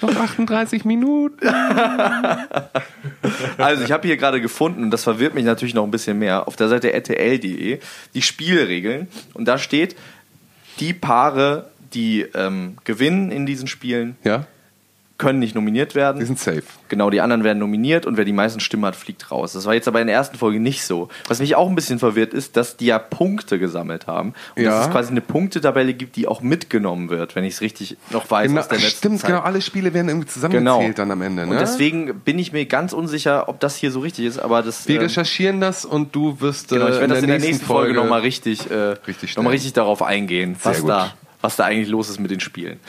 Noch 0.00 0.16
38 0.16 0.84
Minuten. 0.84 1.46
Also 3.58 3.84
ich 3.84 3.92
habe 3.92 4.06
hier 4.06 4.16
gerade 4.16 4.40
gefunden, 4.40 4.84
und 4.84 4.90
das 4.90 5.04
verwirrt 5.04 5.34
mich 5.34 5.44
natürlich 5.44 5.74
noch 5.74 5.84
ein 5.84 5.90
bisschen 5.90 6.18
mehr, 6.18 6.48
auf 6.48 6.56
der 6.56 6.68
Seite 6.68 6.92
rtl.de 6.92 7.78
die 8.14 8.22
Spielregeln. 8.22 9.08
Und 9.34 9.46
da 9.46 9.58
steht, 9.58 9.96
die 10.78 10.94
Paare, 10.94 11.70
die 11.92 12.22
ähm, 12.34 12.76
gewinnen 12.84 13.30
in 13.30 13.46
diesen 13.46 13.68
Spielen, 13.68 14.16
Ja, 14.24 14.46
können 15.20 15.38
nicht 15.38 15.54
nominiert 15.54 15.94
werden. 15.94 16.18
die 16.18 16.24
sind 16.26 16.38
safe. 16.40 16.62
Genau, 16.88 17.10
die 17.10 17.20
anderen 17.20 17.44
werden 17.44 17.58
nominiert 17.60 18.06
und 18.06 18.16
wer 18.16 18.24
die 18.24 18.32
meisten 18.32 18.58
Stimmen 18.58 18.84
hat, 18.86 18.96
fliegt 18.96 19.30
raus. 19.30 19.52
Das 19.52 19.66
war 19.66 19.74
jetzt 19.74 19.86
aber 19.86 20.00
in 20.00 20.08
der 20.08 20.16
ersten 20.16 20.36
Folge 20.36 20.58
nicht 20.58 20.82
so. 20.84 21.08
Was 21.28 21.38
mich 21.38 21.54
auch 21.54 21.68
ein 21.68 21.74
bisschen 21.76 21.98
verwirrt 22.00 22.34
ist, 22.34 22.56
dass 22.56 22.76
die 22.76 22.86
ja 22.86 22.98
Punkte 22.98 23.58
gesammelt 23.60 24.06
haben 24.08 24.34
und 24.56 24.62
Ja. 24.64 24.70
dass 24.78 24.86
es 24.86 24.92
quasi 24.92 25.10
eine 25.12 25.20
Punktetabelle 25.20 25.94
gibt, 25.94 26.16
die 26.16 26.26
auch 26.26 26.40
mitgenommen 26.40 27.10
wird, 27.10 27.36
wenn 27.36 27.44
ich 27.44 27.54
es 27.54 27.60
richtig 27.60 27.96
noch 28.10 28.28
weiß 28.30 28.48
Genau, 28.48 28.60
aus 28.60 28.68
der 28.68 28.78
letzten 28.78 28.96
stimmt, 28.98 29.20
Zeit. 29.20 29.30
genau, 29.30 29.42
alle 29.42 29.60
Spiele 29.60 29.94
werden 29.94 30.08
irgendwie 30.08 30.26
zusammengezählt 30.28 30.98
dann 30.98 31.10
am 31.12 31.22
Ende. 31.22 31.46
Ne? 31.46 31.52
Und 31.52 31.60
deswegen 31.60 32.20
bin 32.20 32.38
ich 32.38 32.52
mir 32.52 32.64
ganz 32.66 32.92
unsicher, 32.92 33.48
ob 33.48 33.60
das 33.60 33.76
hier 33.76 33.92
so 33.92 34.00
richtig 34.00 34.24
ist, 34.24 34.38
aber 34.38 34.62
das 34.62 34.88
Wir 34.88 34.96
ähm, 34.96 35.02
recherchieren 35.02 35.60
das 35.60 35.84
und 35.84 36.16
du 36.16 36.40
wirst 36.40 36.72
äh, 36.72 36.76
genau, 36.76 36.88
ich 36.88 36.94
in, 36.94 37.00
werde 37.02 37.14
das 37.14 37.20
der 37.22 37.34
in 37.34 37.40
der 37.40 37.48
nächsten 37.50 37.66
Folge, 37.66 37.94
nochmal 37.94 38.20
richtig, 38.22 38.70
äh, 38.70 38.96
Richtig 39.06 39.36
noch 39.36 39.44
mal 39.44 39.50
richtig 39.50 39.74
darauf 39.74 40.02
eingehen, 40.02 40.56
was 40.62 40.80
gut. 40.80 40.88
da, 40.90 41.12
was 41.42 41.56
da 41.56 41.64
eigentlich 41.64 41.88
los 41.88 42.08
ist 42.08 42.18
mit 42.20 42.30
den 42.30 42.40
Spielen. 42.40 42.80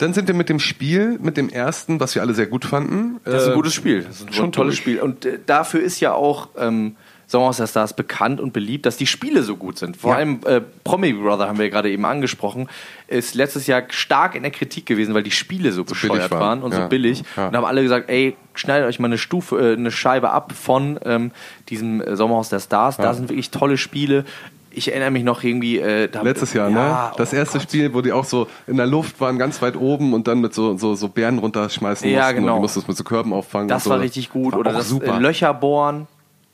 Dann 0.00 0.12
sind 0.14 0.28
wir 0.28 0.34
mit 0.34 0.48
dem 0.48 0.58
Spiel, 0.60 1.18
mit 1.20 1.36
dem 1.36 1.48
ersten, 1.48 2.00
was 2.00 2.14
wir 2.14 2.22
alle 2.22 2.34
sehr 2.34 2.46
gut 2.46 2.64
fanden. 2.64 3.20
Das 3.24 3.42
ist 3.42 3.48
ein 3.50 3.54
gutes 3.54 3.74
Spiel. 3.74 4.02
Das 4.02 4.16
ist 4.16 4.24
schon 4.26 4.32
schon 4.32 4.44
ein 4.46 4.52
tolles. 4.52 4.76
Spiel. 4.76 5.00
Und 5.00 5.24
äh, 5.24 5.38
dafür 5.44 5.80
ist 5.80 6.00
ja 6.00 6.12
auch 6.12 6.48
ähm, 6.58 6.96
Song 7.28 7.44
aus 7.44 7.58
der 7.58 7.68
Stars 7.68 7.94
bekannt 7.94 8.40
und 8.40 8.52
beliebt, 8.52 8.86
dass 8.86 8.96
die 8.96 9.06
Spiele 9.06 9.42
so 9.44 9.56
gut 9.56 9.78
sind. 9.78 9.96
Vor 9.96 10.10
Ja. 10.12 10.16
allem 10.16 10.40
äh, 10.46 10.60
Promi 10.82 11.12
Brother 11.12 11.46
haben 11.46 11.58
wir 11.58 11.66
ja 11.66 11.70
gerade 11.70 11.90
eben 11.90 12.04
angesprochen, 12.04 12.68
ist 13.06 13.34
letztes 13.36 13.68
Jahr 13.68 13.82
stark 13.90 14.34
in 14.34 14.42
der 14.42 14.50
Kritik 14.50 14.84
gewesen, 14.86 15.14
weil 15.14 15.22
die 15.22 15.30
Spiele 15.30 15.70
so, 15.70 15.84
bescheuert 15.84 16.30
waren. 16.32 16.40
waren 16.40 16.62
und 16.62 16.72
Ja. 16.72 16.82
so 16.82 16.88
billig. 16.88 17.22
Ja. 17.36 17.46
Und 17.48 17.56
haben 17.56 17.64
alle 17.64 17.82
gesagt, 17.82 18.10
ey, 18.10 18.36
schneidet 18.54 18.88
euch 18.88 18.98
mal 18.98 19.06
eine 19.06 19.18
Stufe, 19.18 19.58
äh, 19.60 19.72
eine 19.74 19.92
Scheibe 19.92 20.30
ab 20.30 20.52
von 20.52 20.98
ähm, 21.04 21.30
diesem 21.68 22.00
äh, 22.00 22.16
Sommerhaus 22.16 22.48
der 22.48 22.58
Stars. 22.60 22.96
Da 22.96 23.14
sind 23.14 23.28
wirklich 23.28 23.50
tolle 23.50 23.76
Spiele. 23.76 24.24
Ich 24.72 24.88
erinnere 24.88 25.10
mich 25.10 25.24
noch 25.24 25.42
irgendwie. 25.42 25.78
Äh, 25.78 26.08
da, 26.08 26.22
Letztes 26.22 26.52
Jahr, 26.52 26.70
Ja, 26.70 27.06
ne? 27.08 27.12
Das 27.16 27.32
oh 27.32 27.36
erste 27.36 27.58
Gott. 27.58 27.68
Spiel, 27.68 27.92
wo 27.94 28.00
die 28.00 28.12
auch 28.12 28.24
so 28.24 28.46
in 28.66 28.76
der 28.76 28.86
Luft 28.86 29.20
waren, 29.20 29.38
ganz 29.38 29.60
weit 29.62 29.76
oben 29.76 30.14
und 30.14 30.28
dann 30.28 30.40
mit 30.40 30.54
so, 30.54 30.76
so, 30.76 30.94
so 30.94 31.08
Bären 31.08 31.38
runterschmeißen 31.38 32.08
Ja, 32.08 32.20
mussten. 32.22 32.36
Und 32.36 32.42
genau. 32.42 32.54
die 32.56 32.60
mussten 32.62 32.80
es 32.80 32.88
mit 32.88 32.96
so 32.96 33.04
Körben 33.04 33.32
auffangen. 33.32 33.68
Das 33.68 33.82
und 33.82 33.84
so. 33.84 33.90
war 33.90 34.00
richtig 34.00 34.30
gut. 34.30 34.52
War 34.52 34.60
Oder 34.60 34.72
das 34.72 34.88
super. 34.88 35.16
äh, 35.16 35.18
Löcher 35.18 35.52
bohren. 35.54 36.06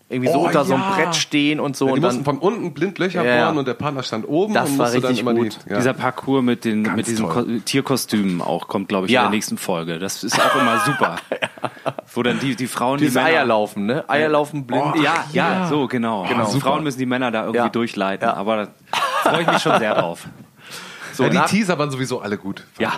Irgendwie 0.08 0.30
so 0.30 0.38
Oh, 0.38 0.46
unter 0.46 0.64
so 0.64 0.74
einem 0.74 0.84
ja. 0.84 0.94
Brett 0.94 1.16
stehen 1.16 1.58
und 1.58 1.76
so. 1.76 1.86
Ja, 1.88 1.94
die 1.94 1.96
und 1.98 2.02
mussten 2.04 2.24
dann, 2.24 2.36
von 2.36 2.38
unten 2.38 2.72
blind 2.74 2.96
Löcher 3.00 3.24
Ja, 3.24 3.34
ja. 3.34 3.44
bohren 3.46 3.58
und 3.58 3.66
der 3.66 3.74
Partner 3.74 4.04
stand 4.04 4.28
oben 4.28 4.54
Das 4.54 4.70
und 4.70 4.78
war 4.78 4.86
musste 4.86 5.00
dann 5.00 5.08
richtig 5.08 5.22
immer 5.22 5.34
gut. 5.34 5.58
die. 5.66 5.70
Ja. 5.70 5.76
Dieser 5.78 5.94
Parcours 5.94 6.44
mit, 6.44 6.64
den, 6.64 6.84
Ganz 6.84 6.96
mit 6.96 7.06
diesen. 7.08 7.28
Ko 7.28 7.42
Tierkostümen 7.64 8.40
auch 8.40 8.68
kommt, 8.68 8.88
glaube 8.88 9.06
ich, 9.06 9.12
Ja. 9.12 9.22
in 9.22 9.24
der 9.26 9.36
nächsten 9.36 9.58
Folge. 9.58 9.98
Das 9.98 10.22
ist 10.22 10.38
auch 10.40 10.54
immer 10.60 10.78
super. 10.86 11.16
Wo 12.14 12.22
dann 12.22 12.38
die, 12.38 12.54
die 12.54 12.68
Frauen 12.68 12.98
dieses 12.98 13.14
die 13.14 13.18
Männer, 13.18 13.30
Eierlaufen, 13.30 13.86
ne? 13.86 14.04
Eierlaufen 14.08 14.64
blind. 14.64 14.94
Oh, 14.96 15.02
ja, 15.02 15.24
ja, 15.32 15.66
so 15.68 15.88
genau. 15.88 16.24
Genau. 16.28 16.44
Die 16.46 16.52
Super. 16.52 16.66
Frauen 16.66 16.84
müssen 16.84 16.98
die 17.00 17.06
Männer 17.06 17.32
da 17.32 17.40
irgendwie 17.40 17.58
Ja. 17.58 17.68
durchleiten. 17.68 18.28
Ja. 18.28 18.34
Aber 18.34 18.56
da 18.56 18.68
freue 19.28 19.42
ich 19.42 19.48
mich 19.48 19.58
schon 19.62 19.78
sehr 19.78 19.94
drauf. 19.94 20.26
So, 21.14 21.22
ja, 21.22 21.30
die 21.30 21.36
nach, 21.36 21.48
Teaser 21.48 21.78
waren 21.78 21.90
sowieso 21.90 22.20
alle 22.20 22.36
gut. 22.36 22.64
Ja. 22.78 22.92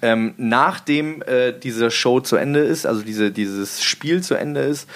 ähm, 0.00 0.32
nachdem 0.38 1.20
äh, 1.22 1.52
diese 1.52 1.90
Show 1.90 2.20
zu 2.20 2.36
Ende 2.36 2.60
ist, 2.60 2.86
also 2.86 3.02
diese, 3.02 3.30
dieses 3.32 3.82
Spiel 3.84 4.22
zu 4.22 4.34
Ende 4.34 4.60
ist, 4.62 4.88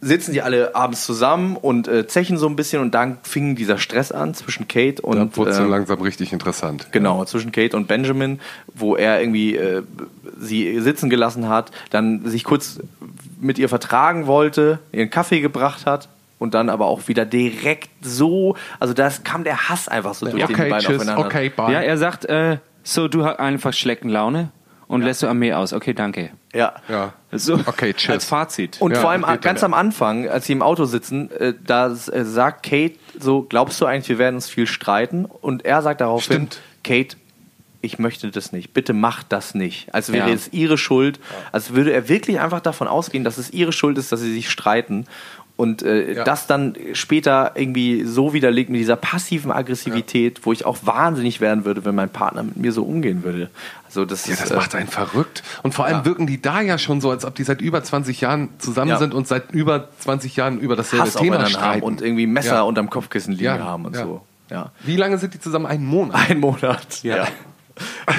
sitzen 0.00 0.32
die 0.32 0.42
alle 0.42 0.74
abends 0.74 1.04
zusammen 1.06 1.56
und 1.56 1.88
äh, 1.88 2.06
zechen 2.06 2.36
so 2.36 2.46
ein 2.46 2.56
bisschen 2.56 2.82
und 2.82 2.94
dann 2.94 3.18
fing 3.22 3.56
dieser 3.56 3.78
Stress 3.78 4.12
an 4.12 4.34
zwischen 4.34 4.68
Kate 4.68 5.00
und 5.02 5.36
wurde 5.36 5.50
es 5.50 5.56
dann 5.56 5.66
ähm, 5.66 5.70
langsam 5.70 6.00
richtig 6.02 6.32
interessant. 6.32 6.88
Genau, 6.92 7.24
zwischen 7.24 7.50
Kate 7.52 7.76
und 7.76 7.88
Benjamin, 7.88 8.40
wo 8.74 8.94
er 8.96 9.20
irgendwie 9.20 9.56
äh, 9.56 9.82
sie 10.38 10.80
sitzen 10.80 11.08
gelassen 11.10 11.48
hat, 11.48 11.70
dann 11.90 12.28
sich 12.28 12.44
kurz 12.44 12.78
mit 13.40 13.58
ihr 13.58 13.68
vertragen 13.68 14.26
wollte, 14.26 14.78
ihren 14.92 15.10
Kaffee 15.10 15.40
gebracht 15.40 15.86
hat 15.86 16.08
und 16.38 16.54
dann 16.54 16.68
aber 16.68 16.86
auch 16.86 17.08
wieder 17.08 17.24
direkt 17.24 17.88
so, 18.02 18.56
also 18.78 18.92
das 18.92 19.24
kam 19.24 19.44
der 19.44 19.68
Hass 19.68 19.88
einfach 19.88 20.14
so 20.14 20.26
durch 20.26 20.44
die 20.46 20.52
Okay, 20.52 20.68
beiden 20.70 20.86
tschüss, 20.86 21.00
aufeinander. 21.00 21.26
okay, 21.26 21.48
bye. 21.54 21.72
Ja, 21.72 21.80
er 21.80 21.96
sagt, 21.96 22.26
äh, 22.26 22.58
so, 22.82 23.08
du 23.08 23.24
hast 23.24 23.38
einfach 23.40 23.72
schlechten 23.72 24.08
Laune 24.08 24.50
und 24.88 25.02
lässt 25.02 25.22
du 25.22 25.26
Armee 25.26 25.52
aus. 25.52 25.72
Okay, 25.72 25.94
danke. 25.94 26.30
Ja. 26.56 26.74
ja. 26.88 27.12
So, 27.32 27.54
Okay, 27.66 27.92
tschüss. 27.94 28.10
Als 28.10 28.24
Fazit. 28.24 28.76
Und 28.80 28.92
Ja, 28.92 29.00
vor 29.00 29.10
allem 29.10 29.22
ganz 29.40 29.60
dann. 29.60 29.72
am 29.72 29.74
Anfang, 29.74 30.28
als 30.28 30.46
sie 30.46 30.52
im 30.52 30.62
Auto 30.62 30.84
sitzen, 30.86 31.30
äh, 31.32 31.54
da 31.64 31.88
äh, 31.88 32.24
sagt 32.24 32.62
Kate 32.64 32.94
so, 33.18 33.42
glaubst 33.42 33.80
du 33.80 33.86
eigentlich, 33.86 34.08
wir 34.08 34.18
werden 34.18 34.36
uns 34.36 34.48
viel 34.48 34.66
streiten? 34.66 35.24
Und 35.26 35.64
er 35.64 35.82
sagt 35.82 36.00
daraufhin, 36.00 36.48
Stimmt. 36.48 36.60
Kate, 36.84 37.16
ich 37.82 37.98
möchte 37.98 38.30
das 38.30 38.52
nicht. 38.52 38.72
Bitte 38.74 38.92
mach 38.92 39.22
das 39.22 39.54
nicht. 39.54 39.94
Als 39.94 40.10
wäre 40.12 40.28
Ja. 40.28 40.34
es 40.34 40.52
ihre 40.52 40.76
Schuld. 40.78 41.20
Als 41.52 41.72
würde 41.74 41.92
er 41.92 42.08
wirklich 42.08 42.40
einfach 42.40 42.60
davon 42.60 42.88
ausgehen, 42.88 43.22
dass 43.22 43.38
es 43.38 43.50
ihre 43.50 43.72
Schuld 43.72 43.96
ist, 43.98 44.10
dass 44.12 44.20
sie 44.20 44.32
sich 44.32 44.50
streiten. 44.50 45.06
Und 45.56 45.82
äh, 45.82 46.12
Ja. 46.16 46.24
das 46.24 46.46
dann 46.46 46.76
später 46.92 47.52
irgendwie 47.54 48.04
so 48.04 48.34
widerlegt 48.34 48.68
mit 48.68 48.78
dieser 48.78 48.96
passiven 48.96 49.50
Aggressivität, 49.50 50.40
wo 50.44 50.52
ich 50.52 50.66
auch 50.66 50.76
wahnsinnig 50.84 51.40
werden 51.40 51.64
würde, 51.64 51.86
wenn 51.86 51.94
mein 51.94 52.10
Partner 52.10 52.42
mit 52.42 52.58
mir 52.58 52.72
so 52.72 52.84
umgehen 52.84 53.24
würde. 53.24 53.48
Also 53.86 54.04
das 54.04 54.26
Ja, 54.26 54.34
ist 54.34 54.42
das 54.42 54.50
äh, 54.50 54.56
macht 54.56 54.74
einen 54.74 54.88
verrückt. 54.88 55.42
Und 55.62 55.72
vor 55.72 55.86
allem 55.86 55.98
Ja. 56.00 56.04
wirken 56.04 56.26
die 56.26 56.42
da 56.42 56.60
ja 56.60 56.76
schon 56.76 57.00
so, 57.00 57.10
als 57.10 57.24
ob 57.24 57.34
die 57.36 57.42
seit 57.42 57.62
über 57.62 57.82
20 57.82 58.20
Jahren 58.20 58.50
zusammen 58.58 58.90
Ja. 58.90 58.98
sind 58.98 59.14
und 59.14 59.26
seit 59.26 59.52
über 59.52 59.88
20 60.00 60.36
Jahren 60.36 60.60
über 60.60 60.76
dasselbe 60.76 61.06
Hass 61.06 61.14
Thema 61.14 61.46
streiten. 61.46 61.82
und 61.82 62.02
irgendwie 62.02 62.26
Messer 62.26 62.56
Ja. 62.56 62.62
unterm 62.62 62.90
Kopfkissen 62.90 63.32
liegen 63.32 63.44
Ja, 63.44 63.58
haben 63.60 63.86
und 63.86 63.96
ja. 63.96 64.02
so. 64.02 64.20
Ja. 64.50 64.72
Wie 64.84 64.96
lange 64.96 65.16
sind 65.16 65.32
die 65.32 65.40
zusammen? 65.40 65.64
Einen 65.64 65.86
Monat. 65.86 66.30
Ein 66.30 66.38
Monat. 66.40 67.02
Ja. 67.02 67.26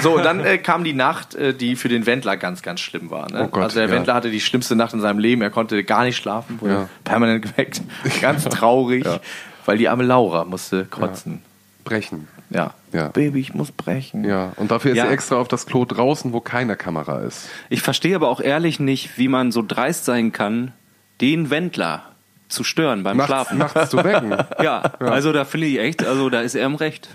So, 0.02 0.16
und 0.16 0.24
dann 0.24 0.40
äh, 0.40 0.58
kam 0.58 0.84
die 0.84 0.92
Nacht, 0.92 1.34
äh, 1.34 1.52
die 1.52 1.74
für 1.74 1.88
den 1.88 2.06
Wendler 2.06 2.36
ganz, 2.36 2.62
ganz 2.62 2.80
schlimm 2.80 3.10
war. 3.10 3.30
Ne? 3.30 3.44
Oh 3.44 3.48
Gott, 3.48 3.64
also 3.64 3.80
der 3.80 3.88
ja. 3.88 3.94
Wendler 3.94 4.14
hatte 4.14 4.30
die 4.30 4.40
schlimmste 4.40 4.76
Nacht 4.76 4.92
in 4.92 5.00
seinem 5.00 5.18
Leben. 5.18 5.42
Er 5.42 5.50
konnte 5.50 5.82
gar 5.84 6.04
nicht 6.04 6.16
schlafen, 6.16 6.60
wurde 6.60 6.72
Ja. 6.74 6.88
permanent 7.04 7.42
geweckt. 7.42 7.82
Ganz 8.20 8.44
traurig, 8.44 9.04
Ja. 9.04 9.18
weil 9.66 9.78
die 9.78 9.88
arme 9.88 10.04
Laura 10.04 10.44
musste 10.44 10.84
kotzen. 10.84 11.42
Brechen. 11.84 12.28
Ja. 12.50 12.74
Ja. 12.92 13.08
Baby, 13.08 13.40
ich 13.40 13.52
muss 13.54 13.72
brechen. 13.72 14.24
Ja, 14.24 14.52
und 14.56 14.70
dafür 14.70 14.92
ist 14.92 14.96
Ja. 14.98 15.06
sie 15.06 15.12
extra 15.12 15.36
auf 15.36 15.48
das 15.48 15.66
Klo 15.66 15.84
draußen, 15.84 16.32
wo 16.32 16.40
keine 16.40 16.76
Kamera 16.76 17.20
ist. 17.20 17.48
Ich 17.68 17.82
verstehe 17.82 18.14
aber 18.14 18.28
auch 18.28 18.40
ehrlich 18.40 18.78
nicht, 18.80 19.18
wie 19.18 19.28
man 19.28 19.50
so 19.52 19.62
dreist 19.66 20.04
sein 20.04 20.32
kann, 20.32 20.72
den 21.20 21.50
Wendler 21.50 22.02
zu 22.48 22.64
stören 22.64 23.02
beim 23.02 23.18
Nachts, 23.18 23.28
Schlafen. 23.30 23.58
nachts 23.58 23.90
zu 23.90 23.98
wecken. 24.04 24.34
Ja, 24.62 24.80
also 25.00 25.32
da 25.34 25.44
finde 25.44 25.66
ich 25.66 25.78
echt, 25.80 26.06
also 26.06 26.30
da 26.30 26.40
ist 26.40 26.54
er 26.54 26.64
im 26.64 26.76
Recht. 26.76 27.08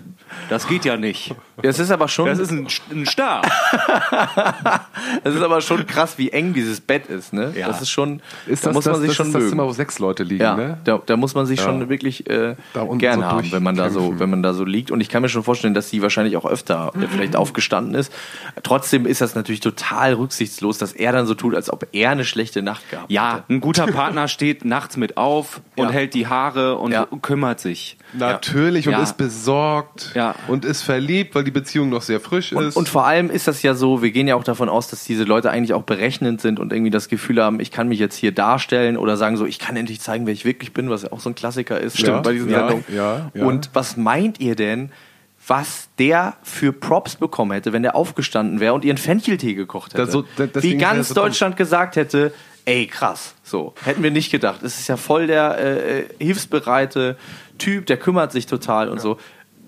Das 0.49 0.67
geht 0.67 0.85
ja 0.85 0.95
nicht. 0.97 1.33
Das 1.62 1.78
ist 1.80 1.91
aber 1.91 2.08
schon, 2.08 2.26
Das 2.28 2.39
ist 2.39 2.51
ein, 2.51 2.68
ein 2.91 3.06
Star. 3.06 3.41
das 5.24 5.36
ist 5.36 5.41
aber 5.41 5.62
schon 5.62 5.86
krass, 5.86 6.18
wie 6.18 6.30
eng 6.32 6.54
dieses 6.54 6.82
Bett 6.82 7.08
ist. 7.08 7.34
Ne? 7.34 7.54
Ja. 7.56 7.68
Das 7.68 7.82
ist 7.82 7.89
schon, 7.89 8.22
Ist 8.47 8.64
da 8.66 8.70
das, 8.70 8.76
muss 8.76 8.86
man 8.86 8.93
das, 8.95 9.01
sich 9.01 9.08
das 9.10 9.16
schon 9.18 9.28
ist 9.28 9.36
das. 9.36 9.49
Zimmer, 9.49 9.66
wo 9.66 9.72
sechs 9.72 9.99
Leute 9.99 10.24
liegen, 10.24 10.41
Ja, 10.43 10.56
ne? 10.56 10.78
da, 10.84 10.99
da 11.06 11.18
muss 11.18 11.36
man 11.36 11.45
sich 11.45 11.60
Ja. 11.60 11.66
schon 11.66 11.89
wirklich 11.89 12.30
äh, 12.30 12.56
gern 12.97 13.20
so 13.20 13.26
haben, 13.26 13.51
wenn 13.51 13.64
man 13.64 13.76
da 13.76 13.89
so, 13.89 14.20
wenn 14.20 14.30
man 14.30 14.41
da 14.43 14.54
so 14.54 14.66
liegt. 14.66 14.91
Und 14.91 15.01
ich 15.01 15.10
kann 15.10 15.22
mir 15.22 15.30
schon 15.30 15.43
vorstellen, 15.43 15.74
dass 15.74 15.89
sie 15.89 16.01
wahrscheinlich 16.01 16.38
auch 16.38 16.45
öfter 16.45 16.91
äh, 16.95 17.08
vielleicht 17.08 17.36
aufgestanden 17.36 17.95
ist. 17.95 18.12
Trotzdem 18.64 19.06
ist 19.06 19.22
das 19.22 19.36
natürlich 19.36 19.62
total 19.62 20.14
rücksichtslos, 20.14 20.78
dass 20.78 20.93
er 20.93 21.12
dann 21.12 21.26
so 21.28 21.36
tut, 21.36 21.56
als 21.56 21.70
ob 21.72 21.88
er 21.91 22.10
eine 22.12 22.26
schlechte 22.26 22.62
Nacht 22.62 22.89
gehabt 22.89 23.12
Ja, 23.12 23.36
hätte. 23.38 23.43
ein 23.54 23.62
guter 23.62 23.88
Partner 23.88 24.28
steht 24.28 24.66
nachts 24.66 24.97
mit 24.97 25.18
auf 25.18 25.62
und 25.76 25.86
Ja. 25.88 25.91
hält 25.91 26.14
die 26.14 26.28
Haare 26.28 26.78
und 26.78 26.91
Ja. 26.91 27.08
kümmert 27.22 27.60
sich. 27.60 27.97
Natürlich 28.14 28.88
und 28.88 28.93
Ja. 28.93 29.01
ist 29.03 29.18
besorgt 29.18 30.11
Ja. 30.16 30.36
und 30.47 30.66
ist 30.66 30.82
verliebt, 30.84 31.36
weil 31.36 31.43
die 31.43 31.51
Beziehung 31.51 31.89
noch 31.89 32.01
sehr 32.01 32.20
frisch 32.20 32.53
Und, 32.53 32.66
ist. 32.66 32.76
und 32.78 32.88
vor 32.89 33.05
allem 33.05 33.30
ist 33.30 33.47
das 33.47 33.61
ja 33.64 33.74
so, 33.74 34.01
wir 34.01 34.11
gehen 34.11 34.28
ja 34.28 34.36
auch 34.36 34.43
davon 34.43 34.70
aus, 34.70 34.88
dass 34.89 35.03
diese 35.03 35.24
Leute 35.24 35.49
eigentlich 35.49 35.74
auch 35.74 35.84
berechnend 35.84 36.41
sind 36.41 36.59
und 36.59 36.72
irgendwie 36.74 36.91
das 36.91 37.07
Gefühl 37.09 37.41
haben, 37.43 37.59
ich 37.59 37.72
kann 37.72 37.88
mich 37.88 37.99
jetzt 37.99 38.16
hier 38.16 38.32
darstellen 38.32 38.97
oder 38.97 39.18
sagen 39.18 39.38
so, 39.38 39.45
ich 39.45 39.59
kann 39.59 39.76
endlich 39.76 39.99
zeigen, 40.01 40.26
wer 40.26 40.34
ich 40.34 40.45
wirklich 40.45 40.74
bin, 40.74 40.89
was 40.89 41.03
ja 41.03 41.11
auch 41.11 41.20
so 41.20 41.30
ein 41.30 41.36
Klassiker 41.36 41.80
ist 41.80 41.97
Stimmt. 41.99 42.24
bei 42.24 42.34
diesen 42.34 42.49
Ja, 42.49 42.59
Sendungen. 42.68 42.86
ja, 42.95 43.32
ja. 43.34 43.45
Und 43.45 43.70
was 43.74 43.97
meint 43.97 44.39
ihr 44.39 44.55
denn, 44.55 44.91
was 45.45 45.89
der 45.99 46.36
für 46.43 46.72
Props 46.72 47.16
bekommen 47.18 47.51
hätte, 47.51 47.74
wenn 47.74 47.84
der 47.84 47.95
aufgestanden 47.95 48.59
wäre 48.61 48.74
und 48.74 48.86
ihren 48.86 48.97
Fencheltee 48.97 49.55
gekocht 49.55 49.93
hätte? 49.93 50.09
So- 50.09 50.24
Wie 50.55 50.78
ganz 50.78 51.09
so. 51.09 51.16
Deutschland 51.16 51.57
gesagt 51.57 51.97
hätte, 51.97 52.34
ey 52.66 52.88
krass, 52.88 53.36
so 53.43 53.74
hätten 53.84 54.03
wir 54.03 54.11
nicht 54.11 54.32
gedacht. 54.32 54.64
Es 54.64 54.80
ist 54.80 54.88
ja 54.88 54.95
voll 54.95 55.28
der 55.28 55.57
äh, 55.57 55.99
äh, 55.99 56.05
hilfsbereite 56.20 57.18
Typ, 57.58 57.86
der 57.86 57.97
kümmert 57.97 58.32
sich 58.32 58.45
total 58.45 58.89
und 58.89 58.99
so. 58.99 59.18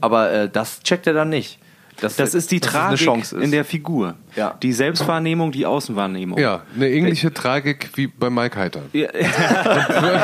Aber 0.01 0.31
äh, 0.31 0.49
das 0.49 0.81
checkt 0.81 1.07
er 1.07 1.13
dann 1.13 1.29
nicht. 1.29 1.59
Dass, 2.01 2.17
Das 2.17 2.33
ist 2.33 2.51
die 2.51 2.59
dass 2.59 2.71
Tragik 2.71 2.99
Chance 2.99 3.37
ist. 3.37 3.43
in 3.43 3.51
der 3.51 3.63
Figur. 3.63 4.15
Ja. 4.35 4.55
Die 4.61 4.73
Selbstwahrnehmung, 4.73 5.53
die 5.53 5.65
Außenwahrnehmung. 5.65 6.37
ja, 6.37 6.63
eine 6.75 6.89
ähnliche 6.89 7.33
Tragik 7.33 7.91
wie 7.95 8.07
bei 8.07 8.29
Mike 8.29 8.59
Heiter. 8.59 8.81
Ja. 8.91 9.07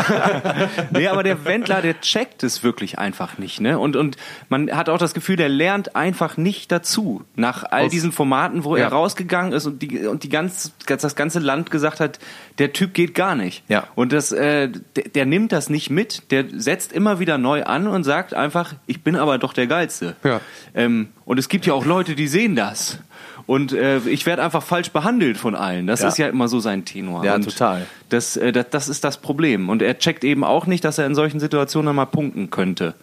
nee, 0.92 1.08
aber 1.08 1.24
der 1.24 1.46
Wendler, 1.46 1.82
der 1.82 2.00
checkt 2.02 2.44
es 2.44 2.64
wirklich 2.64 3.00
einfach 3.00 3.38
nicht, 3.38 3.62
ne? 3.62 3.80
Und, 3.80 3.96
und 3.96 4.18
man 4.50 4.72
hat 4.72 4.90
auch 4.90 4.98
das 4.98 5.14
Gefühl, 5.14 5.36
der 5.36 5.50
lernt 5.50 5.96
einfach 5.96 6.38
nicht 6.38 6.72
dazu. 6.72 7.24
Nach 7.36 7.64
all 7.64 7.86
Aus- 7.86 7.92
diesen 7.92 8.12
Formaten, 8.12 8.64
wo 8.64 8.76
Ja. 8.76 8.84
er 8.84 8.90
rausgegangen 8.90 9.54
ist 9.54 9.66
und, 9.66 9.82
die, 9.82 10.06
und 10.08 10.24
die 10.24 10.30
ganz, 10.30 10.74
ganz, 10.86 11.02
das 11.04 11.16
ganze 11.16 11.40
Land 11.40 11.72
gesagt 11.72 12.00
hat, 12.00 12.20
der 12.58 12.74
Typ 12.74 12.94
geht 12.94 13.16
gar 13.16 13.36
nicht. 13.36 13.64
Ja. 13.70 13.88
Und 13.96 14.12
das, 14.14 14.32
äh, 14.32 14.70
der, 14.96 15.04
der 15.16 15.26
nimmt 15.26 15.52
das 15.52 15.70
nicht 15.70 15.90
mit, 15.90 16.32
der 16.32 16.46
setzt 16.56 16.94
immer 16.94 17.20
wieder 17.20 17.38
neu 17.38 17.64
an 17.64 17.88
und 17.88 18.04
sagt 18.04 18.34
einfach, 18.34 18.74
ich 18.88 19.04
bin 19.04 19.16
aber 19.16 19.38
doch 19.38 19.54
der 19.54 19.68
Geilste. 19.68 20.16
Ja. 20.24 20.42
Ähm, 20.76 21.10
und 21.26 21.40
es 21.40 21.50
gibt 21.50 21.61
ja 21.66 21.74
auch 21.74 21.86
Leute, 21.86 22.16
die 22.16 22.28
sehen 22.28 22.56
das. 22.56 23.00
Und 23.48 23.74
äh, 23.74 23.98
ich 24.00 24.26
werde 24.26 24.44
einfach 24.44 24.64
falsch 24.64 24.92
behandelt 24.92 25.36
von 25.38 25.56
allen. 25.56 25.88
Das 25.88 26.02
Ja. 26.02 26.08
ist 26.08 26.18
ja 26.18 26.28
immer 26.28 26.48
so 26.48 26.60
sein 26.60 26.86
Tenor. 26.86 27.26
Ja, 27.26 27.36
und 27.36 27.44
total. 27.44 27.86
Das, 28.10 28.38
äh, 28.38 28.52
das, 28.52 28.68
das 28.70 28.88
ist 28.90 29.04
das 29.04 29.18
Problem. 29.18 29.70
Und 29.70 29.82
er 29.82 29.98
checkt 29.98 30.24
eben 30.24 30.44
auch 30.44 30.68
nicht, 30.68 30.84
dass 30.86 30.98
er 31.00 31.06
in 31.08 31.16
solchen 31.16 31.40
Situationen 31.40 31.96
mal 31.96 32.06
punkten 32.06 32.50
könnte. 32.50 32.94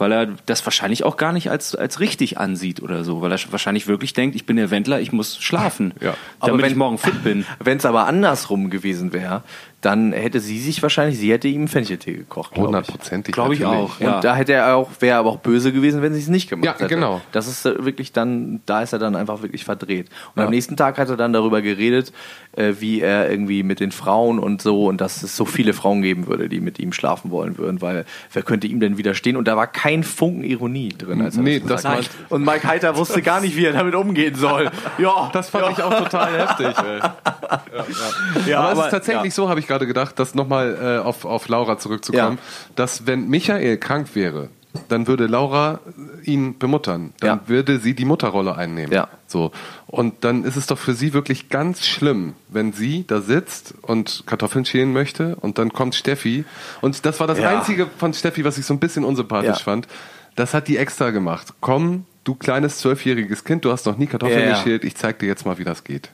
weil 0.00 0.12
er 0.12 0.26
das 0.46 0.64
wahrscheinlich 0.64 1.02
auch 1.02 1.16
gar 1.16 1.32
nicht 1.32 1.50
als, 1.50 1.74
als 1.74 1.98
richtig 1.98 2.38
ansieht 2.38 2.80
oder 2.80 3.02
so, 3.02 3.20
weil 3.20 3.32
er 3.32 3.38
wahrscheinlich 3.50 3.88
wirklich 3.88 4.12
denkt, 4.12 4.36
ich 4.36 4.46
bin 4.46 4.54
der 4.56 4.70
Wendler, 4.70 5.00
ich 5.00 5.10
muss 5.10 5.38
schlafen, 5.40 5.92
Ja. 6.00 6.14
damit 6.40 6.62
wenn- 6.62 6.70
ich 6.70 6.76
morgen 6.76 6.98
fit 6.98 7.24
bin. 7.24 7.44
Wenn 7.58 7.78
es 7.78 7.84
aber 7.84 8.06
andersrum 8.06 8.70
gewesen 8.70 9.12
wäre, 9.12 9.42
dann 9.80 10.12
hätte 10.12 10.40
sie 10.40 10.58
sich 10.58 10.82
wahrscheinlich, 10.82 11.18
sie 11.18 11.30
hätte 11.30 11.46
ihm 11.46 11.68
Fencheltee 11.68 12.14
gekocht. 12.14 12.50
ich. 12.54 12.60
Hundertprozentig. 12.60 13.32
Glaub 13.32 13.52
ich 13.52 13.64
auch. 13.64 14.00
Ja. 14.00 14.16
Und 14.16 14.24
da 14.24 14.34
hätte 14.34 14.52
er 14.54 14.74
auch, 14.74 14.90
wäre 14.98 15.18
aber 15.18 15.30
auch 15.30 15.36
böse 15.38 15.72
gewesen, 15.72 16.02
wenn 16.02 16.12
sie 16.14 16.20
es 16.20 16.26
nicht 16.28 16.50
gemacht 16.50 16.64
Ja, 16.66 16.72
hätte. 16.74 16.88
genau. 16.88 17.20
Das 17.30 17.46
ist 17.46 17.64
äh, 17.64 17.84
wirklich 17.84 18.12
dann, 18.12 18.60
da 18.66 18.82
ist 18.82 18.92
er 18.92 18.98
dann 18.98 19.14
einfach 19.14 19.40
wirklich 19.42 19.64
verdreht. 19.64 20.08
Und 20.34 20.42
am 20.42 20.50
nächsten 20.50 20.76
Tag 20.76 20.98
hat 20.98 21.08
er 21.10 21.16
dann 21.16 21.32
darüber 21.32 21.62
geredet, 21.62 22.12
äh, 22.56 22.72
wie 22.80 23.00
er 23.00 23.30
irgendwie 23.30 23.62
mit 23.62 23.78
den 23.78 23.92
Frauen 23.92 24.40
und 24.40 24.60
so 24.60 24.86
und 24.86 25.00
dass 25.00 25.22
es 25.22 25.36
so 25.36 25.44
viele 25.44 25.72
Frauen 25.72 26.02
geben 26.02 26.26
würde, 26.26 26.48
die 26.48 26.58
mit 26.60 26.80
ihm 26.80 26.92
schlafen 26.92 27.30
wollen 27.30 27.56
würden, 27.56 27.80
weil 27.80 28.04
wer 28.32 28.42
könnte 28.42 28.66
ihm 28.66 28.80
denn 28.80 28.98
widerstehen? 28.98 29.36
Und 29.36 29.46
da 29.46 29.56
war 29.56 29.68
kein 29.68 30.02
Funken 30.02 30.42
Ironie 30.42 30.88
drin. 30.88 31.22
Als 31.22 31.36
er 31.36 31.44
Nee, 31.44 31.60
das 31.64 31.84
hat. 31.84 31.98
war- 31.98 32.36
Und 32.36 32.44
Mike 32.44 32.66
Heiter 32.66 32.96
wusste 32.96 33.22
gar 33.22 33.40
nicht, 33.40 33.56
wie 33.56 33.66
er 33.66 33.74
damit 33.74 33.94
umgehen 33.94 34.34
soll. 34.34 34.70
Ja, 34.98 35.30
Das 35.32 35.50
fand 35.50 35.78
ich 35.78 35.84
auch 35.84 35.96
total 35.96 36.32
heftig. 36.36 36.74
Ja, 38.46 38.60
aber, 38.60 38.80
es 38.80 38.84
ist 38.86 38.90
tatsächlich 38.90 39.32
so, 39.34 39.48
habe 39.48 39.60
ich 39.60 39.66
gerade 39.68 39.86
gedacht, 39.86 40.18
dass 40.18 40.34
nochmal 40.34 40.76
äh, 40.82 40.98
auf, 41.06 41.24
auf 41.24 41.46
Laura 41.48 41.78
zurückzukommen, 41.78 42.38
Ja. 42.38 42.70
dass 42.74 43.06
wenn 43.06 43.28
Michael 43.28 43.76
krank 43.78 44.08
wäre, 44.14 44.48
dann 44.88 45.06
würde 45.06 45.26
Laura 45.26 45.80
ihn 46.24 46.58
bemuttern. 46.58 47.12
Dann 47.20 47.28
Ja. 47.28 47.48
würde 47.48 47.78
sie 47.78 47.94
die 47.94 48.04
Mutterrolle 48.04 48.56
einnehmen. 48.56 48.92
Ja. 48.92 49.08
So. 49.26 49.50
Und 49.86 50.24
dann 50.24 50.44
ist 50.44 50.56
es 50.56 50.66
doch 50.66 50.78
für 50.78 50.92
sie 50.94 51.12
wirklich 51.14 51.48
ganz 51.48 51.86
schlimm, 51.86 52.34
wenn 52.48 52.72
sie 52.72 53.04
da 53.06 53.20
sitzt 53.20 53.74
und 53.82 54.24
Kartoffeln 54.26 54.64
schälen 54.64 54.92
möchte 54.92 55.36
und 55.36 55.58
dann 55.58 55.72
kommt 55.72 55.94
Steffi. 55.94 56.44
Und 56.80 57.04
das 57.06 57.18
war 57.20 57.26
das 57.26 57.38
Ja. 57.38 57.48
Einzige 57.58 57.86
von 57.98 58.12
Steffi, 58.12 58.44
was 58.44 58.58
ich 58.58 58.66
so 58.66 58.74
ein 58.74 58.78
bisschen 58.80 59.04
unsympathisch 59.04 59.62
fand. 59.64 59.88
Das 60.36 60.54
hat 60.54 60.68
die 60.68 60.76
extra 60.76 61.10
gemacht. 61.10 61.54
Komm, 61.60 62.04
du 62.24 62.34
kleines 62.34 62.78
zwölfjähriges 62.78 63.44
Kind, 63.44 63.64
du 63.64 63.72
hast 63.72 63.86
noch 63.86 63.96
nie 63.96 64.06
Kartoffeln 64.06 64.50
geschält, 64.50 64.84
ich 64.84 64.94
zeig 64.96 65.18
dir 65.18 65.26
jetzt 65.26 65.44
mal, 65.46 65.58
wie 65.58 65.64
das 65.64 65.82
geht. 65.82 66.10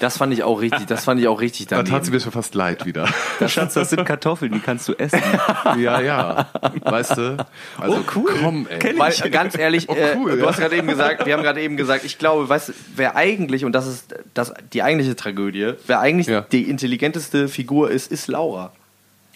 Das 0.00 0.18
fand 0.18 0.32
ich 0.32 0.42
auch 0.42 0.60
richtig, 0.60 0.86
das 0.86 1.04
fand 1.04 1.20
ich 1.20 1.28
auch 1.28 1.40
richtig 1.40 1.66
Da 1.68 1.76
daneben. 1.76 1.94
tat 1.94 2.04
sie 2.04 2.10
mir 2.10 2.20
schon 2.20 2.32
fast 2.32 2.54
leid 2.54 2.84
wieder. 2.86 3.06
Schatz, 3.46 3.74
das 3.74 3.90
sind 3.90 4.04
Kartoffeln, 4.04 4.52
die 4.52 4.60
kannst 4.60 4.88
du 4.88 4.94
essen. 4.94 5.20
Ja, 5.78 6.00
ja. 6.00 6.48
Weißt 6.82 7.16
du? 7.16 7.36
Also, 7.78 8.02
komm, 8.06 8.66
ey. 8.68 8.98
Weil 8.98 9.30
ganz 9.30 9.56
ehrlich, 9.58 9.88
Oh, 9.88 9.96
cool, 10.16 10.32
äh, 10.32 10.36
du 10.36 10.42
ja. 10.42 10.48
hast 10.48 10.58
gerade 10.58 10.76
eben 10.76 10.86
gesagt, 10.88 11.26
wir 11.26 11.34
haben 11.34 11.42
gerade 11.42 11.60
eben 11.60 11.76
gesagt, 11.76 12.04
ich 12.04 12.18
glaube, 12.18 12.48
weißt 12.48 12.68
du, 12.70 12.72
wer 12.96 13.16
eigentlich, 13.16 13.64
und 13.64 13.72
das 13.72 13.86
ist 13.86 14.14
das, 14.34 14.52
die 14.72 14.82
eigentliche 14.82 15.16
Tragödie, 15.16 15.72
wer 15.86 16.00
eigentlich 16.00 16.26
Ja. 16.28 16.42
die 16.42 16.62
intelligenteste 16.68 17.48
Figur 17.48 17.90
ist, 17.90 18.10
ist 18.12 18.28
Laura. 18.28 18.72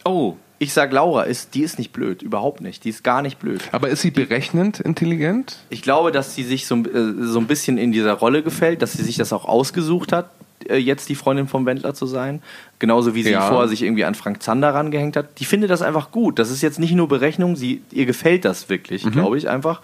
Oh, 0.05 0.35
Ich 0.59 0.73
sag 0.75 0.93
Laura, 0.93 1.23
ist, 1.25 1.55
die 1.55 1.63
ist 1.63 1.79
nicht 1.79 1.93
blöd, 1.93 2.21
überhaupt 2.23 2.61
nicht. 2.61 2.85
Die 2.85 2.91
ist 2.91 3.03
gar 3.03 3.23
nicht 3.23 3.39
blöd. 3.39 3.63
Aber 3.73 3.89
ist 3.89 4.03
sie 4.03 4.11
berechnend 4.11 4.79
intelligent? 4.81 5.57
Ich 5.71 5.81
glaube, 5.83 6.13
dass 6.13 6.35
sie 6.35 6.43
sich 6.45 6.67
so, 6.67 6.77
äh, 6.77 7.15
so 7.19 7.39
ein 7.39 7.47
bisschen 7.47 7.79
in 7.79 7.93
dieser 7.93 8.13
Rolle 8.13 8.43
gefällt, 8.43 8.83
dass 8.83 8.93
sie 8.93 9.03
sich 9.03 9.17
das 9.17 9.33
auch 9.33 9.47
ausgesucht 9.47 10.13
hat, 10.13 10.27
äh, 10.27 10.40
jetzt 10.69 11.09
die 11.09 11.15
Freundin 11.15 11.49
vom 11.49 11.65
Wendler 11.67 11.95
zu 11.95 12.07
sein. 12.07 12.43
Genauso 12.79 13.15
wie 13.15 13.23
sie 13.23 13.31
Ja. 13.31 13.49
vorher 13.49 13.69
sich 13.69 13.83
irgendwie 13.83 14.05
an 14.05 14.15
Frank 14.15 14.43
Zander 14.43 14.75
rangehängt 14.75 15.17
hat. 15.17 15.39
Die 15.41 15.45
findet 15.45 15.71
das 15.71 15.83
einfach 15.83 16.11
gut. 16.11 16.39
Das 16.39 16.51
ist 16.51 16.63
jetzt 16.63 16.79
nicht 16.79 16.93
nur 16.93 17.09
Berechnung, 17.09 17.57
sie, 17.57 17.83
ihr 17.91 18.07
gefällt 18.07 18.45
das 18.45 18.69
wirklich, 18.69 19.05
Mhm. 19.05 19.13
glaube 19.13 19.39
ich 19.39 19.49
einfach. 19.49 19.81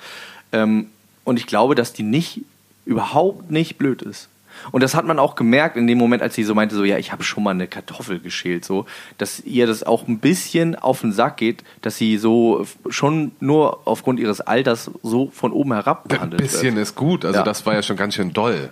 Ähm, 0.53 0.87
und 1.25 1.39
ich 1.39 1.47
glaube, 1.47 1.75
dass 1.75 1.93
die 1.93 2.03
nicht, 2.03 2.43
überhaupt 2.85 3.51
nicht 3.51 3.79
blöd 3.79 4.03
ist. 4.03 4.29
Und 4.73 4.83
das 4.83 4.95
hat 4.95 5.05
man 5.05 5.19
auch 5.19 5.35
gemerkt 5.35 5.77
in 5.77 5.87
dem 5.87 5.99
Moment, 5.99 6.23
als 6.23 6.35
sie 6.35 6.43
so 6.43 6.55
meinte, 6.55 6.75
so 6.77 6.85
ja, 6.85 6.97
ich 6.97 7.13
habe 7.13 7.23
schon 7.23 7.43
mal 7.45 7.51
eine 7.51 7.67
Kartoffel 7.67 8.21
geschält, 8.21 8.65
so, 8.65 8.87
dass 9.19 9.41
ihr 9.41 9.67
das 9.67 9.83
auch 9.83 10.09
ein 10.09 10.19
bisschen 10.19 10.77
auf 10.77 11.03
den 11.03 11.13
Sack 11.13 11.37
geht, 11.37 11.63
dass 11.83 11.97
sie 11.99 12.17
so 12.17 12.67
schon 12.89 13.33
nur 13.41 13.81
aufgrund 13.87 14.19
ihres 14.19 14.41
Alters 14.41 14.91
so 15.03 15.31
von 15.35 15.53
oben 15.53 15.75
herab 15.75 16.05
Ein 16.05 16.09
behandelt 16.09 16.41
bisschen 16.43 16.75
wird. 16.77 16.85
ist 16.85 16.95
gut. 16.95 17.27
Also 17.27 17.41
Ja. 17.41 17.45
das 17.45 17.67
war 17.67 17.75
ja 17.75 17.83
schon 17.83 17.97
ganz 17.97 18.15
schön 18.15 18.33
doll. 18.33 18.71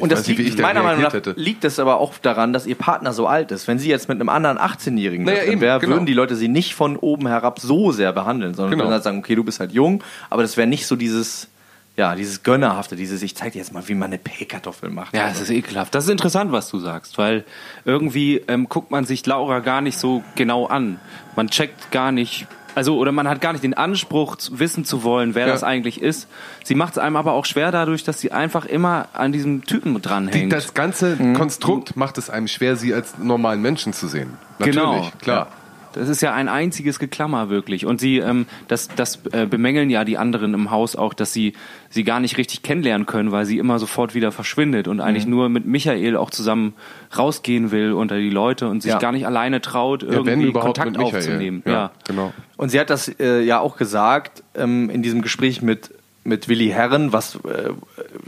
Ich 0.00 0.02
Und 0.02 0.12
das 0.12 0.26
nicht, 0.26 0.38
liegt, 0.38 0.58
meiner 0.58 0.82
Meinung 0.82 1.02
nach 1.02 1.12
hätte. 1.12 1.34
liegt 1.36 1.64
es 1.64 1.78
aber 1.78 1.98
auch 2.00 2.14
daran, 2.18 2.52
dass 2.52 2.66
ihr 2.66 2.74
Partner 2.74 3.12
so 3.12 3.26
alt 3.26 3.50
ist. 3.52 3.68
Wenn 3.68 3.78
sie 3.78 3.88
jetzt 3.88 4.08
mit 4.08 4.18
einem 4.18 4.28
anderen 4.28 4.58
18-Jährigen 4.58 5.24
Naja, 5.26 5.44
eben, 5.44 5.60
wäre, 5.60 5.78
genau. 5.78 5.92
würden 5.96 6.06
die 6.06 6.14
Leute 6.14 6.36
sie 6.36 6.48
nicht 6.48 6.74
von 6.74 6.96
oben 6.96 7.26
herab 7.28 7.60
so 7.60 7.92
sehr 7.92 8.12
behandeln, 8.12 8.54
sondern 8.54 8.72
Genau. 8.72 8.84
würden 8.84 8.92
halt 8.94 9.04
sagen, 9.04 9.18
okay, 9.18 9.34
du 9.34 9.44
bist 9.44 9.60
halt 9.60 9.72
jung, 9.72 10.02
aber 10.30 10.42
das 10.42 10.56
wäre 10.56 10.66
nicht 10.66 10.86
so 10.86 10.96
dieses, 10.96 11.48
ja, 11.96 12.14
dieses 12.14 12.42
Gönnerhafte, 12.42 12.96
dieses, 12.96 13.22
ich 13.22 13.36
zeig 13.36 13.52
dir 13.52 13.58
jetzt 13.58 13.72
mal, 13.74 13.86
wie 13.88 13.94
man 13.94 14.06
eine 14.08 14.18
Pellkartoffel 14.18 14.88
macht. 14.90 15.14
Ja, 15.14 15.28
es 15.28 15.40
ist 15.40 15.50
ekelhaft. 15.50 15.94
Das 15.94 16.04
ist 16.04 16.10
interessant, 16.10 16.50
was 16.52 16.70
du 16.70 16.78
sagst, 16.78 17.18
weil 17.18 17.44
irgendwie 17.84 18.36
ähm, 18.48 18.68
guckt 18.68 18.90
man 18.90 19.04
sich 19.04 19.26
Laura 19.26 19.58
gar 19.58 19.80
nicht 19.82 19.98
so 19.98 20.22
genau 20.34 20.66
an. 20.66 20.98
Man 21.36 21.48
checkt 21.50 21.90
gar 21.90 22.10
nicht, 22.12 22.46
also 22.74 22.96
oder 22.96 23.12
man 23.12 23.28
hat 23.28 23.40
gar 23.40 23.52
nicht 23.52 23.64
den 23.64 23.74
Anspruch, 23.74 24.36
zu 24.36 24.58
wissen 24.58 24.84
zu 24.84 25.02
wollen, 25.02 25.34
wer 25.34 25.46
Ja. 25.46 25.52
das 25.52 25.62
eigentlich 25.64 26.00
ist. 26.00 26.28
Sie 26.64 26.74
macht 26.74 26.92
es 26.94 26.98
einem 26.98 27.16
aber 27.16 27.32
auch 27.32 27.44
schwer 27.44 27.70
dadurch, 27.72 28.04
dass 28.04 28.20
sie 28.20 28.32
einfach 28.32 28.64
immer 28.66 29.08
an 29.12 29.32
diesem 29.32 29.64
Typen 29.64 29.94
Die, 29.94 30.00
dranhängt. 30.02 30.52
das 30.52 30.74
ganze 30.74 31.16
Mhm. 31.16 31.34
Konstrukt 31.34 31.96
macht 31.96 32.18
es 32.18 32.30
einem 32.30 32.48
schwer, 32.48 32.76
sie 32.76 32.94
als 32.94 33.18
normalen 33.18 33.60
Menschen 33.62 33.92
zu 33.92 34.06
sehen. 34.08 34.36
Natürlich, 34.58 34.76
genau, 34.78 35.08
klar. 35.20 35.46
Ja. 35.50 35.59
Das 35.94 36.08
ist 36.08 36.20
ja 36.20 36.32
ein 36.34 36.48
einziges 36.48 36.98
Geklammer 36.98 37.50
wirklich. 37.50 37.86
Und 37.86 38.00
sie, 38.00 38.18
ähm, 38.18 38.46
das, 38.68 38.88
das 38.88 39.20
äh, 39.32 39.46
bemängeln 39.46 39.90
ja 39.90 40.04
die 40.04 40.18
anderen 40.18 40.54
im 40.54 40.70
Haus 40.70 40.96
auch, 40.96 41.14
dass 41.14 41.32
sie 41.32 41.52
sie 41.88 42.04
gar 42.04 42.20
nicht 42.20 42.36
richtig 42.38 42.62
kennenlernen 42.62 43.06
können, 43.06 43.32
weil 43.32 43.44
sie 43.46 43.58
immer 43.58 43.78
sofort 43.78 44.14
wieder 44.14 44.30
verschwindet 44.32 44.86
und 44.88 45.00
eigentlich 45.00 45.24
Mhm. 45.26 45.30
nur 45.30 45.48
mit 45.48 45.66
Michael 45.66 46.16
auch 46.16 46.30
zusammen 46.30 46.74
rausgehen 47.16 47.70
will 47.70 47.92
unter 47.92 48.16
die 48.18 48.30
Leute 48.30 48.68
und 48.68 48.82
sich 48.82 48.92
Ja. 48.92 48.98
gar 48.98 49.12
nicht 49.12 49.26
alleine 49.26 49.60
traut, 49.60 50.02
Ja, 50.02 50.10
irgendwie 50.10 50.46
überhaupt 50.48 50.76
Kontakt 50.78 50.90
mit 50.92 50.98
Michael. 50.98 51.18
aufzunehmen. 51.18 51.62
Ja, 51.66 51.72
Ja. 51.72 51.90
genau. 52.06 52.32
Und 52.56 52.68
sie 52.68 52.78
hat 52.78 52.90
das 52.90 53.08
äh, 53.20 53.40
ja 53.42 53.58
auch 53.60 53.76
gesagt 53.76 54.42
ähm, 54.54 54.90
in 54.90 55.02
diesem 55.02 55.22
Gespräch 55.22 55.62
mit, 55.62 55.92
mit 56.22 56.48
Willi 56.48 56.68
Herren, 56.68 57.12
was 57.12 57.36
äh, 57.36 57.70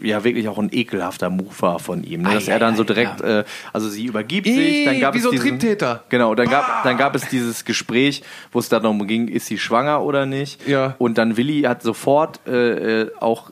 ja 0.01 0.25
wirklich 0.25 0.49
auch 0.49 0.59
ein 0.59 0.71
ekelhafter 0.73 1.29
Move 1.29 1.55
war 1.61 1.79
von 1.79 2.05
ihm. 2.05 2.23
Ne? 2.23 2.35
Dass 2.35 2.49
Ei, 2.49 2.53
er 2.53 2.59
dann 2.59 2.75
ei, 2.75 2.77
so 2.77 2.83
ei, 2.83 2.87
direkt, 2.87 3.21
äh, 3.21 3.45
also 3.73 3.89
sie 3.89 4.07
übergibt 4.07 4.47
sich, 4.47 4.85
dann 4.87 5.01
gab 5.01 5.15
wie 5.15 5.19
es 5.19 5.25
so 5.25 5.31
ein 5.31 5.33
diesen, 5.33 5.59
Triebtäter. 5.59 6.03
Genau, 6.09 6.35
dann 6.35 6.49
gab, 6.49 6.85
dann 6.85 6.97
gab 6.97 7.15
es 7.15 7.29
dieses 7.29 7.65
Gespräch, 7.65 8.23
wo 8.51 8.59
es 8.59 8.69
dann 8.69 8.83
darum 8.83 9.07
ging, 9.07 9.29
ist 9.29 9.47
sie 9.47 9.59
schwanger 9.59 10.03
oder 10.03 10.27
nicht. 10.27 10.67
Ja. 10.67 10.95
Und 10.99 11.19
dann 11.19 11.37
Willi 11.37 11.63
hat 11.63 11.83
sofort 11.83 12.41
äh, 12.47 13.03
äh, 13.03 13.11
auch 13.21 13.51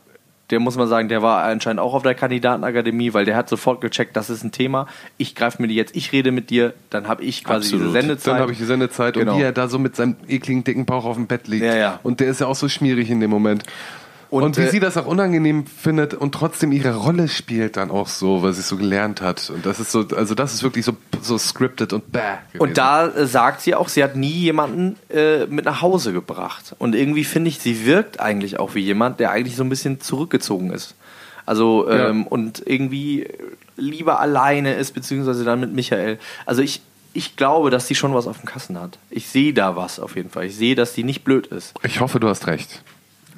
der 0.51 0.59
muss 0.59 0.77
man 0.77 0.89
sagen, 0.89 1.09
der 1.09 1.23
war 1.23 1.45
anscheinend 1.45 1.81
auch 1.81 1.95
auf 1.95 2.03
der 2.03 2.15
Kandidatenakademie, 2.15 3.15
weil 3.15 3.25
der 3.25 3.37
hat 3.37 3.49
sofort 3.49 3.81
gecheckt, 3.81 4.17
das 4.17 4.31
ist 4.31 4.43
ein 4.43 4.53
Thema. 4.53 4.87
Ich 5.17 5.35
greife 5.35 5.63
mir 5.63 5.69
die 5.69 5.75
jetzt, 5.75 5.95
ich 5.95 6.13
rede 6.13 6.33
mit 6.33 6.51
dir, 6.51 6.75
dann 6.91 7.09
habe 7.09 7.23
ich 7.23 7.45
quasi 7.45 7.67
Absolut. 7.69 7.87
diese 7.87 7.93
Sendezeit. 7.93 8.35
Dann 8.35 8.41
habe 8.43 8.53
ich 8.53 8.59
die 8.59 8.65
Sendezeit 8.65 9.15
Genau. 9.15 9.33
und 9.33 9.39
wie 9.39 9.43
er 9.43 9.53
da 9.53 9.69
so 9.69 9.79
mit 9.79 9.97
seinem 9.97 10.17
ekligen, 10.29 10.65
dicken 10.65 10.87
Bauch 10.87 11.05
auf 11.05 11.17
dem 11.17 11.27
Bett 11.27 11.47
liegt. 11.47 11.65
Ja, 11.65 11.77
ja. 11.77 12.01
Und 12.03 12.21
der 12.21 12.29
ist 12.29 12.41
ja 12.41 12.47
auch 12.47 12.57
so 12.57 12.69
schmierig 12.69 13.11
in 13.11 13.21
dem 13.21 13.31
Moment. 13.31 13.63
Und, 14.31 14.45
Und, 14.45 14.57
wie 14.59 14.63
äh, 14.63 14.71
sie 14.71 14.79
das 14.79 14.97
auch 14.97 15.07
unangenehm 15.07 15.67
findet 15.67 16.15
und 16.15 16.33
trotzdem 16.33 16.71
ihre 16.71 16.95
Rolle 16.95 17.27
spielt 17.27 17.77
dann 17.77 17.91
auch 17.91 18.07
so, 18.07 18.43
weil 18.45 18.53
sie 18.53 18.61
es 18.61 18.69
so 18.69 18.77
gelernt 18.77 19.21
hat. 19.21 19.51
Und 19.51 19.67
das 19.67 19.81
ist 19.81 19.91
so, 19.91 20.07
also 20.15 20.37
das 20.37 20.55
ist 20.55 20.63
wirklich 20.63 20.85
so, 20.85 20.97
so 21.21 21.37
scripted 21.37 21.93
und 21.93 22.13
bäh. 22.13 22.19
gewesen. 22.53 22.61
Und 22.63 22.79
da 22.79 23.09
äh, 23.09 23.27
sagt 23.27 23.61
sie 23.61 23.75
auch, 23.75 23.89
sie 23.89 24.05
hat 24.05 24.15
nie 24.15 24.31
jemanden 24.31 24.97
äh, 25.13 25.47
mit 25.47 25.65
nach 25.65 25.83
Hause 25.83 26.13
gebracht. 26.13 26.77
Und 26.79 26.95
irgendwie 26.95 27.25
finde 27.25 27.49
ich, 27.49 27.59
sie 27.59 27.85
wirkt 27.87 28.21
eigentlich 28.21 28.61
auch 28.61 28.77
wie 28.77 28.81
jemand, 28.81 29.19
der 29.19 29.33
eigentlich 29.33 29.57
so 29.57 29.65
ein 29.65 29.69
bisschen 29.69 30.01
zurückgezogen 30.01 30.71
ist. 30.73 30.95
Also 31.45 31.91
Ja. 31.91 32.11
ähm, 32.11 32.25
und 32.29 32.63
irgendwie 32.65 33.27
lieber 33.77 34.21
alleine 34.21 34.75
ist, 34.75 34.93
beziehungsweise 34.95 35.43
dann 35.43 35.59
mit 35.59 35.73
Michael. 35.73 36.21
Also 36.47 36.63
ich, 36.63 36.83
ich 37.15 37.35
glaube, 37.35 37.71
dass 37.71 37.89
sie 37.89 37.97
schon 37.97 38.15
was 38.15 38.29
auf 38.29 38.39
dem 38.39 38.47
Kassen 38.47 38.81
hat. 38.81 38.97
Ich 39.11 39.27
sehe 39.27 39.53
da 39.53 39.75
was 39.75 39.99
auf 39.99 40.15
jeden 40.15 40.31
Fall. 40.31 40.45
Ich 40.45 40.55
sehe, 40.57 40.77
dass 40.77 40.93
die 40.93 41.03
nicht 41.03 41.25
blöd 41.25 41.49
ist. 41.49 41.75
Ich 41.83 41.99
hoffe, 42.01 42.21
du 42.21 42.29
hast 42.29 42.47
recht. 42.47 42.83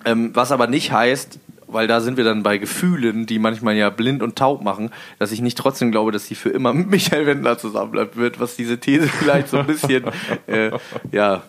Ähm, 0.04 0.30
was 0.34 0.52
aber 0.52 0.66
nicht 0.66 0.92
heißt, 0.92 1.38
weil 1.68 1.86
da 1.86 2.00
sind 2.00 2.16
wir 2.18 2.24
dann 2.24 2.42
bei 2.42 2.58
Gefühlen, 2.58 3.24
die 3.26 3.38
manchmal 3.38 3.74
ja 3.76 3.88
blind 3.90 4.22
und 4.22 4.36
taub 4.36 4.62
machen, 4.62 4.90
dass 5.18 5.32
ich 5.32 5.40
nicht 5.40 5.56
trotzdem 5.56 5.90
glaube, 5.90 6.12
dass 6.12 6.26
sie 6.26 6.34
für 6.34 6.50
immer 6.50 6.72
mit 6.74 6.88
Michael 6.88 7.26
Wendler 7.26 7.56
zusammenbleiben 7.58 8.16
wird, 8.16 8.40
was 8.40 8.56
diese 8.56 8.78
These 8.78 9.08
vielleicht 9.08 9.48
so 9.48 9.58
ein 9.58 9.66
bisschen, 9.66 10.04
äh, 10.46 10.70
ja, 11.12 11.42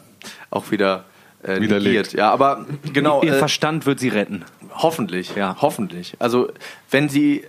auch 0.49 0.71
wieder 0.71 1.03
äh, 1.43 1.59
Widerlegt. 1.59 1.83
negiert. 1.85 2.13
Ja, 2.13 2.31
aber 2.31 2.65
genau, 2.93 3.21
Ihr 3.23 3.33
äh, 3.33 3.37
Verstand 3.39 3.85
wird 3.85 3.99
sie 3.99 4.07
retten. 4.09 4.45
hoffentlich, 4.75 5.35
Ja. 5.35 5.57
hoffentlich. 5.59 6.15
Also, 6.19 6.49
wenn 6.89 7.09
sie, 7.09 7.43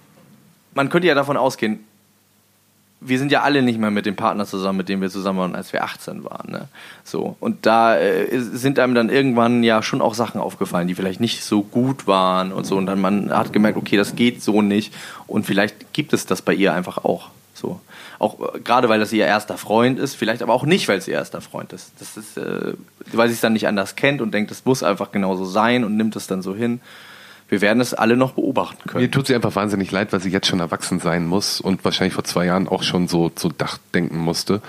man 0.75 0.89
könnte 0.89 1.07
ja 1.07 1.15
davon 1.15 1.37
ausgehen, 1.37 1.79
wir 3.07 3.19
sind 3.19 3.31
ja 3.31 3.43
alle 3.43 3.63
nicht 3.63 3.79
mehr 3.79 3.91
mit 3.91 4.07
dem 4.07 4.17
Partner 4.17 4.47
zusammen, 4.47 4.79
mit 4.79 4.89
dem 4.89 5.01
wir 5.01 5.11
zusammen 5.11 5.39
waren, 5.39 5.55
als 5.55 5.73
wir 5.73 5.85
18 5.85 6.25
waren. 6.25 6.51
Ne? 6.51 6.69
So. 7.05 7.37
Und 7.39 7.67
da 7.67 7.97
äh, 7.97 8.41
sind 8.41 8.79
einem 8.79 8.95
dann 8.95 9.11
irgendwann 9.11 9.63
ja 9.63 9.83
schon 9.83 10.01
auch 10.01 10.15
Sachen 10.15 10.41
aufgefallen, 10.41 10.89
die 10.89 10.95
vielleicht 10.95 11.21
nicht 11.21 11.45
so 11.45 11.63
gut 11.63 12.07
waren 12.07 12.53
und 12.53 12.65
so. 12.65 12.77
Und 12.77 12.87
dann 12.87 13.01
man 13.01 13.31
hat 13.31 13.53
gemerkt, 13.53 13.77
okay, 13.77 13.97
das 13.97 14.17
geht 14.17 14.43
so 14.43 14.63
nicht. 14.63 14.95
Und 15.27 15.45
vielleicht 15.45 15.93
gibt 15.93 16.13
es 16.13 16.27
das 16.27 16.43
bei 16.43 16.55
ihr 16.55 16.73
einfach 16.73 17.05
auch. 17.05 17.29
So. 17.53 17.81
Auch 18.19 18.55
äh, 18.55 18.61
gerade 18.61 18.89
weil 18.89 19.01
das 19.01 19.13
ihr 19.13 19.27
erster 19.27 19.59
Freund 19.59 19.99
ist, 19.99 20.15
vielleicht 20.15 20.43
aber 20.43 20.55
auch 20.55 20.65
nicht, 20.65 20.89
weil 20.89 20.99
es 20.99 21.07
ihr 21.09 21.15
erster 21.15 21.41
Freund 21.41 21.73
ist. 21.73 21.93
Das 21.99 22.17
ist, 22.17 22.37
äh, 22.39 22.75
weil 23.13 23.29
sie 23.29 23.35
es 23.35 23.41
dann 23.41 23.53
nicht 23.53 23.69
anders 23.69 23.97
kennt 23.97 24.23
und 24.23 24.33
denkt, 24.33 24.51
es 24.51 24.65
muss 24.65 24.83
einfach 24.83 25.13
genauso 25.13 25.45
sein 25.45 25.85
und 25.85 25.97
nimmt 25.97 26.17
es 26.17 26.27
dann 26.27 26.43
so 26.43 26.55
hin. 26.55 26.81
Wir 27.55 27.61
werden 27.61 27.81
es 27.81 27.95
alle 27.95 28.17
noch 28.17 28.33
beobachten 28.33 28.79
Mir 28.87 28.93
können. 28.93 29.11
tut 29.13 29.29
sie 29.29 29.35
einfach 29.37 29.55
wahnsinnig 29.55 29.93
leid, 29.93 30.13
weil 30.13 30.19
sie 30.19 30.31
jetzt 30.31 30.49
schon 30.49 30.59
erwachsen 30.59 30.99
sein 30.99 31.25
muss 31.25 31.61
und 31.61 31.85
wahrscheinlich 31.85 32.13
vor 32.15 32.25
zwei 32.25 32.47
Jahren 32.47 32.67
auch 32.67 32.83
schon 32.83 33.07
so 33.07 33.31
so 33.37 33.49
Dach 33.49 33.79
denken 33.95 34.19
musste. 34.19 34.61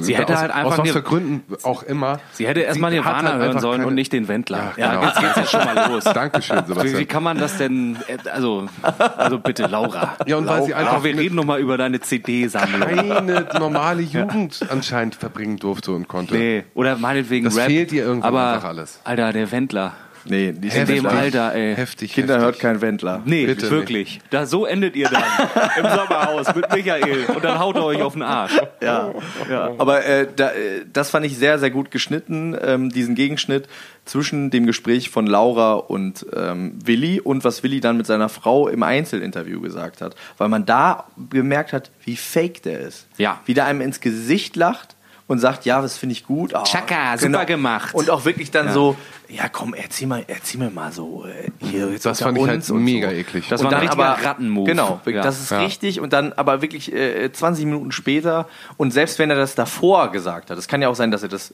Sie 0.00 0.16
hätte 0.16 0.34
aus, 0.34 0.38
halt 0.40 0.52
einfach 0.52 0.72
aus 0.72 0.78
was 0.78 0.90
für 0.92 1.02
Gründen 1.02 1.42
auch 1.64 1.82
immer. 1.82 2.20
Sie 2.34 2.46
hätte 2.46 2.60
erstmal 2.60 2.92
hat 2.92 2.94
Nirvana 3.04 3.32
halt 3.32 3.42
hören 3.42 3.58
sollen 3.60 3.76
keine- 3.78 3.88
und 3.88 3.94
nicht 3.96 4.12
den 4.12 4.28
Wendler. 4.28 4.72
Ja, 4.76 4.90
genau. 5.00 5.12
Da 5.12 5.20
geht's 5.20 5.36
jetzt 5.36 5.50
schon 5.50 5.64
mal 5.64 5.90
los. 5.90 6.04
Dankeschön, 6.14 6.58
Wie, 6.58 6.62
wie 6.68 6.74
Sebastian. 6.74 7.08
kann 7.08 7.22
man 7.24 7.38
das 7.38 7.58
denn, 7.58 7.96
also, 8.32 8.68
also 9.16 9.38
bitte, 9.40 9.66
Laura. 9.66 10.16
Ja, 10.26 10.36
und 10.36 10.46
weil 10.46 10.62
sie 10.62 10.74
einfach 10.74 11.02
wir 11.02 11.18
reden 11.18 11.34
nochmal 11.34 11.58
über 11.58 11.76
deine 11.76 12.00
CD-Sammlung. 12.00 12.80
keine 12.88 13.46
normale 13.58 14.02
Jugend 14.02 14.60
anscheinend 14.70 15.16
verbringen 15.16 15.56
durfte 15.56 15.90
und 15.90 16.06
konnte. 16.06 16.34
Nee, 16.36 16.64
oder 16.74 16.96
meinetwegen 16.96 17.46
Das 17.46 17.56
Rap. 17.56 17.66
fehlt 17.66 17.90
ihr 17.92 18.04
irgendwann 18.04 18.28
aber, 18.28 18.52
einfach 18.54 18.68
alles. 18.68 19.00
Alter, 19.02 19.32
der 19.32 19.50
Wendler. 19.50 19.92
Nee, 20.28 20.52
die 20.52 20.68
In 20.68 20.86
dem. 20.86 21.06
Alter, 21.06 21.54
ey. 21.54 21.74
Heftig. 21.74 22.12
Kinder 22.12 22.34
heftig. 22.34 22.44
hört 22.44 22.58
kein 22.60 22.80
Wendler. 22.80 23.22
Nee, 23.24 23.46
Bitte 23.46 23.70
wirklich. 23.70 24.20
Da, 24.30 24.46
so 24.46 24.66
endet 24.66 24.96
ihr 24.96 25.08
dann 25.08 25.22
im 25.78 25.84
Sommerhaus 25.84 26.54
mit 26.54 26.72
Michael 26.72 27.26
und 27.34 27.44
dann 27.44 27.58
haut 27.58 27.76
er 27.76 27.84
euch 27.84 28.02
auf 28.02 28.14
den 28.14 28.22
Arsch. 28.22 28.56
Ja, 28.82 29.12
ja. 29.50 29.70
Aber 29.78 30.04
äh, 30.04 30.26
da, 30.34 30.50
äh, 30.50 30.84
das 30.92 31.10
fand 31.10 31.26
ich 31.26 31.36
sehr, 31.36 31.58
sehr 31.58 31.70
gut 31.70 31.90
geschnitten, 31.90 32.56
ähm, 32.60 32.90
diesen 32.90 33.14
Gegenschnitt 33.14 33.68
zwischen 34.04 34.50
dem 34.50 34.66
Gespräch 34.66 35.10
von 35.10 35.26
Laura 35.26 35.74
und 35.74 36.26
ähm, 36.34 36.78
Willi 36.84 37.20
und 37.20 37.44
was 37.44 37.62
Willi 37.62 37.80
dann 37.80 37.96
mit 37.96 38.06
seiner 38.06 38.28
Frau 38.28 38.68
im 38.68 38.82
Einzelinterview 38.82 39.60
gesagt 39.60 40.00
hat. 40.00 40.14
Weil 40.38 40.48
man 40.48 40.64
da 40.64 41.06
gemerkt 41.30 41.72
hat, 41.72 41.90
wie 42.04 42.16
fake 42.16 42.62
der 42.62 42.80
ist. 42.80 43.06
Ja. 43.18 43.40
Wie 43.46 43.54
der 43.54 43.66
einem 43.66 43.80
ins 43.80 44.00
Gesicht 44.00 44.56
lacht 44.56 44.95
und 45.28 45.38
sagt, 45.40 45.64
ja, 45.64 45.82
das 45.82 45.98
finde 45.98 46.12
ich 46.12 46.24
gut. 46.24 46.52
Oh, 46.54 46.62
Chaka, 46.64 47.18
super 47.18 47.44
gemacht. 47.44 47.94
Und 47.94 48.10
auch 48.10 48.24
wirklich 48.24 48.50
dann 48.52 48.66
Ja. 48.66 48.72
so, 48.72 48.96
ja 49.28 49.48
komm, 49.48 49.74
erzähl, 49.74 50.06
mal, 50.06 50.24
erzähl 50.28 50.60
mir 50.60 50.70
mal 50.70 50.92
so 50.92 51.24
äh, 51.26 51.50
hier 51.66 51.90
jetzt 51.90 52.06
Das 52.06 52.20
fand 52.22 52.38
ich 52.38 52.46
halt 52.46 52.68
mega 52.70 53.08
so. 53.10 53.14
eklig. 53.16 53.48
Das 53.48 53.60
und 53.60 53.64
war 53.64 53.72
ein 53.72 53.80
dann 53.80 53.80
richtiger 53.88 54.08
aber 54.14 54.24
Rattenmove. 54.24 54.66
Genau, 54.66 55.00
Ja. 55.04 55.22
das 55.22 55.40
ist 55.40 55.50
Ja. 55.50 55.58
richtig. 55.60 56.00
Und 56.00 56.12
dann 56.12 56.32
aber 56.34 56.62
wirklich 56.62 56.92
äh, 56.92 57.32
20 57.32 57.64
Minuten 57.64 57.90
später 57.92 58.46
und 58.76 58.92
selbst 58.92 59.18
wenn 59.18 59.30
er 59.30 59.36
das 59.36 59.54
davor 59.56 60.12
gesagt 60.12 60.50
hat, 60.50 60.58
es 60.58 60.68
kann 60.68 60.80
ja 60.80 60.88
auch 60.88 60.94
sein, 60.96 61.10
dass 61.10 61.22
er 61.24 61.28
das, 61.28 61.52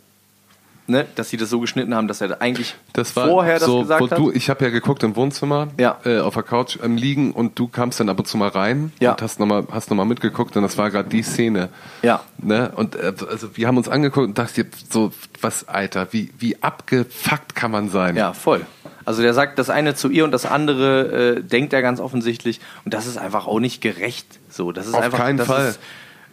ne, 0.93 1.07
dass 1.17 1.29
sie 1.31 1.37
das 1.37 1.51
so 1.51 1.59
geschnitten 1.59 1.95
haben, 1.95 2.07
dass 2.07 2.21
er 2.21 2.41
eigentlich 2.41 2.77
Das 2.93 3.17
war 3.17 3.27
vorher 3.27 3.55
das 3.59 3.65
so, 3.65 3.81
gesagt 3.81 4.01
wo 4.01 4.09
hat. 4.11 4.19
du, 4.19 4.31
ich 4.31 4.49
habe 4.49 4.65
ja 4.65 4.71
geguckt 4.71 5.03
im 5.03 5.17
Wohnzimmer, 5.17 5.69
Ja. 5.79 5.99
äh, 6.05 6.21
auf 6.21 6.35
der 6.35 6.45
Couch 6.45 6.79
ähm, 6.83 6.97
liegen 6.97 7.33
und 7.33 7.59
du 7.59 7.67
kamst 7.67 7.99
dann 7.99 8.09
ab 8.09 8.19
und 8.21 8.27
zu 8.29 8.37
mal 8.37 8.49
rein 8.51 8.93
Ja. 9.01 9.13
und 9.13 9.23
hast 9.23 9.41
nochmal 9.41 9.67
hast 9.73 9.91
noch 9.91 9.97
mal 9.97 10.05
mitgeguckt 10.05 10.57
und 10.57 10.63
das 10.63 10.79
war 10.79 10.91
gerade 10.91 11.09
die 11.09 11.23
Szene. 11.23 11.71
Ja. 12.03 12.21
Ne? 12.39 12.71
Und 12.77 12.95
äh, 12.95 13.13
also 13.29 13.57
wir 13.57 13.67
haben 13.67 13.77
uns 13.77 13.89
angeguckt 13.89 14.29
und 14.29 14.39
dachten 14.39 14.71
so, 14.89 15.11
was, 15.41 15.67
Alter, 15.69 16.09
wie, 16.13 16.31
wie 16.39 16.63
abgefuckt 16.63 17.55
kann 17.57 17.71
man 17.73 17.89
sein? 17.89 18.15
ja, 18.17 18.33
voll. 18.33 18.65
Also 19.05 19.23
der 19.23 19.35
sagt 19.35 19.59
das 19.59 19.69
eine 19.69 19.97
zu 19.97 20.11
ihr 20.11 20.23
und 20.25 20.31
das 20.31 20.47
andere 20.47 21.39
äh, 21.39 21.43
denkt 21.43 21.73
er 21.73 21.83
ganz 21.83 21.99
offensichtlich 21.99 22.61
und 22.85 22.95
das 22.95 23.07
ist 23.07 23.19
einfach 23.19 23.49
auch 23.49 23.59
nicht 23.59 23.81
gerecht. 23.81 24.27
So, 24.49 24.71
das 24.71 24.87
ist 24.87 24.95
Auf 24.95 25.03
einfach 25.03 25.19
keinen 25.19 25.39
das 25.39 25.47
Fall. 25.49 25.69
Ist, 25.71 25.81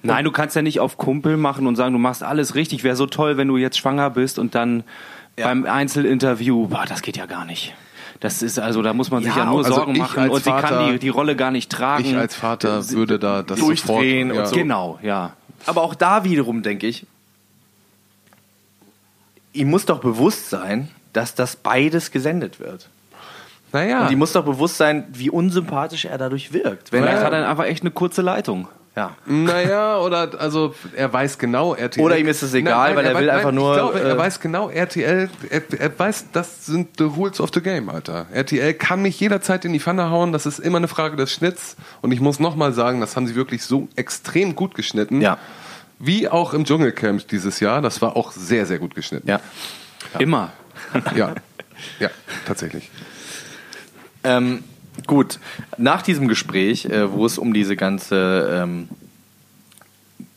Nein, 0.01 0.23
du 0.23 0.31
kannst 0.31 0.55
ja 0.55 0.61
nicht 0.61 0.79
auf 0.79 0.97
Kumpel 0.97 1.37
machen 1.37 1.67
und 1.67 1.75
sagen, 1.75 1.93
du 1.93 1.99
machst 1.99 2.23
alles 2.23 2.55
richtig. 2.55 2.83
Wäre 2.83 2.95
so 2.95 3.05
toll, 3.05 3.37
wenn 3.37 3.47
du 3.47 3.57
jetzt 3.57 3.77
schwanger 3.77 4.09
bist 4.09 4.39
und 4.39 4.55
dann 4.55 4.83
Ja. 5.37 5.47
beim 5.47 5.65
Einzelinterview, 5.65 6.67
boah, 6.67 6.85
das 6.87 7.01
geht 7.01 7.17
ja 7.17 7.25
gar 7.25 7.45
nicht. 7.45 7.73
Das 8.19 8.41
ist 8.41 8.59
also, 8.59 8.81
da 8.81 8.93
muss 8.93 9.11
man 9.11 9.23
sich 9.23 9.33
Ja, 9.33 9.43
ja 9.43 9.49
nur 9.49 9.59
also 9.59 9.73
Sorgen 9.73 9.97
machen 9.97 10.29
und 10.29 10.43
sie 10.43 10.51
kann 10.51 10.91
die, 10.91 10.99
die 10.99 11.09
Rolle 11.09 11.35
gar 11.35 11.51
nicht 11.51 11.71
tragen. 11.71 12.03
Ich 12.05 12.17
als 12.17 12.35
Vater 12.35 12.89
würde 12.89 13.17
da 13.19 13.43
das 13.43 13.59
Durchdrehen 13.59 14.29
sofort, 14.29 14.45
und 14.45 14.49
so. 14.49 14.55
Genau, 14.55 14.99
ja. 15.01 15.33
aber 15.65 15.83
auch 15.83 15.95
da 15.95 16.23
wiederum 16.25 16.61
denke 16.61 16.87
ich, 16.87 17.05
ihm 19.53 19.69
muss 19.69 19.85
doch 19.85 19.99
bewusst 19.99 20.49
sein, 20.49 20.89
dass 21.13 21.35
das 21.35 21.55
beides 21.55 22.11
gesendet 22.11 22.59
wird. 22.59 22.89
Naja, 23.71 24.03
Und 24.05 24.11
ihm 24.11 24.19
muss 24.19 24.33
doch 24.33 24.45
bewusst 24.45 24.77
sein, 24.77 25.05
wie 25.11 25.29
unsympathisch 25.29 26.05
er 26.05 26.17
dadurch 26.17 26.53
wirkt. 26.53 26.91
Wenn 26.91 27.03
Vielleicht 27.03 27.19
er, 27.19 27.25
hat 27.25 27.33
er 27.33 27.49
einfach 27.49 27.65
echt 27.65 27.83
eine 27.83 27.91
kurze 27.91 28.21
Leitung. 28.21 28.67
Ja. 28.99 29.15
Naja, 29.25 29.97
oder 29.99 30.29
also 30.39 30.75
er 30.95 31.11
weiß 31.11 31.37
genau 31.37 31.73
RTL. 31.73 32.03
Oder 32.03 32.17
ihm 32.17 32.27
ist 32.27 32.41
es 32.41 32.53
egal, 32.53 32.95
weil 32.95 33.05
er 33.05 33.15
wei- 33.15 33.21
will 33.21 33.29
einfach 33.29 33.51
nur, 33.51 33.71
Ich 33.71 33.77
glaube, 33.77 33.99
er 34.01 34.15
äh, 34.15 34.17
weiß 34.17 34.39
genau 34.41 34.69
RTL. 34.69 35.29
Er, 35.49 35.61
er 35.79 35.99
weiß, 35.99 36.25
das 36.33 36.65
sind 36.65 36.97
the 36.97 37.05
rules 37.05 37.39
of 37.39 37.49
the 37.53 37.61
game, 37.61 37.89
Alter. 37.89 38.25
RTL 38.33 38.73
kann 38.73 39.01
mich 39.01 39.19
jederzeit 39.19 39.63
in 39.63 39.71
die 39.73 39.79
Pfanne 39.79 40.09
hauen. 40.09 40.33
Das 40.33 40.45
ist 40.45 40.59
immer 40.59 40.77
eine 40.77 40.87
Frage 40.89 41.15
des 41.15 41.31
Schnitts. 41.31 41.77
Und 42.01 42.11
ich 42.11 42.19
muss 42.19 42.39
nochmal 42.39 42.73
sagen, 42.73 42.99
das 42.99 43.15
haben 43.15 43.25
sie 43.27 43.35
wirklich 43.35 43.63
so 43.63 43.87
extrem 43.95 44.55
gut 44.55 44.75
geschnitten. 44.75 45.21
Ja. 45.21 45.37
Wie 45.99 46.27
auch 46.27 46.53
im 46.53 46.65
Dschungelcamp 46.65 47.27
dieses 47.27 47.59
Jahr. 47.59 47.81
Das 47.81 48.01
war 48.01 48.15
auch 48.17 48.31
sehr, 48.31 48.65
sehr 48.65 48.79
gut 48.79 48.95
geschnitten. 48.95 49.27
Ja. 49.29 49.39
Immer. 50.17 50.51
Ja, 51.15 51.35
ja 51.99 52.09
tatsächlich. 52.45 52.89
Ähm, 54.23 54.63
gut, 55.07 55.39
nach 55.77 56.01
diesem 56.01 56.27
Gespräch, 56.27 56.85
äh, 56.85 57.11
wo 57.11 57.25
es 57.25 57.37
um 57.37 57.53
diese 57.53 57.75
ganze 57.75 58.61
ähm, 58.63 58.89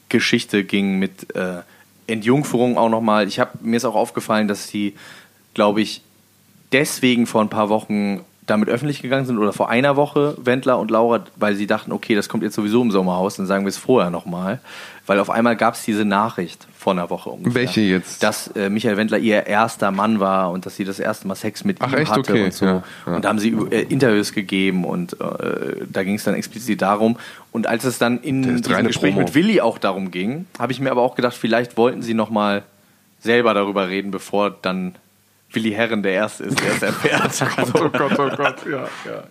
Geschichte 0.09 0.65
ging 0.65 0.99
mit 0.99 1.35
äh, 1.35 1.63
Entjungferung 2.07 2.77
auch 2.77 2.89
nochmal, 2.89 3.29
ich 3.29 3.41
habe 3.41 3.53
mir 3.63 3.77
ist 3.77 3.85
auch 3.85 3.95
aufgefallen, 3.95 4.49
dass 4.49 4.69
sie, 4.69 4.95
glaube 5.55 5.81
ich, 5.81 6.03
deswegen 6.73 7.27
vor 7.27 7.41
ein 7.41 7.49
paar 7.49 7.69
Wochen 7.69 8.21
damit 8.47 8.69
öffentlich 8.69 9.03
gegangen 9.03 9.25
sind 9.25 9.39
oder 9.39 9.53
vor 9.53 9.71
einer 9.71 9.97
Woche, 9.97 10.37
Wendler 10.43 10.79
und 10.79 10.91
Laura, 10.91 11.25
weil 11.37 11.55
sie 11.55 11.67
dachten, 11.67 11.93
okay, 11.93 12.15
das 12.15 12.29
kommt 12.29 12.43
jetzt 12.43 12.55
sowieso 12.55 12.83
im 12.83 12.91
Sommerhaus, 12.91 13.37
dann 13.37 13.47
sagen 13.47 13.65
wir 13.65 13.69
es 13.69 13.79
vorher 13.79 14.11
nochmal. 14.11 14.61
Weil 15.07 15.19
auf 15.19 15.31
einmal 15.31 15.57
gab 15.57 15.75
es 15.75 15.85
diese 15.85 16.05
Nachricht 16.05 16.69
vor 16.79 16.93
einer 16.93 17.11
Woche 17.11 17.31
ungefähr. 17.31 17.63
Welche 17.63 17.81
jetzt? 17.81 18.23
Dass 18.23 18.47
äh, 18.49 18.71
Michael 18.71 18.97
Wendler 18.97 19.19
ihr 19.19 19.47
erster 19.47 19.91
Mann 19.91 20.21
war 20.21 20.53
und 20.53 20.65
dass 20.65 20.77
sie 20.77 20.85
das 20.85 21.01
erste 21.01 21.27
Mal 21.27 21.35
Sex 21.35 21.65
mit 21.65 21.79
Ach, 21.81 21.93
ihm 21.93 21.99
echt? 21.99 22.11
hatte 22.13 22.21
Okay, 22.21 22.45
und 22.45 22.55
so. 22.55 22.65
ja, 22.67 22.83
ja. 23.07 23.17
Und 23.17 23.25
da 23.25 23.29
haben 23.29 23.41
sie 23.41 23.51
äh, 23.51 23.83
Interviews 23.83 24.33
gegeben 24.33 24.85
und 24.85 25.21
äh, 25.21 25.87
da 25.91 26.05
ging 26.05 26.15
es 26.15 26.25
dann 26.25 26.35
explizit 26.35 26.83
darum. 26.83 27.17
Und 27.51 27.67
als 27.67 27.83
es 27.85 27.99
dann 27.99 28.21
in 28.21 28.43
diesem 28.43 28.87
Gespräch 28.87 29.15
Promo. 29.15 29.27
mit 29.27 29.35
Willi 29.35 29.61
auch 29.61 29.79
darum 29.79 30.13
ging, 30.13 30.47
habe 30.59 30.71
ich 30.73 30.79
mir 30.79 30.93
aber 30.93 31.03
auch 31.03 31.17
gedacht, 31.17 31.35
vielleicht 31.37 31.77
wollten 31.77 32.03
sie 32.03 32.15
nochmal 32.15 32.63
selber 33.21 33.55
darüber 33.55 33.89
reden, 33.89 34.13
bevor 34.13 34.51
dann 34.51 34.95
Willi 35.53 35.73
Herren 35.73 36.03
der 36.03 36.13
Erste 36.13 36.45
ist, 36.45 36.61
der 36.61 36.75
es 36.75 36.83
erfährt. 36.83 37.45
Oh 37.75 37.89
Gott, 37.89 38.19
oh 38.19 38.31
Gott, 38.37 38.57
ja, 38.71 38.85
ja. 39.05 39.25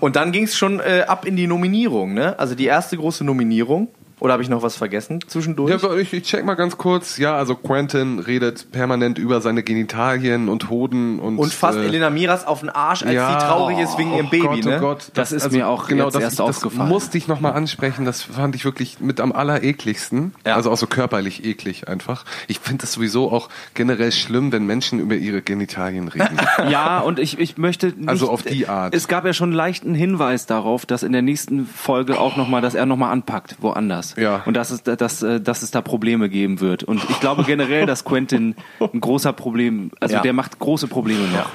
Und 0.00 0.16
dann 0.16 0.32
ging 0.32 0.44
es 0.44 0.56
schon 0.56 0.80
äh, 0.80 1.04
ab 1.06 1.24
in 1.24 1.36
die 1.36 1.46
Nominierung, 1.46 2.12
ne? 2.12 2.38
Also 2.38 2.54
die 2.54 2.66
erste 2.66 2.96
große 2.96 3.24
Nominierung. 3.24 3.88
Oder 4.18 4.32
habe 4.32 4.42
ich 4.42 4.48
noch 4.48 4.62
was 4.62 4.76
vergessen 4.76 5.20
zwischendurch? 5.26 5.82
Ja, 5.82 5.94
ich, 5.94 6.12
ich 6.12 6.22
check 6.22 6.44
mal 6.44 6.54
ganz 6.54 6.78
kurz. 6.78 7.18
Ja, 7.18 7.36
also 7.36 7.54
Quentin 7.54 8.18
redet 8.18 8.72
permanent 8.72 9.18
über 9.18 9.42
seine 9.42 9.62
Genitalien 9.62 10.48
und 10.48 10.70
Hoden 10.70 11.18
und 11.18 11.38
und 11.38 11.52
fast 11.52 11.76
äh, 11.78 11.84
Elena 11.84 12.08
Miras 12.08 12.46
auf 12.46 12.60
den 12.60 12.70
Arsch, 12.70 13.02
als 13.02 13.12
ja, 13.12 13.28
sie 13.38 13.46
traurig 13.46 13.78
ist 13.78 13.98
wegen 13.98 14.12
oh 14.12 14.16
ihrem 14.16 14.30
Baby, 14.30 14.46
Gott, 14.46 14.64
ne? 14.64 14.76
Oh 14.78 14.80
Gott, 14.80 15.10
Das 15.14 15.32
ist 15.32 15.52
mir 15.52 15.68
auch 15.68 15.90
jetzt 15.90 16.14
das, 16.14 16.22
erst 16.22 16.38
das 16.38 16.56
aufgefallen. 16.56 16.88
musste 16.88 17.18
ich 17.18 17.28
nochmal 17.28 17.52
ansprechen. 17.52 18.06
Das 18.06 18.22
fand 18.22 18.54
ich 18.54 18.64
wirklich 18.64 19.00
mit 19.00 19.20
am 19.20 19.32
allerekligsten. 19.32 20.34
Ja. 20.46 20.54
Also 20.54 20.70
auch 20.70 20.76
so 20.76 20.86
körperlich 20.86 21.44
eklig 21.44 21.88
einfach. 21.88 22.24
Ich 22.48 22.60
finde 22.60 22.82
das 22.82 22.92
sowieso 22.92 23.30
auch 23.30 23.48
generell 23.74 24.12
schlimm, 24.12 24.50
wenn 24.50 24.64
Menschen 24.64 24.98
über 24.98 25.14
ihre 25.16 25.42
Genitalien 25.42 26.08
reden. 26.08 26.38
Ja, 26.70 27.00
und 27.00 27.18
ich, 27.18 27.38
ich 27.38 27.58
möchte 27.58 27.88
nicht, 27.88 28.08
Also 28.08 28.30
auf 28.30 28.42
die 28.42 28.66
Art. 28.66 28.94
Es 28.94 29.08
gab 29.08 29.24
ja 29.24 29.32
schon 29.32 29.50
einen 29.50 29.56
leichten 29.56 29.94
Hinweis 29.94 30.46
darauf, 30.46 30.86
dass 30.86 31.02
in 31.02 31.12
der 31.12 31.22
nächsten 31.22 31.66
Folge 31.66 32.18
auch 32.18 32.36
nochmal, 32.36 32.62
dass 32.62 32.74
er 32.74 32.86
nochmal 32.86 33.12
anpackt, 33.12 33.56
woanders. 33.60 34.05
Ja. 34.16 34.42
Und 34.44 34.54
dass 34.56 34.70
es, 34.70 34.82
dass, 34.82 35.22
äh, 35.22 35.40
dass 35.40 35.62
es 35.62 35.70
da 35.70 35.80
Probleme 35.80 36.28
geben 36.28 36.60
wird. 36.60 36.84
Und 36.84 37.02
ich 37.10 37.20
glaube 37.20 37.44
generell, 37.44 37.86
dass 37.86 38.04
Quentin 38.04 38.54
ein 38.80 39.00
großer 39.00 39.32
Problem, 39.32 39.90
also 40.00 40.14
Ja. 40.16 40.22
der 40.22 40.32
macht 40.32 40.58
große 40.58 40.86
Probleme 40.86 41.24
noch. 41.28 41.50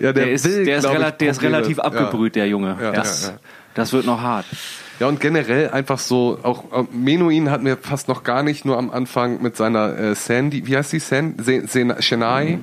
ja, 0.00 0.12
Der, 0.12 0.30
ist, 0.32 0.44
will, 0.44 0.64
der, 0.64 0.78
ist, 0.78 0.84
ich, 0.84 0.90
der 1.18 1.30
ist 1.30 1.42
relativ 1.42 1.78
ja. 1.78 1.84
abgebrüht, 1.84 2.36
der 2.36 2.46
Junge. 2.48 2.76
Ja, 2.80 2.92
das, 2.92 3.24
ja, 3.26 3.28
ja. 3.32 3.38
das 3.74 3.92
wird 3.92 4.06
noch 4.06 4.20
hart. 4.20 4.46
Ja, 5.00 5.06
und 5.08 5.18
generell 5.18 5.70
einfach 5.70 5.98
so, 5.98 6.38
auch 6.42 6.64
äh, 6.72 6.84
Menuhin 6.92 7.50
hat 7.50 7.62
mir 7.62 7.78
fast 7.78 8.06
noch 8.08 8.22
gar 8.22 8.42
nicht 8.42 8.66
nur 8.66 8.76
am 8.76 8.90
Anfang 8.90 9.40
mit 9.40 9.56
seiner 9.56 9.96
äh, 9.98 10.14
Sandy, 10.14 10.66
wie 10.66 10.76
heißt 10.76 10.92
die? 10.92 10.98
San, 10.98 11.36
Se, 11.38 11.62
Se, 11.66 11.96
Chennai? 12.00 12.58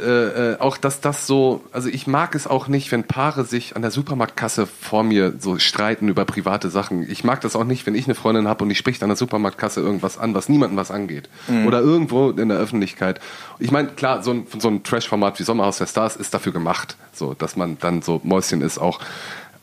Äh, 0.00 0.52
äh, 0.52 0.58
auch 0.58 0.76
dass 0.76 1.00
das 1.00 1.26
so, 1.26 1.62
also 1.72 1.88
ich 1.88 2.06
mag 2.06 2.34
es 2.34 2.46
auch 2.46 2.68
nicht, 2.68 2.92
wenn 2.92 3.04
Paare 3.04 3.44
sich 3.44 3.76
an 3.76 3.82
der 3.82 3.90
Supermarktkasse 3.90 4.66
vor 4.66 5.02
mir 5.02 5.34
so 5.38 5.58
streiten 5.58 6.08
über 6.08 6.24
private 6.24 6.70
Sachen. 6.70 7.08
Ich 7.10 7.24
mag 7.24 7.40
das 7.40 7.56
auch 7.56 7.64
nicht, 7.64 7.86
wenn 7.86 7.94
ich 7.94 8.06
eine 8.06 8.14
Freundin 8.14 8.48
habe 8.48 8.64
und 8.64 8.68
die 8.68 8.74
spricht 8.74 9.02
an 9.02 9.08
der 9.08 9.16
Supermarktkasse 9.16 9.80
irgendwas 9.80 10.18
an, 10.18 10.34
was 10.34 10.48
niemandem 10.48 10.76
was 10.76 10.90
angeht. 10.90 11.28
Oder 11.66 11.80
irgendwo 11.80 12.30
in 12.30 12.48
der 12.48 12.58
Öffentlichkeit. 12.58 13.20
Ich 13.58 13.70
meine, 13.70 13.88
klar, 13.88 14.22
so 14.22 14.32
ein, 14.32 14.46
so 14.58 14.68
ein 14.68 14.82
Trash-Format 14.82 15.38
wie 15.38 15.44
Sommerhaus 15.44 15.78
der 15.78 15.86
Stars 15.86 16.16
ist 16.16 16.34
dafür 16.34 16.52
gemacht, 16.52 16.96
so, 17.12 17.34
dass 17.34 17.56
man 17.56 17.78
dann 17.78 18.02
so 18.02 18.20
Mäuschen 18.24 18.60
ist 18.60 18.78
auch. 18.78 19.00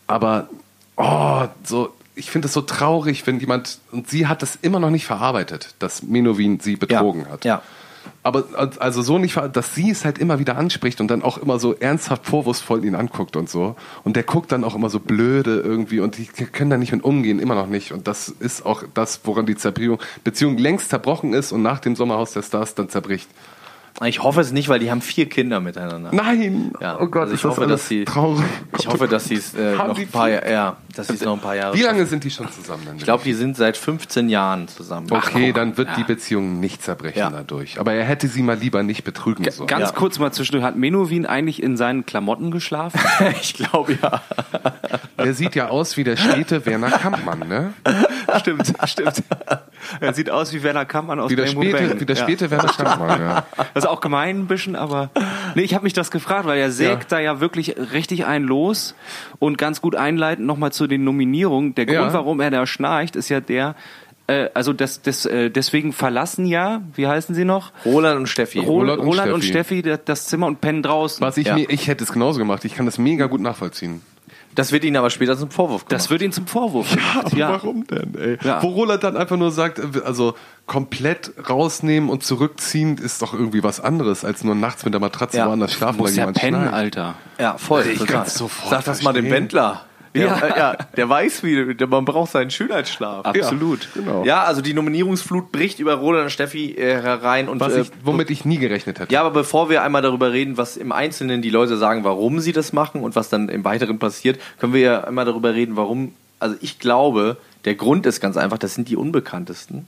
Aber, 0.07 0.49
oh, 0.97 1.45
so, 1.63 1.93
ich 2.15 2.29
finde 2.29 2.47
es 2.47 2.53
so 2.53 2.61
traurig, 2.61 3.25
wenn 3.25 3.39
jemand, 3.39 3.79
und 3.91 4.09
sie 4.09 4.27
hat 4.27 4.41
das 4.41 4.57
immer 4.61 4.79
noch 4.79 4.89
nicht 4.89 5.05
verarbeitet, 5.05 5.75
dass 5.79 6.03
Menowin 6.03 6.59
sie 6.59 6.75
betrogen 6.75 7.27
hat. 7.29 7.45
Ja. 7.45 7.61
Aber 8.23 8.45
also 8.79 9.01
so 9.01 9.17
nicht, 9.19 9.37
dass 9.51 9.75
sie 9.75 9.89
es 9.91 10.05
halt 10.05 10.17
immer 10.17 10.39
wieder 10.39 10.55
anspricht 10.57 11.01
und 11.01 11.09
dann 11.09 11.21
auch 11.23 11.37
immer 11.37 11.59
so 11.59 11.73
ernsthaft 11.75 12.25
vorwurfsvoll 12.25 12.85
ihn 12.85 12.95
anguckt 12.95 13.35
und 13.35 13.49
so. 13.49 13.75
Und 14.05 14.15
der 14.15 14.23
guckt 14.23 14.51
dann 14.53 14.63
auch 14.63 14.75
immer 14.75 14.89
so 14.89 14.99
blöde 15.01 15.59
irgendwie 15.59 15.99
und 15.99 16.17
die 16.17 16.25
können 16.27 16.69
da 16.69 16.77
nicht 16.77 16.93
mit 16.93 17.03
umgehen, 17.03 17.39
immer 17.39 17.55
noch 17.55 17.67
nicht. 17.67 17.91
Und 17.91 18.07
das 18.07 18.29
ist 18.29 18.65
auch 18.65 18.83
das, 18.93 19.19
woran 19.25 19.45
die 19.45 19.55
Zerbeziehung 19.55 19.99
Beziehung 20.23 20.57
längst 20.57 20.89
zerbrochen 20.89 21.33
ist 21.33 21.51
und 21.51 21.61
nach 21.63 21.79
dem 21.79 21.95
Sommerhaus 21.97 22.31
der 22.31 22.43
Stars 22.43 22.75
dann 22.75 22.87
zerbricht. 22.87 23.29
Ich 24.05 24.23
hoffe 24.23 24.41
es 24.41 24.51
nicht, 24.51 24.69
weil 24.69 24.79
die 24.79 24.89
haben 24.89 25.01
vier 25.01 25.29
Kinder 25.29 25.59
miteinander. 25.59 26.09
Nein! 26.13 26.71
Ja, 26.81 26.99
oh 26.99 27.05
Gott, 27.07 27.23
also 27.23 27.33
ich 27.33 27.39
ist 27.39 27.43
das 27.43 27.51
hoffe, 27.51 27.61
alles 27.61 27.81
dass 27.81 27.87
sie- 27.89 28.05
traurig. 28.05 28.43
Ich 28.79 28.87
hoffe, 28.87 29.07
dass 29.07 29.25
sie 29.25 29.35
es 29.35 29.53
äh, 29.53 29.75
noch 29.75 29.97
ein 29.97 30.07
paar 30.07 30.29
Jahre, 30.29 30.51
ja, 30.51 30.77
sie 31.07 31.13
es 31.15 31.21
noch 31.21 31.33
ein 31.33 31.39
paar 31.39 31.55
Jahre. 31.55 31.75
Wie 31.75 31.81
lange 31.81 32.05
sind 32.05 32.23
die 32.23 32.29
schon 32.31 32.51
zusammen? 32.51 32.83
Dann 32.85 32.97
Ich 32.97 33.03
glaube, 33.03 33.23
die 33.23 33.33
sind 33.33 33.57
seit 33.57 33.77
15 33.77 34.29
Jahren 34.29 34.67
zusammen. 34.67 35.07
Okay, 35.11 35.51
dann 35.51 35.75
wird 35.77 35.89
die 35.97 36.03
Beziehung 36.03 36.59
nicht 36.59 36.83
zerbrechen 36.83 37.17
Ja. 37.19 37.29
dadurch. 37.29 37.79
Aber 37.79 37.93
er 37.93 38.03
hätte 38.05 38.27
sie 38.27 38.43
mal 38.43 38.55
lieber 38.57 38.83
nicht 38.83 39.03
betrügen 39.03 39.49
sollen. 39.49 39.67
Ganz 39.67 39.89
Ja. 39.89 39.95
kurz 39.95 40.19
mal 40.19 40.31
zwischendurch, 40.31 40.63
hat 40.63 40.75
Menowin 40.75 41.25
eigentlich 41.25 41.61
in 41.63 41.77
seinen 41.77 42.05
Klamotten 42.05 42.51
geschlafen? 42.51 42.99
ich 43.41 43.53
glaube 43.55 43.97
ja. 44.01 44.21
Der 45.17 45.33
sieht 45.33 45.55
ja 45.55 45.69
aus 45.69 45.97
wie 45.97 46.03
der 46.03 46.17
stete 46.17 46.65
Werner 46.65 46.91
Kampmann, 46.91 47.39
ne? 47.47 47.73
stimmt, 48.39 48.73
stimmt. 48.85 49.23
Er 49.99 50.13
sieht 50.13 50.29
aus 50.29 50.53
wie 50.53 50.63
Werner 50.63 50.85
Kampmann 50.85 51.19
aus 51.19 51.29
Wie 51.31 51.35
der 51.35 51.45
Rainbow 51.45 51.61
späte, 51.63 51.87
Bang. 51.89 51.99
wie 51.99 52.05
der 52.05 52.15
Ja. 52.15 52.21
späte 52.23 52.51
Werner 52.51 52.69
Kampmann, 52.73 53.21
ja. 53.21 53.45
Das 53.73 53.83
ist 53.83 53.89
auch 53.89 54.01
gemein 54.01 54.39
ein 54.39 54.47
bisschen, 54.47 54.75
aber 54.75 55.09
nee, 55.55 55.61
ich 55.63 55.73
habe 55.73 55.83
mich 55.83 55.93
das 55.93 56.11
gefragt, 56.11 56.45
weil 56.45 56.59
er 56.59 56.71
sägt 56.71 57.11
da 57.11 57.19
ja 57.19 57.39
wirklich 57.39 57.75
richtig 57.93 58.25
einen 58.25 58.45
los 58.45 58.95
und 59.39 59.57
ganz 59.57 59.81
gut 59.81 59.95
einleitend 59.95 60.45
nochmal 60.47 60.71
zu 60.71 60.82
den 60.87 61.03
Nominierungen. 61.03 61.75
Der 61.75 61.85
Grund, 61.85 61.97
Ja. 61.99 62.13
warum 62.13 62.39
er 62.39 62.51
da 62.51 62.65
schnarcht, 62.65 63.15
ist 63.15 63.29
ja 63.29 63.39
der, 63.39 63.75
äh, 64.27 64.49
also 64.53 64.73
das, 64.73 65.01
das, 65.01 65.25
äh, 65.25 65.49
deswegen 65.49 65.93
verlassen 65.93 66.45
ja, 66.45 66.81
wie 66.95 67.07
heißen 67.07 67.35
sie 67.35 67.45
noch? 67.45 67.71
Roland 67.85 68.19
und 68.21 68.27
Steffi. 68.27 68.59
Roland, 68.59 68.99
und 69.01 69.07
Roland 69.07 69.31
und 69.33 69.43
Steffi. 69.43 69.79
Steffi 69.81 69.99
das, 70.05 70.27
Zimmer 70.27 70.47
und 70.47 70.61
pennen 70.61 70.81
draußen. 70.83 71.21
Was 71.25 71.37
ich 71.37 71.47
Ja. 71.47 71.55
mir, 71.55 71.69
ich 71.69 71.87
hätte 71.87 72.03
es 72.03 72.11
genauso 72.11 72.39
gemacht. 72.39 72.63
Ich 72.65 72.75
kann 72.75 72.85
das 72.85 72.97
mega 72.97 73.25
gut 73.27 73.41
nachvollziehen. 73.41 74.01
Das 74.55 74.71
wird 74.71 74.83
ihnen 74.83 74.97
aber 74.97 75.09
später 75.09 75.35
zum 75.35 75.49
Vorwurf 75.49 75.85
gemacht. 75.85 75.91
Das 75.93 76.11
wird 76.11 76.21
ihn 76.21 76.31
zum 76.31 76.45
Vorwurf 76.45 76.91
gemacht. 76.93 77.33
Ja, 77.35 77.49
Warum 77.53 77.87
denn, 77.87 78.13
ey? 78.15 78.37
Ja. 78.43 78.61
Wo 78.61 78.67
Roland 78.67 79.03
dann 79.03 79.17
einfach 79.17 79.35
nur 79.35 79.51
sagt, 79.51 79.79
äh, 79.79 80.01
also 80.05 80.35
komplett 80.67 81.31
rausnehmen 81.49 82.07
und 82.09 82.23
zurückziehen 82.23 82.99
ist 82.99 83.23
doch 83.23 83.33
irgendwie 83.33 83.63
was 83.63 83.79
anderes, 83.79 84.23
als 84.23 84.43
nur 84.43 84.53
nachts 84.53 84.85
mit 84.85 84.93
der 84.93 85.01
Matratze 85.01 85.37
Ja. 85.37 85.47
woanders 85.47 85.73
schlafen, 85.73 85.97
Muss 85.97 86.11
ja 86.15 86.21
jemand 86.23 86.37
pennen, 86.37 86.61
schnarcht. 86.61 86.73
Alter. 86.75 87.15
ja, 87.39 87.57
voll. 87.57 87.83
Ich 87.87 88.05
kann's 88.05 88.35
sofort 88.35 88.69
Sag 88.69 88.85
das 88.85 89.01
mal 89.01 89.11
dem 89.11 89.25
verstehen. 89.25 89.47
Ja. 90.13 90.23
ja. 90.23 90.57
ja, 90.57 90.77
der 90.95 91.09
weiß, 91.09 91.43
wie 91.43 91.75
der, 91.75 91.87
man 91.87 92.05
braucht 92.05 92.31
seinen 92.31 92.51
Schönheitsschlaf. 92.51 93.25
Absolut. 93.25 93.89
Genau. 93.93 94.23
Ja, 94.25 94.43
also 94.43 94.61
die 94.61 94.73
Nominierungsflut 94.73 95.51
bricht 95.51 95.79
über 95.79 95.95
Roland 95.95 96.25
und 96.25 96.29
Steffi 96.29 96.73
äh, 96.73 97.01
herein 97.01 97.49
und 97.49 97.59
Was 97.59 97.73
äh, 97.73 97.81
ich, 97.81 97.91
womit 98.03 98.29
ich 98.29 98.45
nie 98.45 98.57
gerechnet 98.57 98.99
hätte. 98.99 99.13
Ja, 99.13 99.21
aber 99.21 99.31
bevor 99.31 99.69
wir 99.69 99.83
einmal 99.83 100.01
darüber 100.01 100.31
reden, 100.31 100.57
was 100.57 100.77
im 100.77 100.91
Einzelnen 100.91 101.41
die 101.41 101.49
Leute 101.49 101.77
sagen, 101.77 102.03
warum 102.03 102.39
sie 102.39 102.51
das 102.51 102.73
machen 102.73 103.01
und 103.01 103.15
was 103.15 103.29
dann 103.29 103.49
im 103.49 103.63
Weiteren 103.63 103.99
passiert, 103.99 104.39
können 104.59 104.73
wir 104.73 104.81
ja 104.81 105.03
einmal 105.03 105.25
darüber 105.25 105.53
reden, 105.53 105.75
warum. 105.75 106.13
Also 106.39 106.55
ich 106.61 106.77
glaube, 106.77 107.37
der 107.65 107.75
Grund 107.75 108.05
ist 108.05 108.19
ganz 108.19 108.37
einfach, 108.37 108.57
das 108.57 108.75
sind 108.75 108.89
die 108.89 108.97
Unbekanntesten. 108.97 109.87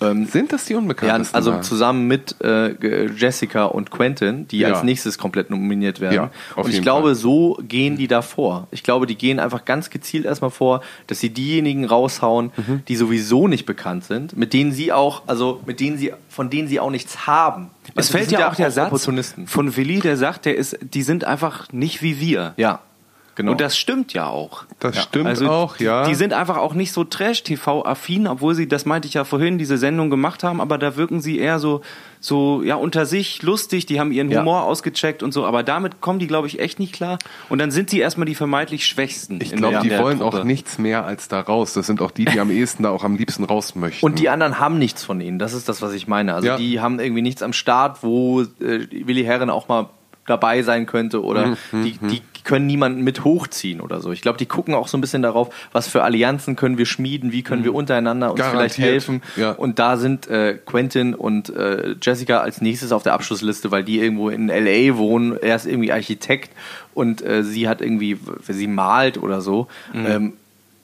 Ähm, 0.00 0.26
Sind 0.26 0.52
das 0.52 0.64
die 0.66 0.74
ja, 0.74 0.78
Unbekanntesten? 0.78 1.34
also 1.36 1.50
da? 1.52 1.62
zusammen 1.62 2.06
mit 2.06 2.36
äh, 2.42 3.06
Jessica 3.16 3.64
und 3.64 3.90
Quentin, 3.90 4.46
die 4.48 4.58
Ja. 4.58 4.68
als 4.68 4.82
nächstes 4.84 5.18
komplett 5.18 5.50
nominiert 5.50 6.00
werden. 6.00 6.14
Ja, 6.14 6.30
und 6.56 6.68
ich 6.72 6.82
glaube, 6.82 7.08
Fall. 7.08 7.14
so 7.16 7.58
gehen 7.66 7.96
die 7.96 8.06
da 8.08 8.22
vor. 8.22 8.68
Ich 8.70 8.82
glaube, 8.82 9.06
die 9.06 9.16
gehen 9.16 9.40
einfach 9.40 9.64
ganz 9.64 9.90
gezielt 9.90 10.24
erstmal 10.24 10.50
vor, 10.50 10.82
dass 11.08 11.20
sie 11.20 11.30
diejenigen 11.30 11.84
raushauen, 11.84 12.52
Mhm. 12.56 12.82
die 12.86 12.96
sowieso 12.96 13.48
nicht 13.48 13.66
bekannt 13.66 14.04
sind, 14.04 14.36
mit 14.36 14.52
denen 14.52 14.72
sie 14.72 14.92
auch, 14.92 15.22
also 15.26 15.60
mit 15.66 15.80
denen 15.80 15.98
sie, 15.98 16.12
von 16.28 16.50
denen 16.50 16.68
sie 16.68 16.80
auch 16.80 16.90
nichts 16.90 17.26
haben. 17.26 17.70
Es 17.94 17.96
Also, 17.96 18.12
fällt 18.18 18.30
ja 18.30 18.48
auch 18.50 18.54
der 18.54 18.70
Satz 18.70 19.08
von 19.46 19.76
Willi, 19.76 20.00
der 20.00 20.16
sagt, 20.16 20.44
der 20.44 20.56
ist, 20.56 20.78
die 20.82 21.02
sind 21.02 21.24
einfach 21.24 21.72
nicht 21.72 22.02
wie 22.02 22.20
wir. 22.20 22.54
Ja, 22.56 22.80
genau. 23.38 23.52
Und 23.52 23.60
das 23.62 23.78
stimmt 23.78 24.12
ja 24.12 24.26
auch. 24.26 24.64
Das 24.80 24.94
Ja. 24.96 25.02
stimmt 25.02 25.26
Also 25.28 25.48
auch, 25.48 25.78
ja. 25.78 26.06
Die 26.06 26.14
sind 26.14 26.34
einfach 26.34 26.58
auch 26.58 26.74
nicht 26.74 26.92
so 26.92 27.04
Trash-TV-affin, 27.04 28.26
obwohl 28.26 28.54
sie, 28.54 28.68
das 28.68 28.84
meinte 28.84 29.08
ich 29.08 29.14
ja 29.14 29.24
vorhin, 29.24 29.56
diese 29.56 29.78
Sendung 29.78 30.10
gemacht 30.10 30.44
haben, 30.44 30.60
aber 30.60 30.76
da 30.76 30.96
wirken 30.96 31.20
sie 31.22 31.38
eher 31.38 31.58
so, 31.58 31.80
so 32.20 32.62
ja 32.62 32.74
unter 32.74 33.06
sich 33.06 33.42
lustig, 33.42 33.86
die 33.86 33.98
haben 34.00 34.12
ihren 34.12 34.30
Ja. 34.30 34.40
Humor 34.40 34.64
ausgecheckt 34.64 35.22
und 35.22 35.32
so, 35.32 35.46
aber 35.46 35.62
damit 35.62 36.00
kommen 36.00 36.18
die, 36.18 36.26
glaube 36.26 36.46
ich, 36.48 36.58
echt 36.60 36.78
nicht 36.78 36.92
klar. 36.92 37.18
Und 37.48 37.58
dann 37.58 37.70
sind 37.70 37.88
sie 37.90 38.00
erstmal 38.00 38.26
die 38.26 38.34
vermeintlich 38.34 38.86
Schwächsten. 38.86 39.38
ich 39.40 39.52
glaube, 39.52 39.80
die 39.82 39.96
wollen 39.96 40.18
Truppe. 40.18 40.38
auch 40.40 40.44
nichts 40.44 40.78
mehr 40.78 41.06
als 41.06 41.28
da 41.28 41.40
raus. 41.40 41.72
Das 41.72 41.86
sind 41.86 42.02
auch 42.02 42.10
die, 42.10 42.24
die 42.26 42.40
am 42.40 42.50
ehesten 42.50 42.82
da 42.82 42.90
auch 42.90 43.04
am 43.04 43.16
liebsten 43.16 43.44
raus 43.44 43.74
möchten. 43.74 44.04
Und 44.04 44.18
die 44.18 44.28
anderen 44.28 44.58
haben 44.58 44.78
nichts 44.78 45.04
von 45.04 45.20
ihnen. 45.20 45.38
Das 45.38 45.54
ist 45.54 45.68
das, 45.68 45.80
was 45.80 45.92
ich 45.94 46.06
meine. 46.08 46.34
Also 46.34 46.48
Ja. 46.48 46.56
die 46.56 46.80
haben 46.80 46.98
irgendwie 47.00 47.22
nichts 47.22 47.42
am 47.42 47.52
Start, 47.52 48.02
wo 48.02 48.42
äh, 48.42 48.46
Willi 48.90 49.22
Herren 49.24 49.48
auch 49.50 49.68
mal 49.68 49.88
dabei 50.28 50.62
sein 50.62 50.86
könnte 50.86 51.22
oder 51.24 51.48
Mhm, 51.72 51.82
die, 51.84 51.98
die 51.98 52.22
können 52.44 52.66
niemanden 52.66 53.02
mit 53.04 53.24
hochziehen 53.24 53.80
oder 53.80 54.00
so. 54.00 54.10
Ich 54.10 54.22
glaube, 54.22 54.38
die 54.38 54.46
gucken 54.46 54.74
auch 54.74 54.88
so 54.88 54.96
ein 54.96 55.00
bisschen 55.02 55.20
darauf, 55.20 55.54
was 55.72 55.86
für 55.88 56.02
Allianzen 56.02 56.56
können 56.56 56.78
wir 56.78 56.86
schmieden, 56.86 57.30
wie 57.30 57.42
können 57.42 57.62
wir 57.64 57.74
untereinander 57.74 58.30
uns 58.30 58.38
Mhm. 58.38 58.42
Garantiert, 58.42 58.72
vielleicht 58.72 58.78
helfen. 58.78 59.22
ja. 59.36 59.50
Und 59.52 59.78
da 59.78 59.96
sind 59.98 60.28
äh, 60.28 60.54
Quentin 60.64 61.14
und 61.14 61.50
äh, 61.50 61.94
Jessica 62.00 62.38
als 62.40 62.60
nächstes 62.62 62.90
auf 62.92 63.02
der 63.02 63.12
Abschlussliste, 63.12 63.70
weil 63.70 63.84
die 63.84 63.98
irgendwo 64.00 64.30
in 64.30 64.48
LA 64.48 64.96
wohnen. 64.96 65.36
Er 65.42 65.56
ist 65.56 65.66
irgendwie 65.66 65.92
Architekt 65.92 66.50
und 66.94 67.20
äh, 67.22 67.42
sie 67.44 67.68
hat 67.68 67.80
irgendwie, 67.82 68.18
sie 68.48 68.66
malt 68.66 69.18
oder 69.18 69.40
so. 69.42 69.66
Ähm, 69.94 70.32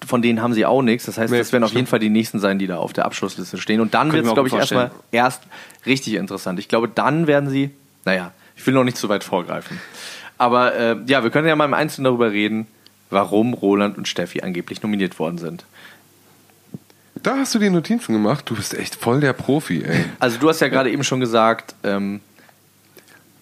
von 0.07 0.21
denen 0.21 0.43
haben 0.43 0.53
sie 0.53 0.67
auch 0.67 0.83
nichts. 0.83 1.07
Das 1.07 1.17
heißt, 1.17 1.33
Nee, 1.33 1.39
das 1.39 1.51
werden 1.55 1.65
auf 1.65 1.73
jeden 1.73 1.87
Fall 1.87 1.99
die 1.99 2.11
nächsten 2.11 2.39
sein, 2.41 2.59
die 2.59 2.67
da 2.67 2.77
auf 2.77 2.93
der 2.93 3.07
Abschlussliste 3.07 3.57
stehen. 3.57 3.81
Und 3.81 3.95
dann 3.95 4.13
wird 4.13 4.27
es, 4.27 4.35
glaube 4.35 4.49
ich, 4.49 4.55
erstmal 4.55 4.91
erst 5.13 5.43
richtig 5.87 6.15
interessant. 6.15 6.59
Ich 6.59 6.69
glaube, 6.69 6.89
dann 6.95 7.27
werden 7.27 7.49
sie, 7.49 7.71
naja, 8.05 8.33
ich 8.57 8.67
will 8.67 8.75
noch 8.75 8.85
nicht 8.85 8.97
zu 8.97 9.09
weit 9.09 9.25
vorgreifen. 9.25 9.81
Aber 10.39 10.75
äh, 10.75 10.97
ja, 11.07 11.23
wir 11.23 11.31
können 11.31 11.49
ja 11.49 11.57
mal 11.57 11.65
im 11.65 11.75
Einzelnen 11.75 12.05
darüber 12.05 12.33
reden, 12.33 12.67
warum 13.11 13.55
Roland 13.55 13.97
und 13.97 14.09
Steffi 14.09 14.41
angeblich 14.41 14.83
nominiert 14.83 15.19
worden 15.19 15.39
sind. 15.39 15.65
da 17.23 17.37
hast 17.37 17.55
du 17.55 17.59
die 17.59 17.71
Notizen 17.71 18.13
gemacht. 18.13 18.45
Du 18.49 18.57
bist 18.57 18.75
echt 18.75 18.95
voll 18.97 19.21
der 19.21 19.33
Profi, 19.33 19.85
ey. 19.85 20.05
Also 20.19 20.39
du 20.39 20.49
hast 20.49 20.61
ja 20.61 20.69
gerade 20.69 20.91
eben 20.91 21.05
schon 21.05 21.21
gesagt, 21.21 21.75
ähm, 21.85 22.21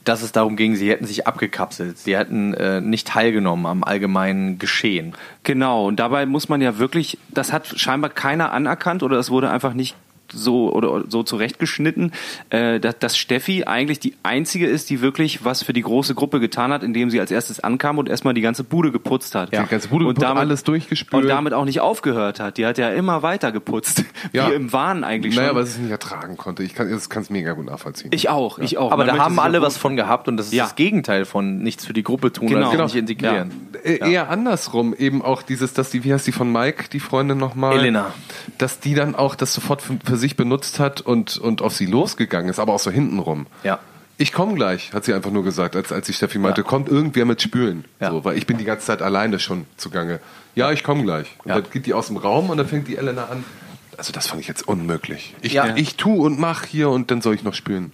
dass 0.05 0.23
es 0.23 0.33
darum 0.33 0.57
ging, 0.57 0.75
sie 0.75 0.91
hätten 0.91 1.07
sich 1.07 1.27
abgekapselt, 1.27 1.99
sie 1.99 2.17
hätten 2.17 2.55
äh, 2.55 2.81
nicht 2.81 3.09
teilgenommen 3.09 3.67
am 3.67 3.85
allgemeinen 3.85 4.59
Geschehen. 4.59 5.15
Genau, 5.45 5.87
und 5.87 5.97
dabei 5.97 6.27
muss 6.27 6.49
man 6.49 6.61
ja 6.61 6.79
wirklich, 6.79 7.19
das 7.29 7.53
hat 7.53 7.69
scheinbar 7.79 8.11
keiner 8.11 8.53
anerkannt 8.53 9.03
oder 9.03 9.19
es 9.19 9.31
wurde 9.31 9.51
einfach 9.51 9.75
nicht 9.75 9.95
so 10.35 10.73
oder 10.73 11.05
so 11.09 11.23
zurechtgeschnitten, 11.23 12.13
äh, 12.51 12.81
dass, 12.81 12.99
dass 12.99 13.17
Steffi 13.19 13.65
eigentlich 13.65 14.01
die 14.01 14.15
einzige 14.23 14.67
ist, 14.67 14.91
die 14.91 15.01
wirklich 15.01 15.45
was 15.45 15.63
für 15.63 15.73
die 15.73 15.83
große 15.83 16.15
Gruppe 16.15 16.41
getan 16.41 16.73
hat, 16.73 16.83
indem 16.83 17.11
sie 17.11 17.21
als 17.21 17.31
erstes 17.31 17.61
ankam 17.61 17.99
und 17.99 18.09
erstmal 18.09 18.35
die 18.35 18.41
ganze 18.41 18.65
Bude 18.65 18.93
geputzt 18.93 19.35
hat. 19.35 19.53
Die 19.53 19.57
ganze 19.57 19.89
Bude 19.89 20.07
und 20.07 20.15
geputzt, 20.15 20.25
damit, 20.29 20.41
alles 20.41 20.65
durchgespült. 20.65 21.25
Und 21.25 21.29
damit 21.29 21.53
auch 21.55 21.65
nicht 21.65 21.81
aufgehört 21.81 22.41
hat. 22.41 22.59
Die 22.59 22.67
hat 22.67 22.79
ja 22.79 22.89
immer 22.91 23.23
weiter 23.23 23.53
geputzt. 23.53 24.05
Ja. 24.33 24.49
Wie 24.51 24.55
im 24.55 24.73
Wahn 24.73 25.05
eigentlich 25.05 25.35
Naja, 25.35 25.49
schon. 25.49 25.57
weil 25.57 25.63
es 25.65 25.77
nicht 25.79 25.91
ertragen 25.91 26.37
konnte. 26.37 26.63
Ich 26.63 26.75
kann 26.75 26.87
es 26.89 27.29
mega 27.31 27.53
gut 27.53 27.67
nachvollziehen. 27.67 28.11
ich 28.15 28.29
auch, 28.29 28.59
ich 28.59 28.79
auch. 28.79 28.93
Aber 28.93 29.05
Man 29.05 29.17
da 29.17 29.23
haben 29.25 29.39
alle 29.39 29.61
was 29.61 29.77
von 29.77 29.97
gehabt 29.97 30.29
und 30.29 30.37
das 30.37 30.47
ist 30.47 30.53
Ja. 30.53 30.65
das 30.65 30.75
Gegenteil 30.77 31.25
von 31.25 31.59
nichts 31.59 31.85
für 31.85 31.93
die 31.93 32.03
Gruppe 32.03 32.33
tun 32.33 32.47
Genau. 32.47 32.61
oder 32.69 32.71
Genau. 32.71 32.87
sich 32.87 32.95
nicht 33.03 33.11
integrieren. 33.11 33.51
Äh, 33.85 34.11
Eher 34.13 34.31
andersrum, 34.31 34.95
eben 34.95 35.23
auch 35.23 35.43
dieses, 35.43 35.75
dass 35.75 35.91
die, 35.91 36.05
wie 36.05 36.13
heißt 36.15 36.27
die 36.27 36.33
von 36.33 36.51
Mike, 36.53 36.85
die 36.93 37.01
Freundin 37.01 37.39
nochmal? 37.39 37.77
Elena. 37.79 38.13
Dass 38.59 38.81
die 38.81 38.95
dann 38.95 39.15
auch 39.15 39.35
das 39.35 39.53
sofort 39.53 39.83
für, 39.83 39.99
für 40.05 40.17
sich 40.23 40.37
benutzt 40.37 40.79
hat 40.81 41.03
und, 41.03 41.37
und 41.37 41.61
auf 41.61 41.75
sie 41.75 41.85
losgegangen 41.87 42.49
ist, 42.49 42.59
aber 42.59 42.73
auch 42.73 42.79
so 42.79 42.91
hintenrum. 42.91 43.47
Ja. 43.63 43.79
Ich 44.19 44.33
komme 44.33 44.55
gleich, 44.55 44.93
hat 44.95 45.05
sie 45.05 45.13
einfach 45.15 45.31
nur 45.31 45.43
gesagt, 45.45 45.75
als, 45.77 45.91
als 45.93 46.07
die 46.07 46.13
Steffi 46.13 46.39
meinte, 46.39 46.61
Ja. 46.63 46.67
kommt 46.67 46.89
irgendwer 46.89 47.25
mit 47.27 47.43
Spülen. 47.43 47.85
Ja. 48.01 48.11
So, 48.11 48.25
weil 48.25 48.39
ich 48.39 48.47
bin 48.47 48.57
die 48.59 48.65
ganze 48.65 48.87
Zeit 48.87 49.03
alleine 49.03 49.39
schon 49.39 49.67
zugange. 49.77 50.21
Ja, 50.55 50.71
ich 50.73 50.85
komme 50.85 51.03
gleich. 51.03 51.27
Und 51.45 51.49
Ja. 51.51 51.61
dann 51.61 51.71
geht 51.71 51.87
die 51.87 51.93
aus 51.95 52.07
dem 52.07 52.17
Raum 52.17 52.49
und 52.51 52.57
dann 52.57 52.67
fängt 52.69 52.89
die 52.89 52.97
Elena 52.97 53.25
an. 53.27 53.45
Also 53.99 54.13
das 54.13 54.27
fand 54.29 54.41
ich 54.41 54.49
jetzt 54.49 54.67
unmöglich. 54.69 55.35
Ich, 55.43 55.53
Ja. 55.55 55.77
ich 55.77 55.97
tu 55.97 56.25
und 56.25 56.39
mach 56.39 56.65
hier 56.65 56.89
und 56.91 57.11
dann 57.11 57.21
soll 57.21 57.35
ich 57.35 57.43
noch 57.43 57.55
spülen. 57.55 57.93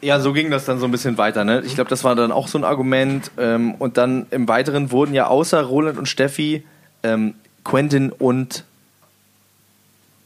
Ja, 0.00 0.20
so 0.20 0.32
ging 0.32 0.50
das 0.50 0.64
dann 0.66 0.78
so 0.78 0.84
ein 0.86 0.90
bisschen 0.90 1.16
weiter. 1.18 1.44
Ne? 1.44 1.62
Ich 1.64 1.74
glaube, 1.76 1.88
das 1.90 2.04
war 2.04 2.14
dann 2.14 2.30
auch 2.32 2.48
so 2.48 2.58
ein 2.58 2.64
Argument. 2.64 3.30
Ähm, 3.38 3.74
und 3.74 3.96
dann 3.96 4.26
im 4.30 4.48
Weiteren 4.48 4.90
wurden 4.90 5.14
ja 5.14 5.26
außer 5.28 5.62
Roland 5.62 5.98
und 5.98 6.06
Steffi 6.08 6.64
ähm, 7.02 7.34
Quentin 7.64 8.10
und 8.12 8.64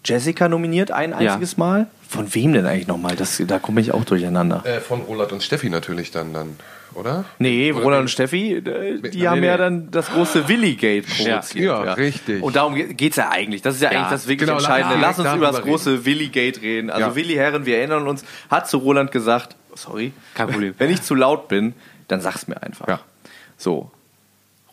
Jessica 0.05 0.49
nominiert, 0.49 0.91
ein 0.91 1.13
einziges 1.13 1.57
Mal. 1.57 1.87
Von 2.09 2.35
wem 2.35 2.55
denn 2.55 2.65
eigentlich 2.67 2.87
nochmal? 2.87 3.17
Das, 3.17 3.43
da 3.47 3.59
komme 3.59 3.81
ich 3.83 3.93
auch 3.93 4.05
durcheinander. 4.05 4.65
Äh, 4.65 4.81
von 4.81 5.03
Roland 5.03 5.33
und 5.33 5.43
Steffi 5.43 5.69
natürlich 5.69 6.11
dann, 6.11 6.33
dann 6.33 6.57
oder? 6.95 7.27
Nee, 7.39 7.71
Oder 7.73 7.83
Roland 7.83 8.01
und 8.03 8.09
Steffi, 8.09 8.55
äh, 8.55 8.63
die 9.11 9.19
Nee, 9.21 9.27
haben 9.27 9.41
nee. 9.41 9.47
ja 9.47 9.57
dann 9.59 9.91
das 9.91 10.09
große 10.11 10.49
Willi-Gate 10.49 11.07
provoziert. 11.07 11.65
Ja, 11.65 11.93
richtig. 11.93 12.43
Und 12.43 12.57
darum 12.57 12.75
geht 12.75 13.11
es 13.11 13.17
ja 13.17 13.29
eigentlich. 13.29 13.61
Das 13.61 13.75
ist 13.75 13.83
ja, 13.83 13.91
eigentlich 13.91 14.09
das 14.09 14.27
wirklich 14.27 14.49
genau, 14.49 14.59
Entscheidende. 14.59 14.95
lass 14.97 15.19
Lass 15.19 15.27
uns 15.27 15.37
über 15.37 15.47
das 15.53 15.61
große 15.61 16.05
Willi-Gate 16.07 16.63
reden. 16.63 16.89
Also 16.91 17.09
Ja. 17.09 17.15
Willi 17.15 17.35
Herren, 17.35 17.67
wir 17.67 17.77
erinnern 17.77 18.09
uns, 18.09 18.25
hat 18.51 18.69
zu 18.71 18.79
Roland 18.79 19.13
gesagt, 19.13 19.57
sorry, 19.75 20.13
Kein 20.35 20.49
Problem. 20.49 20.75
wenn 20.79 20.91
ich 20.91 21.03
zu 21.03 21.15
laut 21.15 21.49
bin, 21.49 21.75
dann 22.09 22.23
sag's 22.23 22.49
mir 22.49 22.63
einfach. 22.63 22.89
Ja. 22.89 23.01
So. 23.59 23.91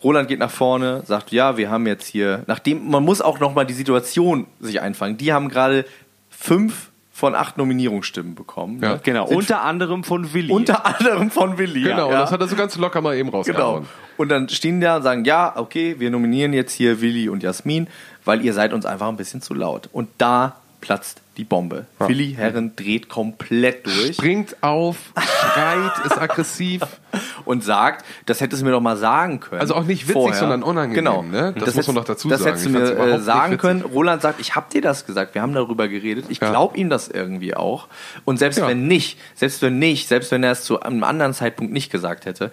Roland 0.06 0.28
geht 0.28 0.38
nach 0.38 0.52
vorne, 0.52 1.02
sagt, 1.08 1.32
ja, 1.32 1.58
wir 1.58 1.72
haben 1.72 1.88
jetzt 1.88 2.06
hier, 2.06 2.44
nachdem, 2.46 2.88
man 2.92 3.04
muss 3.04 3.22
auch 3.22 3.40
nochmal 3.40 3.66
die 3.66 3.74
Situation 3.74 4.46
sich 4.60 4.80
einfangen. 4.80 5.18
Die 5.18 5.34
haben 5.34 5.50
gerade 5.50 5.84
fünf 6.30 6.92
von 7.12 7.34
acht 7.34 7.58
Nominierungsstimmen 7.58 8.36
bekommen. 8.36 8.80
Ja. 8.84 8.90
ne? 8.94 9.00
Genau, 9.02 9.26
Sind 9.26 9.38
unter 9.38 9.64
anderem 9.64 10.04
von 10.04 10.32
Willi. 10.32 10.52
unter 10.52 10.86
anderem 10.86 11.32
von 11.32 11.58
Willi. 11.58 11.82
Genau, 11.82 12.06
und 12.06 12.12
ja. 12.14 12.20
das 12.20 12.32
hat 12.32 12.40
er 12.40 12.48
so 12.48 12.56
ganz 12.56 12.78
locker 12.78 13.02
mal 13.02 13.16
eben 13.16 13.30
Genau. 13.30 13.38
rausgehauen. 13.40 13.88
Und 14.18 14.30
dann 14.30 14.48
stehen 14.48 14.80
die 14.80 14.86
da 14.86 14.98
und 14.98 15.02
sagen, 15.02 15.26
ja, 15.26 15.54
okay, 15.56 15.96
wir 15.98 16.12
nominieren 16.12 16.54
jetzt 16.54 16.74
hier 16.74 17.02
Willi 17.02 17.28
und 17.28 17.42
Jasmin, 17.42 17.88
weil 18.26 18.46
ihr 18.46 18.54
seid 18.54 18.74
uns 18.74 18.86
einfach 18.86 19.08
ein 19.08 19.18
bisschen 19.18 19.42
zu 19.42 19.56
laut. 19.56 19.90
Und 19.92 20.10
da 20.20 20.58
platzt 20.82 21.22
die 21.38 21.44
Bombe. 21.44 21.86
Willi 22.00 22.34
Herren 22.34 22.76
dreht 22.76 23.10
komplett 23.10 23.86
durch 23.86 24.16
Springt 24.16 24.56
auf, 24.62 24.98
schreit, 25.18 26.06
ist 26.06 26.18
aggressiv. 26.18 26.82
und 27.46 27.64
sagt, 27.64 28.06
das 28.26 28.42
hättest 28.42 28.62
du 28.62 28.66
mir 28.66 28.72
doch 28.72 28.82
mal 28.82 28.98
sagen 28.98 29.40
können. 29.40 29.62
Also 29.62 29.76
auch 29.76 29.84
nicht 29.84 30.04
witzig, 30.04 30.14
vorher. 30.14 30.40
sondern 30.40 30.64
unangenehm, 30.64 30.96
Genau. 31.06 31.22
ne? 31.22 31.54
Das 31.54 31.66
muss 31.68 31.74
hättest- 31.76 31.88
man 31.90 31.96
doch 31.98 32.04
dazu 32.06 32.28
das 32.30 32.40
sagen. 32.40 32.50
hättest 32.52 32.66
du 32.66 32.70
mir 32.72 32.98
äh, 33.16 33.20
sagen 33.20 33.58
können. 33.58 33.82
Roland 33.82 34.22
sagt, 34.22 34.40
ich 34.40 34.56
hab 34.56 34.70
dir 34.70 34.82
das 34.82 35.06
gesagt. 35.06 35.36
Wir 35.36 35.42
haben 35.42 35.54
darüber 35.54 35.88
geredet. 35.88 36.26
Ich 36.30 36.40
Ja. 36.40 36.50
glaube 36.50 36.78
ihm 36.78 36.90
das 36.90 37.08
irgendwie 37.08 37.56
auch. 37.56 37.88
Und 38.26 38.38
selbst 38.40 38.60
Ja. 38.60 38.68
wenn 38.68 38.88
nicht, 38.88 39.20
selbst 39.36 39.62
wenn 39.62 39.78
nicht, 39.80 40.08
selbst 40.08 40.32
wenn 40.32 40.44
er 40.44 40.52
es 40.52 40.64
zu 40.64 40.80
einem 40.82 41.04
anderen 41.04 41.34
Zeitpunkt 41.34 41.72
nicht 41.74 41.92
gesagt 41.92 42.26
hätte, 42.26 42.52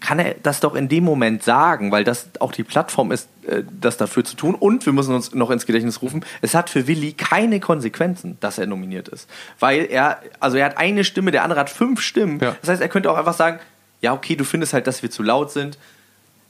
kann 0.00 0.18
er 0.18 0.34
das 0.42 0.60
doch 0.60 0.74
in 0.74 0.88
dem 0.88 1.04
Moment 1.04 1.42
sagen, 1.42 1.92
weil 1.92 2.04
das 2.04 2.28
auch 2.40 2.52
die 2.52 2.64
Plattform 2.64 3.12
ist, 3.12 3.28
äh, 3.46 3.62
das 3.80 3.96
dafür 3.98 4.24
zu 4.24 4.34
tun. 4.36 4.54
Und 4.54 4.86
wir 4.86 4.92
müssen 4.92 5.14
uns 5.14 5.34
noch 5.34 5.50
ins 5.50 5.66
Gedächtnis 5.66 6.00
rufen, 6.02 6.24
es 6.40 6.54
hat 6.54 6.70
für 6.70 6.86
Willi 6.86 7.12
keine 7.12 7.60
Konsequenzen, 7.60 8.38
dass 8.40 8.58
er 8.58 8.66
nominiert 8.66 9.08
ist. 9.08 9.28
Weil 9.58 9.84
er, 9.90 10.18
also 10.40 10.56
er 10.56 10.64
hat 10.66 10.78
eine 10.78 11.04
Stimme, 11.04 11.30
der 11.30 11.42
andere 11.44 11.60
hat 11.60 11.70
fünf 11.70 12.00
Stimmen. 12.00 12.40
Ja. 12.40 12.56
Das 12.62 12.70
heißt, 12.70 12.82
er 12.82 12.88
könnte 12.88 13.10
auch 13.10 13.16
einfach 13.18 13.34
sagen, 13.34 13.58
ja, 14.00 14.14
okay, 14.14 14.36
du 14.36 14.44
findest 14.44 14.72
halt, 14.72 14.86
dass 14.86 15.02
wir 15.02 15.10
zu 15.10 15.22
laut 15.22 15.50
sind. 15.50 15.76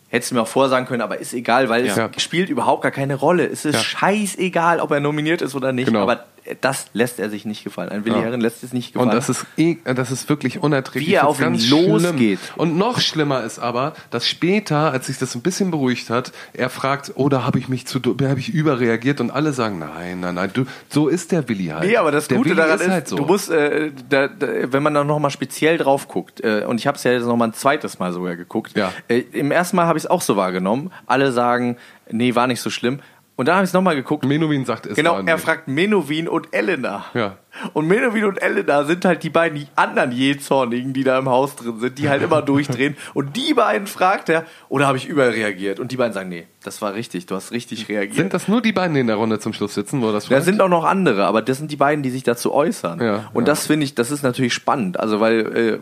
Hättest 0.09 0.31
du 0.31 0.35
mir 0.37 0.43
auch 0.43 0.49
vorsagen 0.49 0.87
können, 0.87 1.03
aber 1.03 1.19
ist 1.19 1.33
egal, 1.35 1.69
weil 1.69 1.87
Ja. 1.87 2.11
es 2.17 2.23
spielt 2.23 2.49
überhaupt 2.51 2.83
gar 2.83 2.91
keine 2.93 3.15
Rolle. 3.15 3.47
Es 3.47 3.65
ist 3.65 3.75
Ja. 3.75 3.81
scheißegal, 3.83 4.81
ob 4.81 4.91
er 4.91 5.01
nominiert 5.01 5.41
ist 5.43 5.55
oder 5.55 5.73
nicht. 5.73 5.87
Genau. 5.87 6.03
Aber 6.03 6.25
das 6.61 6.87
lässt 6.93 7.19
er 7.19 7.31
sich 7.31 7.45
nicht 7.45 7.65
gefallen. 7.65 7.91
Ein 7.91 8.05
Willi 8.05 8.17
Ja. 8.17 8.23
Herren 8.23 8.41
lässt 8.41 8.63
es 8.63 8.73
nicht 8.73 8.93
gefallen. 8.93 9.11
Und 9.11 9.15
das 9.17 9.29
ist, 9.29 9.47
eh, 9.57 9.77
das 9.85 10.11
ist 10.11 10.29
wirklich 10.29 10.63
unerträglich. 10.63 11.09
Wie 11.09 11.15
er 11.15 11.27
auf 11.27 11.41
ihn 11.41 11.59
losgeht. 11.69 12.39
Und 12.57 12.77
noch 12.77 13.01
schlimmer 13.01 13.43
ist 13.45 13.59
aber, 13.59 13.95
dass 14.11 14.27
später, 14.29 14.93
als 14.93 15.07
sich 15.07 15.19
das 15.19 15.35
ein 15.35 15.43
bisschen 15.43 15.71
beruhigt 15.71 16.11
hat, 16.11 16.33
er 16.53 16.71
fragt, 16.71 17.13
oder 17.17 17.45
habe 17.47 17.59
ich 17.59 17.69
mich 17.69 17.87
zu, 17.87 18.01
habe 18.01 18.39
ich 18.41 18.49
überreagiert? 18.49 19.21
Und 19.21 19.31
alle 19.31 19.53
sagen, 19.53 19.79
nein, 19.79 20.21
nein, 20.21 20.35
nein, 20.35 20.51
du, 20.53 20.65
so 20.89 21.09
ist 21.09 21.33
der 21.33 21.49
Willi 21.49 21.67
halt. 21.67 21.89
Nee, 21.89 21.97
aber 21.97 22.11
das 22.11 22.29
der 22.29 22.37
Gute 22.39 22.51
Willi 22.51 22.61
daran 22.61 22.81
ist, 22.81 22.89
halt 22.89 23.09
so. 23.09 23.17
du 23.17 23.25
musst, 23.27 23.51
äh, 23.51 23.91
da, 24.09 24.29
da, 24.29 24.47
wenn 24.73 24.83
man 24.83 24.95
da 24.95 25.05
nochmal 25.05 25.31
speziell 25.31 25.79
drauf 25.79 26.09
guckt, 26.09 26.41
äh, 26.41 26.65
und 26.67 26.79
ich 26.79 26.87
habe 26.87 26.97
es 26.97 27.05
ja 27.05 27.13
jetzt 27.13 27.25
nochmal 27.27 27.49
ein 27.49 27.55
zweites 27.55 27.99
Mal 27.99 28.13
sogar 28.13 28.37
geguckt, 28.37 28.77
Ja. 28.77 28.93
äh, 29.09 29.19
im 29.33 29.51
ersten 29.51 29.77
Mal 29.77 29.87
habe 29.87 29.99
ich 29.99 30.05
es 30.05 30.11
auch 30.11 30.23
so 30.23 30.37
wahrgenommen, 30.37 30.91
alle 31.07 31.33
sagen, 31.33 31.77
nee, 32.11 32.35
war 32.35 32.47
nicht 32.47 32.61
so 32.61 32.71
schlimm. 32.71 33.01
Und 33.41 33.47
dann 33.47 33.55
habe 33.55 33.65
ich 33.65 33.71
es 33.71 33.73
nochmal 33.73 33.97
geguckt. 33.97 34.27
Menowin 34.27 34.67
sagt 34.67 34.85
es. 34.85 34.97
Genau, 34.97 35.19
er 35.19 35.39
fragt 35.39 35.67
Menowin 35.67 36.29
und 36.29 36.49
Elena. 36.53 37.07
Ja. 37.15 37.39
Und 37.73 37.89
Menowin 37.89 38.27
und 38.27 38.37
Elena 38.37 38.85
sind 38.85 39.03
halt 39.07 39.23
die 39.23 39.31
beiden 39.31 39.59
die 39.59 39.67
anderen 39.77 40.13
Jähzornigen, 40.13 40.93
die 40.93 41.05
da 41.05 41.19
im 41.19 41.27
Haus 41.31 41.57
drin 41.57 41.81
sind, 41.81 41.99
die 41.99 42.11
halt 42.11 42.23
immer 42.23 42.43
durchdrehen. 42.43 42.99
Und 43.15 43.39
die 43.39 43.55
beiden 43.55 43.87
fragt 43.87 44.29
er, 44.29 44.45
oder 44.69 44.87
habe 44.87 44.99
ich 44.99 45.09
überreagiert? 45.09 45.81
Und 45.81 45.91
die 45.91 45.97
beiden 45.97 46.13
sagen, 46.13 46.29
nee, 46.29 46.49
das 46.63 46.83
war 46.83 46.93
richtig, 46.93 47.25
du 47.25 47.35
hast 47.35 47.51
richtig 47.51 47.89
reagiert. 47.89 48.17
Sind 48.17 48.35
das 48.35 48.47
nur 48.47 48.61
die 48.61 48.73
beiden, 48.73 48.93
die 48.93 49.01
in 49.01 49.07
der 49.07 49.17
Runde 49.17 49.39
zum 49.39 49.55
Schluss 49.55 49.73
sitzen, 49.73 50.03
wo 50.03 50.13
das 50.13 50.25
Da 50.25 50.35
fragt? 50.35 50.45
sind 50.45 50.61
auch 50.61 50.69
noch 50.69 50.85
andere, 50.85 51.25
aber 51.25 51.41
das 51.41 51.57
sind 51.57 51.73
die 51.73 51.77
beiden, 51.77 52.03
die 52.03 52.11
sich 52.11 52.25
dazu 52.25 52.53
äußern. 52.53 53.01
Ja, 53.01 53.31
und 53.33 53.45
ja. 53.45 53.47
das 53.47 53.67
finde 53.67 53.85
ich, 53.85 53.95
das 53.95 54.11
ist 54.11 54.23
natürlich 54.23 54.53
spannend. 54.53 55.01
Also, 55.01 55.19
weil, 55.21 55.57
äh, 55.57 55.79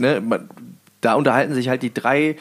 ne, 0.00 0.20
man, 0.20 0.48
da 1.00 1.14
unterhalten 1.14 1.52
sich 1.52 1.68
halt 1.68 1.82
die 1.82 1.92
drei 1.92 2.36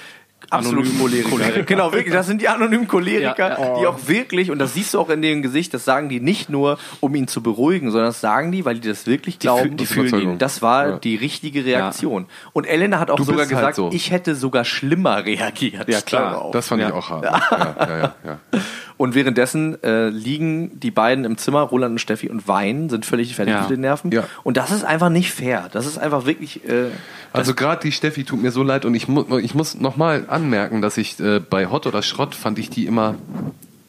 absoluten 0.51 0.97
Choleriker. 0.99 1.63
Genau, 1.63 1.91
wirklich, 1.93 2.13
das 2.13 2.27
sind 2.27 2.41
die 2.41 2.47
anonymen 2.49 2.87
Choleriker, 2.87 3.49
Ja, 3.59 3.79
die 3.79 3.87
auch 3.87 4.07
wirklich, 4.07 4.51
und 4.51 4.59
das 4.59 4.73
siehst 4.73 4.93
du 4.93 4.99
auch 4.99 5.09
in 5.09 5.21
dem 5.21 5.41
Gesicht, 5.41 5.73
das 5.73 5.85
sagen 5.85 6.09
die 6.09 6.19
nicht 6.19 6.49
nur, 6.49 6.77
um 6.99 7.15
ihn 7.15 7.27
zu 7.27 7.41
beruhigen, 7.41 7.89
sondern 7.91 8.09
das 8.09 8.21
sagen 8.21 8.51
die, 8.51 8.65
weil 8.65 8.75
die 8.79 8.87
das 8.87 9.07
wirklich 9.07 9.39
glauben. 9.39 9.77
die 9.77 9.85
fühlen 9.85 10.19
ihn. 10.21 10.37
Das 10.37 10.61
war 10.61 10.87
Ja. 10.89 10.97
die 10.97 11.15
richtige 11.15 11.65
Reaktion. 11.65 12.25
Und 12.53 12.65
Elena 12.65 12.99
hat 12.99 13.09
auch 13.11 13.15
Du 13.17 13.23
sogar 13.23 13.41
halt 13.41 13.49
gesagt, 13.49 13.75
so. 13.75 13.89
ich 13.93 14.11
hätte 14.11 14.35
sogar 14.35 14.65
schlimmer 14.65 15.25
reagiert. 15.25 15.87
Ja, 15.89 16.01
klar. 16.01 16.31
darauf. 16.31 16.51
Das 16.51 16.67
fand 16.67 16.81
Ja. 16.81 16.89
ich 16.89 16.93
auch 16.93 17.09
hart. 17.09 17.23
Ja, 17.23 17.41
ja, 17.51 17.97
ja, 17.97 18.15
ja. 18.25 18.39
Und 18.97 19.15
währenddessen 19.15 19.81
äh, 19.83 20.09
liegen 20.09 20.79
die 20.79 20.91
beiden 20.91 21.25
im 21.25 21.35
Zimmer, 21.35 21.61
Roland 21.61 21.93
und 21.93 21.97
Steffi, 21.99 22.29
und 22.29 22.47
weinen, 22.47 22.87
sind 22.87 23.03
völlig 23.03 23.35
fertig 23.35 23.55
Ja. 23.55 23.61
mit 23.61 23.71
den 23.71 23.81
Nerven. 23.81 24.11
Ja. 24.11 24.25
Und 24.43 24.57
das 24.57 24.69
ist 24.69 24.83
einfach 24.83 25.09
nicht 25.09 25.31
fair. 25.31 25.69
Das 25.71 25.87
ist 25.87 25.97
einfach 25.97 26.27
wirklich. 26.27 26.63
Äh, 26.69 26.89
Also 27.33 27.55
gerade 27.55 27.81
die 27.81 27.91
Steffi 27.93 28.25
tut 28.25 28.43
mir 28.43 28.51
so 28.51 28.61
leid 28.61 28.85
und 28.85 28.93
ich, 28.93 29.07
mu 29.07 29.39
ich 29.39 29.55
muss 29.55 29.73
nochmal 29.79 30.25
anmerken, 30.41 30.81
dass 30.81 30.97
ich 30.97 31.19
äh, 31.19 31.39
bei 31.39 31.67
Hot 31.67 31.85
oder 31.87 32.01
Schrott 32.01 32.35
fand 32.35 32.59
ich 32.59 32.69
die 32.69 32.85
immer 32.85 33.15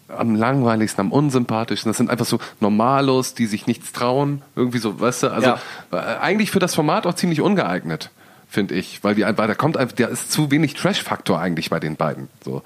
am 0.08 0.34
langweiligsten, 0.34 1.00
am 1.06 1.12
unsympathischsten. 1.12 1.88
Das 1.90 1.96
sind 1.96 2.10
einfach 2.10 2.26
so 2.26 2.38
Normalos, 2.60 3.34
die 3.34 3.46
sich 3.46 3.66
nichts 3.66 3.92
trauen. 3.92 4.42
Irgendwie 4.54 4.78
so, 4.78 5.00
weißt 5.00 5.24
du, 5.24 5.28
also 5.32 5.48
Ja. 5.48 5.58
äh, 5.92 5.96
eigentlich 6.20 6.50
für 6.50 6.58
das 6.58 6.74
Format 6.74 7.06
auch 7.06 7.14
ziemlich 7.14 7.40
ungeeignet, 7.40 8.10
finde 8.48 8.74
ich. 8.74 9.02
Weil 9.02 9.14
die 9.14 9.24
einfach, 9.24 9.46
da 9.46 9.54
kommt 9.54 9.76
einfach, 9.78 9.96
da 9.96 10.06
ist 10.08 10.30
zu 10.30 10.50
wenig 10.50 10.74
Trash-Faktor 10.74 11.40
eigentlich 11.40 11.70
bei 11.70 11.80
den 11.80 11.96
beiden. 11.96 12.28
So. 12.44 12.62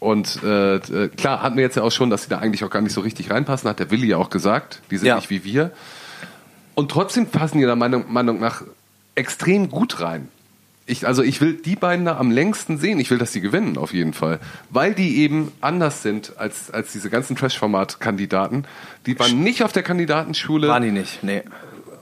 Und 0.00 0.42
äh, 0.42 0.76
äh, 0.76 1.08
klar, 1.08 1.42
hatten 1.42 1.56
wir 1.56 1.62
jetzt 1.64 1.76
ja 1.76 1.82
auch 1.82 1.92
schon, 1.92 2.08
dass 2.10 2.24
sie 2.24 2.28
da 2.30 2.38
eigentlich 2.38 2.64
auch 2.64 2.70
gar 2.70 2.80
nicht 2.82 2.92
so 2.92 3.00
richtig 3.02 3.30
reinpassen, 3.30 3.68
hat 3.68 3.78
der 3.78 3.90
Willi 3.90 4.06
ja 4.08 4.16
auch 4.16 4.30
gesagt. 4.30 4.80
Die 4.90 4.96
sind 4.96 5.06
Ja. 5.08 5.16
nicht 5.16 5.30
wie 5.30 5.44
wir. 5.44 5.70
Und 6.74 6.90
trotzdem 6.90 7.26
passen 7.26 7.58
die 7.58 7.64
da 7.64 7.76
Meinung, 7.76 8.06
Meinung 8.12 8.40
nach 8.40 8.62
extrem 9.14 9.70
gut 9.70 10.00
rein. 10.00 10.28
Ich, 10.86 11.06
also 11.06 11.22
ich 11.22 11.40
will 11.40 11.54
die 11.54 11.76
beiden 11.76 12.04
da 12.04 12.18
am 12.18 12.30
längsten 12.30 12.76
sehen. 12.76 12.98
Ich 13.00 13.10
will, 13.10 13.16
dass 13.18 13.32
die 13.32 13.40
gewinnen, 13.40 13.78
auf 13.78 13.94
jeden 13.94 14.12
Fall. 14.12 14.38
Weil 14.68 14.92
die 14.94 15.16
eben 15.22 15.50
anders 15.62 16.02
sind 16.02 16.34
als, 16.36 16.70
als 16.70 16.92
diese 16.92 17.08
ganzen 17.08 17.36
Trash-Format-Kandidaten. 17.36 18.64
Die 19.06 19.18
waren 19.18 19.42
nicht 19.42 19.62
auf 19.64 19.72
der 19.72 19.82
Kandidatenschule 19.82 20.68
waren 20.68 20.82
die 20.82 20.90
nicht. 20.90 21.22
Nee. 21.22 21.42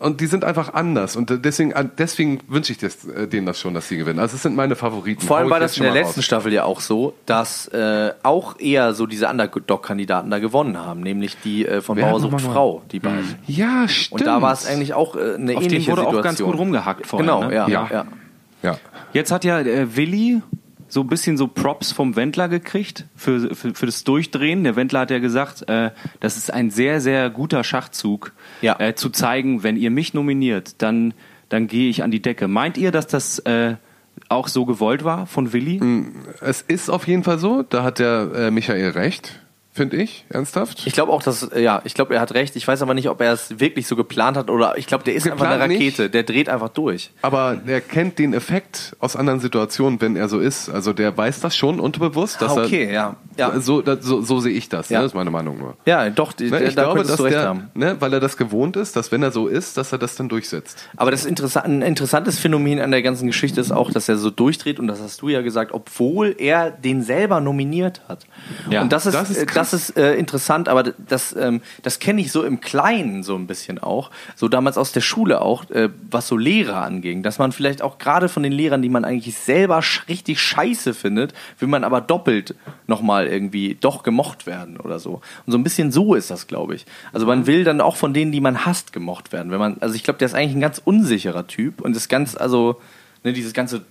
und 0.01 0.21
die 0.21 0.27
sind 0.27 0.43
einfach 0.45 0.75
anders. 0.75 1.15
Und 1.15 1.45
deswegen, 1.45 1.73
deswegen 1.97 2.41
wünsche 2.49 2.73
ich 2.73 2.79
das, 2.79 3.05
äh, 3.05 3.29
denen 3.29 3.47
das 3.47 3.61
schon, 3.61 3.73
dass 3.73 3.87
sie 3.89 3.97
gewinnen. 3.97 4.19
Also 4.19 4.35
es 4.35 4.43
sind 4.43 4.57
meine 4.57 4.75
Favoriten. 4.75 5.25
Vor 5.25 5.37
allem 5.39 5.49
war 5.51 5.61
das 5.61 5.77
in 5.77 5.85
der 5.85 5.93
letzten 5.93 6.19
raus. 6.19 6.25
Staffel 6.25 6.53
ja 6.53 6.65
auch 6.65 6.81
so, 6.81 7.15
dass 7.25 7.69
äh, 7.69 8.11
auch 8.25 8.59
eher 8.59 8.95
so 8.95 9.07
diese 9.07 9.29
Underdog-Kandidaten 9.29 10.29
da 10.29 10.41
gewonnen 10.41 10.77
haben, 10.77 11.03
nämlich 11.03 11.37
die 11.45 11.65
äh, 11.67 11.81
von 11.83 11.97
Wer 11.97 12.07
hat 12.07 12.11
Bauersucht 12.13 12.33
nochmal- 12.33 12.53
Frau, 12.53 12.83
die 12.91 12.99
beiden. 12.99 13.37
Ja, 13.47 13.87
stimmt. 13.87 14.23
Und 14.23 14.27
da 14.27 14.43
war 14.43 14.53
es 14.53 14.67
eigentlich 14.67 14.95
auch 14.95 15.15
äh, 15.15 15.21
eine 15.21 15.55
Auf 15.57 15.63
den 15.63 15.71
ähnliche 15.71 15.93
wurde 15.93 16.03
auch 16.03 16.07
Situation. 16.07 16.23
ganz 16.23 16.43
gut 16.43 16.59
rumgehackt 16.59 17.07
vorher, 17.07 17.25
Genau, 17.25 17.45
ne? 17.47 17.55
ja, 17.55 17.69
Ja. 17.69 17.89
ja. 17.93 18.05
Ja. 18.63 18.79
Jetzt 19.13 19.31
hat 19.33 19.45
ja 19.45 19.61
äh, 19.61 19.97
Willi 19.97 20.43
so 20.89 21.01
ein 21.01 21.07
bisschen 21.07 21.37
so 21.39 21.49
Props 21.49 21.91
vom 21.91 22.17
Wendler 22.17 22.49
gekriegt 22.49 23.07
für, 23.17 23.55
für, 23.55 23.75
für 23.75 23.87
das 23.87 24.05
Durchdrehen. 24.05 24.63
Der 24.65 24.77
Wendler 24.77 25.01
hat 25.01 25.11
ja 25.11 25.19
gesagt, 25.21 25.69
äh, 25.69 25.91
das 26.21 26.37
ist 26.37 26.53
ein 26.53 26.71
sehr, 26.71 27.01
sehr 27.01 27.31
guter 27.31 27.65
Schachzug, 27.65 28.33
Ja. 28.61 28.79
äh, 28.79 28.95
zu 28.95 29.09
zeigen, 29.11 29.63
wenn 29.63 29.77
ihr 29.77 29.91
mich 29.91 30.13
nominiert, 30.13 30.75
dann, 30.83 31.15
dann 31.49 31.67
gehe 31.67 31.89
ich 31.89 32.03
an 32.03 32.11
die 32.11 32.21
Decke. 32.21 32.47
Meint 32.47 32.77
ihr, 32.77 32.91
dass 32.91 33.07
das 33.07 33.39
äh, 33.41 33.77
auch 34.29 34.49
so 34.49 34.67
gewollt 34.67 35.03
war 35.03 35.27
von 35.27 35.53
Willi? 35.55 35.81
Es 36.43 36.61
ist 36.61 36.91
auf 36.91 37.07
jeden 37.07 37.25
Fall 37.25 37.39
so. 37.39 37.63
Da 37.63 37.83
hat 37.85 37.99
der 37.99 38.31
äh, 38.35 38.51
Michael 38.51 38.91
recht, 38.91 39.41
finde 39.74 39.97
ich, 39.97 40.24
ernsthaft. 40.28 40.82
Ich 40.86 40.93
glaube 40.93 41.12
auch, 41.12 41.23
dass, 41.23 41.43
äh, 41.44 41.61
ja, 41.62 41.81
ich 41.85 41.94
glaube, 41.94 42.15
er 42.15 42.20
hat 42.20 42.35
recht. 42.35 42.57
Ich 42.57 42.69
weiß 42.69 42.82
aber 42.82 42.93
nicht, 42.93 43.09
ob 43.09 43.20
er 43.23 43.32
es 43.32 43.59
wirklich 43.59 43.86
so 43.86 43.97
geplant 43.97 44.36
hat 44.36 44.51
oder 44.51 44.77
ich 44.77 44.86
glaube, 44.86 45.03
der 45.05 45.15
ist 45.15 45.27
einfach 45.27 45.47
eine 45.47 45.55
Geplant 45.59 45.73
Rakete. 45.81 46.03
nicht. 46.03 46.15
Der 46.15 46.23
dreht 46.24 46.49
einfach 46.51 46.69
durch. 46.69 47.11
Aber 47.23 47.59
er 47.66 47.81
kennt 47.81 48.19
den 48.19 48.35
Effekt 48.35 48.94
aus 49.01 49.16
anderen 49.16 49.40
Situationen, 49.40 50.01
wenn 50.03 50.15
er 50.16 50.28
so 50.28 50.40
ist. 50.40 50.69
Also 50.69 50.93
der 50.93 51.16
weiß 51.16 51.40
das 51.40 51.57
schon 51.57 51.81
unterbewusst. 51.81 52.43
Dass 52.43 52.57
Ah, 52.57 52.62
okay, 52.65 52.85
er, 52.85 52.93
ja. 52.93 53.16
Ja. 53.39 53.61
So, 53.61 53.82
so, 54.01 54.20
so 54.20 54.40
sehe 54.40 54.53
ich 54.53 54.69
das. 54.69 54.90
Ja. 54.90 54.99
Ne? 54.99 55.05
Das 55.05 55.12
ist 55.12 55.15
meine 55.15 55.31
Meinung 55.31 55.57
nur. 55.59 55.74
Ja, 55.86 56.11
doch, 56.11 56.35
Ne, 56.39 56.65
ich 56.65 56.74
da 56.74 56.82
glaube, 56.85 57.03
dass 57.05 57.16
du 57.16 57.23
recht 57.23 57.35
der, 57.36 57.44
haben. 57.49 57.70
ne, 57.73 57.97
weil 57.99 58.12
er 58.12 58.20
das 58.20 58.36
gewohnt 58.36 58.77
ist, 58.77 58.94
dass 58.94 59.11
wenn 59.11 59.23
er 59.23 59.32
so 59.32 59.47
ist, 59.49 59.78
dass 59.78 59.90
er 59.93 59.97
das 59.99 60.16
dann 60.16 60.28
durchsetzt. 60.28 60.86
Aber 60.99 61.11
das 61.11 61.24
Interessa 61.24 61.61
ein 61.61 61.81
interessantes 61.81 62.39
Phänomen 62.39 62.78
an 62.78 62.90
der 62.90 63.01
ganzen 63.01 63.27
Geschichte 63.27 63.59
ist 63.61 63.73
auch, 63.73 63.90
dass 63.90 64.07
er 64.11 64.19
so 64.19 64.31
durchdreht 64.31 64.78
und 64.78 64.86
das 64.86 65.01
hast 65.01 65.23
du 65.23 65.31
ja 65.31 65.40
gesagt, 65.40 65.73
obwohl 65.73 66.35
er 66.39 66.70
den 66.70 67.03
selber 67.03 67.40
nominiert 67.40 68.03
hat. 68.09 68.27
Ja, 68.69 68.82
und 68.82 68.93
das 68.93 69.07
ist, 69.07 69.15
das 69.15 69.31
ist 69.31 69.39
äh. 69.39 69.47
Das 69.63 69.73
ist 69.73 69.97
äh, 69.97 70.15
interessant, 70.15 70.69
aber 70.69 70.83
das, 70.83 71.35
ähm, 71.35 71.61
das 71.83 71.99
kenne 71.99 72.21
ich 72.21 72.33
so 72.33 72.43
im 72.43 72.61
Kleinen 72.61 73.23
so 73.23 73.37
ein 73.37 73.47
bisschen 73.47 73.79
auch. 73.79 74.11
So 74.35 74.49
damals 74.49 74.77
aus 74.77 74.93
der 74.93 75.01
Schule 75.01 75.41
auch, 75.41 75.71
äh, 75.71 75.89
was 76.11 76.29
so 76.29 76.37
Lehrer 76.37 76.83
anging. 76.83 77.23
Dass 77.23 77.39
man 77.39 77.53
vielleicht 77.53 77.83
auch 77.83 77.99
gerade 77.99 78.29
von 78.29 78.43
den 78.43 78.53
Lehrern, 78.53 78.83
die 78.83 78.89
man 78.89 79.05
eigentlich 79.05 79.37
selber 79.37 79.83
sch 79.83 80.09
richtig 80.09 80.41
scheiße 80.41 80.95
findet, 80.95 81.33
will 81.59 81.69
man 81.69 81.85
aber 81.85 82.01
doppelt 82.01 82.55
nochmal 82.87 83.27
irgendwie 83.27 83.77
doch 83.81 84.03
gemocht 84.03 84.47
werden 84.47 84.77
oder 84.77 84.99
so. 84.99 85.21
Und 85.47 85.53
so 85.53 85.59
ein 85.59 85.65
bisschen 85.65 85.93
so 85.93 86.15
ist 86.15 86.31
das, 86.31 86.47
glaube 86.47 86.75
ich. 86.75 86.87
Also 87.13 87.27
man 87.27 87.47
will 87.47 87.65
dann 87.65 87.81
auch 87.81 87.97
von 87.97 88.13
denen, 88.13 88.33
die 88.33 88.41
man 88.41 88.65
hasst, 88.65 88.93
gemocht 88.93 89.33
werden. 89.33 89.51
Wenn 89.53 89.59
man, 89.59 89.77
also 89.81 89.95
ich 89.95 90.05
glaube, 90.05 90.19
der 90.19 90.27
ist 90.27 90.35
eigentlich 90.35 90.57
ein 90.57 90.61
ganz 90.61 90.81
unsicherer 90.85 91.47
Typ 91.47 91.81
und 91.81 91.97
ist 91.97 92.09
ganz, 92.09 92.37
also, 92.37 92.81
ne, 93.25 93.33
dieses 93.33 93.53
ganze 93.53 93.83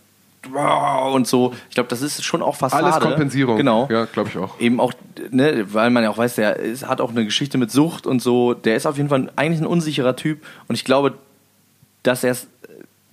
und 1.13 1.27
so, 1.27 1.53
ich 1.69 1.75
glaube, 1.75 1.89
das 1.89 2.01
ist 2.01 2.23
schon 2.23 2.41
auch 2.41 2.55
Fassade. 2.55 2.85
Alles 2.85 2.99
Kompensierung. 2.99 3.57
Genau 3.57 3.87
Ja, 3.91 4.05
glaube 4.05 4.29
ich 4.29 4.37
auch. 4.37 4.59
eben 4.59 4.79
auch, 4.79 4.93
ne, 5.29 5.65
weil 5.71 5.89
man 5.91 6.03
ja 6.03 6.09
auch 6.09 6.17
weiß, 6.17 6.35
der 6.35 6.55
ist, 6.57 6.87
hat 6.87 6.99
auch 6.99 7.11
eine 7.11 7.25
Geschichte 7.25 7.57
mit 7.57 7.71
Sucht 7.71 8.07
und 8.07 8.21
so. 8.21 8.53
Der 8.53 8.75
ist 8.75 8.85
auf 8.87 8.97
jeden 8.97 9.09
Fall 9.09 9.31
eigentlich 9.35 9.61
ein 9.61 9.67
unsicherer 9.67 10.15
Typ 10.15 10.43
und 10.67 10.75
ich 10.75 10.83
glaube, 10.83 11.13
dass 12.03 12.23
er 12.23 12.31
es 12.31 12.47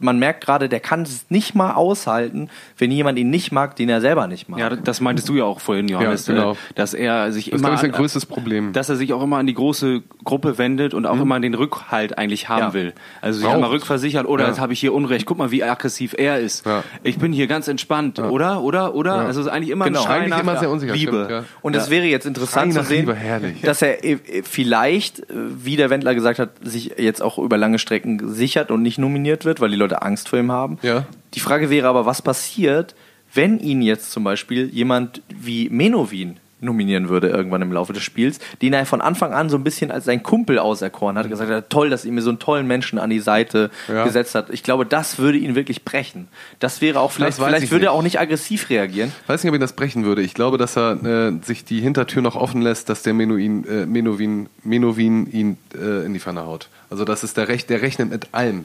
man 0.01 0.19
merkt 0.19 0.45
gerade, 0.45 0.69
der 0.69 0.81
kann 0.81 1.03
es 1.03 1.27
nicht 1.29 1.55
mal 1.55 1.73
aushalten, 1.75 2.49
wenn 2.77 2.91
jemand 2.91 3.19
ihn 3.19 3.31
nicht 3.31 3.51
mag, 3.53 3.75
den 3.77 3.89
er 3.89 4.01
selber 4.01 4.27
nicht 4.29 4.49
mag. 4.49 4.61
Ja, 4.61 4.71
das 4.71 5.01
meintest 5.01 5.29
du 5.29 5.35
ja 5.37 5.45
auch 5.45 5.61
vorhin, 5.61 5.89
Johannes, 5.89 6.27
Ja, 6.27 6.35
genau. 6.35 6.53
äh, 6.53 6.57
dass 6.77 6.95
er 6.95 7.33
sich 7.33 7.47
Das 7.51 7.55
ist, 7.55 7.61
immer 7.67 7.75
ich, 7.75 7.81
sein 7.81 7.91
an- 7.93 7.97
größtes 7.97 8.27
Problem. 8.27 8.73
dass 8.73 8.89
er 8.89 8.97
sich 8.97 9.13
auch 9.13 9.23
immer 9.23 9.39
an 9.39 9.47
die 9.47 9.55
große 9.55 10.03
Gruppe 10.25 10.59
wendet 10.59 10.95
und 10.95 11.07
auch 11.07 11.21
immer 11.21 11.39
den 11.41 11.55
Rückhalt 11.55 12.17
eigentlich 12.19 12.49
haben 12.49 12.61
Ja. 12.61 12.73
will. 12.75 12.93
Also 13.21 13.41
sich 13.41 13.49
einmal 13.49 13.71
rückversichert, 13.71 14.27
oder 14.27 14.45
Ja. 14.45 14.51
jetzt 14.51 14.61
habe 14.61 14.73
ich 14.73 14.81
hier 14.81 14.95
Unrecht, 14.95 15.27
guck 15.27 15.39
mal, 15.39 15.51
wie 15.51 15.65
aggressiv 15.65 16.15
er 16.17 16.39
ist. 16.39 16.65
Ja. 16.67 16.85
Ich 17.03 17.19
bin 17.19 17.33
hier 17.33 17.47
ganz 17.47 17.67
entspannt, 17.69 18.19
oder? 18.19 18.63
Oder? 18.63 18.95
Oder? 18.95 19.15
Also 19.15 19.41
es 19.41 19.47
ist 19.47 19.53
eigentlich 19.53 19.71
immer 19.71 19.87
Genau. 19.87 20.01
ein 20.01 20.05
Schrei 20.07 20.15
Eigentlich 20.19 20.31
nach 20.31 20.41
immer 20.41 20.57
sehr 20.59 20.71
unsicher, 20.71 20.95
Liebe. 20.95 21.25
stimmt, 21.25 21.31
ja. 21.31 21.45
Und 21.63 21.75
es 21.77 21.91
wäre 21.91 22.07
jetzt 22.07 22.27
interessant 22.27 22.73
zu 22.75 22.83
sehen, 22.85 23.07
Liebe, 23.07 23.17
dass 23.63 23.83
er 23.83 24.05
äh, 24.05 24.19
vielleicht, 24.45 25.21
äh, 25.21 25.25
wie 25.31 25.77
der 25.77 25.91
Wendler 25.91 26.15
gesagt 26.15 26.39
hat, 26.39 26.51
sich 26.63 26.93
jetzt 26.99 27.23
auch 27.23 27.39
über 27.39 27.57
lange 27.59 27.79
Strecken 27.79 28.29
sichert 28.29 28.71
und 28.71 28.83
nicht 28.83 28.99
nominiert 28.99 29.45
wird, 29.45 29.61
weil 29.61 29.71
die 29.71 29.77
Leute 29.77 29.88
Angst 29.97 30.29
vor 30.29 30.39
ihm 30.39 30.53
haben. 30.53 30.79
Ja. 30.83 31.07
Die 31.35 31.41
Frage 31.41 31.71
wäre 31.71 31.89
aber, 31.89 32.07
was 32.07 32.23
passiert, 32.23 32.95
wenn 33.35 33.59
ihn 33.59 33.83
jetzt 33.83 34.11
zum 34.13 34.25
Beispiel 34.25 34.69
jemand 34.69 35.23
wie 35.29 35.69
Menowin 35.69 36.39
nominieren 36.61 37.09
würde 37.09 37.29
irgendwann 37.29 37.63
im 37.63 37.73
Laufe 37.73 37.93
des 37.93 38.03
Spiels, 38.03 38.41
den 38.63 38.73
er 38.73 38.85
von 38.85 39.01
Anfang 39.01 39.33
an 39.33 39.49
so 39.49 39.57
ein 39.57 39.63
bisschen 39.63 39.93
als 39.93 40.07
sein 40.07 40.25
Kumpel 40.25 40.59
auserkoren 40.59 41.17
hat, 41.17 41.29
gesagt 41.29 41.49
hat, 41.53 41.71
toll, 41.71 41.89
dass 41.89 42.05
ihr 42.05 42.11
mir 42.11 42.21
so 42.23 42.31
einen 42.31 42.41
tollen 42.41 42.67
Menschen 42.67 42.99
an 42.99 43.11
die 43.11 43.21
Seite 43.21 43.71
Ja. 43.87 44.03
gesetzt 44.05 44.35
hat. 44.35 44.51
Ich 44.51 44.65
glaube, 44.65 44.85
das 44.85 45.19
würde 45.19 45.39
ihn 45.39 45.55
wirklich 45.55 45.85
brechen. 45.85 46.27
Das 46.59 46.81
wäre 46.81 46.99
auch 46.99 47.13
vielleicht, 47.13 47.39
vielleicht 47.39 47.63
ich 47.63 47.71
würde 47.71 47.85
er 47.87 47.91
nicht. 47.93 47.99
auch 47.99 48.03
nicht 48.03 48.19
aggressiv 48.19 48.71
reagieren. 48.71 49.13
Ich 49.23 49.29
weiß 49.29 49.45
nicht, 49.45 49.51
ob 49.51 49.55
ihn 49.55 49.61
das 49.61 49.75
brechen 49.75 50.05
würde. 50.05 50.21
Ich 50.23 50.35
glaube, 50.35 50.59
dass 50.59 50.77
er 50.77 51.01
äh, 51.05 51.33
sich 51.45 51.65
die 51.65 51.81
Hintertür 51.81 52.23
noch 52.23 52.35
offen 52.35 52.61
lässt, 52.61 52.89
dass 52.89 53.03
der 53.05 53.15
Menuhin, 53.15 53.65
äh, 53.65 53.87
Menowin, 53.87 54.49
Menowin 54.65 55.31
ihn 55.31 55.59
äh, 55.81 56.05
in 56.07 56.13
die 56.13 56.19
Pfanne 56.19 56.45
haut. 56.45 56.71
Also 56.91 57.05
das 57.05 57.23
ist 57.23 57.37
der 57.37 57.47
Recht, 57.47 57.71
der 57.71 57.83
rechnet 57.83 58.11
mit 58.11 58.29
allem. 58.35 58.65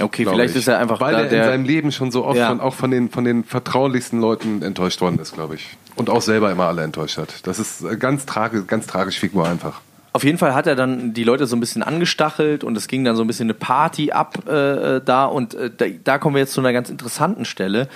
Okay, 0.00 0.24
vielleicht 0.24 0.54
ich. 0.54 0.60
ist 0.60 0.68
er 0.68 0.78
einfach 0.78 1.00
weil 1.00 1.12
da, 1.14 1.20
er 1.22 1.30
in 1.44 1.50
seinem 1.50 1.64
Leben 1.64 1.92
schon 1.92 2.10
so 2.10 2.24
oft 2.24 2.36
Ja. 2.38 2.48
von, 2.48 2.60
auch 2.60 2.74
von 2.74 2.90
den 2.90 3.10
von 3.10 3.24
den 3.24 3.44
vertraulichsten 3.44 4.20
Leuten 4.20 4.62
enttäuscht 4.62 5.00
worden 5.00 5.18
ist, 5.18 5.34
glaube 5.34 5.54
ich. 5.54 5.76
Und 5.96 6.10
auch 6.10 6.22
selber 6.22 6.50
immer 6.50 6.64
alle 6.64 6.82
enttäuscht 6.82 7.18
hat. 7.18 7.46
Das 7.46 7.58
ist 7.58 7.82
äh, 7.82 7.96
ganz 7.96 8.26
tragisch, 8.26 8.66
ganz 8.66 8.86
tragisch 8.86 9.18
Figur 9.20 9.48
einfach. 9.48 9.80
Auf 10.12 10.22
jeden 10.24 10.38
Fall 10.38 10.54
hat 10.54 10.66
er 10.68 10.76
dann 10.76 11.12
die 11.12 11.24
Leute 11.24 11.46
so 11.46 11.56
ein 11.56 11.60
bisschen 11.60 11.82
angestachelt 11.82 12.62
und 12.64 12.76
es 12.76 12.86
ging 12.88 13.04
dann 13.04 13.16
so 13.16 13.22
ein 13.22 13.26
bisschen 13.26 13.46
eine 13.46 13.54
Party 13.54 14.12
ab 14.12 14.38
äh, 14.48 14.96
äh, 14.96 15.00
da 15.04 15.24
und 15.26 15.54
äh, 15.54 15.70
da, 15.76 15.86
da 16.04 16.18
kommen 16.18 16.36
wir 16.36 16.40
jetzt 16.40 16.52
zu 16.52 16.60
einer 16.60 16.72
ganz 16.72 16.88
interessanten 16.90 17.44
Stelle. 17.44 17.88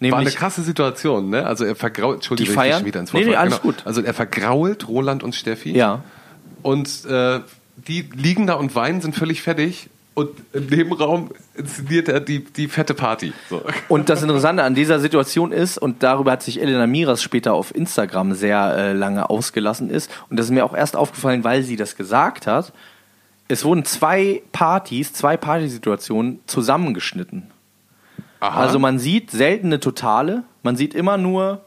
War 0.00 0.06
eine 0.10 0.16
Nämlich, 0.18 0.36
krasse 0.36 0.62
Situation, 0.62 1.28
ne? 1.28 1.44
Also 1.44 1.64
er 1.64 1.74
vergrault, 1.74 2.16
Entschuldigung, 2.16 2.46
Die 2.46 2.50
ich 2.52 2.54
feiern? 2.56 2.78
schon 2.78 2.86
wieder 2.86 3.00
ins 3.00 3.12
Nee, 3.12 3.18
Wort 3.20 3.26
nee, 3.26 3.32
falle. 3.34 3.40
alles 3.50 3.60
gut. 3.62 3.74
Also 3.84 4.00
er 4.00 4.14
vergrault 4.14 4.86
Roland 4.88 5.22
und 5.24 5.34
Steffi. 5.34 5.76
ja, 5.76 6.04
Und 6.62 7.04
äh, 7.06 7.40
die 7.76 8.08
liegen 8.14 8.46
da 8.46 8.54
und 8.54 8.74
weinen, 8.74 9.00
sind 9.00 9.14
völlig 9.16 9.42
fertig. 9.42 9.90
Und 10.18 10.30
im 10.52 10.66
Nebenraum 10.66 11.30
inszeniert 11.54 12.08
er 12.08 12.18
die, 12.18 12.42
die 12.42 12.66
fette 12.66 12.92
Party. 12.92 13.32
So. 13.48 13.62
und 13.88 14.08
das 14.08 14.20
Interessante 14.20 14.64
an 14.64 14.74
dieser 14.74 14.98
Situation 14.98 15.52
ist, 15.52 15.78
und 15.78 16.02
darüber 16.02 16.32
hat 16.32 16.42
sich 16.42 16.60
Elena 16.60 16.88
Miras 16.88 17.22
später 17.22 17.54
auf 17.54 17.72
Instagram 17.72 18.34
sehr 18.34 18.76
äh, 18.76 18.92
lange 18.94 19.30
ausgelassen 19.30 19.90
ist, 19.90 20.10
und 20.28 20.36
das 20.36 20.46
ist 20.46 20.50
mir 20.50 20.64
auch 20.64 20.74
erst 20.74 20.96
aufgefallen, 20.96 21.44
weil 21.44 21.62
sie 21.62 21.76
das 21.76 21.94
gesagt 21.94 22.48
hat, 22.48 22.72
es 23.46 23.64
wurden 23.64 23.84
zwei 23.84 24.42
Partys, 24.50 25.12
zwei 25.12 25.36
Partysituationen 25.36 26.40
zusammengeschnitten. 26.46 27.44
Aha. 28.40 28.60
Also 28.60 28.80
man 28.80 28.98
sieht 28.98 29.30
selten 29.30 29.68
eine 29.68 29.78
totale, 29.78 30.42
man 30.64 30.74
sieht 30.74 30.94
immer 30.94 31.16
nur 31.16 31.60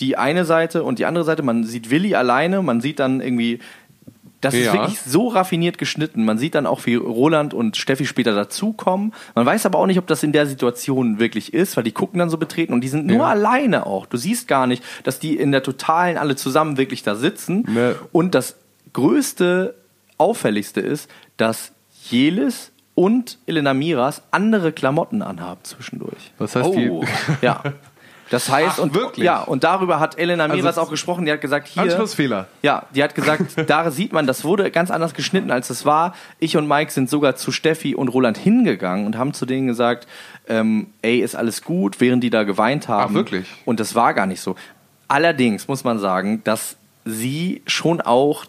die 0.00 0.16
eine 0.16 0.44
Seite 0.44 0.82
und 0.82 0.98
die 0.98 1.06
andere 1.06 1.22
Seite, 1.22 1.44
man 1.44 1.62
sieht 1.62 1.90
Willi 1.90 2.16
alleine, 2.16 2.60
man 2.60 2.80
sieht 2.80 2.98
dann 2.98 3.20
irgendwie, 3.20 3.60
das 4.44 4.54
ist 4.54 4.66
Ja. 4.66 4.72
wirklich 4.74 5.00
so 5.00 5.28
raffiniert 5.28 5.78
geschnitten. 5.78 6.24
Man 6.24 6.38
sieht 6.38 6.54
dann 6.54 6.66
auch, 6.66 6.84
wie 6.86 6.94
Roland 6.96 7.54
und 7.54 7.76
Steffi 7.76 8.06
später 8.06 8.34
dazukommen. 8.34 9.12
Man 9.34 9.46
weiß 9.46 9.66
aber 9.66 9.78
auch 9.78 9.86
nicht, 9.86 9.98
ob 9.98 10.06
das 10.06 10.22
in 10.22 10.32
der 10.32 10.46
Situation 10.46 11.18
wirklich 11.18 11.52
ist, 11.54 11.76
weil 11.76 11.84
die 11.84 11.92
gucken 11.92 12.18
dann 12.18 12.30
so 12.30 12.38
betreten 12.38 12.72
und 12.72 12.80
die 12.82 12.88
sind 12.88 13.06
nur 13.06 13.18
Ja. 13.18 13.24
alleine 13.28 13.86
auch. 13.86 14.06
Du 14.06 14.16
siehst 14.16 14.46
gar 14.48 14.66
nicht, 14.66 14.82
dass 15.04 15.18
die 15.18 15.36
in 15.36 15.52
der 15.52 15.62
Totalen 15.62 16.18
alle 16.18 16.36
zusammen 16.36 16.76
wirklich 16.76 17.02
da 17.02 17.14
sitzen. 17.14 17.64
Ne. 17.68 17.96
Und 18.12 18.34
das 18.34 18.56
größte, 18.92 19.74
auffälligste 20.18 20.80
ist, 20.80 21.10
dass 21.36 21.72
Jelis 22.10 22.70
und 22.94 23.38
Elena 23.46 23.74
Miras 23.74 24.22
andere 24.30 24.70
Klamotten 24.72 25.20
anhaben 25.22 25.60
zwischendurch. 25.64 26.32
Was 26.38 26.54
heißt 26.54 26.68
Oh. 26.68 26.74
die? 26.74 27.44
Ja. 27.44 27.62
Das 28.30 28.48
heißt, 28.48 28.76
Ach, 28.78 28.82
und, 28.82 28.94
wirklich? 28.94 29.24
ja, 29.24 29.40
und 29.42 29.64
darüber 29.64 30.00
hat 30.00 30.18
Elena 30.18 30.44
Also 30.44 30.56
Miras 30.56 30.72
es- 30.76 30.78
auch 30.78 30.90
gesprochen. 30.90 31.26
Die 31.26 31.32
hat 31.32 31.40
gesagt, 31.40 31.68
hier. 31.68 31.82
Anschlussfehler. 31.82 32.46
Ja, 32.62 32.84
die 32.94 33.02
hat 33.02 33.14
gesagt, 33.14 33.42
da 33.68 33.90
sieht 33.90 34.12
man, 34.12 34.26
das 34.26 34.44
wurde 34.44 34.70
ganz 34.70 34.90
anders 34.90 35.14
geschnitten, 35.14 35.50
als 35.50 35.70
es 35.70 35.84
war. 35.84 36.14
Ich 36.38 36.56
und 36.56 36.66
Mike 36.66 36.90
sind 36.90 37.10
sogar 37.10 37.36
zu 37.36 37.52
Steffi 37.52 37.94
und 37.94 38.08
Roland 38.08 38.38
hingegangen 38.38 39.06
und 39.06 39.18
haben 39.18 39.34
zu 39.34 39.46
denen 39.46 39.66
gesagt, 39.66 40.06
ähm, 40.48 40.88
ey, 41.02 41.20
ist 41.20 41.36
alles 41.36 41.62
gut, 41.62 42.00
während 42.00 42.24
die 42.24 42.30
da 42.30 42.42
geweint 42.44 42.88
haben. 42.88 43.10
Ach, 43.12 43.14
wirklich? 43.14 43.46
Und 43.64 43.78
das 43.80 43.94
war 43.94 44.14
gar 44.14 44.26
nicht 44.26 44.40
so. 44.40 44.56
Allerdings 45.08 45.68
muss 45.68 45.84
man 45.84 45.98
sagen, 45.98 46.40
dass 46.44 46.76
sie 47.04 47.62
schon 47.66 48.00
auch 48.00 48.46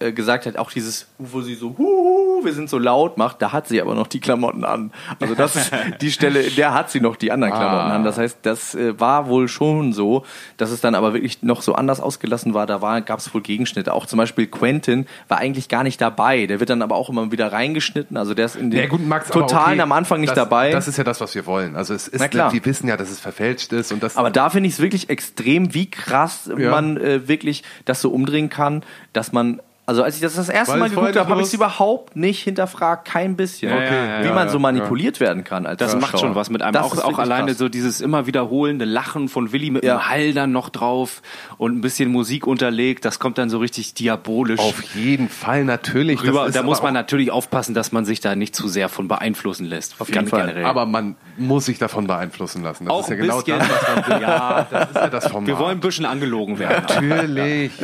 äh, 0.00 0.12
gesagt 0.12 0.46
hat, 0.46 0.56
auch 0.56 0.70
dieses, 0.70 1.06
wo 1.18 1.40
sie 1.40 1.54
so, 1.54 1.74
huhu, 1.76 2.44
wir 2.44 2.52
sind 2.52 2.70
so 2.70 2.78
laut 2.78 3.18
macht, 3.18 3.42
da 3.42 3.52
hat 3.52 3.66
sie 3.68 3.80
aber 3.82 3.94
noch 3.94 4.06
die 4.06 4.20
Klamotten 4.20 4.64
an. 4.64 4.92
Also 5.20 5.34
das 5.34 5.56
ist 5.56 5.72
die 6.00 6.10
Stelle, 6.12 6.40
in 6.42 6.54
der 6.56 6.72
hat 6.74 6.90
sie 6.90 7.00
noch 7.00 7.16
die 7.16 7.32
anderen 7.32 7.52
Klamotten 7.52 7.90
Ah. 7.90 7.94
an. 7.96 8.04
Das 8.04 8.16
heißt, 8.18 8.38
das 8.42 8.74
äh, 8.74 8.98
war 9.00 9.28
wohl 9.28 9.48
schon 9.48 9.92
so, 9.92 10.24
dass 10.56 10.70
es 10.70 10.80
dann 10.80 10.94
aber 10.94 11.14
wirklich 11.14 11.42
noch 11.42 11.62
so 11.62 11.74
anders 11.74 12.00
ausgelassen 12.00 12.54
war. 12.54 12.66
Da 12.66 12.80
war, 12.80 13.00
gab 13.00 13.18
es 13.18 13.32
wohl 13.34 13.40
Gegenschnitte. 13.42 13.92
Auch 13.92 14.06
zum 14.06 14.18
Beispiel 14.18 14.46
Quentin 14.46 15.06
war 15.28 15.38
eigentlich 15.38 15.68
gar 15.68 15.82
nicht 15.82 16.00
dabei. 16.00 16.46
Der 16.46 16.60
wird 16.60 16.70
dann 16.70 16.82
aber 16.82 16.94
auch 16.96 17.08
immer 17.10 17.30
wieder 17.32 17.52
reingeschnitten. 17.52 18.16
Also 18.16 18.34
der 18.34 18.46
ist 18.46 18.56
in 18.56 18.70
den 18.70 18.80
Ja, 18.80 18.86
gut, 18.86 19.04
Max, 19.06 19.28
Totalen 19.30 19.72
okay, 19.74 19.80
am 19.82 19.92
Anfang 19.92 20.20
nicht 20.20 20.30
das, 20.30 20.36
dabei. 20.36 20.70
Das 20.70 20.86
ist 20.88 20.96
ja 20.96 21.04
das, 21.04 21.20
was 21.20 21.34
wir 21.34 21.44
wollen. 21.46 21.74
Also 21.76 21.94
es 21.94 22.06
ist, 22.08 22.30
klar. 22.30 22.52
wir 22.52 22.64
wissen 22.64 22.88
ja, 22.88 22.96
dass 22.96 23.10
es 23.10 23.18
verfälscht 23.20 23.72
ist 23.72 23.90
und 23.92 24.02
das. 24.02 24.16
Aber 24.16 24.30
da 24.30 24.48
finde 24.50 24.68
ich 24.68 24.74
es 24.74 24.80
wirklich 24.80 25.10
extrem, 25.10 25.74
wie 25.74 25.90
krass 25.90 26.48
Ja. 26.56 26.70
man 26.70 26.96
äh, 26.98 27.26
wirklich 27.28 27.64
das 27.84 28.00
so 28.00 28.10
umdrehen 28.10 28.48
kann, 28.48 28.82
dass 29.12 29.32
man. 29.32 29.60
Also 29.88 30.02
als 30.02 30.16
ich 30.16 30.20
das 30.20 30.34
das 30.34 30.50
erste 30.50 30.74
Weil 30.74 30.80
Mal 30.80 30.90
geguckt 30.90 31.16
habe, 31.16 31.30
habe 31.30 31.40
ich 31.40 31.46
es 31.46 31.54
überhaupt 31.54 32.14
nicht 32.14 32.42
hinterfragt, 32.42 33.08
kein 33.08 33.36
bisschen, 33.36 33.70
Ja, 33.70 33.82
ja, 33.82 34.04
ja, 34.18 34.22
wie 34.22 34.26
ja, 34.26 34.34
man 34.34 34.50
so 34.50 34.56
ja, 34.58 34.60
manipuliert 34.60 35.18
werden 35.18 35.44
kann. 35.44 35.64
Als 35.64 35.78
Das 35.78 35.96
macht 35.98 36.20
schon 36.20 36.34
was 36.34 36.50
mit 36.50 36.60
einem. 36.60 36.74
Das 36.74 36.84
auch 36.84 36.92
ist 36.92 37.02
auch 37.02 37.18
alleine 37.18 37.46
krass. 37.52 37.56
so 37.58 37.70
dieses 37.70 38.02
immer 38.02 38.26
wiederholende 38.26 38.84
Lachen 38.84 39.30
von 39.30 39.50
Willi 39.50 39.70
mit 39.70 39.84
Ja. 39.84 39.94
einem 39.96 40.08
Hall 40.10 40.32
dann 40.34 40.52
noch 40.52 40.68
drauf 40.68 41.22
und 41.56 41.74
ein 41.78 41.80
bisschen 41.80 42.12
Musik 42.12 42.46
unterlegt. 42.46 43.06
Das 43.06 43.18
kommt 43.18 43.38
dann 43.38 43.48
so 43.48 43.56
richtig 43.60 43.94
diabolisch 43.94 44.60
auf 44.60 44.82
jeden 44.94 45.30
Fall 45.30 45.64
natürlich. 45.64 46.22
rüber. 46.22 46.50
Da 46.50 46.62
muss 46.62 46.82
man 46.82 46.92
natürlich 46.92 47.30
aufpassen, 47.30 47.72
dass 47.72 47.90
man 47.90 48.04
sich 48.04 48.20
da 48.20 48.36
nicht 48.36 48.54
zu 48.54 48.68
sehr 48.68 48.90
von 48.90 49.08
beeinflussen 49.08 49.64
lässt. 49.64 49.98
Auf 50.02 50.08
jeden 50.14 50.26
Fall. 50.26 50.40
Generell. 50.48 50.66
Aber 50.66 50.84
man 50.84 51.16
muss 51.38 51.64
sich 51.64 51.78
davon 51.78 52.06
beeinflussen 52.06 52.62
lassen. 52.62 52.84
Das 52.84 52.92
auch 52.92 53.00
ist 53.04 53.08
ja 53.08 53.14
ein 53.16 53.22
genau 53.22 53.36
bisschen. 53.38 53.58
das, 53.58 53.70
was 53.70 53.96
man 53.96 54.06
will. 54.20 54.22
ja, 54.28 54.66
Das 54.70 54.88
ist 54.90 54.94
ja 54.96 55.08
das 55.08 55.28
Format. 55.28 55.46
wir 55.48 55.58
wollen 55.58 55.78
ein 55.78 55.80
bisschen 55.80 56.04
angelogen 56.04 56.58
werden. 56.58 56.84
Natürlich. 56.86 57.72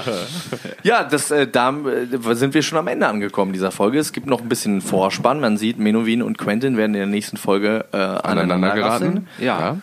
Ja, 0.82 1.04
das, 1.04 1.30
äh, 1.30 1.46
da 1.46 1.70
äh, 1.70 2.34
sind 2.34 2.54
wir 2.54 2.62
schon 2.62 2.78
am 2.78 2.88
Ende 2.88 3.06
angekommen 3.06 3.52
dieser 3.52 3.70
Folge. 3.70 3.98
Es 3.98 4.12
gibt 4.12 4.26
noch 4.26 4.40
ein 4.40 4.48
bisschen 4.48 4.80
Vorspann. 4.80 5.40
Man 5.40 5.56
sieht, 5.56 5.78
Menowin 5.78 6.22
und 6.22 6.38
Quentin 6.38 6.76
werden 6.76 6.94
in 6.94 7.00
der 7.00 7.06
nächsten 7.06 7.36
Folge 7.36 7.84
äh, 7.92 7.96
aneinander 7.96 8.54
Aneinander 8.54 8.74
geraten. 8.74 9.04
geraten. 9.04 9.28
Ja. 9.38 9.76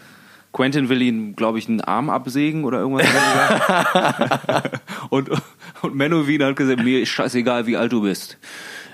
Quentin 0.51 0.89
will 0.89 1.01
ihn, 1.01 1.35
glaube 1.35 1.59
ich, 1.59 1.69
einen 1.69 1.81
Arm 1.81 2.09
absägen 2.09 2.63
oder 2.63 2.79
irgendwas. 2.79 3.07
und, 5.09 5.29
und 5.81 5.95
Menowin 5.95 6.43
hat 6.43 6.55
gesagt, 6.55 6.83
mir 6.83 7.01
ist 7.01 7.09
scheißegal, 7.09 7.67
wie 7.67 7.77
alt 7.77 7.91
du 7.91 8.01
bist. 8.01 8.37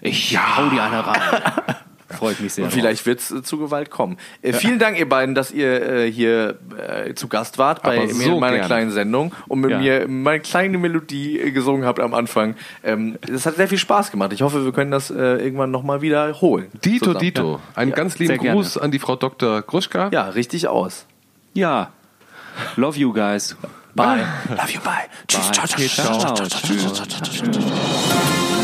Ich 0.01 0.37
hau 0.37 0.69
dir 0.69 0.83
eine 0.83 1.07
rein. 1.07 1.21
Freut 2.09 2.39
mich 2.39 2.53
sehr. 2.53 2.65
Und 2.65 2.71
vielleicht 2.71 3.05
wird 3.07 3.19
es 3.19 3.31
äh, 3.31 3.41
zu 3.41 3.57
Gewalt 3.57 3.89
kommen. 3.89 4.17
Äh, 4.43 4.53
Vielen 4.53 4.77
Dank, 4.77 4.99
ihr 4.99 5.09
beiden, 5.09 5.33
dass 5.33 5.49
ihr 5.51 5.81
äh, 6.05 6.11
hier 6.11 6.59
äh, 6.77 7.13
zu 7.15 7.27
Gast 7.27 7.57
wart 7.57 7.81
bei 7.81 7.97
Aber 7.97 8.05
mir 8.05 8.13
so 8.13 8.33
in 8.35 8.39
meiner 8.39 8.57
gerne. 8.57 8.67
kleinen 8.67 8.91
Sendung 8.91 9.33
und 9.47 9.61
mit 9.61 9.71
Ja. 9.71 9.79
mir 9.79 10.07
meine 10.07 10.39
kleine 10.39 10.77
Melodie 10.77 11.39
äh, 11.39 11.49
gesungen 11.51 11.85
habt 11.85 11.99
am 11.99 12.13
Anfang. 12.13 12.55
Ähm, 12.83 13.17
das 13.25 13.47
hat 13.47 13.55
sehr 13.55 13.67
viel 13.67 13.79
Spaß 13.79 14.11
gemacht. 14.11 14.33
Ich 14.33 14.43
hoffe, 14.43 14.63
wir 14.63 14.71
können 14.71 14.91
das 14.91 15.09
äh, 15.09 15.15
irgendwann 15.15 15.71
nochmal 15.71 16.01
wiederholen. 16.03 16.67
Dito, 16.85 17.05
Zusammen. 17.05 17.19
Dito. 17.21 17.59
Einen 17.73 17.91
ganz 17.91 18.19
lieben 18.19 18.29
sehr 18.33 18.37
gerne. 18.37 18.55
Gruß 18.57 18.77
an 18.77 18.91
die 18.91 18.99
Frau 18.99 19.15
Dr. 19.15 19.63
Gruschka. 19.63 20.09
Ja, 20.11 20.29
richtig 20.29 20.67
aus. 20.67 21.07
Ja. 21.53 21.89
Love 22.75 22.99
you 22.99 23.13
guys. 23.13 23.57
Bye. 23.95 24.25
Love 24.49 24.71
you, 24.71 24.79
bye. 24.81 24.93
Tschüss. 25.27 25.47
Bye. 25.47 25.53
Ciao, 25.53 25.65
ciao, 25.65 25.87
Ciao. 25.87 26.19
ciao, 26.19 26.35
ciao, 26.35 26.47
ciao, 26.47 26.93
ciao, 26.93 27.05
ciao, 27.05 27.19
ciao, 27.19 27.51
ciao. 27.51 28.54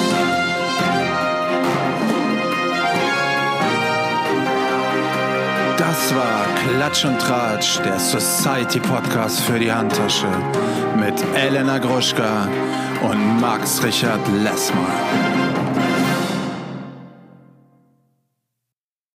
Das 5.91 6.15
war 6.15 6.45
Klatsch 6.55 7.03
und 7.03 7.19
Tratsch, 7.19 7.77
der 7.83 7.99
Society 7.99 8.79
Podcast 8.79 9.41
für 9.41 9.59
die 9.59 9.69
Handtasche 9.69 10.29
mit 10.95 11.13
Elena 11.35 11.79
Gruschka 11.79 12.47
und 13.01 13.41
Max 13.41 13.83
Richard 13.83 14.25
Lessmann. 14.41 15.50